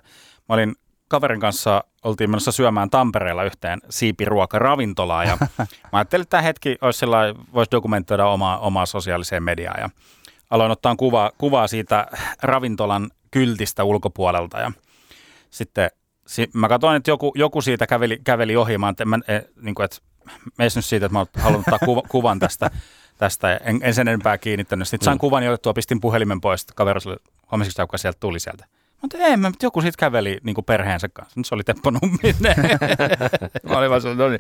Mä 0.50 0.56
olin 0.56 0.76
kaverin 1.12 1.40
kanssa, 1.40 1.84
oltiin 2.04 2.30
menossa 2.30 2.52
syömään 2.52 2.90
Tampereella 2.90 3.44
yhteen 3.44 3.80
siipiruokaravintolaa 3.90 5.24
ja 5.24 5.38
mä 5.58 5.68
ajattelin, 5.92 6.22
että 6.22 6.30
tämä 6.30 6.42
hetki 6.42 6.78
olisi 6.82 7.00
sellainen, 7.00 7.36
voisi 7.54 7.72
dokumentoida 7.72 8.26
omaa, 8.28 8.60
omaa 8.60 8.86
sosiaaliseen 8.86 9.44
mediaan 9.44 9.82
ja 9.82 9.90
aloin 10.50 10.72
ottaa 10.72 10.96
kuvaa, 10.96 11.32
kuvaa 11.38 11.68
siitä 11.68 12.08
ravintolan 12.42 13.12
kyltistä 13.32 13.84
ulkopuolelta 13.84 14.60
ja 14.60 14.72
sitten 15.50 15.92
si- 16.28 16.50
mä 16.54 16.70
katsoin, 16.70 16.96
että 16.96 17.12
joku, 17.12 17.32
joku 17.36 17.62
siitä 17.62 17.88
käveli, 17.88 18.20
käveli 18.24 18.56
ohi, 18.56 18.78
mä 18.78 18.90
että, 18.90 19.06
mä, 19.06 19.20
eh, 19.28 19.44
niin 19.62 19.76
kuin, 19.76 19.86
että 19.86 19.98
meis 20.58 20.76
nyt 20.76 20.86
siitä, 20.86 21.06
että 21.06 21.18
mä 21.18 21.26
haluan 21.40 21.60
ottaa 21.60 21.80
kuva, 21.80 22.02
kuvan 22.10 22.40
tästä, 22.40 22.72
tästä 23.18 23.58
en, 23.58 23.80
en 23.84 23.94
sen 23.94 24.08
enempää 24.08 24.38
kiinnittänyt. 24.38 24.88
Sitten 24.88 25.06
sain 25.06 25.16
Mm. 25.16 25.20
kuvan 25.20 25.44
ja 25.44 25.52
otettua, 25.52 25.74
pistin 25.74 26.02
puhelimen 26.02 26.42
pois, 26.42 26.66
kaveri 26.66 27.02
sä, 27.02 27.86
kuka 27.86 27.98
sieltä 27.98 28.18
tuli 28.20 28.40
sieltä? 28.40 28.66
Mä 29.02 29.06
ajattelin, 29.06 29.26
ei, 29.26 29.38
mä, 29.38 29.50
mutta 29.50 29.66
joku 29.66 29.82
siitä 29.82 29.98
käveli 29.98 30.38
niin 30.44 30.54
kuin 30.54 30.66
perheensä 30.66 31.10
kanssa. 31.10 31.34
Nyt 31.40 31.46
se 31.46 31.56
oli 31.56 31.64
Teppo 31.64 31.92
Numminen. 31.92 32.80
mä 33.70 33.78
olin 33.78 33.90
vaan 33.90 34.02
no 34.18 34.30
niin, 34.30 34.40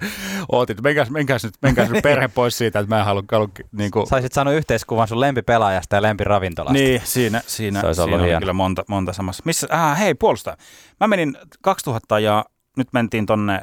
ootin, 0.51 0.73
että 0.73 0.83
menkäs, 0.83 1.09
menkäs, 1.09 1.43
nyt, 1.43 1.53
menkäs 1.61 1.89
nyt 1.89 2.03
perhe 2.03 2.27
pois 2.27 2.57
siitä, 2.57 2.79
että 2.79 2.95
mä 2.95 2.99
en 2.99 3.05
halua, 3.05 3.23
halua 3.31 3.49
niin 3.71 3.91
kuin, 3.91 4.07
Saisit 4.07 4.33
saanut 4.33 4.53
yhteiskuvan 4.53 5.07
sun 5.07 5.19
lempipelaajasta 5.19 5.95
ja 5.95 6.01
lempiravintolasta. 6.01 6.73
niin, 6.73 7.01
siinä, 7.03 7.41
siinä, 7.47 7.81
Se 7.81 7.93
siinä 7.93 8.15
oli 8.15 8.39
kyllä 8.39 8.53
monta, 8.53 8.83
monta 8.88 9.13
samassa. 9.13 9.43
Missä, 9.45 9.67
ah, 9.69 9.99
hei, 9.99 10.13
puolustaja. 10.13 10.57
Mä 10.99 11.07
menin 11.07 11.38
2000 11.61 12.19
ja 12.19 12.45
nyt 12.77 12.88
mentiin 12.93 13.25
tonne 13.25 13.61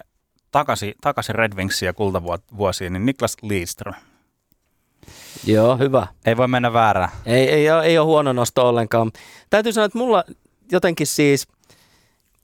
takaisin, 0.51 0.95
takaisin 1.01 1.35
Red 1.35 1.53
Wingsiin 1.57 1.87
ja 1.87 1.93
kultavuosiin, 1.93 2.93
niin 2.93 3.07
Niklas 3.07 3.37
Lidström. 3.43 3.95
Joo, 5.47 5.77
hyvä. 5.77 6.07
Ei 6.27 6.37
voi 6.37 6.49
mennä 6.49 6.73
väärään. 6.73 7.11
Ei, 7.27 7.51
ei, 7.51 7.70
ole, 7.70 7.85
ei 7.85 7.99
ole 7.99 8.07
huono 8.07 8.33
nosto 8.33 8.69
ollenkaan. 8.69 9.11
Täytyy 9.51 9.73
sanoa, 9.73 9.87
että 9.87 9.99
mulla 9.99 10.25
jotenkin 10.73 11.07
siis, 11.07 11.49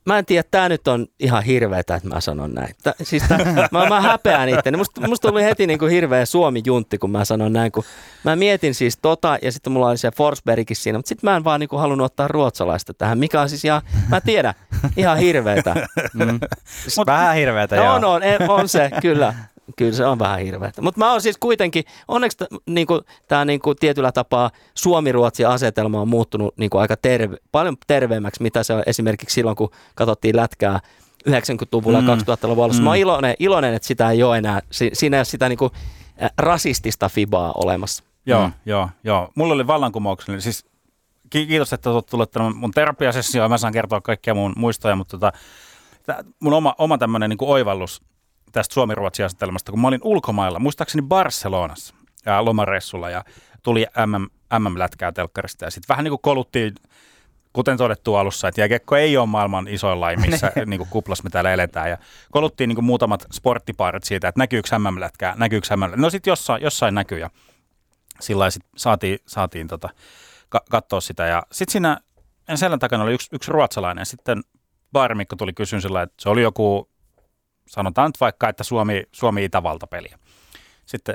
mä 0.06 0.18
en 0.18 0.26
tiedä, 0.26 0.44
tämä 0.50 0.68
nyt 0.68 0.88
on 0.88 1.06
ihan 1.20 1.42
hirveetä, 1.42 1.94
että 1.94 2.08
mä 2.08 2.20
sanon 2.20 2.52
näin. 2.52 2.74
Tää, 2.82 2.92
siis 3.02 3.22
tää, 3.28 3.38
mä, 3.70 3.86
mä 3.88 4.00
häpeän 4.00 4.48
itse. 4.48 4.76
Musta, 4.76 5.08
musta 5.08 5.28
tuli 5.28 5.44
heti 5.44 5.66
niin 5.66 5.78
kuin 5.78 5.90
hirveä 5.90 6.26
suomi-juntti, 6.26 6.98
kun 6.98 7.10
mä 7.10 7.24
sanon 7.24 7.52
näin. 7.52 7.72
Kun 7.72 7.84
mä 8.24 8.36
mietin 8.36 8.74
siis 8.74 8.98
tota, 9.02 9.38
ja 9.42 9.52
sitten 9.52 9.72
mulla 9.72 9.88
oli 9.88 9.98
se 9.98 10.10
Forsbergkin 10.16 10.76
siinä, 10.76 10.98
mutta 10.98 11.08
sitten 11.08 11.30
mä 11.30 11.36
en 11.36 11.44
vaan 11.44 11.60
niin 11.60 11.68
kuin 11.68 11.80
halunnut 11.80 12.04
ottaa 12.04 12.28
ruotsalaista 12.28 12.94
tähän, 12.94 13.18
mikä 13.18 13.40
on 13.40 13.48
siis 13.48 13.64
ihan, 13.64 13.82
mä 14.08 14.20
tiedän, 14.20 14.54
ihan 14.96 15.18
hirveetä. 15.18 15.74
Mm. 16.14 16.40
Vähän 17.06 17.36
hirveätä, 17.36 17.76
No, 17.76 17.82
joo. 17.82 17.94
on, 17.94 18.04
on, 18.04 18.22
on 18.48 18.68
se, 18.68 18.90
kyllä. 19.02 19.34
Kyllä 19.76 19.92
se 19.92 20.06
on 20.06 20.18
vähän 20.18 20.40
hirveätä. 20.40 20.82
Mutta 20.82 20.98
mä 20.98 21.10
oon 21.12 21.20
siis 21.20 21.38
kuitenkin, 21.38 21.84
onneksi 22.08 22.38
t- 22.38 22.42
niinku, 22.66 23.00
tämä 23.28 23.44
niinku, 23.44 23.74
tietyllä 23.74 24.12
tapaa 24.12 24.50
Suomi-Ruotsi-asetelma 24.74 26.00
on 26.00 26.08
muuttunut 26.08 26.54
niinku, 26.58 26.78
aika 26.78 26.96
terve, 26.96 27.36
paljon 27.52 27.76
terveemmäksi, 27.86 28.42
mitä 28.42 28.62
se 28.62 28.72
on 28.74 28.82
esimerkiksi 28.86 29.34
silloin, 29.34 29.56
kun 29.56 29.70
katsottiin 29.94 30.36
lätkää 30.36 30.80
90-luvulla 31.28 32.00
Mm. 32.00 32.08
ja 32.08 32.14
2000-luvulla. 32.16 32.74
Mm. 32.74 32.82
Mä 32.82 32.90
oon 32.90 32.96
iloinen, 32.96 33.34
iloinen, 33.38 33.74
että 33.74 33.88
sitä 33.88 34.10
ei 34.10 34.22
ole 34.22 34.38
enää, 34.38 34.60
si- 34.70 34.90
siinä 34.92 35.16
ei 35.16 35.18
ole 35.18 35.24
sitä 35.24 35.48
niinku, 35.48 35.70
rasistista 36.38 37.08
fibaa 37.08 37.52
olemassa. 37.52 38.04
Joo, 38.26 38.46
Mm. 38.46 38.52
joo, 38.66 38.88
joo. 39.04 39.28
Mulla 39.34 39.54
oli 39.54 39.66
vallankumouksellinen, 39.66 40.42
siis 40.42 40.64
ki- 41.30 41.46
kiitos, 41.46 41.72
että 41.72 41.90
olet 41.90 42.06
tullut 42.06 42.30
tänne 42.30 42.50
mun 42.54 42.70
terapiasessioon, 42.70 43.50
mä 43.50 43.58
saan 43.58 43.72
kertoa 43.72 44.00
kaikkia 44.00 44.34
mun 44.34 44.52
muistoja, 44.56 44.96
mutta 44.96 45.10
tota, 45.18 45.32
tää, 46.06 46.24
mun 46.40 46.52
oma, 46.52 46.74
oma 46.78 46.98
tämmöinen 46.98 47.30
niin 47.30 47.38
oivallus 47.40 48.02
tästä 48.54 48.74
Suomi-Ruotsi-asetelmasta, 48.74 49.72
kun 49.72 49.80
mä 49.80 49.88
olin 49.88 50.00
ulkomailla, 50.02 50.58
muistaakseni 50.58 51.02
Barcelonassa 51.02 51.94
ja 52.26 52.44
lomareissulla 52.44 53.10
ja 53.10 53.24
tuli 53.62 53.86
MM, 54.06 54.26
MM-lätkää 54.58 55.12
telkkarista 55.12 55.64
ja 55.64 55.70
sitten 55.70 55.88
vähän 55.94 56.04
niin 56.04 56.10
kuin 56.10 56.22
koluttiin, 56.22 56.74
kuten 57.52 57.76
todettu 57.76 58.14
alussa, 58.14 58.48
että 58.48 58.60
jääkiekko 58.60 58.96
ei 58.96 59.16
ole 59.16 59.26
maailman 59.26 59.68
isoin 59.68 60.00
laji, 60.00 60.16
missä 60.16 60.52
niin 60.66 60.78
kuin 60.78 60.90
kuplas 60.90 61.22
me 61.22 61.30
täällä 61.30 61.52
eletään 61.52 61.90
ja 61.90 61.98
koluttiin 62.30 62.68
niin 62.68 62.74
kuin 62.74 62.84
muutamat 62.84 63.26
sporttipaarit 63.32 64.04
siitä, 64.04 64.28
että 64.28 64.38
näkyykö 64.38 64.78
MM-lätkää, 64.78 65.34
näkyykö 65.36 65.76
MM-lätkää. 65.76 66.00
No 66.00 66.10
sitten 66.10 66.30
jossain, 66.30 66.62
jossain 66.62 66.94
näkyy 66.94 67.18
ja 67.18 67.30
sillä 68.20 68.50
sit 68.50 68.62
saatiin, 68.76 69.18
saatiin 69.26 69.68
tota, 69.68 69.88
ka- 70.48 70.64
katsoa 70.70 71.00
sitä. 71.00 71.26
Ja 71.26 71.42
sitten 71.52 71.72
siinä 71.72 72.00
selän 72.54 72.78
takana 72.78 73.04
oli 73.04 73.14
yksi, 73.14 73.28
yksi 73.32 73.52
ruotsalainen. 73.52 74.06
Sitten 74.06 74.42
baarimikko 74.92 75.36
tuli 75.36 75.52
kysyyn 75.52 75.82
sillä, 75.82 76.02
että 76.02 76.14
se 76.18 76.28
oli 76.28 76.42
joku, 76.42 76.88
sanotaan 77.66 78.08
nyt 78.08 78.20
vaikka, 78.20 78.48
että 78.48 78.64
Suomi, 78.64 79.02
Suomi-Itävalta 79.12 79.86
peliä. 79.86 80.18
Sitten 80.86 81.14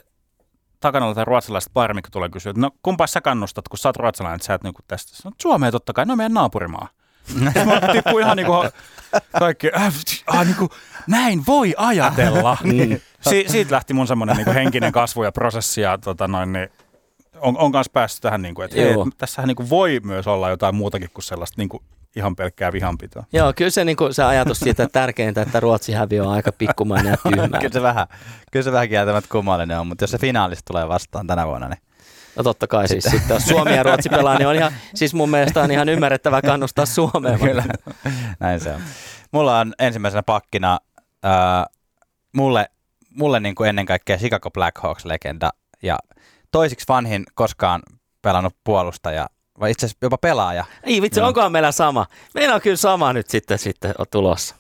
takana 0.80 1.06
oli 1.06 1.26
ruotsalaiset 1.26 1.74
baarimikko 1.74 2.10
tulee 2.12 2.30
kysyä, 2.30 2.50
että 2.50 2.62
no 2.62 2.72
kumpaa 2.84 3.08
sä 3.08 3.22
kannustat, 3.22 3.68
kun 3.68 3.78
sä 3.78 3.90
oot 3.90 3.98
ruotsalainen, 3.98 4.36
että 4.36 4.46
sä 4.46 4.54
et 4.54 4.64
niinku 4.64 4.82
tästä. 4.88 5.16
Sanoin, 5.16 5.36
Suomeen 5.42 5.72
totta 5.72 5.94
kai, 5.94 6.06
no 6.06 6.16
meidän 6.16 6.34
naapurimaa. 6.34 6.90
Ja 7.56 7.66
mä 7.66 7.82
tippui 7.94 8.22
ihan 8.22 8.38
niinku 8.38 8.54
kaikki, 9.40 9.72
äh, 9.76 9.94
ah, 10.28 10.46
niinku, 10.46 10.70
näin 11.08 11.44
voi 11.48 11.74
ajatella. 11.78 12.58
Niin. 12.64 13.02
si- 13.22 13.46
siitä 13.48 13.76
lähti 13.76 13.94
mun 13.94 14.08
semmoinen 14.08 14.36
niinku 14.38 14.54
henkinen 14.54 14.92
kasvu 14.92 15.24
ja 15.24 15.32
prosessi 15.32 15.82
ja 15.82 15.98
tota 15.98 16.28
noin, 16.28 16.54
niin 16.54 16.70
on, 17.42 17.58
on 17.58 17.72
kanssa 17.72 17.92
päässyt 17.94 18.22
tähän, 18.22 18.42
niinku, 18.42 18.62
että 18.62 18.78
hei, 18.78 18.92
et 18.92 19.18
tässähän 19.18 19.48
niinku 19.48 19.70
voi 19.70 20.02
myös 20.04 20.28
olla 20.28 20.50
jotain 20.50 20.76
muutakin 20.76 21.10
kuin 21.14 21.24
sellaista 21.24 21.56
niinku 21.58 21.84
ihan 22.16 22.36
pelkkää 22.36 22.72
vihanpitoa. 22.72 23.24
Joo, 23.34 23.54
kyllä 23.56 23.72
se, 23.72 23.86
niinku, 23.86 24.14
se 24.14 24.24
ajatus 24.24 24.60
siitä, 24.60 24.84
että 24.84 25.00
tärkeintä, 25.00 25.42
että 25.42 25.60
Ruotsi 25.60 25.94
häviö 25.94 26.24
on 26.24 26.34
aika 26.34 26.52
pikkumainen 26.52 27.12
ja 27.12 27.32
tyhmä. 27.32 27.58
kyllä, 27.62 27.74
se 27.74 27.82
vähän, 27.82 28.08
kyllä 28.52 28.64
se 28.64 28.72
vähän 28.72 28.90
kieltämättä 28.90 29.30
kummallinen 29.32 29.80
on, 29.80 29.88
mutta 29.88 30.04
jos 30.04 30.12
se 30.12 30.18
finaalista 30.18 30.64
tulee 30.68 30.88
vastaan 30.88 31.28
tänä 31.28 31.48
vuonna, 31.48 31.70
niin 31.70 31.80
No 32.36 32.44
totta 32.44 32.68
kai 32.68 32.88
siis 32.88 33.04
sitten, 33.04 33.34
jos 33.34 33.46
Suomi 33.46 33.76
ja 33.76 33.84
Ruotsi 33.84 34.10
pelaa, 34.10 34.38
niin 34.38 34.48
on 34.48 34.56
ihan, 34.56 34.72
siis 34.96 35.14
mun 35.14 35.30
mielestä 35.30 35.62
on 35.62 35.72
ihan 35.72 35.90
ymmärrettävää 35.90 36.42
kannustaa 36.42 36.86
Suomeen. 36.86 37.40
Kyllä, 37.40 37.64
näin 38.40 38.60
se 38.60 38.74
on. 38.74 38.82
Mulla 39.32 39.60
on 39.60 39.74
ensimmäisenä 39.80 40.24
pakkina 40.24 40.80
ää, 41.24 41.66
mulle, 42.36 42.70
mulle 43.10 43.40
niin 43.40 43.56
kuin 43.56 43.70
ennen 43.70 43.86
kaikkea 43.86 44.18
Chicago 44.18 44.50
Blackhawks-legenda 44.52 45.50
ja 45.84 45.98
toisiksi 46.52 46.86
vanhin 46.90 47.24
koskaan 47.34 47.82
pelannut 48.22 48.56
puolustaja, 48.64 49.28
vai 49.60 49.72
itse 49.72 49.86
asiassa 49.86 49.98
jopa 50.02 50.18
pelaaja, 50.18 50.66
Ei 50.84 51.02
vitsi, 51.02 51.20
Joo. 51.20 51.28
onkohan 51.28 51.52
meillä 51.52 51.72
sama? 51.72 52.06
Meillä 52.34 52.56
on 52.56 52.62
kyllä 52.62 52.78
sama 52.78 53.14
nyt 53.14 53.30
sitten, 53.30 53.60
sitten 53.60 53.94
on 53.98 54.06
tulossa. 54.12 54.56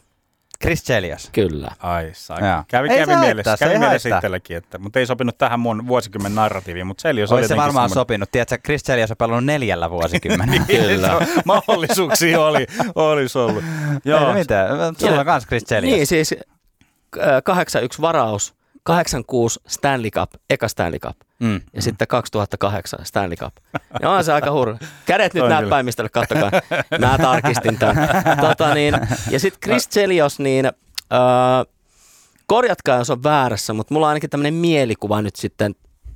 Chris 0.62 0.84
Chelios. 0.84 1.30
Kyllä. 1.32 1.72
Ai 1.80 2.10
saa. 2.14 2.66
Kävi, 2.68 2.90
Ei 2.90 2.98
kävi 3.00 3.16
mielessä, 3.16 3.26
haittaa, 3.50 3.56
se 3.58 3.66
kävi 3.66 3.80
mielessä 3.80 4.16
itselläkin, 4.16 4.58
että, 4.58 4.78
mutta 4.78 5.00
ei 5.00 5.06
sopinut 5.06 5.38
tähän 5.38 5.60
mun 5.60 5.88
vuosikymmen 5.88 6.36
narratiiviin, 6.36 6.88
mutta 6.88 7.02
Selios 7.02 7.32
oli 7.32 7.38
Olisi 7.38 7.48
se 7.48 7.56
varmaan 7.56 7.74
semmoinen- 7.90 7.94
sopinut. 7.94 8.32
Tiedätkö, 8.32 8.58
Chris 8.66 8.84
Chelios 8.84 9.12
on 9.12 9.18
pelannut 9.18 9.46
neljällä 9.46 9.90
vuosikymmenellä. 9.90 10.66
Kyllä. 10.88 11.28
Mahdollisuuksia 11.46 12.42
oli, 12.42 12.68
olisi 12.96 13.38
ollut. 13.38 13.64
Joo. 14.06 14.28
Ei 14.28 14.34
mitään. 14.34 14.70
Sulla 14.98 15.20
on 15.20 15.26
kans 15.26 15.46
Chris 15.48 15.64
Chelios. 15.66 15.94
Niin 15.96 16.08
siis 16.08 16.36
äh, 17.18 17.28
8-1 17.98 18.02
varaus, 18.02 18.54
86 18.90 19.60
Stanley 19.68 20.12
Cup, 20.12 20.32
eka 20.50 20.68
Stanley 20.68 21.00
Cup 21.00 21.18
Mm. 21.40 21.62
ja 21.74 21.82
sitten 21.82 22.08
2008 22.08 23.06
Stanley 23.06 23.36
Cup. 23.36 23.54
Ja 24.02 24.10
on 24.10 24.24
se 24.24 24.34
aika 24.34 24.52
hurra. 24.52 24.78
Kädet 25.06 25.34
nyt 25.34 25.44
On 25.44 25.50
näin 25.50 25.64
kyllä. 25.64 25.76
päimistölle, 25.76 26.10
kattokaa. 26.10 26.52
Mä 27.00 27.18
tarkistin 27.22 27.78
tämän. 27.78 28.10
Tota 28.48 28.74
niin, 28.74 28.94
ja 29.30 29.40
sitten 29.40 29.60
Chris 29.62 29.90
Chelios, 29.90 30.40
niin 30.40 30.66
äh, 30.66 30.72
korjatkaa 32.46 32.98
jos 32.98 33.10
on 33.10 33.24
väärässä, 33.24 33.74
mutta 33.74 33.94
mulla 33.94 34.08
on 34.08 34.10
ainakin 34.10 34.30
tämmöinen 34.30 34.54
mielikuva 34.54 35.22
nyt 35.22 35.36
sitten 35.36 35.76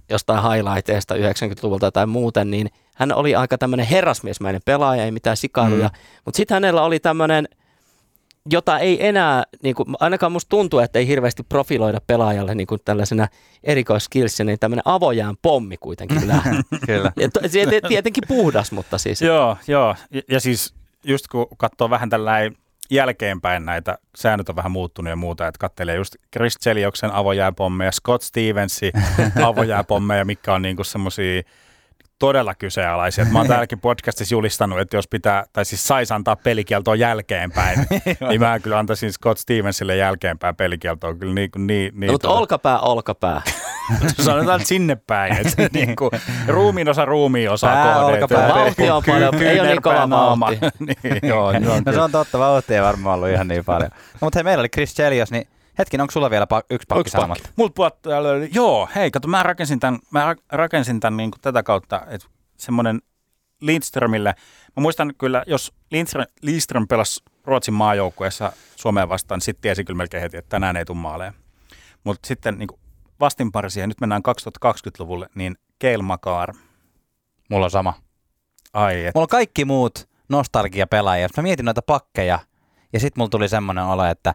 jostain 0.10 0.44
highlighteista 0.52 1.16
90-luvulta 1.16 1.92
tai 1.92 2.06
muuten, 2.06 2.52
niin 2.52 2.70
hän 2.96 3.14
oli 3.14 3.36
aika 3.36 3.58
tämmöinen 3.58 3.86
herrasmiesmäinen 3.86 4.62
pelaaja, 4.66 5.04
ei 5.06 5.12
mitään 5.12 5.38
sikailuja, 5.38 5.88
mm. 5.88 5.96
mutta 6.26 6.38
sitten 6.38 6.56
hänellä 6.56 6.82
oli 6.82 7.00
tämmöinen, 7.00 7.48
jota 8.52 8.80
ei 8.80 9.08
enää, 9.08 9.44
niin 9.64 9.76
kuin, 9.76 9.88
ainakaan 10.00 10.32
musta 10.32 10.50
tuntuu, 10.50 10.80
että 10.80 11.00
ei 11.00 11.08
hirveästi 11.08 11.44
profiloida 11.44 12.02
pelaajalle 12.08 12.56
niin 12.56 12.68
kuin 12.68 12.82
tällaisena 12.86 13.28
erikoiskillsinä, 13.64 14.46
niin 14.46 14.60
tämmöinen 14.60 14.82
avojään 14.86 15.36
pommi 15.42 15.78
kuitenkin. 15.78 16.22
Kyllä. 16.86 17.12
Ja 17.16 17.30
to, 17.30 17.40
se 17.48 17.82
tietenkin 17.88 18.24
puhdas, 18.28 18.72
mutta 18.72 18.98
siis 18.98 19.22
Joo, 19.32 19.58
joo. 19.68 19.96
Ja, 20.12 20.22
ja 20.30 20.40
siis 20.40 20.74
just 21.04 21.28
kun 21.28 21.48
katsoo 21.58 21.90
vähän 21.90 22.10
tällainen 22.10 22.56
jälkeenpäin 22.92 23.66
näitä, 23.66 23.98
säännöt 24.16 24.50
on 24.50 24.56
vähän 24.56 24.72
muuttunut 24.72 25.10
ja 25.10 25.16
muuta, 25.16 25.48
että 25.48 25.60
katselee 25.60 25.96
just 25.96 26.16
Chris 26.34 26.58
Chelioksen 26.60 27.12
avojääpommeja, 27.12 27.92
Scott 27.92 28.24
Stevensin 28.24 28.92
avojääpommeja, 29.46 30.26
mikä 30.26 30.54
on 30.54 30.62
niinku 30.62 30.84
semmoisia 30.84 31.42
todella 32.24 32.56
kyseenalaisia. 32.56 33.26
Mä 33.26 33.40
oon 33.40 33.48
täälläkin 33.54 33.80
podcastissa 33.80 34.36
julistanut, 34.36 34.80
että 34.80 34.98
jos 34.98 35.08
pitää, 35.08 35.46
tai 35.54 35.66
siis 35.66 35.88
saisi 35.88 36.14
antaa 36.14 36.36
pelikieltoa 36.36 36.96
jälkeenpäin, 36.96 37.80
niin 38.30 38.42
mä 38.42 38.60
kyllä 38.60 38.80
antaisin 38.80 39.14
Scott 39.14 39.40
Stevensille 39.40 39.96
jälkeenpäin 39.96 40.56
pelikieltoa. 40.56 41.14
Kyllä 41.14 41.34
niin, 41.34 41.50
niin, 41.58 41.68
niin 41.68 42.08
no, 42.08 42.12
mutta 42.12 42.28
tota- 42.28 42.32
olkapää, 42.32 42.80
olkapää. 42.80 43.42
Sanotaan 44.22 44.60
että 44.60 44.68
sinne 44.68 44.98
päin. 45.08 45.34
Että 45.34 45.70
niinku, 45.74 46.12
ruumiin 46.48 46.90
osa 46.90 47.06
ruumiin 47.06 47.52
osa 47.52 47.68
Pää, 47.68 48.06
olkapää. 48.06 48.50
Vauhti 48.50 48.90
on 48.90 49.04
paljon, 49.08 49.36
ei 49.44 49.60
ole 49.60 49.68
niin 49.68 49.82
kova 49.82 50.10
vauhti. 50.10 50.60
niin, 50.80 51.20
joo, 51.24 51.52
joo, 51.52 51.82
No 51.86 51.94
se 51.94 52.02
on 52.02 52.12
totta, 52.12 52.40
vauhtia 52.40 52.78
ei 52.78 52.84
varmaan 52.84 53.16
ollut 53.16 53.30
ihan 53.30 53.48
niin 53.48 53.66
paljon. 53.66 53.90
No, 53.94 54.18
mutta 54.22 54.40
hei, 54.40 54.44
meillä 54.44 54.62
oli 54.62 54.70
Chris 54.70 54.96
Chelios, 54.96 55.32
niin 55.32 55.48
hetkin, 55.80 56.02
onko 56.02 56.12
sulla 56.12 56.30
vielä 56.30 56.46
pa- 56.54 56.66
yksi 56.70 56.86
pakki 56.88 57.00
Yksi 57.02 57.18
pakki. 57.18 57.42
sanomatta? 57.56 58.10
Täällä 58.10 58.30
oli- 58.30 58.50
joo, 58.54 58.90
hei, 58.96 59.12
kato, 59.12 59.28
mä 59.28 59.44
rakensin 59.44 59.80
tämän, 59.80 60.00
mä 60.12 60.34
ra- 60.34 60.44
rakensin 60.52 61.00
tämän 61.00 61.18
niin 61.18 61.32
tätä 61.42 61.64
kautta, 61.64 62.02
että 62.10 62.28
semmoinen 62.58 63.02
Lindströmille, 63.62 64.36
mä 64.78 64.82
muistan 64.82 65.14
kyllä, 65.18 65.44
jos 65.48 65.74
Lindström, 65.92 66.26
Lindström 66.42 66.88
pelasi 66.88 67.24
Ruotsin 67.46 67.74
maajoukkueessa 67.74 68.52
Suomeen 68.76 69.10
vastaan, 69.10 69.38
niin 69.38 69.46
sitten 69.46 69.62
tiesi 69.62 69.84
kyllä 69.84 69.98
melkein 69.98 70.22
heti, 70.22 70.38
että 70.38 70.50
tänään 70.50 70.78
ei 70.78 70.86
tule 70.86 70.98
maaleja. 70.98 71.34
Mutta 72.04 72.28
sitten 72.28 72.58
niin 72.58 72.68
vastinpari 73.20 73.70
siihen, 73.70 73.90
nyt 73.90 74.00
mennään 74.02 74.22
2020-luvulle, 74.66 75.28
niin 75.36 75.56
Keil 75.80 76.02
Makar. 76.02 76.54
Mulla 77.50 77.66
on 77.66 77.72
sama. 77.72 77.94
Ai, 78.74 79.06
et, 79.06 79.16
Mulla 79.16 79.24
on 79.24 79.28
kaikki 79.28 79.66
muut 79.66 80.10
nostalgiapelaajia. 80.30 81.28
Mä 81.38 81.44
mietin 81.44 81.66
noita 81.66 81.82
pakkeja 81.82 82.40
ja 82.94 83.00
sitten 83.00 83.22
mulla 83.22 83.30
tuli 83.30 83.50
semmoinen 83.50 83.84
olo, 83.84 84.06
että 84.06 84.34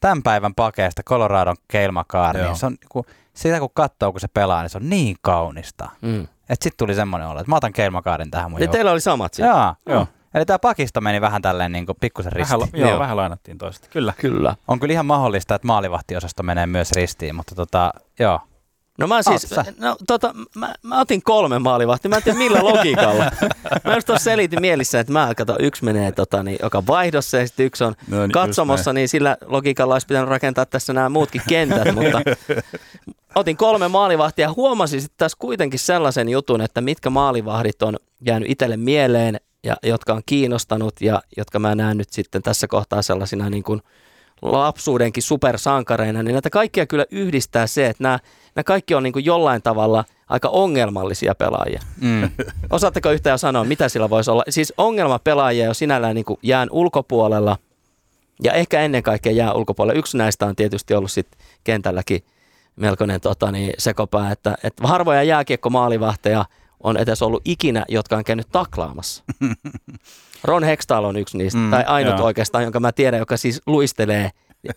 tämän 0.00 0.22
päivän 0.22 0.54
pakeista 0.54 1.02
Coloradon 1.02 1.56
Keilmakaar, 1.68 2.36
Joo. 2.36 2.46
niin 2.46 2.56
se 2.56 2.66
on, 2.66 2.76
kun, 2.88 3.04
sitä 3.34 3.58
kun 3.58 3.70
katsoo, 3.74 4.12
kun 4.12 4.20
se 4.20 4.28
pelaa, 4.28 4.62
niin 4.62 4.70
se 4.70 4.78
on 4.78 4.90
niin 4.90 5.16
kaunista. 5.22 5.90
Mm. 6.00 6.22
Että 6.22 6.64
sitten 6.64 6.78
tuli 6.78 6.94
semmoinen 6.94 7.28
olo, 7.28 7.40
että 7.40 7.50
mä 7.50 7.56
otan 7.56 7.72
Keilmakaarin 7.72 8.30
tähän 8.30 8.50
mun 8.50 8.60
Ja 8.60 8.68
teillä 8.68 8.92
oli 8.92 9.00
samat 9.00 9.34
siinä. 9.34 9.50
Joo, 9.50 9.58
Joo. 9.58 9.74
joo. 9.86 10.06
Eli 10.34 10.44
tämä 10.44 10.58
pakista 10.58 11.00
meni 11.00 11.20
vähän 11.20 11.42
tälleen 11.42 11.72
niin 11.72 11.86
pikkusen 12.00 12.32
ristiin. 12.32 12.60
vähän, 12.60 12.90
joo, 12.90 12.98
vähän 12.98 13.16
lainattiin 13.16 13.58
toista. 13.58 13.88
Kyllä. 13.90 14.12
Kyllä. 14.18 14.56
On 14.68 14.80
kyllä 14.80 14.92
ihan 14.92 15.06
mahdollista, 15.06 15.54
että 15.54 15.66
maalivahtiosasto 15.66 16.42
menee 16.42 16.66
myös 16.66 16.92
ristiin, 16.92 17.34
mutta 17.34 17.54
tota, 17.54 17.92
joo. 18.18 18.40
No 19.00 19.06
mä 19.06 19.22
siis, 19.22 19.52
Oot 19.52 19.66
sä? 19.66 19.72
no, 19.78 19.96
tota, 20.06 20.34
mä, 20.54 20.74
mä, 20.82 21.00
otin 21.00 21.22
kolme 21.22 21.58
maalivahtia. 21.58 22.08
Mä 22.08 22.16
en 22.16 22.22
tiedä 22.22 22.38
millä 22.38 22.62
logiikalla. 22.62 23.24
mä 23.84 23.94
just 23.94 24.06
tuossa 24.06 24.24
selitin 24.24 24.60
mielissä, 24.60 25.00
että 25.00 25.12
mä 25.12 25.34
kato, 25.36 25.56
yksi 25.60 25.84
menee 25.84 26.12
tota, 26.12 26.42
niin, 26.42 26.58
joka 26.62 26.86
vaihdossa 26.86 27.36
ja 27.36 27.46
sitten 27.46 27.66
yksi 27.66 27.84
on 27.84 27.94
No 28.08 28.20
niin, 28.20 28.30
katsomossa, 28.30 28.92
niin 28.92 29.08
sillä 29.08 29.36
logiikalla 29.46 29.94
olisi 29.94 30.06
pitänyt 30.06 30.28
rakentaa 30.28 30.66
tässä 30.66 30.92
nämä 30.92 31.08
muutkin 31.08 31.42
kentät, 31.48 31.94
mutta 31.94 32.20
otin 33.34 33.56
kolme 33.56 33.88
maalivahtia 33.88 34.46
ja 34.46 34.52
huomasin 34.52 35.00
sitten 35.00 35.18
tässä 35.18 35.36
kuitenkin 35.40 35.78
sellaisen 35.78 36.28
jutun, 36.28 36.60
että 36.60 36.80
mitkä 36.80 37.10
maalivahdit 37.10 37.82
on 37.82 37.96
jäänyt 38.26 38.50
itselle 38.50 38.76
mieleen 38.76 39.40
ja 39.64 39.76
jotka 39.82 40.14
on 40.14 40.22
kiinnostanut 40.26 41.00
ja 41.00 41.22
jotka 41.36 41.58
mä 41.58 41.74
näen 41.74 41.96
nyt 41.96 42.10
sitten 42.10 42.42
tässä 42.42 42.68
kohtaa 42.68 43.02
sellaisina 43.02 43.50
niin 43.50 43.62
kuin 43.62 43.82
lapsuudenkin 44.42 45.22
supersankareina, 45.22 46.22
niin 46.22 46.32
näitä 46.32 46.50
kaikkia 46.50 46.86
kyllä 46.86 47.04
yhdistää 47.10 47.66
se, 47.66 47.86
että 47.86 48.02
nämä, 48.02 48.18
nämä 48.54 48.64
kaikki 48.64 48.94
on 48.94 49.02
niin 49.02 49.12
kuin 49.12 49.24
jollain 49.24 49.62
tavalla 49.62 50.04
aika 50.28 50.48
ongelmallisia 50.48 51.34
pelaajia. 51.34 51.80
Mm. 52.00 52.30
Osaatteko 52.70 53.10
yhtään 53.10 53.38
sanoa, 53.38 53.64
mitä 53.64 53.88
sillä 53.88 54.10
voisi 54.10 54.30
olla? 54.30 54.42
Siis 54.48 54.72
ongelmapelaajia 54.76 55.64
jo 55.64 55.74
sinällään 55.74 56.14
niin 56.14 56.24
kuin 56.24 56.38
jään 56.42 56.68
ulkopuolella 56.70 57.56
ja 58.42 58.52
ehkä 58.52 58.80
ennen 58.80 59.02
kaikkea 59.02 59.32
jää 59.32 59.52
ulkopuolella. 59.52 59.98
Yksi 59.98 60.16
näistä 60.16 60.46
on 60.46 60.56
tietysti 60.56 60.94
ollut 60.94 61.10
sit 61.10 61.28
kentälläkin 61.64 62.24
melkoinen 62.76 63.20
tota, 63.20 63.52
niin, 63.52 63.72
sekopää, 63.78 64.32
että, 64.32 64.56
että 64.64 64.88
harvoja 64.88 65.22
jääkiekko-maalivahteja 65.22 66.44
on 66.82 66.96
edes 66.96 67.22
ollut 67.22 67.42
ikinä, 67.44 67.84
jotka 67.88 68.16
on 68.16 68.24
käynyt 68.24 68.48
taklaamassa. 68.52 69.24
Ron 70.44 70.64
Hextall 70.64 71.04
on 71.04 71.16
yksi 71.16 71.38
niistä, 71.38 71.58
Mm, 71.58 71.70
tai 71.70 71.84
ainut 71.84 72.16
joo. 72.18 72.26
oikeastaan, 72.26 72.64
jonka 72.64 72.80
mä 72.80 72.92
tiedän, 72.92 73.18
joka 73.18 73.36
siis 73.36 73.62
luistelee 73.66 74.30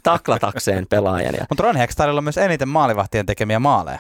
taklatakseen 0.03 0.85
pelaajan. 0.89 1.35
Ja, 1.37 1.45
Mutta 1.49 1.63
Ron 1.63 1.75
Hextallilla 1.75 2.17
on 2.19 2.23
myös 2.23 2.37
eniten 2.37 2.69
maalivahtien 2.69 3.25
tekemiä 3.25 3.59
maaleja. 3.59 3.99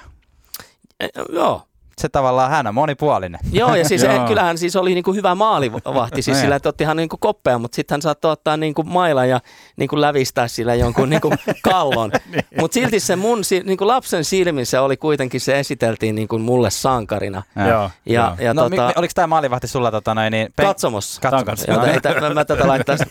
e, 0.99 1.07
joo, 1.33 1.61
Se 2.01 2.09
tavallaan 2.09 2.51
hän 2.51 2.67
on 2.67 2.73
monipuolinen. 2.75 3.39
Joo, 3.51 3.75
ja 3.75 3.85
siis 3.87 4.03
Joo. 4.03 4.13
Joo. 4.13 4.27
kyllähän 4.27 4.57
siis 4.57 4.75
oli 4.75 4.93
niinku 4.93 5.13
hyvä 5.13 5.35
maalivahti, 5.35 6.21
siis 6.21 6.27
Niin. 6.37 6.41
sillä, 6.41 6.55
että 6.55 6.69
otti 6.69 6.83
ihan 6.83 6.97
niinku 6.97 7.17
koppea, 7.17 7.57
mutta 7.57 7.75
sitten 7.75 7.95
hän 7.95 8.01
saattoi 8.01 8.31
ottaa 8.31 8.57
niinku 8.57 8.83
mailan 8.83 9.29
ja 9.29 9.39
niinku 9.77 10.01
lävistää 10.01 10.47
sillä 10.47 10.75
jonkun 10.75 11.09
niinku 11.09 11.33
kallon. 11.69 12.11
Mutta 12.59 12.73
silti 12.75 12.99
se 12.99 13.15
mun 13.15 13.43
si- 13.43 13.63
niinku 13.65 13.87
lapsen 13.87 14.25
silmissä 14.25 14.81
oli 14.81 14.97
kuitenkin, 14.97 15.41
se 15.41 15.59
esiteltiin 15.59 16.15
niinku 16.15 16.39
mulle 16.39 16.69
sankarina. 16.69 17.43
Joo. 17.55 17.67
Joo, 17.67 17.89
Ja, 18.05 18.21
joo. 18.21 18.35
ja 18.47 18.53
no, 18.53 18.61
tota, 18.63 18.81
mi- 18.81 18.87
mi- 18.87 18.93
oliko 18.95 19.11
tämä 19.15 19.27
maalivahti 19.27 19.67
sulla 19.67 19.91
tota, 19.91 20.13
noin, 20.15 20.31
niin, 20.31 20.47
pen- 20.55 20.65
katsomossa. 20.65 21.21
katsomossa? 21.21 21.91
Ei, 21.91 22.01
tä- 22.01 22.21
mä, 22.21 22.29
mä 22.29 22.45
tätä 22.45 22.67
laittaisin. 22.67 23.07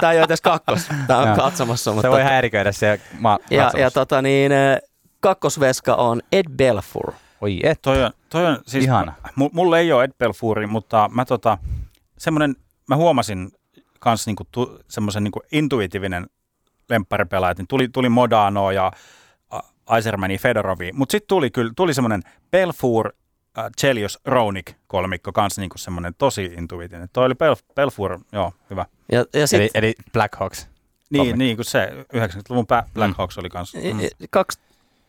Tämä 0.00 0.12
ei 0.12 0.18
ole 0.18 0.24
edes 0.24 0.40
kakkos, 0.40 0.80
tämä 1.06 1.18
on 1.20 1.36
katsomossa. 1.36 1.90
se 1.90 1.94
Mutta 1.94 2.10
voi 2.10 2.22
häiriköidä 2.22 2.72
se 2.72 3.00
ma- 3.18 3.38
ja, 3.50 3.70
ja 3.78 3.90
tota 3.90 4.22
niin, 4.22 4.52
eh, 4.52 4.78
kakkosveska 5.20 5.94
on 5.94 6.22
Ed 6.32 6.44
Belfour. 6.56 7.12
Oi 7.44 7.60
et. 7.62 7.82
Toi 7.82 8.04
on, 8.04 8.10
toi 8.28 8.46
on 8.46 8.58
siis, 8.66 8.84
Ihana. 8.84 9.12
mu- 9.40 9.50
mulla 9.52 9.78
ei 9.78 9.92
ole 9.92 10.04
Ed 10.04 10.12
Belfouri, 10.18 10.66
mutta 10.66 11.10
mä 11.14 11.24
tota, 11.24 11.58
semmonen, 12.18 12.56
mä 12.88 12.96
huomasin 12.96 13.52
kans 14.00 14.26
niinku 14.26 14.44
tu, 14.50 14.78
semmoisen 14.88 15.24
niinku 15.24 15.40
intuitiivinen 15.52 16.26
lempparipelaaja, 16.90 17.54
niin 17.58 17.66
tuli, 17.66 17.88
tuli 17.88 18.08
Modano 18.08 18.70
ja 18.70 18.92
Aisermani 19.86 20.38
Fedorovi, 20.38 20.92
mutta 20.92 21.12
sitten 21.12 21.28
tuli 21.28 21.50
kyllä, 21.50 21.72
tuli 21.76 21.94
semmoinen 21.94 22.22
Belfour, 22.50 23.12
äh, 23.58 23.64
Chelios, 23.80 24.18
Ronick 24.24 24.76
kolmikko 24.86 25.32
kanssa 25.32 25.60
niinku 25.60 25.78
semmoinen 25.78 26.14
tosi 26.18 26.44
intuitiivinen. 26.44 27.08
Toi 27.12 27.26
oli 27.26 27.34
Bel, 27.34 27.56
Belfour, 27.74 28.18
joo, 28.32 28.52
hyvä. 28.70 28.86
Ja, 29.12 29.18
ja 29.18 29.24
Eli, 29.34 29.46
sitten 29.46 29.70
eli 29.74 29.94
Black 30.12 30.34
Hawks. 30.34 30.68
Niin, 31.10 31.18
Kolmikko. 31.20 31.38
niin 31.38 31.56
kuin 31.56 31.66
se 31.66 31.88
90-luvun 32.16 32.64
pä- 32.64 32.88
Black 32.94 33.10
Mm. 33.10 33.14
Hawks 33.18 33.38
oli 33.38 33.48
kanssa. 33.48 33.78
Mm. 33.78 33.98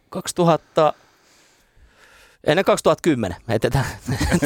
2000, 0.10 0.94
ennen 2.46 2.66
2010, 2.66 3.38
heitetään, 3.50 3.86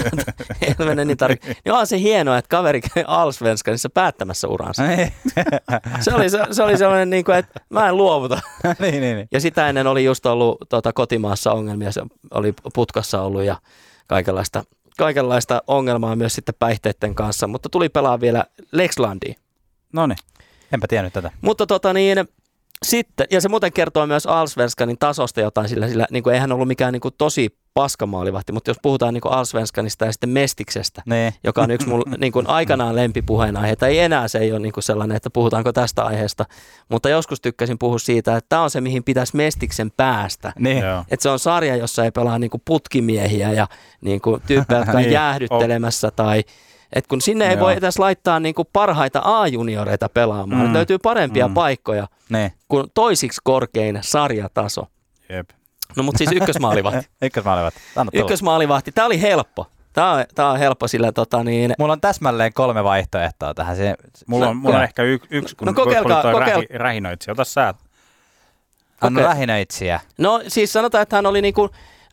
ei 0.61 0.85
mene 0.85 1.05
niin 1.05 1.17
tarkkaan. 1.17 1.55
Niin 1.65 1.71
onhan 1.71 1.88
se 1.88 1.99
hienoa, 1.99 2.38
että 2.38 2.49
kaveri 2.49 2.81
käy 2.81 3.03
Allsvenskanissa 3.07 3.89
päättämässä 3.89 4.47
uransa. 4.47 4.84
niin, 4.88 5.13
Se 6.01 6.13
oli, 6.13 6.30
se, 6.30 6.39
se 6.51 6.63
oli 6.63 6.77
sellainen, 6.77 7.09
niin 7.09 7.23
kuin, 7.23 7.38
että 7.38 7.59
mä 7.69 7.89
en 7.89 7.97
luovuta. 7.97 8.41
niin, 8.80 9.01
niin. 9.01 9.27
Ja 9.31 9.41
sitä 9.41 9.69
ennen 9.69 9.88
oli 9.88 10.05
just 10.05 10.26
ollut 10.26 10.57
tota, 10.69 10.93
kotimaassa 10.93 11.51
ongelmia, 11.51 11.91
se 11.91 12.01
oli 12.31 12.53
putkassa 12.73 13.21
ollut 13.21 13.43
ja 13.43 13.57
kaikenlaista, 14.07 14.63
kaikenlaista 14.97 15.61
ongelmaa 15.67 16.15
myös 16.15 16.35
sitten 16.35 16.55
päihteiden 16.59 17.15
kanssa, 17.15 17.47
mutta 17.47 17.69
tuli 17.69 17.89
pelaa 17.89 18.19
vielä 18.19 18.43
Lexlandiin. 18.71 19.35
No 19.93 20.07
niin. 20.07 20.17
Enpä 20.73 20.88
tiennyt 20.88 21.13
tätä. 21.13 21.31
Mutta 21.41 21.67
tota 21.67 21.93
niin, 21.93 22.17
sitten, 22.85 23.27
ja 23.31 23.41
se 23.41 23.49
muuten 23.49 23.73
kertoo 23.73 24.07
myös 24.07 24.26
Allsvenskanin 24.26 24.97
tasosta 24.99 25.41
jotain, 25.41 25.69
sillä, 25.69 25.88
sillä 25.88 26.07
niin 26.11 26.23
kuin, 26.23 26.34
eihän 26.34 26.51
ollut 26.51 26.67
mikään 26.67 26.93
niin 26.93 27.01
kuin, 27.01 27.13
tosi 27.17 27.59
paskamaalivahti, 27.73 28.51
mutta 28.51 28.69
jos 28.69 28.77
puhutaan 28.81 29.13
niin 29.13 29.21
kuin 29.21 29.33
Allsvenskanista 29.33 30.05
ja 30.05 30.11
sitten 30.11 30.29
Mestiksestä, 30.29 31.01
Niin. 31.05 31.33
joka 31.43 31.61
on 31.61 31.71
yksi 31.71 31.87
mun 31.87 32.03
niin 32.17 32.31
kuin, 32.31 32.47
aikanaan 32.47 32.95
lempipuheenaihe, 32.95 33.75
tai 33.75 33.89
ei 33.91 33.99
enää 33.99 34.27
se 34.27 34.37
ei 34.39 34.51
ole 34.51 34.59
niin 34.59 34.71
kuin 34.73 34.83
sellainen, 34.83 35.17
että 35.17 35.29
puhutaanko 35.29 35.73
tästä 35.73 36.05
aiheesta, 36.05 36.45
mutta 36.89 37.09
joskus 37.09 37.41
tykkäsin 37.41 37.77
puhua 37.79 37.99
siitä, 37.99 38.37
että 38.37 38.45
tämä 38.49 38.61
on 38.61 38.69
se, 38.69 38.81
mihin 38.81 39.03
pitäisi 39.03 39.35
Mestiksen 39.35 39.91
päästä. 39.97 40.53
Niin. 40.59 40.83
Että 41.11 41.23
se 41.23 41.29
on 41.29 41.39
sarja, 41.39 41.75
jossa 41.75 42.03
ei 42.05 42.11
pelaa 42.11 42.39
niinku 42.39 42.61
putkimiehiä 42.65 43.51
ja 43.51 43.67
niinku 44.01 44.39
tyyppejä, 44.47 44.79
jotka 44.79 44.91
on 44.97 45.01
Niin. 45.03 45.11
jäähdyttelemässä 45.13 46.11
tai 46.11 46.43
et 46.93 47.07
kun 47.07 47.21
sinne 47.21 47.45
ei 47.47 47.53
Joo. 47.53 47.59
voi 47.59 47.73
edes 47.77 47.99
laittaa 47.99 48.39
niinku 48.39 48.65
parhaita 48.73 49.21
A-junioreita 49.23 50.09
pelaamaan. 50.09 50.67
Mm. 50.67 50.73
Löytyy 50.73 50.97
parempia 50.97 51.47
Mm. 51.47 51.53
paikkoja 51.53 52.07
Niin. 52.29 52.51
kuin 52.67 52.87
toisiksi 52.93 53.41
korkein 53.43 53.99
sarjataso. 54.01 54.87
Jep. 55.29 55.49
No 55.97 56.03
mutta 56.03 56.17
siis 56.17 56.31
ykkösmaalivahti. 56.31 57.09
Ykkösmaalivahti. 57.21 57.79
Anna 57.95 58.11
tulla. 58.11 58.23
ykkösmaalivahti. 58.23 58.91
Tämä 58.91 59.05
oli 59.05 59.21
helppo. 59.21 59.67
Tämä 59.93 60.11
on, 60.11 60.25
tää 60.35 60.49
on 60.49 60.59
helppo 60.59 60.87
sillä 60.87 61.11
tota 61.11 61.43
niin, 61.43 61.73
Mulla 61.79 61.93
on 61.93 62.01
täsmälleen 62.01 62.53
kolme 62.53 62.83
vaihtoehtoa 62.83 63.53
tähän. 63.53 63.75
Se, 63.75 63.95
Mulla 64.27 64.47
on, 64.49 64.57
mulla 64.57 64.75
on 64.77 64.83
ehkä 64.83 65.03
y- 65.03 65.19
yksi, 65.29 65.55
kun 65.55 65.65
No 65.65 65.73
kokeilkaa- 65.73 66.21
toi 66.21 66.33
kokeil- 66.33 66.39
rähi, 66.55 66.65
rähinöitsijä. 66.73 67.31
Ota 67.31 67.43
sä. 67.43 67.73
anna 69.01 69.19
Okei. 69.19 69.29
lähinöitsijä. 69.29 69.99
No 70.17 70.41
siis 70.47 70.73
sanotaan, 70.73 71.01
että 71.01 71.15
hän 71.15 71.25
oli 71.25 71.41
niinku 71.41 71.69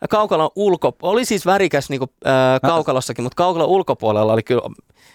kaukalon 0.09 0.49
ulko, 0.55 0.95
oli 1.01 1.25
siis 1.25 1.45
värikäs 1.45 1.89
niinku, 1.89 2.07
ää, 2.25 2.59
kaukalossakin, 2.59 3.23
mutta 3.23 3.35
kaukalon 3.35 3.67
ulkopuolella 3.67 4.33
oli 4.33 4.43
kyllä 4.43 4.61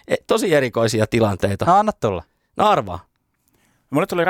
e, 0.08 0.14
tosi 0.26 0.54
erikoisia 0.54 1.06
tilanteita. 1.06 1.64
No 1.64 1.74
anna 1.76 1.92
tulla. 1.92 2.22
No 2.56 2.68
arvaa. 2.68 2.98
Mulle 3.90 4.06
tuli 4.06 4.24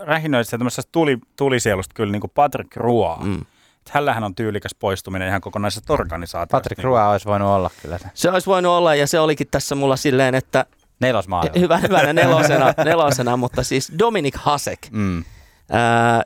rähinöistä, 0.00 0.58
tämmöisestä 0.58 0.88
tuli, 0.92 1.18
tulisielusta 1.36 1.94
kyllä 1.94 2.12
niin 2.12 2.20
kuin 2.20 2.30
Patrick 2.34 2.76
Roa. 2.76 3.18
Mm. 3.22 3.30
Mm. 3.30 3.44
Hänellähän 3.90 4.24
on 4.24 4.34
tyylikäs 4.34 4.74
poistuminen 4.74 5.28
ihan 5.28 5.40
kokonaisesta 5.40 5.92
organisaatiosta. 5.92 6.56
Patrick 6.56 6.78
niin 6.78 6.84
Rua 6.84 7.10
olisi 7.10 7.26
voinut 7.26 7.48
olla 7.48 7.70
kyllä 7.82 7.98
se. 7.98 8.04
Se 8.14 8.30
olisi 8.30 8.46
voinut 8.46 8.72
olla 8.72 8.94
ja 8.94 9.06
se 9.06 9.20
olikin 9.20 9.46
tässä 9.50 9.74
mulla 9.74 9.96
silleen, 9.96 10.34
että 10.34 10.66
Nelosmaali. 11.00 11.50
hyvä, 11.60 11.78
hyvänä 11.78 12.12
nelosena, 12.22 12.74
nelosena, 12.84 13.36
mutta 13.36 13.62
siis 13.62 13.92
Dominik 13.98 14.34
Hasek. 14.36 14.78
Mm. 14.90 15.24
Ää, 15.70 16.22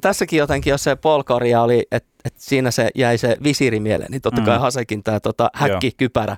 tässäkin 0.00 0.38
jotenkin, 0.38 0.70
jos 0.70 0.84
se 0.84 0.96
polkoria 0.96 1.62
oli, 1.62 1.86
että 1.90 2.10
et 2.24 2.34
siinä 2.36 2.70
se 2.70 2.88
jäi 2.94 3.18
se 3.18 3.36
visiiri 3.42 3.80
mieleen, 3.80 4.10
niin 4.10 4.22
totta 4.22 4.42
kai 4.42 4.56
Mm. 4.56 4.60
Hasekin 4.60 5.02
tämä 5.02 5.20
tota, 5.20 5.50
häkkikypärä. 5.54 6.36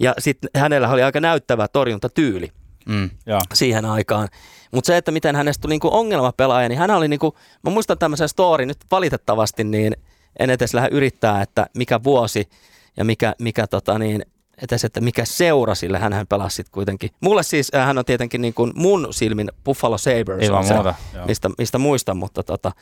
Ja 0.00 0.14
sitten 0.18 0.50
hänellä 0.56 0.88
oli 0.88 1.02
aika 1.02 1.20
näyttävä 1.20 1.68
torjuntatyyli 1.68 2.52
Mm. 2.86 3.10
Siihen 3.54 3.84
aikaan. 3.84 4.28
Mutta 4.72 4.86
se, 4.86 4.96
että 4.96 5.10
miten 5.10 5.36
hänestä 5.36 5.62
tuli 5.62 5.72
niinku 5.72 5.90
ongelmapelaaja, 5.92 6.68
niin 6.68 6.78
hän 6.78 6.90
oli 6.90 7.08
niinku, 7.08 7.36
mä 7.62 7.70
muistan 7.70 7.98
tämmöisen 7.98 8.28
story 8.28 8.66
nyt 8.66 8.78
valitettavasti, 8.90 9.64
niin 9.64 9.96
en 10.38 10.50
edes 10.50 10.74
lähde 10.74 10.88
yrittää, 10.92 11.42
että 11.42 11.66
mikä 11.76 12.02
vuosi 12.04 12.48
ja 12.96 13.04
mikä, 13.04 13.34
mikä 13.38 13.66
tota 13.66 13.98
niin, 13.98 14.26
etes, 14.62 14.84
että 14.84 15.00
mikä 15.00 15.24
seura 15.24 15.74
sille, 15.74 15.98
hän 15.98 16.26
pelasi 16.28 16.56
sitten 16.56 16.72
kuitenkin. 16.72 17.10
Mulle 17.20 17.42
siis, 17.42 17.70
äh, 17.74 17.86
hän 17.86 17.98
on 17.98 18.04
tietenkin 18.04 18.40
niin 18.40 18.54
kuin 18.54 18.72
mun 18.74 19.08
silmin 19.10 19.50
Buffalo 19.64 19.98
Sabres, 19.98 20.48
Ilman 20.48 20.64
se, 20.64 20.74
muuta. 20.74 20.94
Joo. 21.14 21.26
mistä, 21.26 21.50
mistä 21.58 21.78
muistan, 21.78 22.16
mutta 22.16 22.42
tota, 22.42 22.72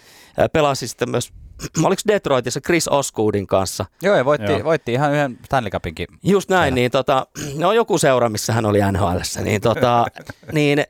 äh, 0.40 0.49
pelasi 0.53 0.89
sitten 0.89 1.11
myös, 1.11 1.32
oliko 1.85 2.03
Detroitissa 2.09 2.61
Chris 2.61 2.89
Osgoodin 2.89 3.47
kanssa. 3.47 3.86
Joo, 4.03 4.16
ja 4.16 4.24
voitti, 4.24 4.53
Joo. 4.53 4.65
voitti 4.65 4.93
ihan 4.93 5.12
yhden 5.12 5.39
Stanley 5.44 5.70
Cupinkin. 5.70 6.07
Just 6.23 6.49
näin, 6.49 6.62
Siellä. 6.62 6.74
niin 6.74 6.90
tota, 6.90 7.27
no 7.59 7.73
joku 7.73 7.99
seura, 7.99 8.28
missä 8.28 8.53
hän 8.53 8.66
oli 8.66 8.78
NHLssä, 8.93 9.40
niin, 9.40 9.61
tota, 9.61 10.07
niin 10.53 10.85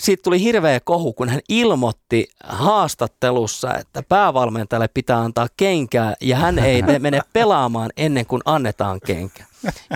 siitä 0.00 0.22
tuli 0.22 0.40
hirveä 0.40 0.80
kohu, 0.80 1.12
kun 1.12 1.28
hän 1.28 1.40
ilmoitti 1.48 2.28
haastattelussa, 2.44 3.74
että 3.74 4.02
päävalmentajalle 4.02 4.88
pitää 4.88 5.18
antaa 5.18 5.46
kenkää 5.56 6.14
ja 6.20 6.36
hän 6.36 6.58
ei 6.58 6.82
ne- 6.82 6.98
mene 6.98 7.20
pelaamaan 7.32 7.90
ennen 7.96 8.26
kuin 8.26 8.42
annetaan 8.44 9.00
kenkä. 9.06 9.44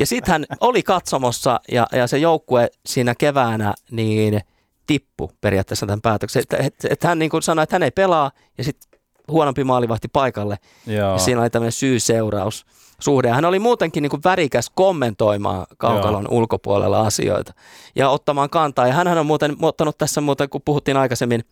Ja 0.01 0.07
sitten 0.07 0.33
hän 0.33 0.47
oli 0.61 0.83
katsomossa 0.83 1.61
ja, 1.73 1.87
ja 1.93 2.07
se 2.07 2.19
joukkue 2.19 2.71
siinä 2.87 3.15
keväänä 3.15 3.75
niin 3.91 4.41
tippu 4.87 5.31
periaatteessa 5.41 5.87
tämän 5.87 6.01
päätöksen. 6.01 6.43
Että 6.43 6.57
et, 6.57 6.75
et 6.91 7.03
hän 7.03 7.19
niin 7.19 7.31
kuin 7.31 7.43
sanoi, 7.43 7.63
että 7.63 7.75
hän 7.75 7.83
ei 7.83 7.91
pelaa 7.91 8.31
ja 8.59 8.65
sitten 8.65 9.01
huonompi 9.29 9.65
maalivahti 9.65 10.09
paikalle. 10.09 10.57
Joo. 10.87 11.13
Ja 11.13 11.19
siinä 11.19 11.41
oli 11.41 11.51
tämmöinen 11.51 11.73
syy-seuraus 11.73 12.67
suhde. 12.99 13.29
Hän 13.29 13.45
oli 13.45 13.59
muutenkin 13.59 14.03
niin 14.03 14.11
kuin 14.11 14.23
värikäs 14.25 14.71
kommentoimaan 14.75 15.67
kaukalon 15.77 16.25
Joo. 16.25 16.39
ulkopuolella 16.39 17.01
asioita 17.01 17.53
ja 17.97 18.11
ottamaan 18.11 18.51
kantaa. 18.51 18.87
Ja 18.87 18.93
hän 18.93 19.19
on 19.19 19.27
muuten 19.27 19.57
ottanut 19.63 19.99
tässä 19.99 20.21
muuten, 20.21 20.49
kun 20.49 20.63
puhuttiin 20.65 20.97
aikaisemmin 20.97 21.45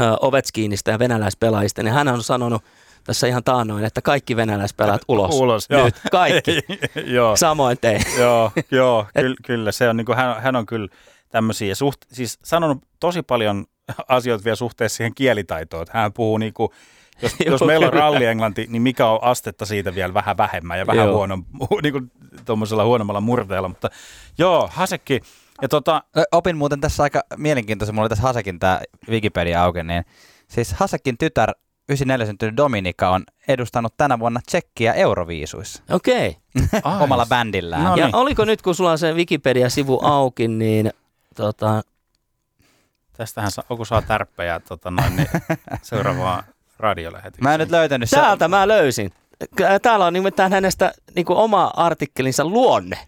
ö, 0.00 0.16
Ovechkinista 0.20 0.90
ja 0.90 0.98
venäläispelaajista, 0.98 1.82
niin 1.82 1.94
hän 1.94 2.08
on 2.08 2.22
sanonut 2.22 2.62
tässä 3.06 3.26
ihan 3.26 3.44
taannoin, 3.44 3.84
että 3.84 4.02
kaikki 4.02 4.36
venäläispelaajat 4.36 5.02
ulos. 5.08 5.34
Ulos, 5.34 5.68
Nyt, 5.70 5.78
joo. 5.78 5.90
kaikki. 6.10 6.60
joo. 7.16 7.36
Samoin 7.36 7.78
tein. 7.80 8.02
joo, 8.18 8.52
joo 8.70 9.06
kyllä, 9.14 9.36
kyllä. 9.44 9.72
Se 9.72 9.88
on, 9.88 9.96
niin 9.96 10.04
kuin, 10.04 10.16
hän, 10.16 10.42
hän 10.42 10.56
on 10.56 10.66
kyllä 10.66 10.88
tämmöisiä, 11.28 11.74
suht, 11.74 12.00
siis 12.12 12.38
sanonut 12.44 12.78
tosi 13.00 13.22
paljon 13.22 13.66
asioita 14.08 14.44
vielä 14.44 14.56
suhteessa 14.56 14.96
siihen 14.96 15.14
kielitaitoon. 15.14 15.82
Että 15.82 15.98
hän 15.98 16.12
puhuu 16.12 16.38
niin 16.38 16.52
kuin, 16.52 16.70
jos, 17.22 17.34
Joo, 17.40 17.50
jos 17.50 17.60
meillä 17.64 17.86
on 17.86 17.92
rallienglanti, 17.92 18.66
niin 18.68 18.82
mikä 18.82 19.06
on 19.06 19.18
astetta 19.22 19.66
siitä 19.66 19.94
vielä 19.94 20.14
vähän 20.14 20.36
vähemmän 20.36 20.78
ja 20.78 20.86
vähän 20.86 21.12
huono, 21.12 21.38
niin 21.82 21.92
kuin, 21.92 22.10
huonommalla 22.84 23.20
murteella. 23.20 23.68
Mutta 23.68 23.90
joo, 24.38 24.70
Hasekki. 24.72 25.20
Ja 25.62 25.68
tota, 25.68 26.02
Opin 26.32 26.56
muuten 26.56 26.80
tässä 26.80 27.02
aika 27.02 27.22
mielenkiintoisen, 27.36 27.94
mulla 27.94 28.04
oli 28.04 28.08
tässä 28.08 28.22
Hasekin 28.22 28.58
tämä 28.58 28.80
Wikipedia 29.08 29.62
auki, 29.62 29.82
niin 29.82 30.04
siis 30.48 30.72
Hasekin 30.72 31.18
tytär 31.18 31.52
94 31.88 32.26
syntynyt 32.26 32.56
Dominika 32.56 33.10
on 33.10 33.24
edustanut 33.48 33.94
tänä 33.96 34.18
vuonna 34.18 34.40
Tsekkiä 34.46 34.92
Euroviisuissa 34.92 35.82
Okei. 35.90 36.36
ai, 36.84 37.02
omalla 37.02 37.26
bändillään. 37.26 37.84
No 37.84 37.96
Ja 37.96 38.06
niin. 38.06 38.16
oliko 38.16 38.44
nyt, 38.44 38.62
kun 38.62 38.74
sulla 38.74 38.90
on 38.90 38.98
se 38.98 39.12
Wikipedia-sivu 39.12 40.00
auki, 40.02 40.48
niin 40.48 40.92
tota, 41.36 41.82
tästähän 43.12 43.50
saa, 43.50 43.64
kun 43.68 43.86
saa 43.86 44.02
tärppejä 44.02 44.60
tota 44.60 44.90
noin, 44.90 45.16
niin 45.16 45.28
seuraavaan 45.82 46.44
radiolähetyksen. 46.78 47.44
Mä 47.44 47.54
en 47.54 47.60
nyt 47.60 47.70
löytänyt 47.70 48.10
se. 48.10 48.16
Täältä 48.16 48.48
mä 48.48 48.68
löysin. 48.68 49.12
Täällä 49.82 50.06
on 50.06 50.12
nimittäin 50.12 50.52
hänestä 50.52 50.92
niin 51.14 51.26
kuin 51.26 51.38
oma 51.38 51.70
artikkelinsa 51.76 52.44
luonne 52.44 52.98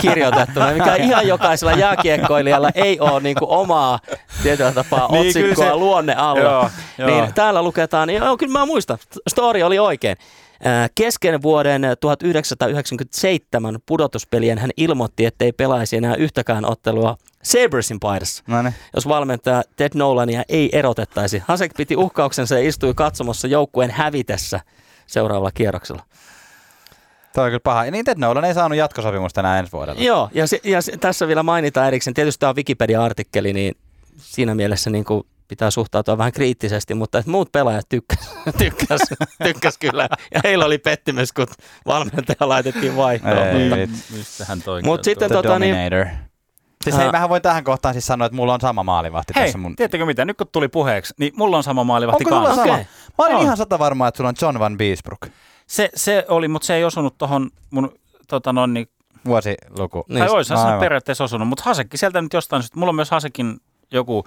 kirjoitettuna, 0.00 0.72
mikä 0.72 0.94
ihan 0.94 1.26
jokaisella 1.28 1.72
jääkiekkoilijalla 1.72 2.70
ei 2.74 3.00
ole 3.00 3.20
niin 3.20 3.36
kuin 3.36 3.50
omaa 3.50 3.98
tietyllä 4.42 4.72
tapaa 4.72 5.08
Niin, 5.12 5.26
otsikkoa 5.26 5.64
se- 5.64 5.74
luonne 5.76 6.14
alla. 6.14 6.40
Joo, 6.40 6.70
joo. 6.98 7.08
Niin 7.10 7.34
täällä 7.34 7.62
luketaan, 7.62 8.10
joo 8.10 8.36
kyllä 8.36 8.52
mä 8.52 8.66
muistan, 8.66 8.98
story 9.28 9.62
oli 9.62 9.78
oikein. 9.78 10.16
Ää, 10.64 10.88
Kesken 10.94 11.42
vuoden 11.42 11.82
1997 12.00 13.78
pudotuspelien 13.86 14.58
hän 14.58 14.70
ilmoitti, 14.76 15.26
ettei 15.26 15.52
pelaisi 15.52 15.96
enää 15.96 16.14
yhtäkään 16.14 16.64
ottelua 16.64 17.16
Sabersin 17.42 18.00
paidassa, 18.00 18.42
No 18.46 18.62
niin. 18.62 18.74
jos 18.94 19.08
valmentaja 19.08 19.62
Ted 19.76 19.90
Nolania 19.94 20.42
ei 20.48 20.68
erotettaisi. 20.72 21.42
Hasek 21.46 21.72
piti 21.76 21.96
uhkauksensa 21.96 22.58
ja 22.58 22.68
istui 22.68 22.94
katsomassa 22.94 23.48
joukkueen 23.48 23.90
hävitessä 23.90 24.60
seuraavalla 25.06 25.50
kierroksella. 25.54 26.02
Toi 27.38 27.44
on 27.44 27.50
kyllä 27.50 27.60
paha. 27.64 27.84
Ja 27.84 27.90
niin 27.90 28.04
Ted 28.04 28.18
Nolan 28.18 28.44
ei 28.44 28.54
saanut 28.54 28.78
jatkosopimusta 28.78 29.40
enää 29.40 29.58
ensi 29.58 29.72
vuodella. 29.72 30.02
Joo, 30.02 30.30
ja, 30.34 30.46
se, 30.46 30.60
ja 30.64 30.82
se, 30.82 30.96
tässä 30.96 31.28
vielä 31.28 31.42
mainitaan 31.42 31.86
erikseen, 31.86 32.14
tietysti 32.14 32.40
tämä 32.40 32.50
on 32.50 32.56
Wikipedia-artikkeli, 32.56 33.52
niin 33.52 33.74
siinä 34.16 34.54
mielessä 34.54 34.90
niin 34.90 35.04
kuin 35.04 35.22
pitää 35.48 35.70
suhtautua 35.70 36.18
vähän 36.18 36.32
kriittisesti, 36.32 36.94
mutta 36.94 37.18
että 37.18 37.30
muut 37.30 37.52
pelaajat 37.52 37.88
tykkäs, 37.88 38.34
tykkäs, 38.58 39.00
tykkäs 39.42 39.78
kyllä. 39.78 40.08
Ja 40.34 40.40
heillä 40.44 40.64
oli 40.64 40.78
pettymys, 40.78 41.32
kun 41.32 41.46
valmentaja 41.86 42.48
laitettiin 42.48 42.96
vaihtoon. 42.96 43.38
Ei, 43.38 43.86
mutta? 43.86 44.70
Mut 44.84 45.04
sitten 45.04 45.30
tota 45.32 45.58
niin-. 45.58 45.76
Siis 46.84 46.94
Ah. 46.96 47.00
hei, 47.02 47.10
mähän 47.12 47.28
voin 47.28 47.42
tähän 47.42 47.64
kohtaan 47.64 47.94
siis 47.94 48.06
sanoa, 48.06 48.26
että 48.26 48.36
mulla 48.36 48.54
on 48.54 48.60
sama 48.60 48.82
maalivahti 48.82 49.32
Hei, 49.36 49.44
tässä 49.44 49.58
mun... 49.58 49.76
tiedättekö 49.76 50.06
mitä? 50.06 50.24
Nyt 50.24 50.36
kun 50.36 50.46
tuli 50.52 50.68
puheeksi, 50.68 51.14
niin 51.18 51.32
mulla 51.36 51.56
on 51.56 51.62
sama 51.62 51.84
maalivahti 51.84 52.24
Onko 52.24 52.36
kanssa. 52.36 52.54
sama? 52.62 52.72
Okei. 52.74 52.86
Mä 53.18 53.24
olin 53.24 53.36
On. 53.36 53.42
ihan 53.42 53.56
sata 53.56 53.78
varma, 53.78 54.08
että 54.08 54.16
sulla 54.16 54.28
on 54.28 54.34
John 54.42 54.58
Van 54.58 54.76
Beesbrook. 54.76 55.26
Se, 55.68 55.88
se 55.94 56.24
oli, 56.28 56.48
mutta 56.48 56.66
se 56.66 56.74
ei 56.74 56.84
osunut 56.84 57.18
tuohon 57.18 57.50
mun 57.70 57.92
tota 58.28 58.52
noin, 58.52 58.74
niin, 58.74 58.88
Vuosiluku. 59.24 60.04
Niin, 60.08 60.18
tai 60.18 60.28
olisihan 60.28 60.58
se 60.58 60.64
aivan. 60.64 60.72
nyt 60.72 60.80
periaatteessa 60.80 61.24
osunut, 61.24 61.48
mutta 61.48 61.64
Hasekki 61.66 61.96
sieltä 61.96 62.22
nyt 62.22 62.32
jostain, 62.32 62.62
syystä- 62.62 62.78
mulla 62.78 62.90
on 62.90 62.94
myös 62.96 63.10
Hasekin 63.10 63.56
joku, 63.90 64.24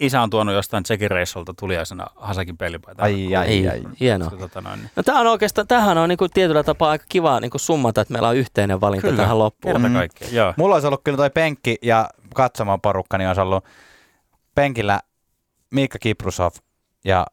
isä 0.00 0.22
on 0.22 0.30
tuonut 0.30 0.54
jostain 0.54 0.82
Tsekin 0.82 1.10
reissolta 1.10 1.54
tuliaisena 1.58 2.06
Hasekin 2.16 2.56
pelipaita. 2.58 3.02
Ai, 3.02 3.36
ai, 3.36 3.46
ei, 3.46 3.68
ai. 3.68 3.82
hienoa. 4.00 4.30
Tota 4.30 4.60
noin, 4.60 4.78
niin. 4.80 4.90
No 4.96 5.02
tämä 5.02 5.20
on 5.20 5.26
oikeastaan, 5.26 5.66
tämähän 5.66 5.98
on 5.98 6.08
niin 6.08 6.16
kuin 6.18 6.30
tietyllä 6.34 6.62
tapaa 6.62 6.90
aika 6.90 7.04
kiva 7.08 7.40
niin 7.40 7.50
kuin 7.50 7.60
summata, 7.60 8.00
että 8.00 8.12
meillä 8.12 8.28
on 8.28 8.36
yhteinen 8.36 8.80
valinta 8.80 9.06
Kyllä, 9.06 9.22
tähän 9.22 9.38
loppuun. 9.38 9.74
kerta 9.82 9.88
Mm. 9.88 10.34
Joo. 10.36 10.54
Mulla 10.56 10.74
olisi 10.74 10.86
ollut 10.86 11.00
kyllä 11.04 11.16
toi 11.16 11.30
penkki 11.30 11.76
ja 11.82 12.08
katsomaan 12.34 12.80
porukka, 12.80 13.18
niin 13.18 13.28
olisi 13.28 13.40
ollut 13.40 13.64
penkillä 14.54 15.00
Miikka 15.70 15.98
Kiprusov 15.98 16.52
ja 17.04 17.26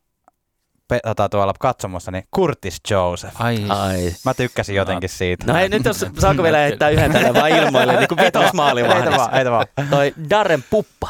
pe- 0.88 1.00
tota, 1.06 1.30
tuolla 1.30 1.54
katsomossa 1.60 2.12
niin 2.12 2.24
Curtis 2.36 2.78
Joseph. 2.92 3.42
Ai, 3.42 3.66
Ai. 3.70 4.14
Mä 4.26 4.34
tykkäsin 4.34 4.76
jotenkin 4.76 5.10
siitä. 5.10 5.46
No 5.48 5.54
hei, 5.54 5.70
nyt 5.70 5.86
jos 5.86 6.06
saako 6.20 6.44
vielä 6.44 6.58
heittää 6.58 6.90
yhden 6.90 7.12
tälle 7.12 7.34
vaan 7.34 7.50
ilmoille, 7.50 7.98
niin 7.98 8.08
kuin 8.08 8.20
Heitä 8.20 8.40
vitosmaalivahdissa. 8.40 9.18
vaan, 9.18 9.34
heitä 9.34 9.52
vaan. 9.52 9.66
Toi 9.90 10.14
Darren 10.30 10.64
Puppa. 10.70 11.10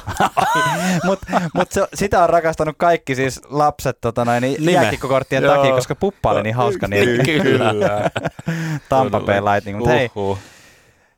Mutta 1.06 1.28
mut 1.54 1.72
se, 1.72 1.88
sitä 1.94 2.24
on 2.24 2.30
rakastanut 2.30 2.76
kaikki 2.78 3.16
siis 3.16 3.42
lapset 3.50 3.98
tota 4.02 4.26
noin, 4.26 4.42
niin 4.42 4.72
jääkikkokorttien 4.74 5.44
Joo. 5.44 5.56
takia, 5.56 5.72
koska 5.76 5.96
puppa 5.96 6.32
oli 6.32 6.44
niin 6.44 6.56
hauska 6.56 6.88
niin 6.88 7.26
Kyllä. 7.26 8.10
Tampa 8.90 9.20
Bay 9.20 9.42
Lightning. 9.42 9.78
Mut 9.78 9.88
hei, 9.88 10.12
Uhuh. 10.16 10.38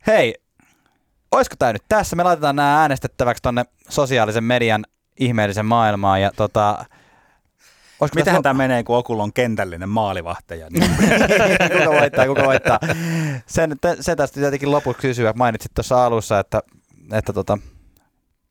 hei, 0.08 0.36
olisiko 1.32 1.56
tämä 1.60 1.74
nyt 1.74 1.84
tässä? 1.90 2.16
Me 2.16 2.24
laitetaan 2.24 2.56
nämä 2.56 2.82
äänestettäväksi 2.82 3.44
tonne 3.44 3.66
sosiaalisen 3.90 4.44
median 4.44 4.86
ihmeellisen 5.20 5.66
maailmaan 5.66 6.22
ja 6.22 6.32
tota... 6.36 6.86
Olisiko 8.00 8.20
Mitähän 8.20 8.44
tämä 8.44 8.54
menee, 8.54 8.84
kun 8.84 8.98
Okul 8.98 9.20
on 9.20 9.34
kentällinen 9.34 9.90
maalivahteja? 9.90 10.68
Niin 10.70 10.90
kuka 11.78 11.92
voittaa, 12.02 12.26
kuka 12.28 12.44
voittaa. 12.44 12.80
Sen, 13.46 13.76
te, 13.82 13.98
se 14.00 14.16
tästä 14.16 14.40
tietenkin 14.40 14.72
lopuksi 14.72 15.02
kysyä. 15.02 15.34
Mainitsit 15.36 15.74
tuossa 15.74 16.06
alussa, 16.06 16.40
että, 16.40 16.62
että 17.12 17.34
tota, 17.34 17.58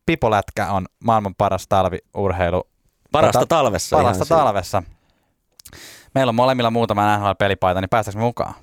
pipolätkä 0.07 0.71
on 0.71 0.87
maailman 1.05 1.35
paras 1.35 1.67
talviurheilu. 1.69 2.69
Parasta 3.13 3.39
Tota, 3.39 3.57
talvessa. 3.57 3.97
Parasta 3.97 4.25
siinä. 4.25 4.43
talvessa. 4.43 4.83
Meillä 6.15 6.31
on 6.31 6.35
molemmilla 6.35 6.71
muutama 6.71 7.17
NHL-pelipaita, 7.17 7.81
niin 7.81 7.89
päästätkö 7.91 8.19
me 8.19 8.25
mukaan? 8.25 8.55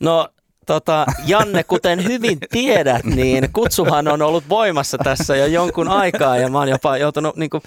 No 0.00 0.28
tota, 0.66 1.06
Janne, 1.26 1.64
kuten 1.64 2.04
hyvin 2.04 2.38
tiedät, 2.50 3.04
niin 3.04 3.48
kutsuhan 3.52 4.08
on 4.08 4.22
ollut 4.22 4.48
voimassa 4.48 4.98
tässä 4.98 5.36
jo 5.36 5.46
jonkun 5.46 5.88
aikaa 5.88 6.36
ja 6.36 6.48
mä 6.50 6.58
oon 6.58 6.68
jopa 6.68 6.96
joutunut 6.96 7.36
niinku, 7.36 7.62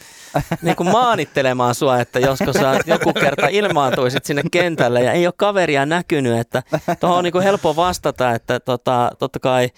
niinku 0.61 0.83
maanittelemaan 0.83 1.75
sua, 1.75 1.99
että 1.99 2.19
josko 2.19 2.53
sä 2.53 2.79
joku 2.85 3.13
kerta 3.13 3.47
ilmaantuisit 3.47 4.25
sinne 4.25 4.43
kentälle 4.51 5.03
ja 5.03 5.11
ei 5.11 5.27
ole 5.27 5.33
kaveria 5.37 5.85
näkynyt, 5.85 6.39
että 6.39 6.63
tuohon 6.99 7.17
on 7.17 7.23
niinku 7.23 7.39
helppo 7.39 7.75
vastata, 7.75 8.31
että 8.31 8.59
tota, 8.59 9.11
totta 9.19 9.39
kai 9.39 9.69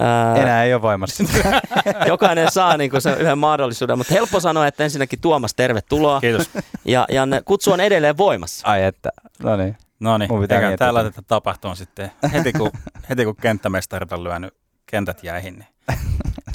ää, 0.00 0.36
Enää 0.36 0.64
ei 0.64 0.74
ole 0.74 0.82
voimassa. 0.82 1.24
jokainen 2.06 2.50
saa 2.50 2.76
niinku 2.76 3.00
sen 3.00 3.20
yhden 3.20 3.38
mahdollisuuden, 3.38 3.98
mutta 3.98 4.14
helppo 4.14 4.40
sanoa, 4.40 4.66
että 4.66 4.84
ensinnäkin 4.84 5.20
Tuomas, 5.20 5.54
tervetuloa 5.54 6.20
Kiitos. 6.20 6.50
ja 6.84 7.06
Janne, 7.10 7.42
kutsu 7.44 7.72
on 7.72 7.80
edelleen 7.80 8.16
voimassa. 8.16 8.66
Ai 8.66 8.84
että, 8.84 9.10
no 9.42 9.56
niin. 9.56 9.76
No 10.04 10.18
niin, 10.18 10.30
eikä 10.42 10.48
tää 10.60 10.70
tätä. 10.70 10.94
laitetaan 10.94 11.24
tapahtumaan 11.28 11.76
sitten. 11.76 12.10
Heti 12.32 12.52
kun, 12.52 12.70
heti 13.08 13.24
kun 13.24 13.36
kenttämestarit 13.36 14.12
on 14.12 14.24
lyönyt 14.24 14.54
kentät 14.86 15.24
jäihin, 15.24 15.54
niin 15.58 15.98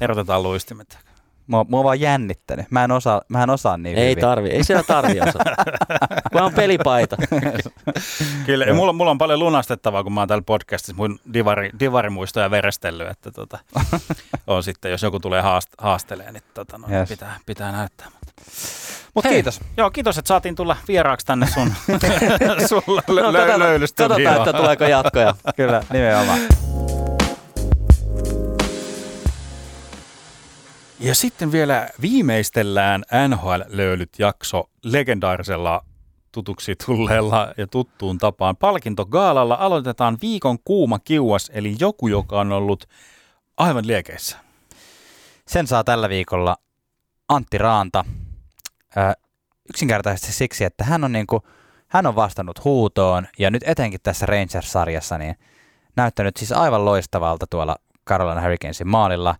erotetaan 0.01 0.43
luistimet. 0.43 0.97
Mua, 1.47 1.65
mua 1.69 1.79
on 1.79 1.83
vaan 1.83 1.99
jännittänyt. 1.99 2.71
Mä 2.71 2.83
en 2.83 2.91
osaa, 2.91 3.21
mä 3.27 3.43
en 3.43 3.49
osaa 3.49 3.77
niin 3.77 3.97
Ei 3.97 4.09
hyvin. 4.11 4.21
tarvi, 4.21 4.49
ei 4.49 4.63
siellä 4.63 4.83
tarvi 4.83 5.21
osata. 5.21 5.39
Kun 6.31 6.41
on 6.47 6.53
pelipaita. 6.53 7.17
Kyllä, 8.45 8.65
ja 8.65 8.73
mulla, 8.73 8.93
mulla 8.93 9.11
on 9.11 9.17
paljon 9.17 9.39
lunastettavaa, 9.39 10.03
kun 10.03 10.13
mä 10.13 10.21
oon 10.21 10.27
täällä 10.27 10.43
podcastissa 10.45 10.93
mun 10.97 11.19
divari, 11.33 11.69
divarimuistoja 11.79 12.51
verestellyt, 12.51 13.07
että 13.09 13.31
tota, 13.31 13.59
on 14.47 14.63
sitten, 14.63 14.91
jos 14.91 15.03
joku 15.03 15.19
tulee 15.19 15.41
haast, 15.41 15.69
haastelee, 15.77 16.31
niin 16.31 16.43
tota, 16.53 16.77
no, 16.77 16.87
Yes. 16.91 17.09
pitää, 17.09 17.39
pitää 17.45 17.71
näyttää. 17.71 18.07
Mut 19.15 19.23
Hei, 19.25 19.33
kiitos. 19.33 19.59
Joo, 19.77 19.91
kiitos, 19.91 20.17
että 20.17 20.27
saatiin 20.27 20.55
tulla 20.55 20.77
vieraaksi 20.87 21.25
tänne 21.25 21.47
sun, 21.47 21.73
sun 22.69 22.81
lö, 23.07 23.21
No, 23.21 23.33
lö, 23.33 23.37
katsotaan, 23.39 23.59
löylystudioon. 23.59 24.21
katsotaan, 24.23 24.47
että 24.49 24.57
tuleeko 24.57 24.85
jatkoja. 24.85 25.35
Kyllä, 25.55 25.83
nimenomaan. 25.93 26.39
Ja 30.99 31.15
sitten 31.15 31.51
vielä 31.51 31.89
viimeistellään 32.01 33.03
NHL-löylyt 33.27 34.09
jakso 34.19 34.69
legendaarisella 34.83 35.85
tutuksi 36.31 36.75
tulleella 36.85 37.53
ja 37.57 37.67
tuttuun 37.67 38.17
tapaan 38.17 38.57
palkintogaalalla. 38.57 39.57
Aloitetaan 39.59 40.17
viikon 40.21 40.59
kuuma 40.65 40.99
kiuas, 40.99 41.51
eli 41.53 41.75
joku, 41.79 42.07
joka 42.07 42.39
on 42.39 42.51
ollut 42.51 42.85
aivan 43.57 43.87
liekeissä. 43.87 44.37
Sen 45.47 45.67
saa 45.67 45.83
tällä 45.83 46.09
viikolla 46.09 46.57
Antti 47.29 47.57
Raanta. 47.57 48.05
Yksinkertaisesti 49.69 50.33
siksi, 50.33 50.63
että 50.63 50.83
hän 50.83 51.03
on, 51.03 51.11
niinku, 51.11 51.41
hän 51.87 52.05
on 52.05 52.15
vastannut 52.15 52.63
huutoon 52.63 53.27
ja 53.39 53.51
nyt 53.51 53.63
etenkin 53.65 53.99
tässä 54.03 54.25
Rangers-sarjassa 54.25 55.17
niin 55.17 55.35
näyttänyt 55.95 56.37
siis 56.37 56.51
aivan 56.51 56.85
loistavalta 56.85 57.45
tuolla 57.49 57.75
Carolina 58.07 58.41
Hurricanesin 58.41 58.87
maalilla. 58.87 59.35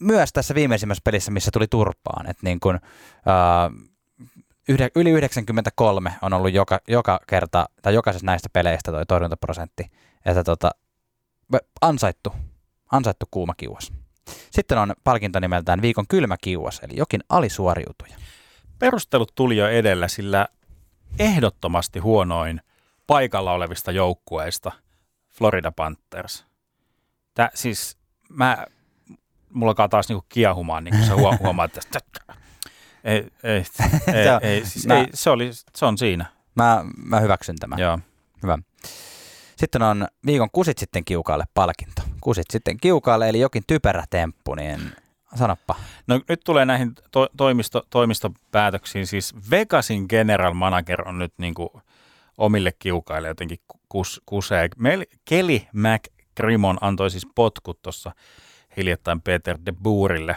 Myös 0.00 0.32
tässä 0.32 0.54
viimeisimmässä 0.54 1.02
pelissä, 1.04 1.30
missä 1.30 1.50
tuli 1.50 1.66
turpaan. 1.66 2.30
Et 2.30 2.36
niin 2.42 2.60
kun, 2.60 2.74
ö, 2.74 3.70
yli 4.96 5.10
93 5.10 6.14
on 6.22 6.32
ollut 6.32 6.52
joka, 6.52 6.80
joka 6.88 7.20
kerta, 7.26 7.68
tai 7.82 7.94
jokaisessa 7.94 8.26
näistä 8.26 8.48
peleistä 8.52 8.92
toi 8.92 9.06
torjuntaprosentti. 9.06 9.90
Että 10.24 10.44
tota, 10.44 10.70
ansaittu, 11.80 12.32
ansaittu 12.92 13.26
kuuma 13.30 13.54
kiuas. 13.56 13.92
Sitten 14.50 14.78
on 14.78 14.94
palkinto 15.04 15.40
nimeltään 15.40 15.82
viikon 15.82 16.06
kylmä 16.08 16.36
kiuas, 16.40 16.80
eli 16.82 16.96
jokin 16.96 17.20
alisuoriutuja. 17.28 18.16
Perustelut 18.78 19.32
tuli 19.34 19.56
jo 19.56 19.68
edellä, 19.68 20.08
sillä 20.08 20.48
ehdottomasti 21.18 21.98
huonoin 21.98 22.60
paikalla 23.06 23.52
olevista 23.52 23.92
joukkueista 23.92 24.72
Florida 25.30 25.72
Panthers. 25.72 26.44
Tää, 27.34 27.50
siis 27.54 27.98
mä, 28.28 28.66
mulla 29.52 29.70
alkaa 29.70 29.88
taas 29.88 30.08
niinku 30.08 30.26
kiehumaan, 30.28 30.84
niin 30.84 30.94
kuin 30.94 31.06
sä 31.06 31.14
huo- 31.14 31.36
huomaat 31.40 31.72
tästä. 31.72 32.00
Ei, 33.04 33.26
ei, 33.42 33.54
ei, 33.54 33.64
Se 33.64 34.32
on- 34.34 34.40
ei, 34.42 34.66
siis 34.66 34.86
mä- 34.86 34.98
ei, 34.98 35.06
se, 35.14 35.30
oli, 35.30 35.50
se 35.76 35.86
on 35.86 35.98
siinä. 35.98 36.26
Mä, 36.54 36.84
mä 36.96 37.20
hyväksyn 37.20 37.56
tämän. 37.60 37.78
Joo. 37.78 37.98
Hyvä. 38.42 38.58
Sitten 39.56 39.82
on 39.82 40.08
viikon 40.26 40.50
kusit 40.52 40.78
sitten 40.78 41.04
kiukaalle 41.04 41.44
palkinto. 41.54 42.02
Kusit 42.28 42.50
sitten 42.50 42.76
kiukaalle, 42.80 43.28
eli 43.28 43.40
jokin 43.40 43.62
typerä 43.66 44.04
temppu, 44.10 44.54
niin 44.54 44.80
sanoppa. 45.34 45.74
No 46.06 46.20
nyt 46.28 46.40
tulee 46.44 46.64
näihin 46.64 46.92
to- 47.10 47.28
toimisto, 47.36 47.82
toimistopäätöksiin. 47.90 49.06
Siis 49.06 49.34
Vegasin 49.50 50.06
general 50.08 50.54
manager 50.54 51.08
on 51.08 51.18
nyt 51.18 51.32
niin 51.38 51.54
kuin 51.54 51.68
omille 52.38 52.72
kiukaille 52.78 53.28
jotenkin 53.28 53.58
kus, 53.88 54.22
kusee. 54.26 54.68
Mel, 54.76 55.04
Kelly 55.24 55.60
McCrimmon 55.72 56.78
antoi 56.80 57.10
siis 57.10 57.26
potkut 57.34 57.82
tuossa 57.82 58.12
hiljattain 58.76 59.20
Peter 59.20 59.58
de 59.66 59.72
Boerille 59.72 60.36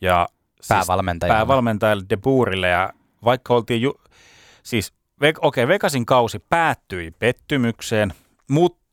ja 0.00 0.28
siis 0.60 0.68
Päävalmentaja. 0.68 1.32
päävalmentajalle 1.32 2.04
de 2.10 2.16
Boerille 2.16 2.68
ja 2.68 2.92
vaikka 3.24 3.54
oltiin, 3.54 3.82
ju- 3.82 4.00
siis 4.62 4.92
okei, 5.20 5.34
okay, 5.42 5.68
Vegasin 5.68 6.06
kausi 6.06 6.38
päättyi 6.38 7.10
pettymykseen, 7.18 8.14
mutta 8.50 8.85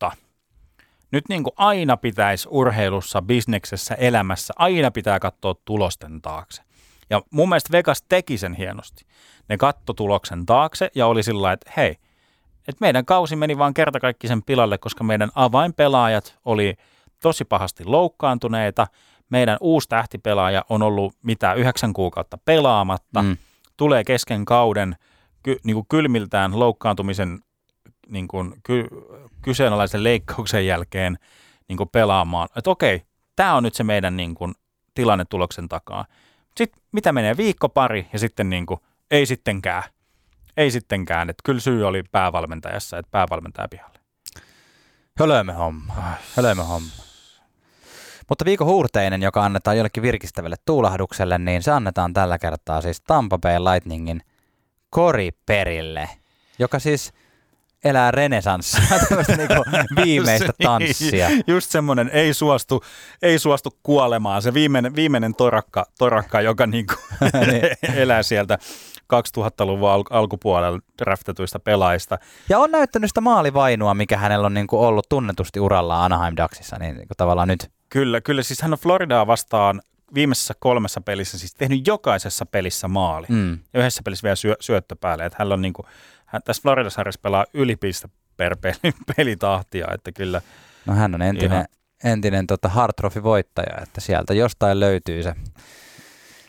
nyt 1.14 1.30
niin 1.30 1.44
kuin 1.44 1.54
aina 1.58 1.98
pitäisi 1.98 2.48
urheilussa, 2.52 3.22
bisneksessä, 3.22 3.96
elämässä, 3.96 4.54
aina 4.58 4.92
pitää 4.92 5.20
katsoa 5.20 5.56
tulosten 5.66 6.22
taakse. 6.22 6.62
Ja 7.10 7.22
mun 7.30 7.50
mielestä 7.50 7.72
Vegas 7.72 8.02
teki 8.10 8.38
sen 8.38 8.54
hienosti. 8.54 9.06
Ne 9.50 9.58
katto 9.58 9.94
tuloksen 9.94 10.46
taakse 10.46 10.92
ja 10.96 11.08
oli 11.08 11.24
sillä 11.24 11.52
että 11.52 11.72
hei, 11.78 11.98
että 12.68 12.78
meidän 12.80 13.06
kausi 13.06 13.36
meni 13.36 13.58
vaan 13.58 13.74
kertakaikkisen 13.74 14.44
pilalle, 14.44 14.78
koska 14.78 15.04
meidän 15.04 15.32
avainpelaajat 15.36 16.40
oli 16.46 16.76
tosi 17.22 17.46
pahasti 17.46 17.86
loukkaantuneita. 17.86 18.88
Meidän 19.30 19.58
uusi 19.62 19.90
tähtipelaaja 19.90 20.66
on 20.70 20.82
ollut 20.82 21.16
mitä 21.24 21.54
yhdeksän 21.54 21.94
kuukautta 21.94 22.38
pelaamatta. 22.46 23.22
Mm. 23.22 23.38
Tulee 23.78 24.04
kesken 24.04 24.46
kauden 24.46 24.96
ky, 25.44 25.58
niin 25.64 25.76
kuin 25.76 25.86
kylmiltään 25.90 26.60
loukkaantumisen 26.60 27.40
niin 28.08 28.28
kuin 28.28 28.54
ky, 28.64 28.88
kyseenalaisen 29.42 30.04
leikkauksen 30.04 30.68
jälkeen 30.68 31.18
niin 31.68 31.78
kuin 31.78 31.90
pelaamaan. 31.90 32.50
Että 32.56 32.70
okei, 32.70 33.02
tämä 33.36 33.56
on 33.56 33.64
nyt 33.64 33.74
se 33.74 33.84
meidän 33.84 34.18
niin 34.18 34.36
kuin, 34.36 34.54
tilanne 34.94 35.26
tuloksen 35.26 35.70
takaa. 35.70 36.06
Sitten 36.58 36.82
mitä 36.92 37.12
menee 37.12 37.38
viikko 37.38 37.70
pari 37.70 38.08
ja 38.14 38.20
sitten 38.20 38.50
niin 38.50 38.66
kuin, 38.66 38.80
ei 39.12 39.26
sittenkään. 39.26 39.84
Ei 40.58 40.72
sittenkään. 40.72 41.30
Että 41.30 41.42
kyllä 41.44 41.60
syy 41.60 41.88
oli 41.88 42.04
päävalmentajassa, 42.12 42.98
että 42.98 43.12
päävalmentaja 43.12 43.68
pihalle. 43.68 44.00
Hölömme 45.20 45.54
homma. 45.54 45.94
Hölömme 46.38 46.64
homma. 46.64 46.90
Mutta 48.30 48.46
viikon 48.46 48.68
huurteinen, 48.68 49.22
joka 49.22 49.46
annetaan 49.46 49.78
jollekin 49.78 50.04
virkistävälle 50.04 50.56
tuulahdukselle, 50.66 51.38
niin 51.38 51.64
se 51.64 51.72
annetaan 51.72 52.14
tällä 52.14 52.38
kertaa 52.38 52.82
siis 52.82 53.02
Tampa 53.02 53.38
Bay 53.38 53.60
Lightningin 53.60 54.22
koriperille, 54.90 56.10
joka 56.60 56.80
siis 56.80 57.14
elää 57.84 58.12
renesanssia, 58.12 59.00
tämmöistä 59.10 59.36
niinku 59.36 59.64
viimeistä 60.06 60.54
tanssia. 60.64 61.30
Just 61.48 61.72
semmoinen, 61.72 62.10
ei 62.14 62.34
suostu, 62.34 62.84
ei 63.22 63.40
suostu 63.40 63.78
kuolemaan, 63.84 64.42
se 64.42 64.54
viimeinen, 64.54 64.96
viimeinen 64.96 65.36
torakka, 65.36 65.86
torakka 65.98 66.42
joka 66.42 66.68
niinku 66.68 66.94
elää 67.96 68.24
sieltä 68.24 68.58
2000-luvun 69.14 69.90
al- 69.90 70.04
alkupuolella 70.10 70.80
draftatuista 71.04 71.60
pelaajista. 71.60 72.18
Ja 72.50 72.60
on 72.60 72.72
näyttänyt 72.72 73.10
sitä 73.10 73.22
maalivainua, 73.22 73.94
mikä 73.94 74.18
hänellä 74.18 74.46
on 74.46 74.54
niinku 74.54 74.84
ollut 74.84 75.10
tunnetusti 75.10 75.60
uralla 75.60 76.06
Anaheim 76.06 76.36
Ducksissa, 76.42 76.80
niin 76.80 76.96
niinku 76.96 77.14
tavallaan 77.18 77.48
nyt. 77.48 77.72
Kyllä, 77.90 78.22
kyllä. 78.22 78.44
Siis 78.44 78.62
hän 78.62 78.74
on 78.74 78.80
Floridaa 78.80 79.28
vastaan 79.28 79.82
viimeisessä 80.14 80.54
kolmessa 80.60 81.02
pelissä 81.02 81.38
siis 81.38 81.54
tehnyt 81.54 81.88
jokaisessa 81.88 82.46
pelissä 82.46 82.88
maali. 82.88 83.28
Mm. 83.30 83.60
Ja 83.74 83.80
yhdessä 83.80 84.02
pelissä 84.06 84.24
vielä 84.24 84.36
syö, 84.36 84.56
syöttö 84.60 84.96
päälle. 85.02 85.26
Että 85.26 85.36
hän 85.40 85.52
on 85.52 85.62
niinku, 85.62 85.86
hän 86.34 86.42
tässä 86.46 86.62
Florida-sarjassa 86.62 87.20
pelaa 87.22 87.46
ylipistä 87.54 88.10
per 88.38 88.58
peli, 88.62 88.76
pelitahtia, 89.18 89.88
että 89.94 90.12
kyllä. 90.12 90.42
No 90.86 90.94
hän 90.94 91.16
on 91.16 91.22
entinen, 91.22 91.52
ihan... 91.52 91.66
entinen 92.04 92.48
tota 92.48 92.70
Hard 92.70 92.94
Trophy-voittaja, 92.98 93.82
että 93.84 94.02
sieltä 94.02 94.34
jostain 94.34 94.80
löytyy 94.80 95.24
se, 95.24 95.34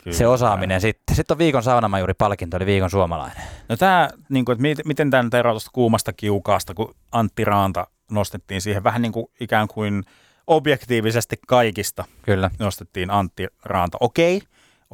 kyllä. 0.05 0.17
se 0.17 0.27
osaaminen 0.27 0.81
sitten. 0.81 1.17
Sitten 1.17 1.35
on 1.35 1.39
viikon 1.39 1.63
saunamajuri 1.63 2.15
palkinto, 2.15 2.57
eli 2.57 2.67
viikon 2.67 2.91
suomalainen. 2.91 3.43
No 3.69 3.77
tämä, 3.77 4.11
niin 4.29 4.45
kuin, 4.45 4.67
että 4.67 4.83
miten 4.87 5.11
tämä 5.11 5.23
nyt 5.23 5.35
eroaa 5.35 5.59
kuumasta 5.73 6.13
kiukaasta, 6.13 6.75
kun 6.75 6.95
Antti 7.13 7.45
Raanta 7.45 7.87
nostettiin 8.11 8.61
siihen 8.61 8.85
vähän 8.85 9.03
niin 9.03 9.13
kuin 9.13 9.27
ikään 9.41 9.69
kuin 9.69 10.05
objektiivisesti 10.47 11.37
kaikista 11.47 12.05
Kyllä. 12.23 12.51
nostettiin 12.59 13.11
Antti 13.11 13.47
Raanta. 13.65 13.99
Okei, 14.01 14.43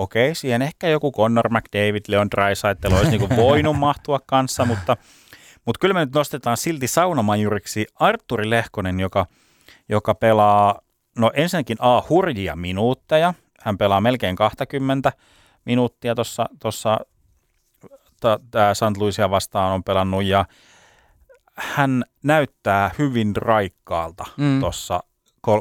okei, 0.02 0.34
siihen 0.34 0.62
ehkä 0.62 0.88
joku 0.88 1.12
Connor 1.12 1.48
McDavid, 1.48 2.04
Leon 2.08 2.30
Draisaitl 2.30 2.94
olisi 2.94 3.10
niin 3.10 3.36
voinut 3.46 3.78
mahtua 3.78 4.20
kanssa, 4.26 4.64
mutta, 4.64 4.96
mutta 5.64 5.78
kyllä 5.80 5.94
me 5.94 6.00
nyt 6.00 6.14
nostetaan 6.14 6.56
silti 6.56 6.86
saunamajuriksi 6.86 7.86
Arturi 7.94 8.50
Lehkonen, 8.50 9.00
joka, 9.00 9.26
joka 9.88 10.14
pelaa, 10.14 10.80
no 11.18 11.30
ensinnäkin 11.34 11.76
A, 11.80 12.02
hurjia 12.08 12.56
minuutteja, 12.56 13.34
hän 13.60 13.78
pelaa 13.78 14.00
melkein 14.00 14.36
20 14.36 15.12
minuuttia 15.64 16.14
tuossa, 16.14 16.46
tuossa 16.62 16.98
tämä 18.50 18.74
St. 18.74 18.96
Louisia 18.96 19.30
vastaan 19.30 19.72
on 19.72 19.84
pelannut 19.84 20.24
ja 20.24 20.44
hän 21.54 22.04
näyttää 22.24 22.90
hyvin 22.98 23.36
raikkaalta 23.36 24.26
mm. 24.36 24.60
tuossa 24.60 25.00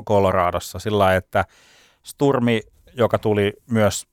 Coloradossa 0.08 0.80
sillä 0.80 1.16
että 1.16 1.46
Sturmi, 2.04 2.62
joka 2.94 3.20
tuli 3.20 3.54
myös 3.72 4.08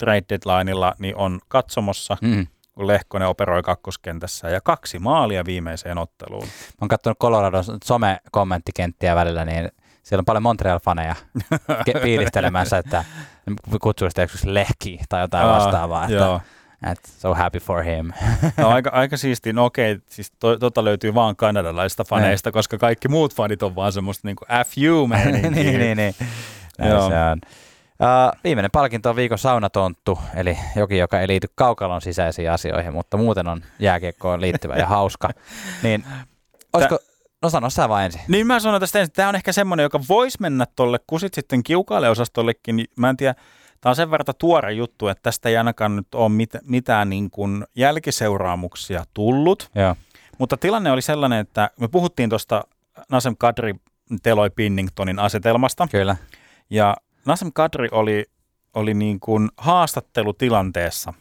trade 0.00 0.24
deadlineilla, 0.28 0.94
niin 0.98 1.16
on 1.16 1.40
katsomossa, 1.48 2.16
mm. 2.22 2.46
kun 2.72 2.86
Lehkonen 2.86 3.28
operoi 3.28 3.62
kakkoskentässä 3.62 4.48
ja 4.48 4.60
kaksi 4.60 4.98
maalia 4.98 5.44
viimeiseen 5.44 5.98
otteluun. 5.98 6.44
Mä 6.44 6.78
oon 6.80 6.88
katsonut 6.88 7.18
Coloradon 7.18 7.64
some-kommenttikenttiä 7.84 9.14
välillä, 9.14 9.44
niin 9.44 9.68
siellä 10.02 10.20
on 10.20 10.24
paljon 10.24 10.42
Montreal-faneja 10.42 11.14
fiilistelemässä, 12.02 12.78
että 12.78 13.04
kutsuu 13.82 14.10
sitä 14.10 14.26
lehki 14.44 15.00
tai 15.08 15.20
jotain 15.20 15.48
vastaavaa. 15.48 16.04
Että, 16.04 16.16
joo. 16.16 16.40
At 16.86 16.98
so 17.18 17.34
happy 17.34 17.58
for 17.58 17.82
him. 17.82 18.12
No 18.56 18.68
aika, 18.68 18.90
aika 18.90 19.16
siisti. 19.16 19.52
No 19.52 19.64
okei, 19.64 19.98
siis 20.06 20.32
to, 20.38 20.58
tota 20.58 20.84
löytyy 20.84 21.14
vaan 21.14 21.36
kanadalaisista 21.36 22.04
faneista, 22.04 22.48
ne. 22.48 22.52
koska 22.52 22.78
kaikki 22.78 23.08
muut 23.08 23.34
fanit 23.34 23.62
on 23.62 23.74
vaan 23.74 23.92
semmoista 23.92 24.28
niinku 24.28 24.44
FU 24.66 25.06
niin, 25.40 25.52
niin, 25.52 25.96
niin. 25.96 26.14
Näin 26.78 26.90
se 26.90 26.96
on. 26.96 27.40
Uh, 28.00 28.40
viimeinen 28.44 28.70
palkinto 28.70 29.10
on 29.10 29.16
viikon 29.16 29.38
saunatonttu, 29.38 30.18
eli 30.34 30.58
jokin, 30.76 30.98
joka 30.98 31.20
ei 31.20 31.28
liity 31.28 31.48
kaukalon 31.54 32.00
sisäisiin 32.00 32.50
asioihin, 32.50 32.92
mutta 32.92 33.16
muuten 33.16 33.48
on 33.48 33.62
jääkiekkoon 33.78 34.40
liittyvä 34.40 34.74
ja 34.74 34.86
hauska. 34.86 35.28
Niin, 35.82 36.04
olisiko, 36.72 36.98
Tä, 36.98 37.04
no 37.42 37.50
sano 37.50 37.70
sä 37.70 37.88
vaan 37.88 38.04
ensin. 38.04 38.20
Niin 38.28 38.46
mä 38.46 38.60
sanon 38.60 38.80
tästä 38.80 38.98
ensin, 38.98 39.12
tämä 39.12 39.28
on 39.28 39.34
ehkä 39.34 39.52
semmoinen, 39.52 39.84
joka 39.84 40.00
voisi 40.08 40.38
mennä 40.40 40.66
tolle 40.76 40.98
kusit 41.06 41.34
sitten 41.34 41.62
kiukaalle 41.62 42.10
osastollekin. 42.10 42.84
Mä 42.96 43.10
en 43.10 43.16
tiedä, 43.16 43.34
Tämä 43.80 43.90
on 43.90 43.96
sen 43.96 44.10
verran 44.10 44.34
tuore 44.38 44.72
juttu, 44.72 45.08
että 45.08 45.22
tästä 45.22 45.48
ei 45.48 45.56
ainakaan 45.56 45.96
nyt 45.96 46.14
ole 46.14 46.28
mit, 46.28 46.50
mitään 46.62 47.10
niin 47.10 47.30
kuin 47.30 47.64
jälkiseuraamuksia 47.76 49.04
tullut. 49.14 49.70
Ja. 49.74 49.96
Mutta 50.38 50.56
tilanne 50.56 50.92
oli 50.92 51.02
sellainen, 51.02 51.38
että 51.38 51.70
me 51.80 51.88
puhuttiin 51.88 52.30
tuosta 52.30 52.64
Nasem 53.08 53.36
Kadri 53.38 53.74
Teloi 54.22 54.50
Pinningtonin 54.50 55.18
asetelmasta. 55.18 55.88
Kyllä. 55.90 56.16
Ja 56.70 56.96
Nasem 57.26 57.50
Kadri 57.54 57.88
oli, 57.92 58.24
oli 58.74 58.94
niin 58.94 59.20
kuin 59.20 59.48
haastattelutilanteessa. 59.56 61.14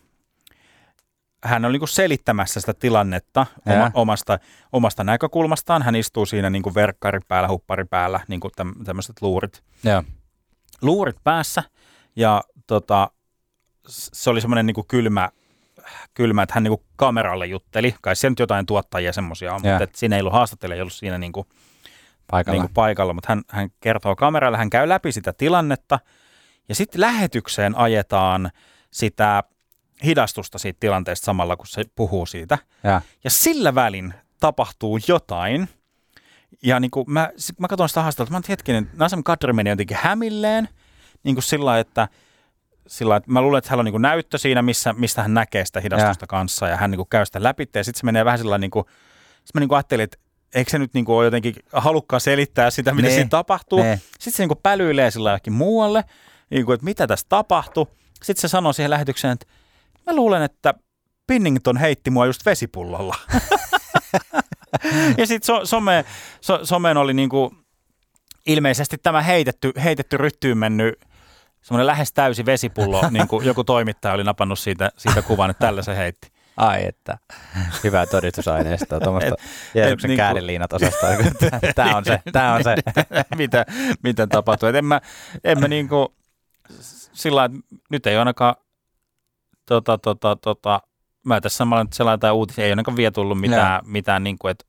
Hän 1.43 1.65
oli 1.65 1.71
niin 1.71 1.79
kuin 1.79 1.89
selittämässä 1.89 2.59
sitä 2.59 2.73
tilannetta 2.73 3.45
oma, 3.65 3.91
omasta, 3.93 4.39
omasta 4.71 5.03
näkökulmastaan. 5.03 5.83
Hän 5.83 5.95
istuu 5.95 6.25
siinä 6.25 6.49
niin 6.49 6.63
kuin 6.63 6.75
verkkari 6.75 7.19
päällä, 7.27 7.49
huppari 7.49 7.85
päällä, 7.85 8.19
niin 8.27 8.39
kuin 8.39 8.51
tämmöiset 8.85 9.21
luurit. 9.21 9.63
Ja. 9.83 10.03
Luurit 10.81 11.17
päässä– 11.23 11.63
ja 12.19 12.43
tota, 12.67 13.11
se 13.87 14.29
oli 14.29 14.41
semmoinen 14.41 14.65
niin 14.65 14.87
kylmä, 14.87 15.29
kylmä, 16.13 16.43
että 16.43 16.53
hän 16.53 16.63
niin 16.63 16.77
kuin 16.77 16.87
kameralle 16.95 17.45
jutteli. 17.45 17.95
Kai 18.01 18.15
se 18.15 18.29
nyt 18.29 18.39
jotain 18.39 18.65
tuottajia 18.65 19.13
semmoisia 19.13 19.53
on, 19.53 19.61
mutta 19.61 19.83
että 19.83 19.97
siinä 19.97 20.15
ei 20.15 20.21
ollut 20.21 20.33
haastattelija, 20.33 20.75
ei 20.75 20.81
ollut 20.81 20.93
siinä 20.93 21.17
niin 21.17 21.31
kuin, 21.31 21.47
paikalla. 22.31 22.55
Niin 22.55 22.67
kuin 22.67 22.73
paikalla. 22.73 23.13
Mutta 23.13 23.31
hän, 23.31 23.41
hän 23.49 23.69
kertoo 23.79 24.15
kameralle, 24.15 24.57
hän 24.57 24.69
käy 24.69 24.89
läpi 24.89 25.11
sitä 25.11 25.33
tilannetta 25.33 25.99
ja 26.69 26.75
sitten 26.75 27.01
lähetykseen 27.01 27.75
ajetaan 27.75 28.51
sitä 28.91 29.43
hidastusta 30.03 30.57
siitä 30.57 30.77
tilanteesta 30.79 31.25
samalla, 31.25 31.57
kun 31.57 31.67
se 31.67 31.83
puhuu 31.95 32.25
siitä. 32.25 32.57
Ja, 32.83 33.01
ja 33.23 33.29
sillä 33.29 33.75
välin 33.75 34.13
tapahtuu 34.39 34.99
jotain. 35.07 35.69
Ja 36.63 36.79
niin 36.79 36.91
kuin 36.91 37.11
mä, 37.11 37.29
mä 37.57 37.67
katson 37.67 37.89
sitä 37.89 38.01
haastattelua, 38.01 38.39
mä 38.39 38.45
hetkinen, 38.49 38.89
Nasem 38.97 39.23
Kadri 39.23 39.53
meni 39.53 39.69
jotenkin 39.69 39.97
hämilleen– 40.01 40.69
niin 41.23 41.35
kuin 41.35 41.43
sillä 41.43 41.79
että 41.79 42.07
sillä 42.87 43.15
että 43.15 43.31
mä 43.31 43.41
luulen, 43.41 43.57
että 43.57 43.69
hänellä 43.69 43.87
on 43.87 43.93
niin 43.93 44.01
näyttö 44.01 44.37
siinä, 44.37 44.61
missä, 44.61 44.93
mistä 44.93 45.21
hän 45.21 45.33
näkee 45.33 45.65
sitä 45.65 45.79
hidastusta 45.79 46.23
ja. 46.23 46.27
kanssa 46.27 46.67
ja 46.67 46.77
hän 46.77 46.91
niin 46.91 46.97
kuin 46.97 47.09
käy 47.09 47.25
sitä 47.25 47.43
läpi 47.43 47.69
ja 47.75 47.83
sitten 47.83 47.99
se 47.99 48.05
menee 48.05 48.25
vähän 48.25 48.39
sillä 48.39 48.57
niin 48.57 48.71
kuin, 48.71 48.85
mä 49.53 49.59
niin 49.59 49.69
kuin 49.69 49.77
ajattelin, 49.77 50.03
että 50.03 50.17
eikö 50.55 50.71
se 50.71 50.79
nyt 50.79 50.93
niin 50.93 51.05
kuin 51.05 51.15
ole 51.15 51.25
jotenkin 51.25 51.55
halukkaa 51.73 52.19
selittää 52.19 52.71
sitä, 52.71 52.93
mitä 52.93 53.07
ne. 53.07 53.13
siinä 53.13 53.29
tapahtuu. 53.29 53.83
Ne. 53.83 54.01
Sitten 54.11 54.33
se 54.33 54.43
niin 54.43 54.49
kuin 54.49 54.59
pälyilee 54.63 55.11
sillä 55.11 55.31
jokin 55.31 55.53
muualle, 55.53 56.03
niin 56.49 56.65
kuin, 56.65 56.73
että 56.73 56.85
mitä 56.85 57.07
tässä 57.07 57.25
tapahtuu. 57.29 57.87
Sitten 58.23 58.41
se 58.41 58.47
sanoo 58.47 58.73
siihen 58.73 58.89
lähetykseen, 58.89 59.33
että 59.33 59.45
mä 60.05 60.15
luulen, 60.15 60.41
että 60.41 60.73
Pinnington 61.27 61.77
heitti 61.77 62.09
mua 62.09 62.25
just 62.25 62.45
vesipullolla. 62.45 63.15
ja 65.17 65.27
sitten 65.27 65.45
so, 65.45 65.65
some, 65.65 66.05
so, 66.41 66.65
someen 66.65 66.97
oli 66.97 67.13
niin 67.13 67.29
kuin, 67.29 67.57
ilmeisesti 68.45 68.97
tämä 68.97 69.21
heitetty, 69.21 69.71
heitetty 69.83 70.17
ryttyyn 70.17 70.57
mennyt 70.57 70.99
semmoinen 71.61 71.87
lähes 71.87 72.13
täysi 72.13 72.45
vesipullo, 72.45 73.01
niin 73.11 73.27
kuin 73.27 73.45
joku 73.45 73.63
toimittaja 73.63 74.13
oli 74.13 74.23
napannut 74.23 74.59
siitä, 74.59 74.91
siitä 74.97 75.21
kuvan, 75.21 75.49
että 75.49 75.67
tällä 75.67 75.81
se 75.81 75.95
heitti. 75.95 76.38
Ai 76.59 76.85
että, 76.87 77.17
hyvää 77.83 78.05
todistusaineistoa, 78.05 78.99
tuommoista 78.99 79.35
Jeesuksen 79.73 80.07
niin 80.07 80.17
kääriliinat 80.17 80.73
osasta. 80.73 81.07
Tämä 81.75 81.97
on 81.97 82.05
se, 82.05 82.21
tämä 82.31 82.53
on 82.53 82.63
se. 82.63 82.75
mitä, 83.37 83.65
miten 84.03 84.29
tapahtuu. 84.29 84.69
Et 84.69 84.75
en 84.75 84.85
mä, 84.85 85.01
en 85.43 85.59
mä 85.59 85.67
niin 85.67 85.89
kuin, 85.89 86.07
sillä 87.13 87.45
että 87.45 87.57
nyt 87.89 88.07
ei 88.07 88.17
ainakaan 88.17 88.55
tota, 89.65 89.97
tota, 89.97 90.35
tota, 90.35 90.81
mä 91.25 91.41
tässä 91.41 91.57
samalla 91.57 91.83
nyt 91.83 91.99
jotain 91.99 92.33
uutisia, 92.33 92.65
ei 92.65 92.71
ainakaan 92.71 92.97
vielä 92.97 93.11
tullut 93.11 93.39
mitään, 93.39 93.81
mitään 93.85 94.23
niin 94.23 94.37
kuin, 94.39 94.51
että 94.51 94.65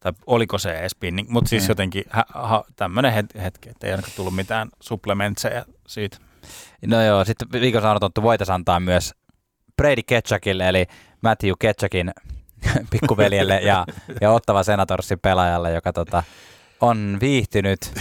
tai 0.00 0.12
oliko 0.26 0.58
se 0.58 0.78
edes 0.78 0.92
spinning, 0.92 1.28
mutta 1.28 1.48
siis 1.48 1.62
Mm. 1.62 1.68
jotenkin 1.68 2.04
tämmöinen 2.76 3.12
het, 3.12 3.26
hetki, 3.42 3.68
että 3.68 3.86
ei 3.86 3.92
ainakaan 3.92 4.12
tullut 4.16 4.34
mitään 4.34 4.68
supplementseja 4.80 5.64
siitä. 5.86 6.18
No 6.86 7.02
joo, 7.02 7.24
sitten 7.24 7.48
viikon 7.52 7.82
sanottu 7.82 8.22
voitaisiin 8.22 8.54
antaa 8.54 8.80
myös 8.80 9.14
Brady 9.76 10.02
Ketchakille, 10.02 10.68
eli 10.68 10.86
Matthew 11.20 11.52
Ketchakin 11.58 12.12
pikkuveljelle 12.90 13.60
ja, 13.60 13.86
ja 14.20 14.30
Ottava 14.30 14.62
Senatorsin 14.62 15.18
pelaajalle, 15.18 15.72
joka 15.72 15.92
tota, 15.92 16.22
on 16.80 17.18
viihtynyt 17.20 17.80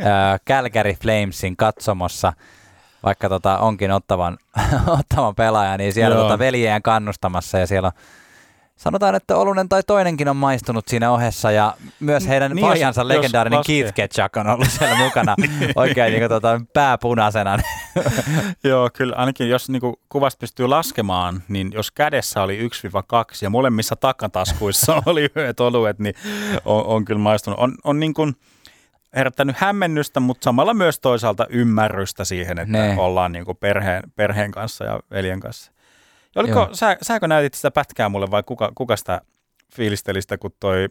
ää, 0.00 0.38
Calgary 0.38 0.92
Flamesin 0.92 1.56
katsomossa, 1.56 2.32
vaikka 3.02 3.28
tota, 3.28 3.58
onkin 3.58 3.92
Ottavan, 3.92 4.38
Ottavan 4.98 5.34
pelaaja, 5.34 5.76
niin 5.76 5.92
siellä 5.92 6.16
Joo. 6.16 6.24
tota, 6.24 6.38
veljeään 6.38 6.82
kannustamassa 6.82 7.58
ja 7.58 7.66
siellä 7.66 7.86
on 7.86 8.02
Sanotaan, 8.80 9.14
että 9.14 9.36
Olunen 9.36 9.68
tai 9.68 9.82
toinenkin 9.86 10.28
on 10.28 10.36
maistunut 10.36 10.88
siinä 10.88 11.10
ohessa 11.10 11.50
ja 11.50 11.74
myös 12.00 12.28
heidän 12.28 12.50
Niin, 12.50 12.56
niin, 12.56 12.66
jos- 12.66 12.72
pojansa 12.78 13.00
jos 13.00 13.08
legendaarinen 13.08 13.58
laskee. 13.58 13.82
Keith 13.82 13.94
Ketchuk 13.94 14.36
on 14.36 14.46
ollut 14.46 14.68
siellä 14.70 14.96
mukana 14.96 15.34
oikein 15.76 16.10
niin 16.12 16.20
kuin, 16.20 16.28
tota, 16.28 16.60
pääpunaisena. 16.74 17.58
Joo, 18.64 18.90
kyllä 18.92 19.16
ainakin 19.16 19.48
jos 19.48 19.68
niinku 19.70 20.00
kuvasta 20.08 20.38
pystyy 20.40 20.66
laskemaan, 20.66 21.42
niin 21.48 21.70
jos 21.74 21.90
kädessä 21.90 22.42
oli 22.42 22.68
1-2 22.68 23.38
ja 23.42 23.50
molemmissa 23.50 23.96
takataskuissa 23.96 25.02
oli 25.06 25.22
yhdet 25.36 25.60
oluet, 25.60 25.98
niin 25.98 26.14
on, 26.64 26.84
on 26.86 27.04
kyllä 27.04 27.20
maistunut. 27.20 27.58
On, 27.58 27.74
on 27.84 28.00
niin 28.00 28.14
kuin 28.14 28.34
herättänyt 29.16 29.56
hämmennystä, 29.58 30.20
mutta 30.20 30.44
samalla 30.44 30.74
myös 30.74 31.00
toisaalta 31.00 31.46
ymmärrystä 31.48 32.24
siihen, 32.24 32.58
että 32.58 32.78
Ne. 32.78 32.94
ollaan 32.98 33.32
niin 33.32 33.44
kuin 33.44 33.56
perheen, 33.56 34.02
perheen 34.16 34.50
kanssa 34.50 34.84
ja 34.84 35.00
veljen 35.10 35.40
kanssa. 35.40 35.72
Ja 36.34 36.40
oliko, 36.40 36.58
Joo. 36.58 36.68
sä, 36.72 36.96
säkö 37.02 37.28
näytit 37.28 37.54
sitä 37.54 37.70
pätkää 37.70 38.08
mulle 38.08 38.30
vai 38.30 38.42
kuka, 38.42 38.72
kuka 38.74 38.96
sitä 38.96 39.20
fiilisteli 39.74 40.22
sitä, 40.22 40.38
kun 40.38 40.50
toi 40.60 40.88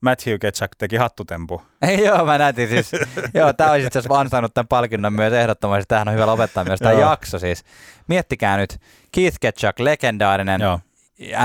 Matthew 0.00 0.38
Ketchuk 0.38 0.70
teki 0.78 0.96
hattutempu? 0.96 1.62
Ei, 1.82 2.04
joo, 2.06 2.24
mä 2.24 2.38
näytin 2.38 2.68
siis. 2.68 2.92
joo, 3.34 3.52
tää 3.52 3.70
olisi 3.70 3.86
itse 3.86 3.98
asiassa 3.98 4.20
ansainnut 4.20 4.54
tämän 4.54 4.68
palkinnon 4.68 5.12
myös 5.12 5.32
ehdottomasti. 5.32 5.84
Tähän 5.88 6.08
on 6.08 6.14
hyvä 6.14 6.26
lopettaa 6.26 6.64
myös 6.64 6.80
tämä 6.80 6.92
jakso 6.92 7.38
siis. 7.38 7.64
Miettikää 8.08 8.56
nyt, 8.56 8.80
Keith 9.12 9.36
Ketchuk, 9.40 9.78
legendaarinen 9.78 10.60
Joo. 10.60 10.80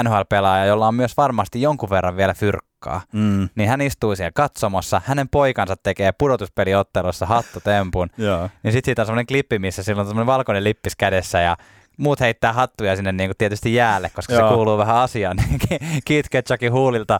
NHL-pelaaja, 0.03 0.65
jolla 0.65 0.87
on 0.87 0.95
myös 0.95 1.17
varmasti 1.17 1.61
jonkun 1.61 1.89
verran 1.89 2.17
vielä 2.17 2.33
fyrkkaa. 2.33 3.01
Mm. 3.13 3.49
Niin 3.55 3.69
hän 3.69 3.81
istuu 3.81 4.15
siellä 4.15 4.31
katsomossa, 4.35 5.01
hänen 5.05 5.29
poikansa 5.29 5.75
tekee 5.83 6.11
pudotuspeliottelussa 6.11 7.25
hattutempun. 7.25 8.09
Joo. 8.17 8.49
Niin 8.63 8.71
sit 8.71 8.85
siitä 8.85 9.01
on 9.01 9.05
semmoinen 9.05 9.25
klippi, 9.25 9.59
missä 9.59 9.83
sillä 9.83 9.99
on 9.99 10.07
semmoinen 10.07 10.33
valkoinen 10.33 10.63
lippis 10.63 10.95
kädessä 10.95 11.41
ja 11.41 11.57
muut 12.01 12.19
heittää 12.19 12.53
hattuja 12.53 12.95
sinne 12.95 13.11
niin 13.11 13.27
kuin 13.27 13.37
tietysti 13.37 13.73
jäälle, 13.73 14.11
koska 14.15 14.33
Joo. 14.33 14.49
se 14.49 14.55
kuuluu 14.55 14.77
vähän 14.77 14.95
asiaan. 14.95 15.37
Niin 15.69 16.01
Keith 16.05 16.29
Ketchukin 16.29 16.71
huulilta 16.71 17.19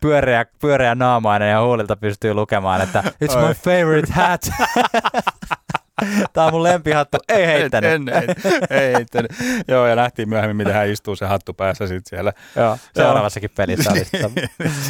pyöreä, 0.00 0.44
pyöreä 0.60 0.94
naamainen 0.94 1.50
ja 1.50 1.62
huulilta 1.62 1.96
pystyy 1.96 2.34
lukemaan, 2.34 2.80
että 2.80 3.02
it's 3.24 3.38
my 3.38 3.44
Oi. 3.44 3.54
favorite 3.54 4.12
hat. 4.12 4.40
Tämä 6.32 6.46
on 6.46 6.52
mun 6.52 6.62
lempihattu. 6.62 7.18
Ei 7.28 7.46
heittänyt. 7.46 7.90
En, 7.90 8.08
en, 8.08 8.24
ei 8.70 8.94
heittänyt. 8.94 9.32
Joo, 9.68 9.86
ja 9.86 9.96
nähtiin 9.96 10.28
myöhemmin, 10.28 10.56
miten 10.56 10.74
hän 10.74 10.88
istuu 10.88 11.16
se 11.16 11.26
hattu 11.26 11.54
päässä 11.54 11.86
sitten 11.86 12.10
siellä. 12.10 12.32
Joo, 12.56 12.78
seuraavassakin 12.94 13.50
pelissä 13.56 13.90
oli 13.90 14.04
sitä. 14.04 14.30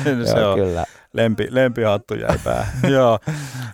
se, 0.04 0.24
se 0.32 0.38
Joo, 0.40 0.52
on 0.52 0.58
kyllä. 0.58 0.84
lempi, 1.12 1.46
lempihattu 1.50 2.14
jäi 2.14 2.38
päähän. 2.44 2.92
Joo. 2.92 3.18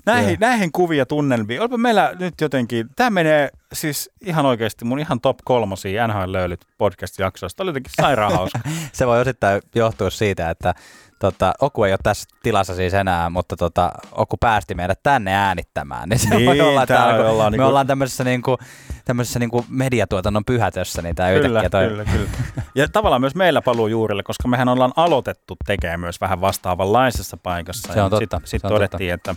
Näihin, 0.06 0.30
Joo. 0.30 0.36
näihin 0.40 0.72
kuvia 0.72 1.06
tunnelmiin. 1.06 1.60
Olipa 1.60 1.78
meillä 1.78 2.12
nyt 2.18 2.34
jotenkin, 2.40 2.86
tämä 2.96 3.10
menee 3.10 3.50
siis 3.72 4.10
ihan 4.20 4.46
oikeasti 4.46 4.84
mun 4.84 4.98
ihan 4.98 5.20
top 5.20 5.38
kolmosia 5.44 6.08
NHL 6.08 6.32
löylyt 6.32 6.60
podcast-jaksoista. 6.78 7.62
Oli 7.62 7.68
jotenkin 7.68 7.92
sairaan 8.00 8.32
hauska. 8.38 8.58
Se 8.92 9.06
voi 9.06 9.20
osittain 9.20 9.62
johtua 9.74 10.10
siitä, 10.10 10.50
että 10.50 10.74
tota, 11.18 11.52
Oku 11.60 11.84
ei 11.84 11.92
ole 11.92 11.98
tässä 12.02 12.28
tilassa 12.42 12.74
siis 12.74 12.94
enää, 12.94 13.30
mutta 13.30 13.56
tota, 13.56 13.92
Oku 14.12 14.36
päästi 14.36 14.74
meidät 14.74 15.00
tänne 15.02 15.34
äänittämään. 15.34 16.08
Niin 16.08 16.18
se 16.18 16.28
Niin, 16.34 16.46
voi 16.46 16.60
olla, 16.60 16.82
että 16.82 16.94
tää 16.94 17.06
tää, 17.06 17.16
kun 17.16 17.26
ollaan 17.26 17.52
me 17.52 17.56
niinku- 17.56 17.68
ollaan 17.68 17.86
tämmöisessä, 17.86 18.24
niinku, 18.24 18.58
tämmöisessä 19.04 19.38
niinku 19.38 19.64
mediatuotannon 19.68 20.44
pyhätössä, 20.44 21.02
niin 21.02 21.14
tämä 21.14 21.28
kyllä, 21.28 21.46
yhtäkkiä 21.48 21.70
toi... 21.70 21.88
kyllä, 21.88 22.04
kyllä. 22.04 22.28
Ja 22.74 22.88
tavallaan 22.88 23.20
myös 23.20 23.34
meillä 23.34 23.62
paluu 23.62 23.86
juurille, 23.86 24.22
koska 24.22 24.48
mehän 24.48 24.68
ollaan 24.68 24.92
aloitettu 24.96 25.56
tekemään 25.66 26.00
myös 26.00 26.20
vähän 26.20 26.40
vastaavanlaisessa 26.40 27.36
paikassa. 27.36 27.92
Se 27.92 28.02
on 28.02 28.10
totta, 28.10 28.36
Sitten 28.36 28.40
sit 28.44 28.62
todettiin, 28.62 29.14
että, 29.14 29.34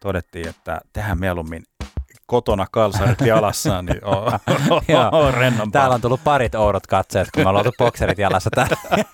todettiin, 0.00 0.48
että 0.48 0.80
tehdään 0.92 1.20
mieluummin 1.20 1.62
kotona 2.26 2.66
kalsarit 2.72 3.20
jalassa, 3.34 3.82
niin 3.82 4.04
on, 4.04 4.32
Joo. 4.88 5.00
on, 5.12 5.14
on 5.26 5.34
rennompaa. 5.34 5.80
Täällä 5.80 5.94
on 5.94 6.00
tullut 6.00 6.24
parit 6.24 6.54
oudot 6.54 6.86
katseet, 6.86 7.28
kun 7.34 7.42
me 7.42 7.48
ollaan 7.48 7.66
oltu 7.66 7.76
bokserit 7.78 8.18
jalassa 8.18 8.50
täällä. 8.50 8.76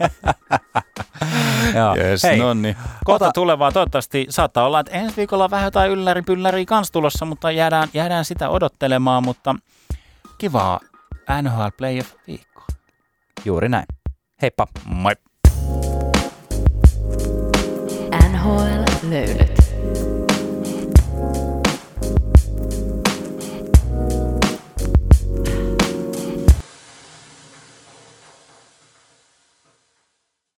Joo. 1.76 1.96
Yes, 1.96 2.22
Hei, 2.22 2.38
no 2.38 2.54
niin. 2.54 2.76
Kohta 3.04 3.24
ota- 3.28 3.32
tulevaa. 3.34 3.72
Toivottavasti 3.72 4.26
saattaa 4.30 4.66
olla, 4.66 4.80
että 4.80 4.92
ensi 4.92 5.16
viikolla 5.16 5.44
on 5.44 5.50
vähän 5.50 5.64
jotain 5.66 5.90
ylläri-pylläriä 5.90 6.64
kans 6.64 6.90
tulossa, 6.90 7.24
mutta 7.24 7.50
jäädään, 7.50 7.88
jäädään 7.94 8.24
sitä 8.24 8.48
odottelemaan, 8.48 9.24
mutta 9.24 9.54
kivaa 10.38 10.80
NHL 11.42 11.66
Playoff-viikkoa. 11.76 12.66
juuri 13.44 13.68
näin. 13.68 13.86
Heippa. 14.42 14.66
Moi! 14.84 15.12
NHL 18.32 18.82
löylyt. 19.10 19.59